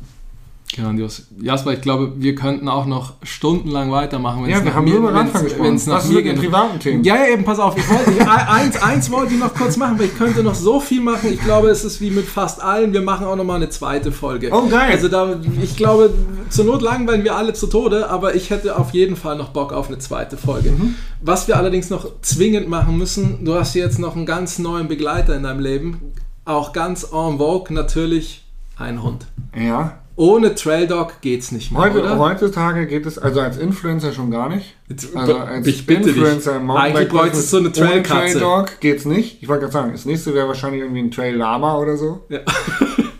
Grandios. 0.77 1.23
Jasper, 1.41 1.73
ich 1.73 1.81
glaube, 1.81 2.12
wir 2.16 2.35
könnten 2.35 2.68
auch 2.68 2.87
noch 2.87 3.14
stundenlang 3.23 3.91
weitermachen. 3.91 4.43
wenn's 4.45 4.53
Ja, 4.53 4.59
wir 4.64 4.71
nach 4.71 4.77
haben 4.77 4.85
mir- 4.85 4.91
nur 5.01 5.11
über 5.11 5.14
Radfahren 5.18 5.45
gesprochen. 5.47 5.66
wenn's 5.66 5.87
nach 5.87 5.97
Was 5.99 6.09
mir 6.09 6.23
mit 6.23 6.39
privaten 6.39 6.79
Themen? 6.79 7.05
Ja, 7.05 7.16
ja, 7.16 7.27
eben, 7.33 7.45
pass 7.45 7.59
auf. 7.59 7.77
Ich 7.77 7.89
wollte, 7.91 8.11
ich, 8.12 8.21
eins, 8.29 8.77
eins 8.83 9.11
wollte 9.11 9.35
ich 9.35 9.41
noch 9.41 9.55
kurz 9.55 9.77
machen, 9.77 9.99
weil 9.99 10.07
ich 10.07 10.16
könnte 10.16 10.43
noch 10.43 10.55
so 10.55 10.79
viel 10.81 11.01
machen. 11.01 11.33
Ich 11.33 11.41
glaube, 11.41 11.68
es 11.68 11.85
ist 11.85 12.01
wie 12.01 12.11
mit 12.11 12.27
fast 12.27 12.62
allen. 12.62 12.93
Wir 12.93 13.01
machen 13.03 13.27
auch 13.27 13.37
noch 13.37 13.45
mal 13.45 13.57
eine 13.57 13.68
zweite 13.71 14.12
Folge. 14.12 14.51
Oh, 14.53 14.68
geil. 14.68 14.91
Also 14.93 15.09
da, 15.09 15.37
ich 15.62 15.77
glaube, 15.77 16.12
zur 16.51 16.64
Not 16.64 16.83
langweilen 16.83 17.25
wir 17.25 17.37
alle 17.37 17.53
zu 17.53 17.66
Tode, 17.66 18.09
aber 18.11 18.35
ich 18.35 18.51
hätte 18.51 18.79
auf 18.79 18.93
jeden 18.93 19.16
Fall 19.16 19.37
noch 19.37 19.49
Bock 19.51 19.73
auf 19.73 19.89
eine 19.89 19.99
zweite 19.99 20.37
Folge. 20.37 20.71
Mhm. 20.71 20.95
Was 21.21 21.49
wir 21.49 21.57
allerdings 21.57 21.91
noch 21.91 22.07
zwingend 22.23 22.68
machen 22.68 22.97
müssen, 22.97 23.45
du 23.45 23.55
hast 23.55 23.75
jetzt 23.75 23.99
noch 23.99 24.14
einen 24.16 24.27
ganz 24.27 24.59
neuen 24.59 24.89
Begleiter 24.89 25.35
in 25.37 25.43
deinem 25.43 25.61
Leben. 25.61 26.01
Auch 26.45 26.73
ganz 26.73 27.03
en 27.05 27.39
vogue 27.39 27.73
natürlich 27.75 28.45
ein 28.79 29.03
Hund. 29.03 29.27
Ja. 29.55 29.99
Ohne 30.21 30.55
Trail 30.55 30.87
Dog 30.87 31.23
geht's 31.23 31.51
nicht 31.51 31.73
mehr, 31.73 31.81
Heute, 31.81 32.18
heutzutage 32.18 32.87
geht 32.87 33.07
es, 33.07 33.18
also 33.18 33.41
als 33.41 33.57
Influencer 33.57 34.12
schon 34.12 34.31
gar 34.31 34.51
nicht. 34.51 34.77
Also 35.14 35.39
als 35.39 35.66
ich 35.66 35.87
bitte 35.87 36.12
dich. 36.12 36.16
Influencer 36.16 36.61
Mountainbike 36.61 36.97
Eigentlich 36.97 37.09
bräuchtest 37.09 37.45
du 37.45 37.49
so 37.49 37.57
eine 37.57 37.68
ohne 37.68 37.73
Trailkatze. 37.73 38.39
Trail 38.39 38.41
Dog 38.41 38.81
geht's 38.81 39.07
nicht. 39.07 39.43
Ich 39.43 39.49
wollte 39.49 39.62
gerade 39.62 39.73
sagen, 39.73 39.93
das 39.93 40.05
nächste 40.05 40.35
wäre 40.35 40.47
wahrscheinlich 40.47 40.83
irgendwie 40.83 41.01
ein 41.01 41.11
Trail 41.11 41.37
Lama 41.37 41.79
oder 41.79 41.97
so. 41.97 42.27
Ja. 42.29 42.41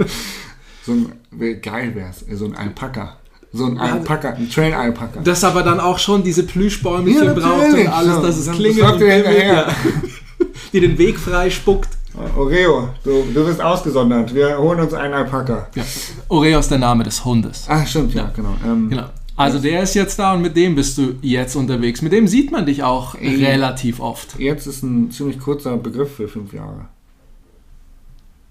so 0.85 0.93
ein, 0.93 1.63
geil 1.63 1.95
wär's, 1.95 2.23
so 2.33 2.45
ein 2.45 2.55
Alpaka. 2.55 3.17
So 3.51 3.65
ein 3.65 3.79
Alpaka, 3.79 4.35
ein 4.35 4.51
Trail 4.51 4.75
Alpaka. 4.75 5.21
Das 5.25 5.43
aber 5.43 5.63
dann 5.63 5.81
auch 5.81 5.99
schon 5.99 6.23
diese 6.23 6.43
Plüschbäumchen 6.43 7.15
Ja, 7.25 7.33
braucht 7.33 7.73
und 7.73 7.89
alles, 7.89 8.21
dass 8.21 8.37
es 8.37 8.53
klingelt 8.53 8.99
hinterher. 8.99 9.43
ja. 9.43 9.67
die 10.75 10.81
den 10.81 10.99
Weg 10.99 11.19
frei 11.19 11.49
spuckt. 11.49 11.89
Oreo, 12.37 12.89
du, 13.05 13.23
du 13.33 13.47
bist 13.47 13.61
ausgesondert. 13.61 14.35
Wir 14.35 14.59
holen 14.59 14.81
uns 14.81 14.93
einen 14.95 15.15
Alpaka. 15.15 15.69
Ja. 15.75 15.83
Oreo 16.29 16.59
ist 16.59 16.71
der 16.71 16.79
Name 16.79 17.05
des 17.05 17.25
Hundes. 17.25 17.67
Ach, 17.69 17.87
stimmt, 17.87 18.15
ja, 18.15 18.31
genau. 18.35 18.55
Ähm, 18.65 18.91
Genau. 18.91 19.05
Also 19.37 19.59
der 19.59 19.83
ist 19.85 19.95
jetzt 19.95 20.19
da 20.19 20.35
und 20.35 20.43
mit 20.43 20.55
dem 20.55 20.75
bist 20.75 20.99
du 20.99 21.15
jetzt 21.23 21.57
unterwegs. 21.57 22.03
Mit 22.03 22.13
dem 22.13 22.29
sieht 22.29 22.51
man 22.53 22.67
dich 22.67 22.83
auch 22.83 23.15
Mhm. 23.19 23.43
relativ 23.43 23.99
oft. 24.01 24.39
Jetzt 24.39 24.67
ist 24.67 24.83
ein 24.83 25.11
ziemlich 25.11 25.39
kurzer 25.39 25.77
Begriff 25.79 26.17
für 26.17 26.29
fünf 26.29 26.53
Jahre. 26.53 26.87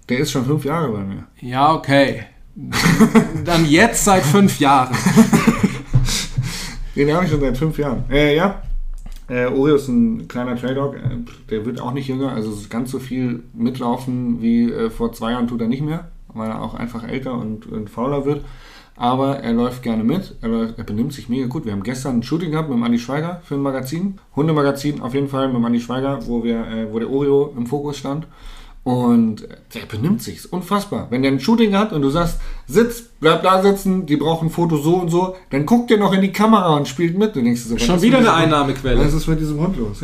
Der 0.08 0.20
ist 0.20 0.32
schon 0.32 0.46
fünf 0.46 0.66
Jahre 0.66 0.90
bei 0.92 1.00
mir. 1.04 1.26
Ja, 1.42 1.74
okay. 1.74 2.24
Dann 3.46 3.70
jetzt 3.70 4.04
seit 4.04 4.24
fünf 4.24 4.60
Jahren. 4.60 4.96
Den 6.96 7.14
habe 7.14 7.26
ich 7.26 7.32
schon 7.32 7.40
seit 7.42 7.58
fünf 7.58 7.78
Jahren. 7.78 8.04
Äh, 8.10 8.36
ja. 8.36 8.62
Äh, 9.30 9.46
Oreo 9.46 9.76
ist 9.76 9.88
ein 9.88 10.28
kleiner 10.28 10.56
Trail 10.56 10.76
Dog. 10.76 10.96
Äh, 10.96 11.18
der 11.50 11.66
wird 11.66 11.80
auch 11.80 11.94
nicht 11.94 12.08
jünger. 12.08 12.32
Also 12.32 12.52
ganz 12.70 12.92
so 12.92 13.00
viel 13.00 13.44
mitlaufen 13.54 14.42
wie 14.42 14.72
äh, 14.72 14.90
vor 14.90 15.14
zwei 15.14 15.32
Jahren 15.32 15.48
tut 15.48 15.62
er 15.62 15.68
nicht 15.68 15.84
mehr, 15.84 16.10
weil 16.30 16.50
er 16.50 16.62
auch 16.62 16.74
einfach 16.74 17.08
älter 17.08 17.34
und, 17.34 17.68
und 17.68 17.90
fauler 17.90 18.26
wird. 18.26 18.44
Aber 18.96 19.40
er 19.40 19.54
läuft 19.54 19.84
gerne 19.84 20.04
mit. 20.04 20.36
Er, 20.42 20.50
läuft, 20.50 20.78
er 20.78 20.84
benimmt 20.84 21.14
sich 21.14 21.30
mega 21.30 21.48
gut. 21.48 21.64
Wir 21.64 21.72
haben 21.72 21.84
gestern 21.84 22.18
ein 22.18 22.24
Shooting 22.24 22.52
gehabt 22.52 22.70
mit 22.70 22.78
dem 22.78 22.84
Andi 22.84 23.00
Schweiger 23.00 23.40
für 23.46 23.56
ein 23.56 23.62
Magazin. 23.62 24.20
Hundemagazin 24.36 25.02
auf 25.02 25.14
jeden 25.14 25.30
Fall 25.30 25.48
mit 25.48 25.56
dem 25.56 25.66
Andi 25.66 25.80
Schweiger, 25.80 26.20
wo, 26.26 26.44
wir, 26.44 26.68
äh, 26.68 26.92
wo 26.92 27.00
der 27.00 27.10
Oreo 27.10 27.54
im 27.56 27.66
Fokus 27.66 27.98
stand. 27.98 28.28
Und 28.90 29.48
der 29.76 29.86
benimmt 29.88 30.24
sich, 30.24 30.38
ist 30.38 30.46
unfassbar. 30.48 31.08
Wenn 31.12 31.22
der 31.22 31.32
ein 31.32 31.40
Shooting 31.40 31.76
hat 31.76 31.94
und 31.94 32.02
du 32.02 32.10
sagst, 32.10 32.40
sitz, 32.66 33.04
bleib 33.20 33.44
da 33.44 33.62
sitzen, 33.62 34.08
die 34.08 34.18
brauchen 34.18 34.48
ein 34.48 34.52
Foto 34.52 34.78
so 34.78 34.96
und 34.96 35.10
so, 35.10 35.36
dann 35.52 35.68
guckt 35.68 35.92
der 35.92 36.00
noch 36.00 36.12
in 36.12 36.22
die 36.22 36.32
Kamera 36.32 36.76
und 36.76 36.88
spielt 36.88 37.16
mit. 37.16 37.36
Du 37.36 37.42
denkst 37.44 37.62
so, 37.62 37.78
Schon 37.78 38.02
wieder 38.02 38.18
eine 38.18 38.34
Einnahmequelle. 38.34 39.00
Was 39.06 39.14
ist 39.14 39.28
mit 39.28 39.40
diesem 39.40 39.60
Hund 39.60 39.78
los? 39.78 40.00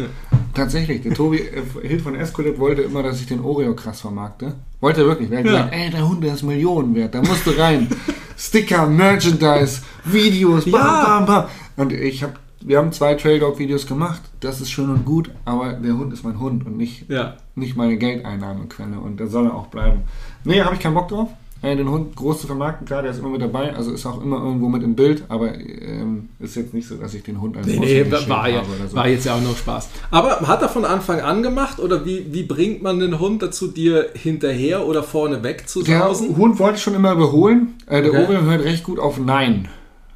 Tatsächlich, 0.54 1.02
der 1.02 1.14
Tobi 1.16 1.38
äh, 1.40 1.88
Hild 1.88 2.02
von 2.02 2.16
Escolet 2.16 2.60
wollte 2.60 2.84
immer, 2.84 3.02
dass 3.02 3.20
ich 3.20 3.26
den 3.26 3.42
Oreo 3.42 3.74
krass 3.76 4.02
vermarkte. 4.02 4.54
Wollte 4.82 5.02
er 5.02 5.08
wirklich. 5.08 5.32
Er 5.32 5.40
hat 5.40 5.46
Ja. 5.46 5.52
gesagt, 5.52 5.74
ey, 5.74 5.90
der 5.90 6.08
Hund 6.08 6.24
der 6.24 6.34
ist 6.36 6.44
Millionen 6.44 6.94
wert, 6.94 7.16
da 7.16 7.22
musst 7.22 7.46
du 7.48 7.52
rein. 7.58 7.88
Sticker, 8.38 8.86
Merchandise, 8.86 9.82
Videos, 10.04 10.66
bam, 10.66 10.74
Ja. 10.74 11.04
bam, 11.06 11.26
bam. 11.26 11.46
Und 11.78 11.92
ich 11.92 12.22
habe, 12.22 12.34
wir 12.68 12.78
haben 12.78 12.92
zwei 12.92 13.14
Trail 13.16 13.40
Dog 13.40 13.60
Videos 13.60 13.86
gemacht. 13.88 14.22
Das 14.40 14.60
ist 14.62 14.72
schön 14.72 14.90
und 14.90 15.06
gut, 15.06 15.30
aber 15.46 15.74
der 15.74 15.94
Hund 15.98 16.12
ist 16.14 16.24
mein 16.24 16.40
Hund 16.40 16.66
und 16.66 16.78
nicht 16.78 17.10
Ja. 17.10 17.36
nicht 17.56 17.76
meine 17.78 17.98
Geldeinnahmequelle 17.98 19.00
und 19.00 19.20
da 19.20 19.28
soll 19.28 19.46
er 19.46 19.54
auch 19.56 19.68
bleiben. 19.68 20.02
Nee, 20.44 20.62
habe 20.62 20.76
ich 20.76 20.82
keinen 20.82 20.96
Bock 20.96 21.08
drauf. 21.10 21.30
Äh, 21.62 21.76
den 21.78 21.90
Hund 21.90 22.16
groß 22.16 22.42
zu 22.42 22.48
vermarkten, 22.48 22.86
klar, 22.86 23.02
der 23.02 23.12
ist 23.12 23.20
immer 23.20 23.30
mit 23.30 23.42
dabei, 23.42 23.74
also 23.76 23.92
ist 23.92 24.06
auch 24.06 24.22
immer 24.22 24.38
irgendwo 24.38 24.68
mit 24.68 24.84
im 24.84 24.94
Bild, 24.96 25.24
aber 25.30 25.56
ähm, 25.58 26.30
ist 26.40 26.56
jetzt 26.56 26.74
nicht 26.74 26.88
so, 26.88 26.96
dass 26.96 27.14
ich 27.14 27.24
den 27.24 27.40
Hund 27.42 27.56
als 27.58 27.66
Nee, 27.66 27.78
nee, 27.80 27.80
Aushängeschild 28.02 28.30
war, 28.30 28.50
ja, 28.50 28.58
habe 28.58 28.68
oder 28.78 28.88
so. 28.90 28.96
war 28.96 29.08
jetzt 29.08 29.26
ja 29.26 29.36
auch 29.36 29.42
noch 29.42 29.56
Spaß. 29.58 29.90
Aber 30.12 30.42
hat 30.42 30.62
er 30.62 30.70
von 30.70 30.86
Anfang 30.86 31.22
an 31.22 31.42
gemacht 31.42 31.80
oder 31.80 32.06
wie, 32.06 32.28
wie 32.32 32.44
bringt 32.44 32.84
man 32.84 33.00
den 33.00 33.20
Hund 33.20 33.42
dazu, 33.42 33.68
dir 33.68 34.08
hinterher 34.14 34.86
oder 34.86 35.02
vorne 35.02 35.42
weg 35.44 35.68
zu 35.68 35.82
Der 35.82 36.00
sausen? 36.00 36.36
Hund 36.36 36.60
wollte 36.60 36.76
ich 36.76 36.84
schon 36.84 36.94
immer 36.94 37.14
überholen. 37.14 37.76
Äh, 37.88 38.02
der 38.04 38.12
Okay. 38.12 38.24
Oreo 38.26 38.42
hört 38.42 38.64
recht 38.64 38.84
gut 38.84 39.00
auf 39.00 39.18
Nein. 39.18 39.68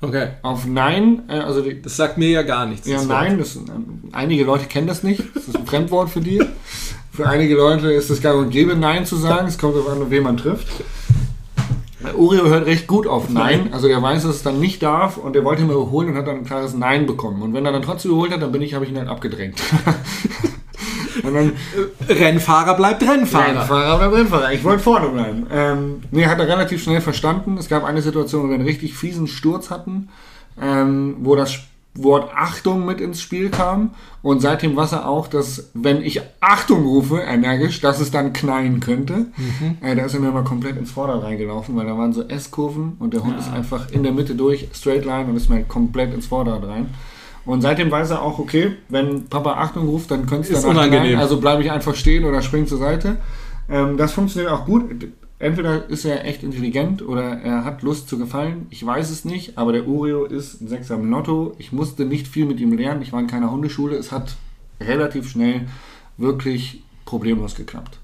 Okay, 0.02 0.30
Auf 0.44 0.66
Nein, 0.66 1.24
äh, 1.28 1.40
also 1.40 1.62
die, 1.62 1.82
das 1.82 1.98
sagt 1.98 2.18
mir 2.18 2.30
ja 2.30 2.42
gar 2.44 2.66
nichts. 2.66 2.88
ja, 2.88 2.98
das. 2.98 3.08
Nein, 3.08 3.38
das, 3.38 3.56
ähm, 3.58 4.04
einige 4.14 4.46
Leute 4.46 4.66
kennen 4.66 4.88
das 4.88 5.04
nicht. 5.04 5.24
Das 5.36 5.48
ist 5.48 5.58
ein 5.58 5.66
Fremdwort 5.66 6.10
für 6.10 6.22
die. 6.22 6.42
Für 7.12 7.28
einige 7.28 7.56
Leute 7.56 7.92
ist 7.92 8.10
es 8.10 8.22
gar 8.22 8.36
und 8.36 8.50
gäbe, 8.50 8.76
Nein 8.76 9.06
zu 9.06 9.18
sagen. 9.18 9.48
Es 9.48 9.58
kommt 9.58 9.76
darauf 9.76 9.90
an, 9.90 10.10
wen 10.10 10.24
man 10.24 10.38
trifft. 10.38 10.68
Oreo 12.18 12.46
hört 12.46 12.66
recht 12.66 12.88
gut 12.88 13.08
auf 13.08 13.30
Nein. 13.30 13.74
Also 13.74 13.90
der 13.90 14.02
weiß, 14.02 14.24
dass 14.24 14.36
es 14.38 14.44
dann 14.44 14.62
nicht 14.62 14.82
darf 14.82 15.18
und 15.18 15.34
der 15.34 15.44
wollte 15.44 15.64
ihn 15.64 15.68
mal 15.68 15.74
überholen 15.74 16.10
und 16.10 16.16
hat 16.16 16.28
dann 16.28 16.38
ein 16.38 16.46
klares 16.46 16.74
Nein 16.74 17.06
bekommen. 17.06 17.42
Und 17.42 17.54
wenn 17.54 17.66
er 17.66 17.74
dann 17.74 17.82
trotzdem 17.82 18.12
überholt 18.12 18.32
hat, 18.32 18.42
dann 18.42 18.54
bin 18.54 18.62
ich, 18.62 18.74
habe 18.74 18.86
ich 18.86 18.92
ihn 18.92 18.98
halt 18.98 19.10
abgedrängt. 19.10 19.62
und 21.24 21.34
dann 21.34 21.54
Rennfahrer 22.08 22.76
bleibt 22.76 23.04
Rennfahrer. 23.04 23.60
Rennfahrer 23.60 23.96
oder 23.98 24.18
Rennfahrer. 24.18 24.54
Ich 24.54 24.64
wollte 24.64 24.84
vorne 24.84 25.10
bleiben. 25.10 25.48
Ähm, 25.52 26.02
nee, 26.12 26.26
hat 26.26 26.40
er 26.40 26.48
relativ 26.48 26.84
schnell 26.84 27.02
verstanden. 27.02 27.58
Es 27.58 27.70
gab 27.70 27.84
eine 27.84 28.02
Situation, 28.02 28.44
wo 28.44 28.48
wir 28.50 28.56
einen 28.56 28.66
richtig 28.66 28.96
fiesen 28.96 29.28
Sturz 29.28 29.70
hatten, 29.70 30.10
ähm, 30.62 31.18
wo 31.20 31.36
das 31.36 31.60
Wort 31.96 32.32
Achtung 32.36 32.86
mit 32.86 33.02
ins 33.02 33.22
Spiel 33.22 33.50
kam. 33.50 33.92
Und 34.22 34.42
seitdem 34.42 34.76
weiß 34.76 34.94
er 34.94 35.08
auch, 35.08 35.28
dass, 35.28 35.70
wenn 35.74 36.02
ich 36.02 36.22
Achtung 36.40 36.86
rufe, 36.86 37.20
energisch, 37.20 37.82
dass 37.82 38.00
es 38.00 38.12
dann 38.12 38.34
knallen 38.34 38.80
könnte. 38.80 39.28
Äh, 39.82 39.96
da 39.96 40.06
ist 40.06 40.14
er 40.14 40.20
mir 40.20 40.32
mal 40.32 40.44
komplett 40.44 40.78
ins 40.78 40.92
Vorderrad 40.92 41.24
reingelaufen, 41.24 41.76
weil 41.76 41.86
da 41.86 41.98
waren 41.98 42.14
so 42.14 42.24
S-Kurven 42.28 42.98
und 43.00 43.14
der 43.14 43.24
Hund 43.24 43.40
ist 43.40 43.52
einfach 43.52 43.92
in 43.92 44.04
der 44.04 44.12
Mitte 44.12 44.36
durch, 44.36 44.68
straight 44.74 45.06
line 45.06 45.26
und 45.26 45.36
ist 45.36 45.50
mir 45.50 45.64
komplett 45.64 46.14
ins 46.14 46.28
Vorderrad 46.28 46.68
rein. 46.68 46.94
Und 47.46 47.62
seitdem 47.62 47.90
weiß 47.90 48.12
er 48.12 48.22
auch, 48.22 48.40
okay, 48.40 48.74
wenn 48.90 49.26
Papa 49.26 49.54
Achtung 49.54 49.88
ruft, 49.88 50.12
dann 50.12 50.26
könnte 50.26 50.54
es 50.54 50.62
danach 50.62 50.76
unangenehm. 50.76 51.20
Also 51.20 51.40
bleibe 51.40 51.64
ich 51.64 51.72
einfach 51.72 51.96
stehen 51.96 52.26
oder 52.26 52.42
spring 52.42 52.68
zur 52.68 52.78
Seite. 52.78 53.18
Ähm, 53.70 53.98
das 53.98 54.12
funktioniert 54.12 54.52
auch 54.52 54.66
gut. 54.66 54.84
Entweder 55.40 55.90
ist 55.90 56.04
er 56.04 56.26
echt 56.26 56.44
intelligent 56.44 57.02
oder 57.02 57.24
er 57.24 57.64
hat 57.64 57.82
Lust 57.82 58.10
zu 58.10 58.18
gefallen. 58.18 58.68
Ich 58.72 58.86
weiß 58.86 59.10
es 59.10 59.24
nicht, 59.24 59.58
aber 59.58 59.72
der 59.72 59.88
Oreo 59.88 60.26
ist 60.26 60.62
ein 60.62 60.68
Sechser 60.68 60.96
im 60.96 61.10
Lotto. 61.10 61.56
Ich 61.58 61.72
musste 61.72 62.04
nicht 62.06 62.28
viel 62.28 62.46
mit 62.46 62.60
ihm 62.60 62.74
lernen. 62.74 63.02
Ich 63.02 63.14
war 63.14 63.22
in 63.22 63.28
keiner 63.28 63.50
Hundeschule. 63.50 63.96
Es 63.96 64.12
hat 64.12 64.36
relativ 64.82 65.30
schnell 65.30 65.68
wirklich 66.18 66.84
problemlos 67.06 67.56
geklappt. 67.56 68.00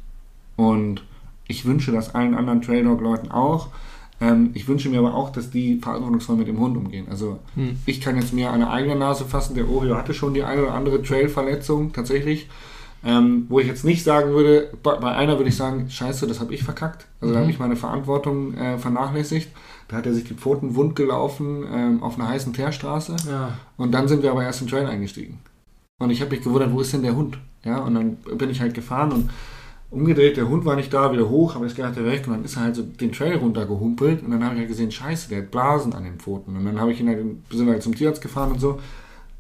Und 0.55 1.03
ich 1.47 1.65
wünsche 1.65 1.91
das 1.91 2.15
allen 2.15 2.35
anderen 2.35 2.61
Trail 2.61 2.85
Dog 2.85 3.01
Leuten 3.01 3.31
auch. 3.31 3.67
Ähm, 4.21 4.51
ich 4.53 4.67
wünsche 4.67 4.89
mir 4.89 4.99
aber 4.99 5.13
auch, 5.13 5.29
dass 5.31 5.49
die 5.49 5.77
verantwortungsvoll 5.79 6.37
mit 6.37 6.47
dem 6.47 6.59
Hund 6.59 6.77
umgehen. 6.77 7.07
Also 7.09 7.39
Hm. 7.55 7.77
ich 7.85 7.99
kann 8.01 8.15
jetzt 8.15 8.33
mir 8.33 8.51
eine 8.51 8.69
eigene 8.69 8.95
Nase 8.95 9.25
fassen. 9.25 9.55
Der 9.55 9.69
Oreo 9.69 9.95
hatte 9.95 10.13
schon 10.13 10.33
die 10.33 10.43
eine 10.43 10.63
oder 10.63 10.73
andere 10.73 11.01
Trail-Verletzung 11.01 11.91
tatsächlich. 11.93 12.49
Ähm, 13.07 13.45
wo 13.49 13.59
ich 13.59 13.67
jetzt 13.67 13.85
nicht 13.85 14.03
sagen 14.03 14.31
würde, 14.31 14.71
bei, 14.81 14.95
bei 14.95 15.11
einer 15.15 15.37
würde 15.37 15.49
ich 15.49 15.55
sagen, 15.55 15.89
scheiße, 15.91 16.25
das 16.25 16.39
habe 16.39 16.55
ich 16.55 16.63
verkackt. 16.63 17.05
Also 17.21 17.33
da 17.33 17.39
Mhm. 17.39 17.43
habe 17.43 17.51
ich 17.51 17.59
meine 17.59 17.75
Verantwortung 17.75 18.55
äh, 18.55 18.79
vernachlässigt. 18.79 19.49
Da 19.89 19.97
hat 19.97 20.07
er 20.07 20.13
sich 20.15 20.23
die 20.23 20.33
Pfoten 20.33 20.73
wund 20.75 20.95
gelaufen 20.95 21.65
ähm, 21.71 22.01
auf 22.01 22.17
einer 22.17 22.27
heißen 22.29 22.53
Teerstraße. 22.53 23.15
Ja. 23.29 23.59
Und 23.77 23.91
dann 23.91 24.07
sind 24.07 24.23
wir 24.23 24.31
aber 24.31 24.43
erst 24.43 24.61
in 24.61 24.67
den 24.67 24.71
Trail 24.71 24.87
eingestiegen. 24.87 25.37
Und 25.99 26.09
ich 26.09 26.19
habe 26.21 26.31
mich 26.31 26.41
gewundert, 26.43 26.71
wo 26.73 26.81
ist 26.81 26.93
denn 26.93 27.03
der 27.03 27.15
Hund? 27.15 27.37
Ja, 27.63 27.77
und 27.79 27.93
dann 27.93 28.15
bin 28.37 28.49
ich 28.49 28.59
halt 28.61 28.73
gefahren 28.73 29.11
und 29.11 29.29
umgedreht, 29.95 30.37
der 30.37 30.49
Hund 30.49 30.65
war 30.65 30.75
nicht 30.75 30.93
da, 30.93 31.11
wieder 31.11 31.29
hoch, 31.29 31.55
aber 31.55 31.65
jetzt 31.65 31.75
geht 31.75 31.85
er 31.85 32.05
weg 32.05 32.27
und 32.27 32.33
dann 32.33 32.45
ist 32.45 32.57
er 32.57 32.63
halt 32.63 32.75
so 32.75 32.83
den 32.83 33.11
Trail 33.11 33.37
runtergehumpelt 33.37 34.23
und 34.23 34.31
dann 34.31 34.43
habe 34.43 34.55
ich 34.55 34.59
halt 34.59 34.69
gesehen, 34.69 34.91
scheiße, 34.91 35.29
der 35.29 35.39
hat 35.39 35.51
Blasen 35.51 35.93
an 35.93 36.03
den 36.03 36.19
Pfoten. 36.19 36.55
Und 36.55 36.65
dann 36.65 36.79
habe 36.79 36.91
ich 36.91 36.99
ihn 36.99 37.07
halt, 37.07 37.19
sind 37.49 37.65
wir 37.65 37.73
halt 37.73 37.83
zum 37.83 37.95
Tierarzt 37.95 38.21
gefahren 38.21 38.51
und 38.51 38.59
so. 38.59 38.79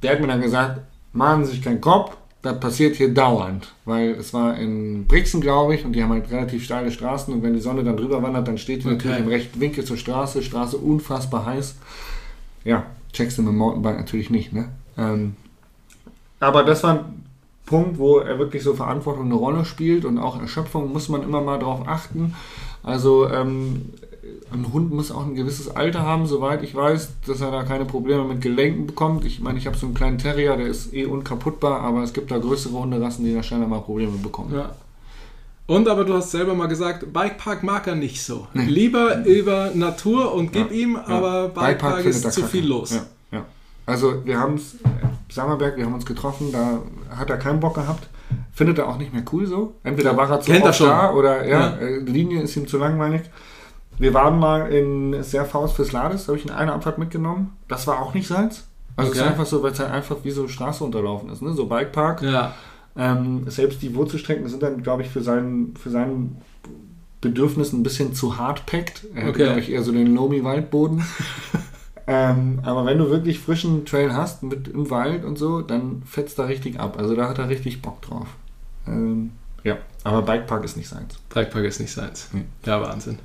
Der 0.01 0.13
hat 0.13 0.21
mir 0.21 0.27
dann 0.27 0.41
gesagt, 0.41 0.81
machen 1.13 1.45
Sie 1.45 1.51
sich 1.51 1.61
keinen 1.61 1.81
Kopf, 1.81 2.15
das 2.41 2.59
passiert 2.59 2.95
hier 2.95 3.13
dauernd. 3.13 3.73
Weil 3.85 4.11
es 4.11 4.33
war 4.33 4.57
in 4.57 5.05
Brixen, 5.07 5.41
glaube 5.41 5.75
ich, 5.75 5.83
und 5.83 5.93
die 5.93 6.01
haben 6.01 6.11
halt 6.11 6.31
relativ 6.31 6.63
steile 6.63 6.91
Straßen 6.91 7.33
und 7.33 7.43
wenn 7.43 7.53
die 7.53 7.59
Sonne 7.59 7.83
dann 7.83 7.97
drüber 7.97 8.23
wandert, 8.23 8.47
dann 8.47 8.57
steht 8.57 8.83
die 8.83 8.87
Okay. 8.87 8.95
natürlich 8.95 9.19
im 9.19 9.27
rechten 9.27 9.59
Winkel 9.59 9.83
zur 9.83 9.97
Straße, 9.97 10.41
Straße 10.41 10.77
unfassbar 10.77 11.45
heiß. 11.45 11.75
Ja, 12.63 12.85
checkst 13.11 13.37
du 13.37 13.41
mit 13.41 13.51
dem 13.51 13.57
Mountainbike 13.57 13.97
natürlich 13.97 14.29
nicht, 14.29 14.53
ne? 14.53 14.69
Ähm, 14.97 15.35
aber 16.39 16.63
das 16.63 16.83
war 16.83 16.93
ein 16.99 17.24
Punkt, 17.65 17.97
wo 17.97 18.19
er 18.19 18.37
wirklich 18.39 18.63
so 18.63 18.73
Verantwortung 18.75 19.25
eine 19.25 19.35
Rolle 19.35 19.65
spielt 19.65 20.05
und 20.05 20.17
auch 20.19 20.39
Erschöpfung 20.39 20.91
muss 20.93 21.09
man 21.09 21.23
immer 21.23 21.41
mal 21.41 21.57
drauf 21.57 21.87
achten. 21.87 22.35
Also 22.83 23.27
ähm, 23.29 23.89
ein 24.53 24.71
Hund 24.71 24.93
muss 24.93 25.11
auch 25.11 25.25
ein 25.25 25.35
gewisses 25.35 25.75
Alter 25.75 26.01
haben, 26.03 26.27
soweit 26.27 26.61
ich 26.63 26.75
weiß, 26.75 27.09
dass 27.25 27.41
er 27.41 27.51
da 27.51 27.63
keine 27.63 27.85
Probleme 27.85 28.23
mit 28.23 28.41
Gelenken 28.41 28.85
bekommt. 28.87 29.25
Ich 29.25 29.39
meine, 29.39 29.57
ich 29.57 29.65
habe 29.65 29.75
so 29.77 29.85
einen 29.87 29.95
kleinen 29.95 30.17
Terrier, 30.19 30.55
der 30.57 30.67
ist 30.67 30.93
eh 30.93 31.05
unkaputtbar, 31.05 31.81
aber 31.81 32.03
es 32.03 32.13
gibt 32.13 32.29
da 32.31 32.37
größere 32.37 32.73
Hunderassen, 32.77 33.25
die 33.25 33.33
da 33.33 33.41
schneller 33.41 33.67
mal 33.67 33.81
Probleme 33.81 34.11
bekommen. 34.17 34.53
Ja. 34.53 34.69
Und 35.67 35.87
aber 35.87 36.03
du 36.05 36.13
hast 36.13 36.29
selber 36.29 36.53
mal 36.53 36.67
gesagt, 36.67 37.11
Bikepark 37.11 37.63
mag 37.63 37.87
er 37.87 37.95
nicht 37.95 38.23
so. 38.23 38.45
Nee. 38.53 38.65
Lieber 38.65 39.25
über 39.25 39.71
Natur 39.73 40.31
und 40.35 40.53
gib 40.53 40.69
Ja, 40.69 40.77
ihm, 40.77 40.93
Ja. 40.93 41.07
aber 41.07 41.49
Bikepark 41.49 42.01
findet 42.03 42.23
ist 42.25 42.31
zu 42.33 42.41
kacke. 42.41 42.51
viel 42.51 42.67
los. 42.67 42.91
Ja, 42.91 42.97
ja. 42.97 43.03
Also 43.85 44.25
wir 44.25 44.39
haben 44.39 44.55
es, 44.55 44.77
Sammerberg, 45.29 45.77
wir 45.77 45.85
haben 45.85 45.93
uns 45.93 46.05
getroffen, 46.05 46.51
da 46.51 46.79
hat 47.15 47.29
er 47.29 47.37
keinen 47.37 47.59
Bock 47.59 47.75
gehabt. 47.75 48.09
Findet 48.51 48.79
er 48.79 48.87
auch 48.87 48.97
nicht 48.97 49.13
mehr 49.13 49.23
cool 49.31 49.45
so. 49.45 49.75
Entweder 49.83 50.15
war 50.17 50.29
er 50.29 50.39
zu 50.41 50.51
Kennt 50.51 50.63
er 50.65 50.69
oft 50.69 50.77
schon. 50.79 50.87
da 50.87 51.11
oder 51.13 51.45
ja, 51.45 51.59
Ja. 51.59 51.77
äh, 51.77 51.97
Linie 51.99 52.41
ist 52.41 52.55
ihm 52.55 52.67
zu 52.67 52.77
langweilig. 52.77 53.21
Wir 53.99 54.13
waren 54.13 54.39
mal 54.39 54.71
in 54.73 55.21
Serfaus 55.23 55.73
fürs 55.73 55.91
Lades, 55.91 56.25
da 56.25 56.29
habe 56.29 56.37
ich 56.39 56.45
in 56.45 56.51
einer 56.51 56.73
Abfahrt 56.73 56.97
mitgenommen. 56.97 57.53
Das 57.67 57.85
war 57.87 58.01
auch 58.01 58.13
nicht 58.13 58.27
seins. 58.27 58.67
Also 58.97 59.11
es 59.11 59.17
ist 59.17 59.21
Okay. 59.23 59.31
einfach 59.31 59.45
so, 59.45 59.61
weil 59.61 59.71
es 59.73 59.79
halt 59.79 59.91
einfach 59.91 60.17
wie 60.23 60.31
so 60.31 60.47
Straße 60.47 60.83
unterlaufen 60.83 61.29
ist, 61.29 61.41
ne? 61.41 61.53
so 61.53 61.65
Bikepark. 61.67 62.21
Ja. 62.21 62.53
Ähm, 62.97 63.43
selbst 63.49 63.81
die 63.81 63.93
Wurzelstrecken 63.93 64.47
sind 64.47 64.63
dann, 64.63 64.81
glaube 64.81 65.03
ich, 65.03 65.09
für 65.09 65.21
seinen, 65.21 65.75
für 65.75 65.89
seinen 65.89 66.37
Bedürfnis 67.21 67.73
ein 67.73 67.83
bisschen 67.83 68.13
zu 68.13 68.37
hart 68.37 68.65
packt. 68.65 69.05
Er 69.13 69.23
hat, 69.23 69.29
Okay. 69.31 69.43
glaube 69.43 69.59
ich, 69.59 69.69
eher 69.71 69.83
so 69.83 69.91
den 69.91 70.13
Lomi-Waldboden. 70.15 71.03
ähm, 72.07 72.59
aber 72.63 72.85
wenn 72.85 72.97
du 72.97 73.09
wirklich 73.09 73.39
frischen 73.39 73.85
Trail 73.85 74.13
hast 74.13 74.43
mit 74.43 74.67
im 74.67 74.89
Wald 74.89 75.25
und 75.25 75.37
so, 75.37 75.61
dann 75.61 76.03
fetzt 76.05 76.37
er 76.39 76.47
richtig 76.47 76.79
ab. 76.79 76.97
Also 76.99 77.15
da 77.15 77.27
hat 77.29 77.39
er 77.39 77.49
richtig 77.49 77.81
Bock 77.81 78.01
drauf. 78.01 78.27
Ähm, 78.87 79.31
ja, 79.63 79.77
aber 80.03 80.21
Bikepark 80.21 80.63
ist 80.63 80.77
nicht 80.77 80.87
seins. 80.87 81.15
Bikepark 81.33 81.65
ist 81.65 81.79
nicht 81.79 81.91
seins. 81.91 82.29
Nee. 82.31 82.43
Ja, 82.65 82.81
Wahnsinn. 82.81 83.17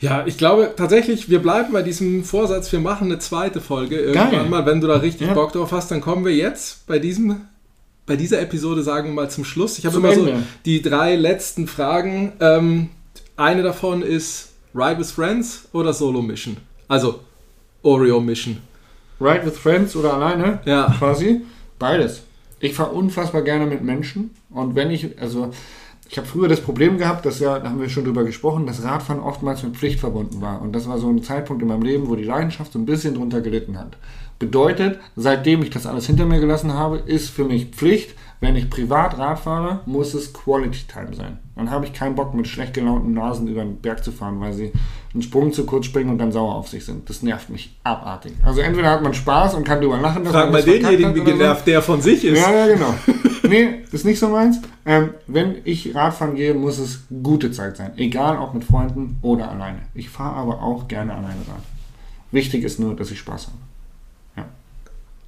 Ja, 0.00 0.26
ich 0.26 0.38
glaube 0.38 0.72
tatsächlich, 0.76 1.30
wir 1.30 1.40
bleiben 1.40 1.72
bei 1.72 1.82
diesem 1.82 2.24
Vorsatz, 2.24 2.72
wir 2.72 2.80
machen 2.80 3.06
eine 3.06 3.18
zweite 3.18 3.60
Folge 3.60 3.96
irgendwann 3.96 4.30
Geil. 4.30 4.48
mal. 4.48 4.66
Wenn 4.66 4.80
du 4.80 4.86
da 4.86 4.96
richtig 4.96 5.28
Ja. 5.28 5.34
Bock 5.34 5.52
drauf 5.52 5.72
hast, 5.72 5.90
dann 5.90 6.00
kommen 6.00 6.24
wir 6.24 6.34
jetzt 6.34 6.86
bei 6.86 6.98
diesem, 6.98 7.42
bei 8.06 8.16
dieser 8.16 8.40
Episode, 8.40 8.82
sagen 8.82 9.08
wir 9.08 9.14
mal, 9.14 9.30
zum 9.30 9.44
Schluss. 9.44 9.78
Ich 9.78 9.86
habe 9.86 9.96
immer 9.98 10.14
so 10.14 10.26
Ende. 10.26 10.42
die 10.64 10.82
drei 10.82 11.16
letzten 11.16 11.66
Fragen. 11.66 12.32
Ähm, 12.40 12.90
eine 13.36 13.62
davon 13.62 14.02
ist 14.02 14.52
Ride 14.74 14.98
with 14.98 15.10
Friends 15.12 15.68
oder 15.72 15.92
Solo 15.92 16.20
Mission? 16.22 16.56
Also 16.88 17.20
Oreo 17.84 18.20
Mission. 18.20 18.58
Ride 19.20 19.46
with 19.46 19.58
Friends 19.58 19.94
oder 19.94 20.14
alleine? 20.14 20.60
Ja. 20.64 20.92
Quasi. 20.98 21.42
Beides. 21.78 22.22
Ich 22.58 22.74
fahre 22.74 22.92
unfassbar 22.92 23.42
gerne 23.42 23.66
mit 23.66 23.82
Menschen. 23.82 24.30
Und 24.50 24.74
wenn 24.74 24.90
ich, 24.90 25.20
also 25.20 25.50
ich 26.08 26.16
habe 26.16 26.26
früher 26.26 26.48
das 26.48 26.60
Problem 26.60 26.98
gehabt, 26.98 27.26
dass 27.26 27.40
ja, 27.40 27.58
da 27.58 27.70
haben 27.70 27.80
wir 27.80 27.88
schon 27.88 28.04
drüber 28.04 28.24
gesprochen, 28.24 28.66
dass 28.66 28.82
Radfahren 28.82 29.22
oftmals 29.22 29.62
mit 29.62 29.76
Pflicht 29.76 30.00
verbunden 30.00 30.40
war. 30.40 30.62
Und 30.62 30.72
das 30.72 30.88
war 30.88 30.98
so 30.98 31.08
ein 31.08 31.22
Zeitpunkt 31.22 31.62
in 31.62 31.68
meinem 31.68 31.82
Leben, 31.82 32.08
wo 32.08 32.16
die 32.16 32.24
Leidenschaft 32.24 32.72
so 32.72 32.78
ein 32.78 32.86
bisschen 32.86 33.14
drunter 33.14 33.40
gelitten 33.40 33.78
hat. 33.78 33.96
Bedeutet, 34.38 34.98
seitdem 35.16 35.62
ich 35.62 35.70
das 35.70 35.86
alles 35.86 36.06
hinter 36.06 36.26
mir 36.26 36.40
gelassen 36.40 36.72
habe, 36.72 36.98
ist 36.98 37.30
für 37.30 37.44
mich 37.44 37.66
Pflicht, 37.66 38.14
wenn 38.44 38.56
ich 38.56 38.68
privat 38.68 39.18
Rad 39.18 39.38
fahre, 39.38 39.80
muss 39.86 40.14
es 40.14 40.32
Quality 40.32 40.86
Time 40.86 41.14
sein. 41.14 41.38
Dann 41.56 41.70
habe 41.70 41.86
ich 41.86 41.92
keinen 41.92 42.14
Bock, 42.14 42.34
mit 42.34 42.46
schlecht 42.46 42.74
gelaunten 42.74 43.14
Nasen 43.14 43.48
über 43.48 43.62
den 43.62 43.78
Berg 43.78 44.04
zu 44.04 44.12
fahren, 44.12 44.40
weil 44.40 44.52
sie 44.52 44.72
einen 45.12 45.22
Sprung 45.22 45.52
zu 45.52 45.64
kurz 45.64 45.86
springen 45.86 46.10
und 46.10 46.18
dann 46.18 46.32
sauer 46.32 46.54
auf 46.54 46.68
sich 46.68 46.84
sind. 46.84 47.08
Das 47.08 47.22
nervt 47.22 47.48
mich 47.48 47.78
abartig. 47.84 48.32
Also 48.42 48.60
entweder 48.60 48.90
hat 48.90 49.02
man 49.02 49.14
Spaß 49.14 49.54
und 49.54 49.64
kann 49.64 49.80
drüber 49.80 49.98
lachen, 49.98 50.24
dass 50.24 50.32
Frag 50.32 50.44
man 50.44 50.52
mal 50.52 50.62
denjenigen, 50.62 51.14
wie 51.14 51.20
oder 51.20 51.30
so. 51.30 51.36
genervt 51.38 51.66
der 51.66 51.82
von 51.82 52.02
sich 52.02 52.24
ist. 52.24 52.38
Ja, 52.38 52.52
ja, 52.52 52.74
genau. 52.74 52.94
nee, 53.48 53.82
das 53.84 53.94
ist 53.94 54.04
nicht 54.04 54.18
so 54.18 54.28
meins. 54.28 54.60
Ähm, 54.84 55.10
wenn 55.26 55.56
ich 55.64 55.94
Radfahren 55.94 56.34
gehe, 56.34 56.54
muss 56.54 56.78
es 56.78 57.04
gute 57.22 57.50
Zeit 57.50 57.76
sein. 57.76 57.92
Egal, 57.96 58.38
ob 58.38 58.52
mit 58.52 58.64
Freunden 58.64 59.18
oder 59.22 59.50
alleine. 59.50 59.78
Ich 59.94 60.10
fahre 60.10 60.36
aber 60.36 60.62
auch 60.62 60.88
gerne 60.88 61.12
alleine 61.12 61.40
Rad. 61.48 61.62
Wichtig 62.32 62.64
ist 62.64 62.80
nur, 62.80 62.96
dass 62.96 63.10
ich 63.10 63.20
Spaß 63.20 63.46
habe. 63.46 63.58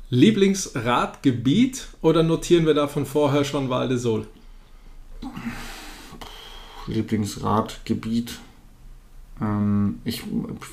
Lieblingsradgebiet 0.09 1.89
oder 2.01 2.23
notieren 2.23 2.65
wir 2.65 2.75
da 2.75 2.87
von 2.87 3.07
vorher 3.07 3.45
schon 3.45 3.69
Val 3.69 3.89
de 3.89 3.97
Sol? 3.97 4.27
Lieblingsradgebiet. 6.87 8.39
Ähm, 9.41 9.99
ich 10.05 10.23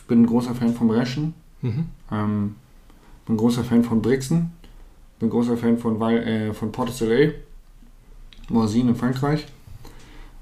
bin 0.07 0.21
ein 0.21 0.25
großer 0.27 0.53
Fan 0.53 0.75
vom 0.75 0.91
Reschen. 0.91 1.33
Mhm. 1.61 1.85
Ähm, 2.11 2.55
bin 3.25 3.35
ein 3.35 3.37
großer 3.37 3.63
Fan 3.63 3.83
von 3.83 4.03
Brixen. 4.03 4.51
Bin 5.17 5.29
ein 5.29 5.31
großer 5.31 5.57
Fan 5.57 5.79
von, 5.79 5.99
Val, 5.99 6.17
äh, 6.17 6.53
von 6.53 6.71
Port 6.71 6.93
Soleil. 6.93 7.35
Morzine 8.49 8.91
in 8.91 8.95
Frankreich. 8.95 9.47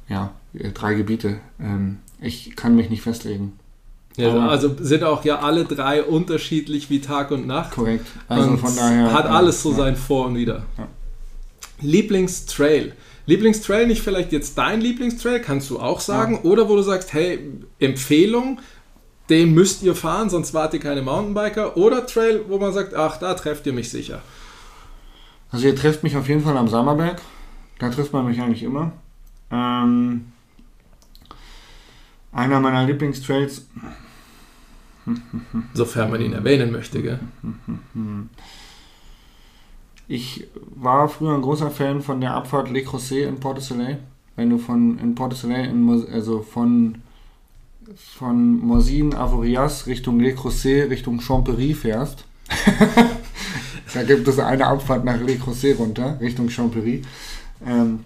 Ja, 0.10 0.34
äh, 0.54 0.72
drei 0.72 0.96
Gebiete. 0.96 1.40
Ähm, 1.62 2.00
ich 2.20 2.58
kann 2.58 2.76
mich 2.76 2.90
nicht 2.90 3.04
festlegen. 3.04 3.54
Ja, 4.22 4.48
also 4.48 4.76
sind 4.80 5.04
auch 5.04 5.24
ja 5.26 5.40
alle 5.40 5.66
drei 5.66 6.04
unterschiedlich 6.04 6.90
wie 6.90 7.02
Tag 7.02 7.32
und 7.32 7.48
Nacht. 7.48 7.72
Korrekt. 7.72 8.06
Also 8.28 8.50
und 8.50 8.58
von 8.58 8.76
daher. 8.76 9.14
hat 9.14 9.26
alles 9.26 9.62
so 9.62 9.72
ja. 9.72 9.78
sein 9.78 9.96
Vor 9.96 10.28
und 10.28 10.36
Wider. 10.36 10.64
Ja. 10.78 10.88
Lieblingstrail. 11.82 12.94
Lieblingstrail, 13.26 13.88
nicht 13.88 14.02
vielleicht 14.02 14.32
jetzt 14.32 14.58
dein 14.58 14.82
Lieblingstrail, 14.82 15.40
kannst 15.40 15.70
du 15.70 15.80
auch 15.80 16.00
sagen. 16.00 16.40
Oder 16.44 16.70
wo 16.70 16.76
du 16.76 16.82
sagst, 16.82 17.14
hey, 17.14 17.40
Empfehlung, 17.80 18.60
den 19.30 19.54
müsst 19.54 19.84
ihr 19.84 19.96
fahren, 19.96 20.30
sonst 20.30 20.54
wart 20.54 20.74
ihr 20.74 20.80
keine 20.80 21.02
Mountainbiker. 21.02 21.78
Oder 21.78 22.06
Trail, 22.06 22.42
wo 22.48 22.58
man 22.58 22.74
sagt, 22.74 22.94
ach, 22.94 23.18
da 23.18 23.34
trefft 23.34 23.66
ihr 23.68 23.74
mich 23.74 23.90
sicher. 23.90 24.22
Also 25.52 25.68
ihr 25.68 25.76
trefft 25.76 26.04
mich 26.04 26.16
auf 26.18 26.28
jeden 26.28 26.44
Fall 26.44 26.58
am 26.58 26.68
Sammerberg. 26.68 27.22
Da 27.80 27.90
trifft 27.90 28.14
man 28.14 28.26
mich 28.26 28.42
eigentlich 28.42 28.64
immer. 28.64 28.92
Ähm, 29.52 30.32
einer 32.32 32.60
meiner 32.60 32.86
Lieblingstrails. 32.86 33.68
Sofern 35.74 36.12
man 36.12 36.22
ihn 36.22 36.34
erwähnen 36.34 36.72
möchte, 36.72 37.02
gell? 37.02 37.20
Ich 40.08 40.48
war 40.76 41.10
früher 41.10 41.34
ein 41.34 41.42
großer 41.42 41.72
Fan 41.72 42.02
von 42.02 42.22
der 42.22 42.34
Abfahrt 42.34 42.70
Le 42.70 42.84
Creuset 42.84 43.28
in 43.28 43.40
Port 43.40 43.62
Soleil. 43.62 44.00
Wenn 44.36 44.50
du 44.50 44.58
von 44.58 44.98
in 45.00 45.16
Port 45.16 45.34
Soleil, 45.36 45.70
in, 45.70 45.90
also 46.12 46.42
von 46.42 47.02
von 47.96 48.60
Morzine, 48.60 49.18
Avoriaz 49.18 49.88
Richtung 49.88 50.20
Le 50.20 50.34
Creuset, 50.34 50.90
Richtung 50.90 51.20
Champery 51.20 51.74
fährst. 51.74 52.26
da 53.94 54.04
gibt 54.04 54.28
es 54.28 54.40
eine 54.40 54.68
Abfahrt 54.68 55.04
nach 55.04 55.20
Le 55.20 55.38
Creuset 55.38 55.78
runter, 55.78 56.18
Richtung 56.20 56.50
Champery, 56.50 57.02
ähm, 57.66 58.06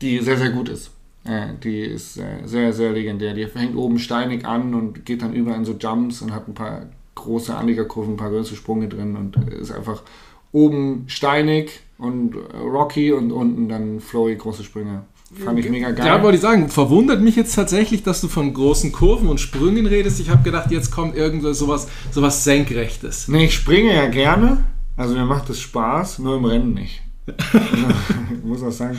die 0.00 0.18
sehr, 0.20 0.38
sehr 0.38 0.50
gut 0.50 0.68
ist. 0.68 0.90
Äh, 1.24 1.48
die 1.62 1.80
ist 1.80 2.16
äh, 2.18 2.46
sehr, 2.46 2.72
sehr 2.72 2.92
legendär. 2.92 3.34
Die 3.34 3.46
fängt 3.46 3.76
oben 3.76 3.98
steinig 3.98 4.44
an 4.44 4.74
und 4.74 5.04
geht 5.04 5.22
dann 5.22 5.34
über 5.34 5.54
in 5.54 5.64
so 5.64 5.72
Jumps 5.72 6.22
und 6.22 6.34
hat 6.34 6.48
ein 6.48 6.54
paar 6.54 6.86
große 7.14 7.54
Anliegerkurven, 7.54 8.14
ein 8.14 8.16
paar 8.16 8.30
große 8.30 8.56
Sprünge 8.56 8.88
drin 8.88 9.16
und 9.16 9.36
ist 9.52 9.70
einfach 9.70 10.02
oben 10.50 11.04
steinig 11.06 11.80
und 11.98 12.34
äh, 12.34 12.56
rocky 12.58 13.12
und 13.12 13.30
unten 13.30 13.68
dann 13.68 14.00
flowy 14.00 14.36
große 14.36 14.64
Sprünge. 14.64 15.04
Fand 15.44 15.58
ich 15.58 15.70
mega 15.70 15.92
geil. 15.92 16.06
Ja, 16.06 16.22
wollte 16.22 16.36
ich 16.36 16.42
sagen, 16.42 16.68
verwundert 16.68 17.22
mich 17.22 17.36
jetzt 17.36 17.54
tatsächlich, 17.54 18.02
dass 18.02 18.20
du 18.20 18.28
von 18.28 18.52
großen 18.52 18.92
Kurven 18.92 19.28
und 19.30 19.40
Sprüngen 19.40 19.86
redest. 19.86 20.20
Ich 20.20 20.28
habe 20.28 20.42
gedacht, 20.42 20.70
jetzt 20.70 20.90
kommt 20.90 21.16
irgendwo 21.16 21.54
sowas, 21.54 21.88
sowas 22.10 22.44
Senkrechtes. 22.44 23.28
Nee, 23.28 23.46
ich 23.46 23.54
springe 23.54 23.94
ja 23.94 24.08
gerne. 24.08 24.64
Also 24.94 25.14
mir 25.14 25.24
macht 25.24 25.48
es 25.48 25.58
Spaß, 25.60 26.18
nur 26.18 26.36
im 26.36 26.44
Rennen 26.44 26.74
nicht. 26.74 27.00
ich 27.26 28.44
muss 28.44 28.62
auch 28.62 28.70
sagen, 28.70 28.98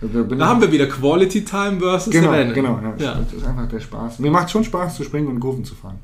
da 0.00 0.46
haben 0.46 0.60
wir 0.60 0.70
wieder 0.70 0.86
Quality 0.86 1.44
Time 1.44 1.78
versus 1.80 2.12
genau, 2.12 2.30
Rennen. 2.30 2.52
genau. 2.52 2.78
Ja, 2.98 3.04
Ja. 3.04 3.14
Das 3.14 3.32
ist 3.32 3.46
einfach 3.46 3.68
der 3.68 3.80
Spaß. 3.80 4.18
Mir 4.18 4.30
macht 4.30 4.50
schon 4.50 4.64
Spaß 4.64 4.96
zu 4.96 5.04
springen 5.04 5.28
und 5.28 5.40
Kurven 5.40 5.64
zu 5.64 5.74
fahren. 5.74 5.98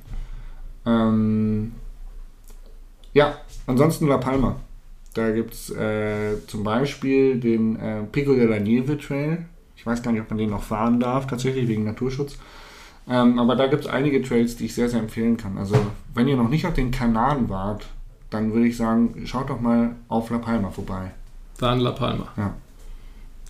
Ähm, 0.86 1.72
ja, 3.12 3.34
ansonsten 3.66 4.08
La 4.08 4.18
Palma. 4.18 4.56
Da 5.14 5.30
gibt 5.30 5.52
es 5.52 5.70
äh, 5.70 6.46
zum 6.46 6.64
Beispiel 6.64 7.38
den 7.38 7.76
äh, 7.76 8.02
Pico 8.04 8.34
de 8.34 8.46
la 8.46 8.58
Nieve 8.58 8.96
Trail. 8.96 9.44
Ich 9.76 9.84
weiß 9.84 10.02
gar 10.02 10.12
nicht, 10.12 10.22
ob 10.22 10.30
man 10.30 10.38
den 10.38 10.50
noch 10.50 10.62
fahren 10.62 10.98
darf, 10.98 11.26
tatsächlich 11.26 11.68
wegen 11.68 11.84
Naturschutz. 11.84 12.38
Ähm, 13.08 13.38
aber 13.38 13.56
da 13.56 13.66
gibt 13.66 13.84
es 13.84 13.90
einige 13.90 14.22
Trails, 14.22 14.56
die 14.56 14.66
ich 14.66 14.74
sehr, 14.74 14.88
sehr 14.88 15.00
empfehlen 15.00 15.36
kann. 15.36 15.58
Also, 15.58 15.74
wenn 16.14 16.28
ihr 16.28 16.36
noch 16.36 16.48
nicht 16.48 16.66
auf 16.66 16.74
den 16.74 16.92
Kanaren 16.92 17.48
wart, 17.48 17.86
dann 18.30 18.54
würde 18.54 18.68
ich 18.68 18.76
sagen, 18.76 19.26
schaut 19.26 19.50
doch 19.50 19.60
mal 19.60 19.96
auf 20.08 20.30
La 20.30 20.38
Palma 20.38 20.70
vorbei. 20.70 21.10
Dann 21.58 21.80
La 21.80 21.90
Palma. 21.90 22.28
Ja, 22.36 22.54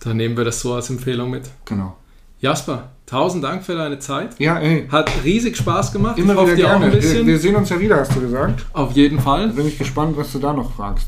Dann 0.03 0.17
nehmen 0.17 0.35
wir 0.37 0.43
das 0.45 0.59
so 0.59 0.73
als 0.73 0.89
Empfehlung 0.89 1.29
mit. 1.29 1.49
genau. 1.65 1.95
Jasper, 2.39 2.89
tausend 3.05 3.41
Dank 3.45 3.63
für 3.63 3.73
deine 3.73 3.99
Zeit. 3.99 4.37
Ja, 4.37 4.59
ey, 4.59 4.85
Hat 4.91 5.09
riesig 5.23 5.55
Spaß 5.55 5.93
gemacht. 5.93 6.17
immer 6.19 6.33
ich 6.33 6.39
hoffe, 6.39 6.57
wieder 6.57 6.67
gerne. 6.71 6.85
ein 6.87 6.91
bisschen. 6.91 7.19
Wir, 7.19 7.27
wir 7.27 7.39
sehen 7.39 7.55
uns 7.55 7.69
ja 7.69 7.79
wieder, 7.79 7.97
hast 8.01 8.13
du 8.15 8.19
gesagt. 8.19 8.65
Auf 8.73 8.91
jeden 8.91 9.19
Fall. 9.21 9.47
Bin 9.49 9.65
ich 9.65 9.77
gespannt, 9.77 10.17
was 10.17 10.33
du 10.33 10.39
da 10.39 10.51
noch 10.51 10.73
fragst. 10.73 11.07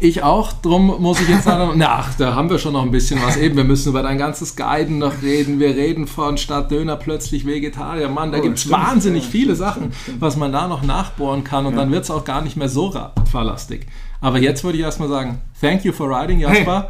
Ich 0.00 0.22
auch, 0.22 0.52
drum 0.52 0.86
muss 1.00 1.20
ich 1.20 1.28
jetzt 1.28 1.44
sagen, 1.44 1.72
na, 1.76 1.88
ach, 1.98 2.14
da 2.16 2.36
haben 2.36 2.48
wir 2.48 2.60
schon 2.60 2.74
noch 2.74 2.82
ein 2.82 2.92
bisschen 2.92 3.20
was. 3.20 3.36
Eben, 3.36 3.56
wir 3.56 3.64
müssen 3.64 3.88
über 3.88 4.02
dein 4.04 4.18
ganzes 4.18 4.54
Guiden 4.54 4.98
noch 4.98 5.20
reden. 5.20 5.58
Wir 5.58 5.70
reden 5.70 6.06
von 6.06 6.36
statt 6.38 6.70
Döner 6.70 6.94
plötzlich 6.94 7.44
Vegetarier. 7.44 8.08
Mann, 8.08 8.30
da 8.30 8.38
Oh, 8.38 8.42
gibt 8.42 8.58
es 8.58 8.70
wahnsinnig 8.70 9.24
Ja, 9.24 9.30
viele 9.30 9.56
stimmt, 9.56 9.58
Sachen, 9.58 9.92
stimmt, 10.00 10.20
was 10.20 10.36
man 10.36 10.52
da 10.52 10.68
noch 10.68 10.82
nachbohren 10.84 11.42
kann 11.42 11.66
und 11.66 11.72
Ja. 11.72 11.80
dann 11.80 11.90
wird 11.90 12.04
es 12.04 12.10
auch 12.12 12.24
gar 12.24 12.42
nicht 12.42 12.56
mehr 12.56 12.68
so 12.68 12.86
radfahrlastig. 12.86 13.86
Aber 14.20 14.38
jetzt 14.38 14.62
würde 14.62 14.78
ich 14.78 14.84
erstmal 14.84 15.08
sagen, 15.08 15.40
thank 15.60 15.84
you 15.84 15.92
for 15.92 16.08
riding, 16.08 16.38
Jasper. 16.38 16.88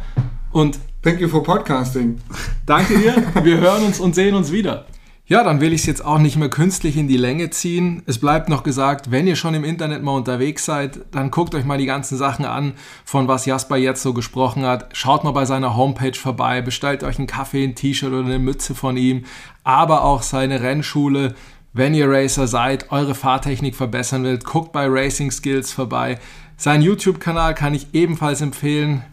Und 0.51 0.77
Thank 1.01 1.21
you 1.21 1.29
for 1.29 1.41
podcasting. 1.41 2.19
Danke 2.65 2.97
dir. 2.97 3.15
Wir 3.41 3.57
hören 3.59 3.85
uns 3.85 4.01
und 4.01 4.15
sehen 4.15 4.35
uns 4.35 4.51
wieder. 4.51 4.85
Ja, 5.27 5.45
dann 5.45 5.61
will 5.61 5.71
ich 5.71 5.81
es 5.81 5.87
jetzt 5.87 6.03
auch 6.03 6.17
nicht 6.17 6.35
mehr 6.35 6.49
künstlich 6.49 6.97
in 6.97 7.07
die 7.07 7.15
Länge 7.15 7.51
ziehen. 7.51 8.03
Es 8.05 8.19
bleibt 8.19 8.49
noch 8.49 8.63
gesagt, 8.63 9.09
wenn 9.09 9.25
ihr 9.25 9.37
schon 9.37 9.53
im 9.53 9.63
Internet 9.63 10.03
mal 10.03 10.11
unterwegs 10.11 10.65
seid, 10.65 10.99
dann 11.11 11.31
guckt 11.31 11.55
euch 11.55 11.63
mal 11.63 11.77
die 11.77 11.85
ganzen 11.85 12.17
Sachen 12.17 12.43
an, 12.43 12.73
von 13.05 13.29
was 13.29 13.45
Jasper 13.45 13.77
jetzt 13.77 14.01
so 14.01 14.13
gesprochen 14.13 14.65
hat. 14.65 14.89
Schaut 14.91 15.23
mal 15.23 15.31
bei 15.31 15.45
seiner 15.45 15.77
Homepage 15.77 16.15
vorbei, 16.15 16.61
bestellt 16.61 17.03
euch 17.03 17.17
einen 17.17 17.27
Kaffee, 17.27 17.63
ein 17.63 17.75
T-Shirt 17.75 18.11
oder 18.11 18.25
eine 18.25 18.39
Mütze 18.39 18.75
von 18.75 18.97
ihm, 18.97 19.23
aber 19.63 20.03
auch 20.03 20.21
seine 20.21 20.61
Rennschule. 20.61 21.33
Wenn 21.71 21.93
ihr 21.93 22.09
Racer 22.09 22.47
seid, 22.47 22.91
eure 22.91 23.15
Fahrtechnik 23.15 23.77
verbessern 23.77 24.25
wollt, 24.25 24.43
guckt 24.43 24.73
bei 24.73 24.85
Racing 24.85 25.31
Skills 25.31 25.71
vorbei. 25.71 26.19
Sein 26.57 26.81
YouTube-Kanal 26.81 27.55
kann 27.55 27.73
ich 27.73 27.87
ebenfalls 27.93 28.41
empfehlen. 28.41 29.03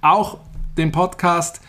Auch 0.00 0.38
den 0.78 0.92
Podcast. 0.92 1.60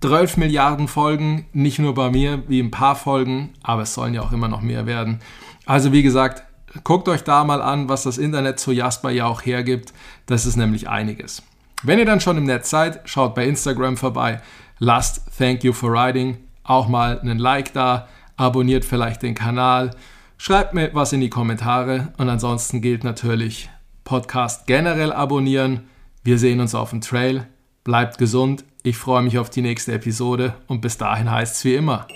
12 0.00 0.36
Milliarden 0.36 0.86
Folgen, 0.86 1.46
nicht 1.52 1.80
nur 1.80 1.94
bei 1.94 2.10
mir, 2.10 2.44
wie 2.46 2.60
ein 2.60 2.70
paar 2.70 2.94
Folgen, 2.94 3.54
aber 3.62 3.82
es 3.82 3.94
sollen 3.94 4.14
ja 4.14 4.22
auch 4.22 4.30
immer 4.30 4.46
noch 4.46 4.60
mehr 4.60 4.86
werden. 4.86 5.18
Also 5.66 5.90
wie 5.90 6.04
gesagt, 6.04 6.44
guckt 6.84 7.08
euch 7.08 7.24
da 7.24 7.42
mal 7.42 7.60
an, 7.60 7.88
was 7.88 8.04
das 8.04 8.16
Internet 8.16 8.60
zu 8.60 8.70
Jasper 8.70 9.10
ja 9.10 9.26
auch 9.26 9.44
hergibt. 9.44 9.92
Das 10.26 10.46
ist 10.46 10.56
nämlich 10.56 10.88
einiges. 10.88 11.42
Wenn 11.82 11.98
ihr 11.98 12.04
dann 12.04 12.20
schon 12.20 12.36
im 12.36 12.44
Netz 12.44 12.70
seid, 12.70 13.00
schaut 13.06 13.34
bei 13.34 13.44
Instagram 13.44 13.96
vorbei, 13.96 14.40
lasst 14.78 15.22
Thank 15.36 15.64
You 15.64 15.72
for 15.72 15.92
Riding 15.92 16.38
auch 16.68 16.86
mal 16.86 17.18
einen 17.18 17.38
Like 17.38 17.72
da, 17.72 18.08
abonniert 18.36 18.84
vielleicht 18.84 19.22
den 19.22 19.34
Kanal, 19.34 19.90
schreibt 20.36 20.74
mir 20.74 20.90
was 20.94 21.12
in 21.12 21.20
die 21.20 21.30
Kommentare 21.30 22.12
und 22.18 22.28
ansonsten 22.28 22.80
gilt 22.80 23.04
natürlich 23.04 23.70
Podcast 24.04 24.66
generell 24.66 25.12
abonnieren. 25.12 25.88
Wir 26.22 26.38
sehen 26.38 26.60
uns 26.60 26.74
auf 26.74 26.90
dem 26.90 27.00
Trail. 27.00 27.46
Bleibt 27.84 28.18
gesund. 28.18 28.64
Ich 28.82 28.96
freue 28.96 29.22
mich 29.22 29.38
auf 29.38 29.50
die 29.50 29.62
nächste 29.62 29.92
Episode 29.92 30.54
und 30.66 30.80
bis 30.80 30.98
dahin 30.98 31.30
heißt 31.30 31.56
es 31.56 31.64
wie 31.64 31.74
immer. 31.74 32.06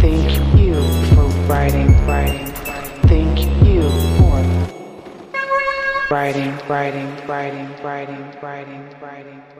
Thank 0.00 0.30
you 0.58 0.74
for 1.14 1.24
writing, 1.48 1.94
writing, 2.06 2.52
thank 3.08 3.38
you 3.64 3.88
for 4.18 4.42
writing, 6.10 6.52
writing, 6.68 7.08
writing, 7.26 7.68
writing, 7.82 8.18
writing, 8.42 8.84
writing. 9.00 9.53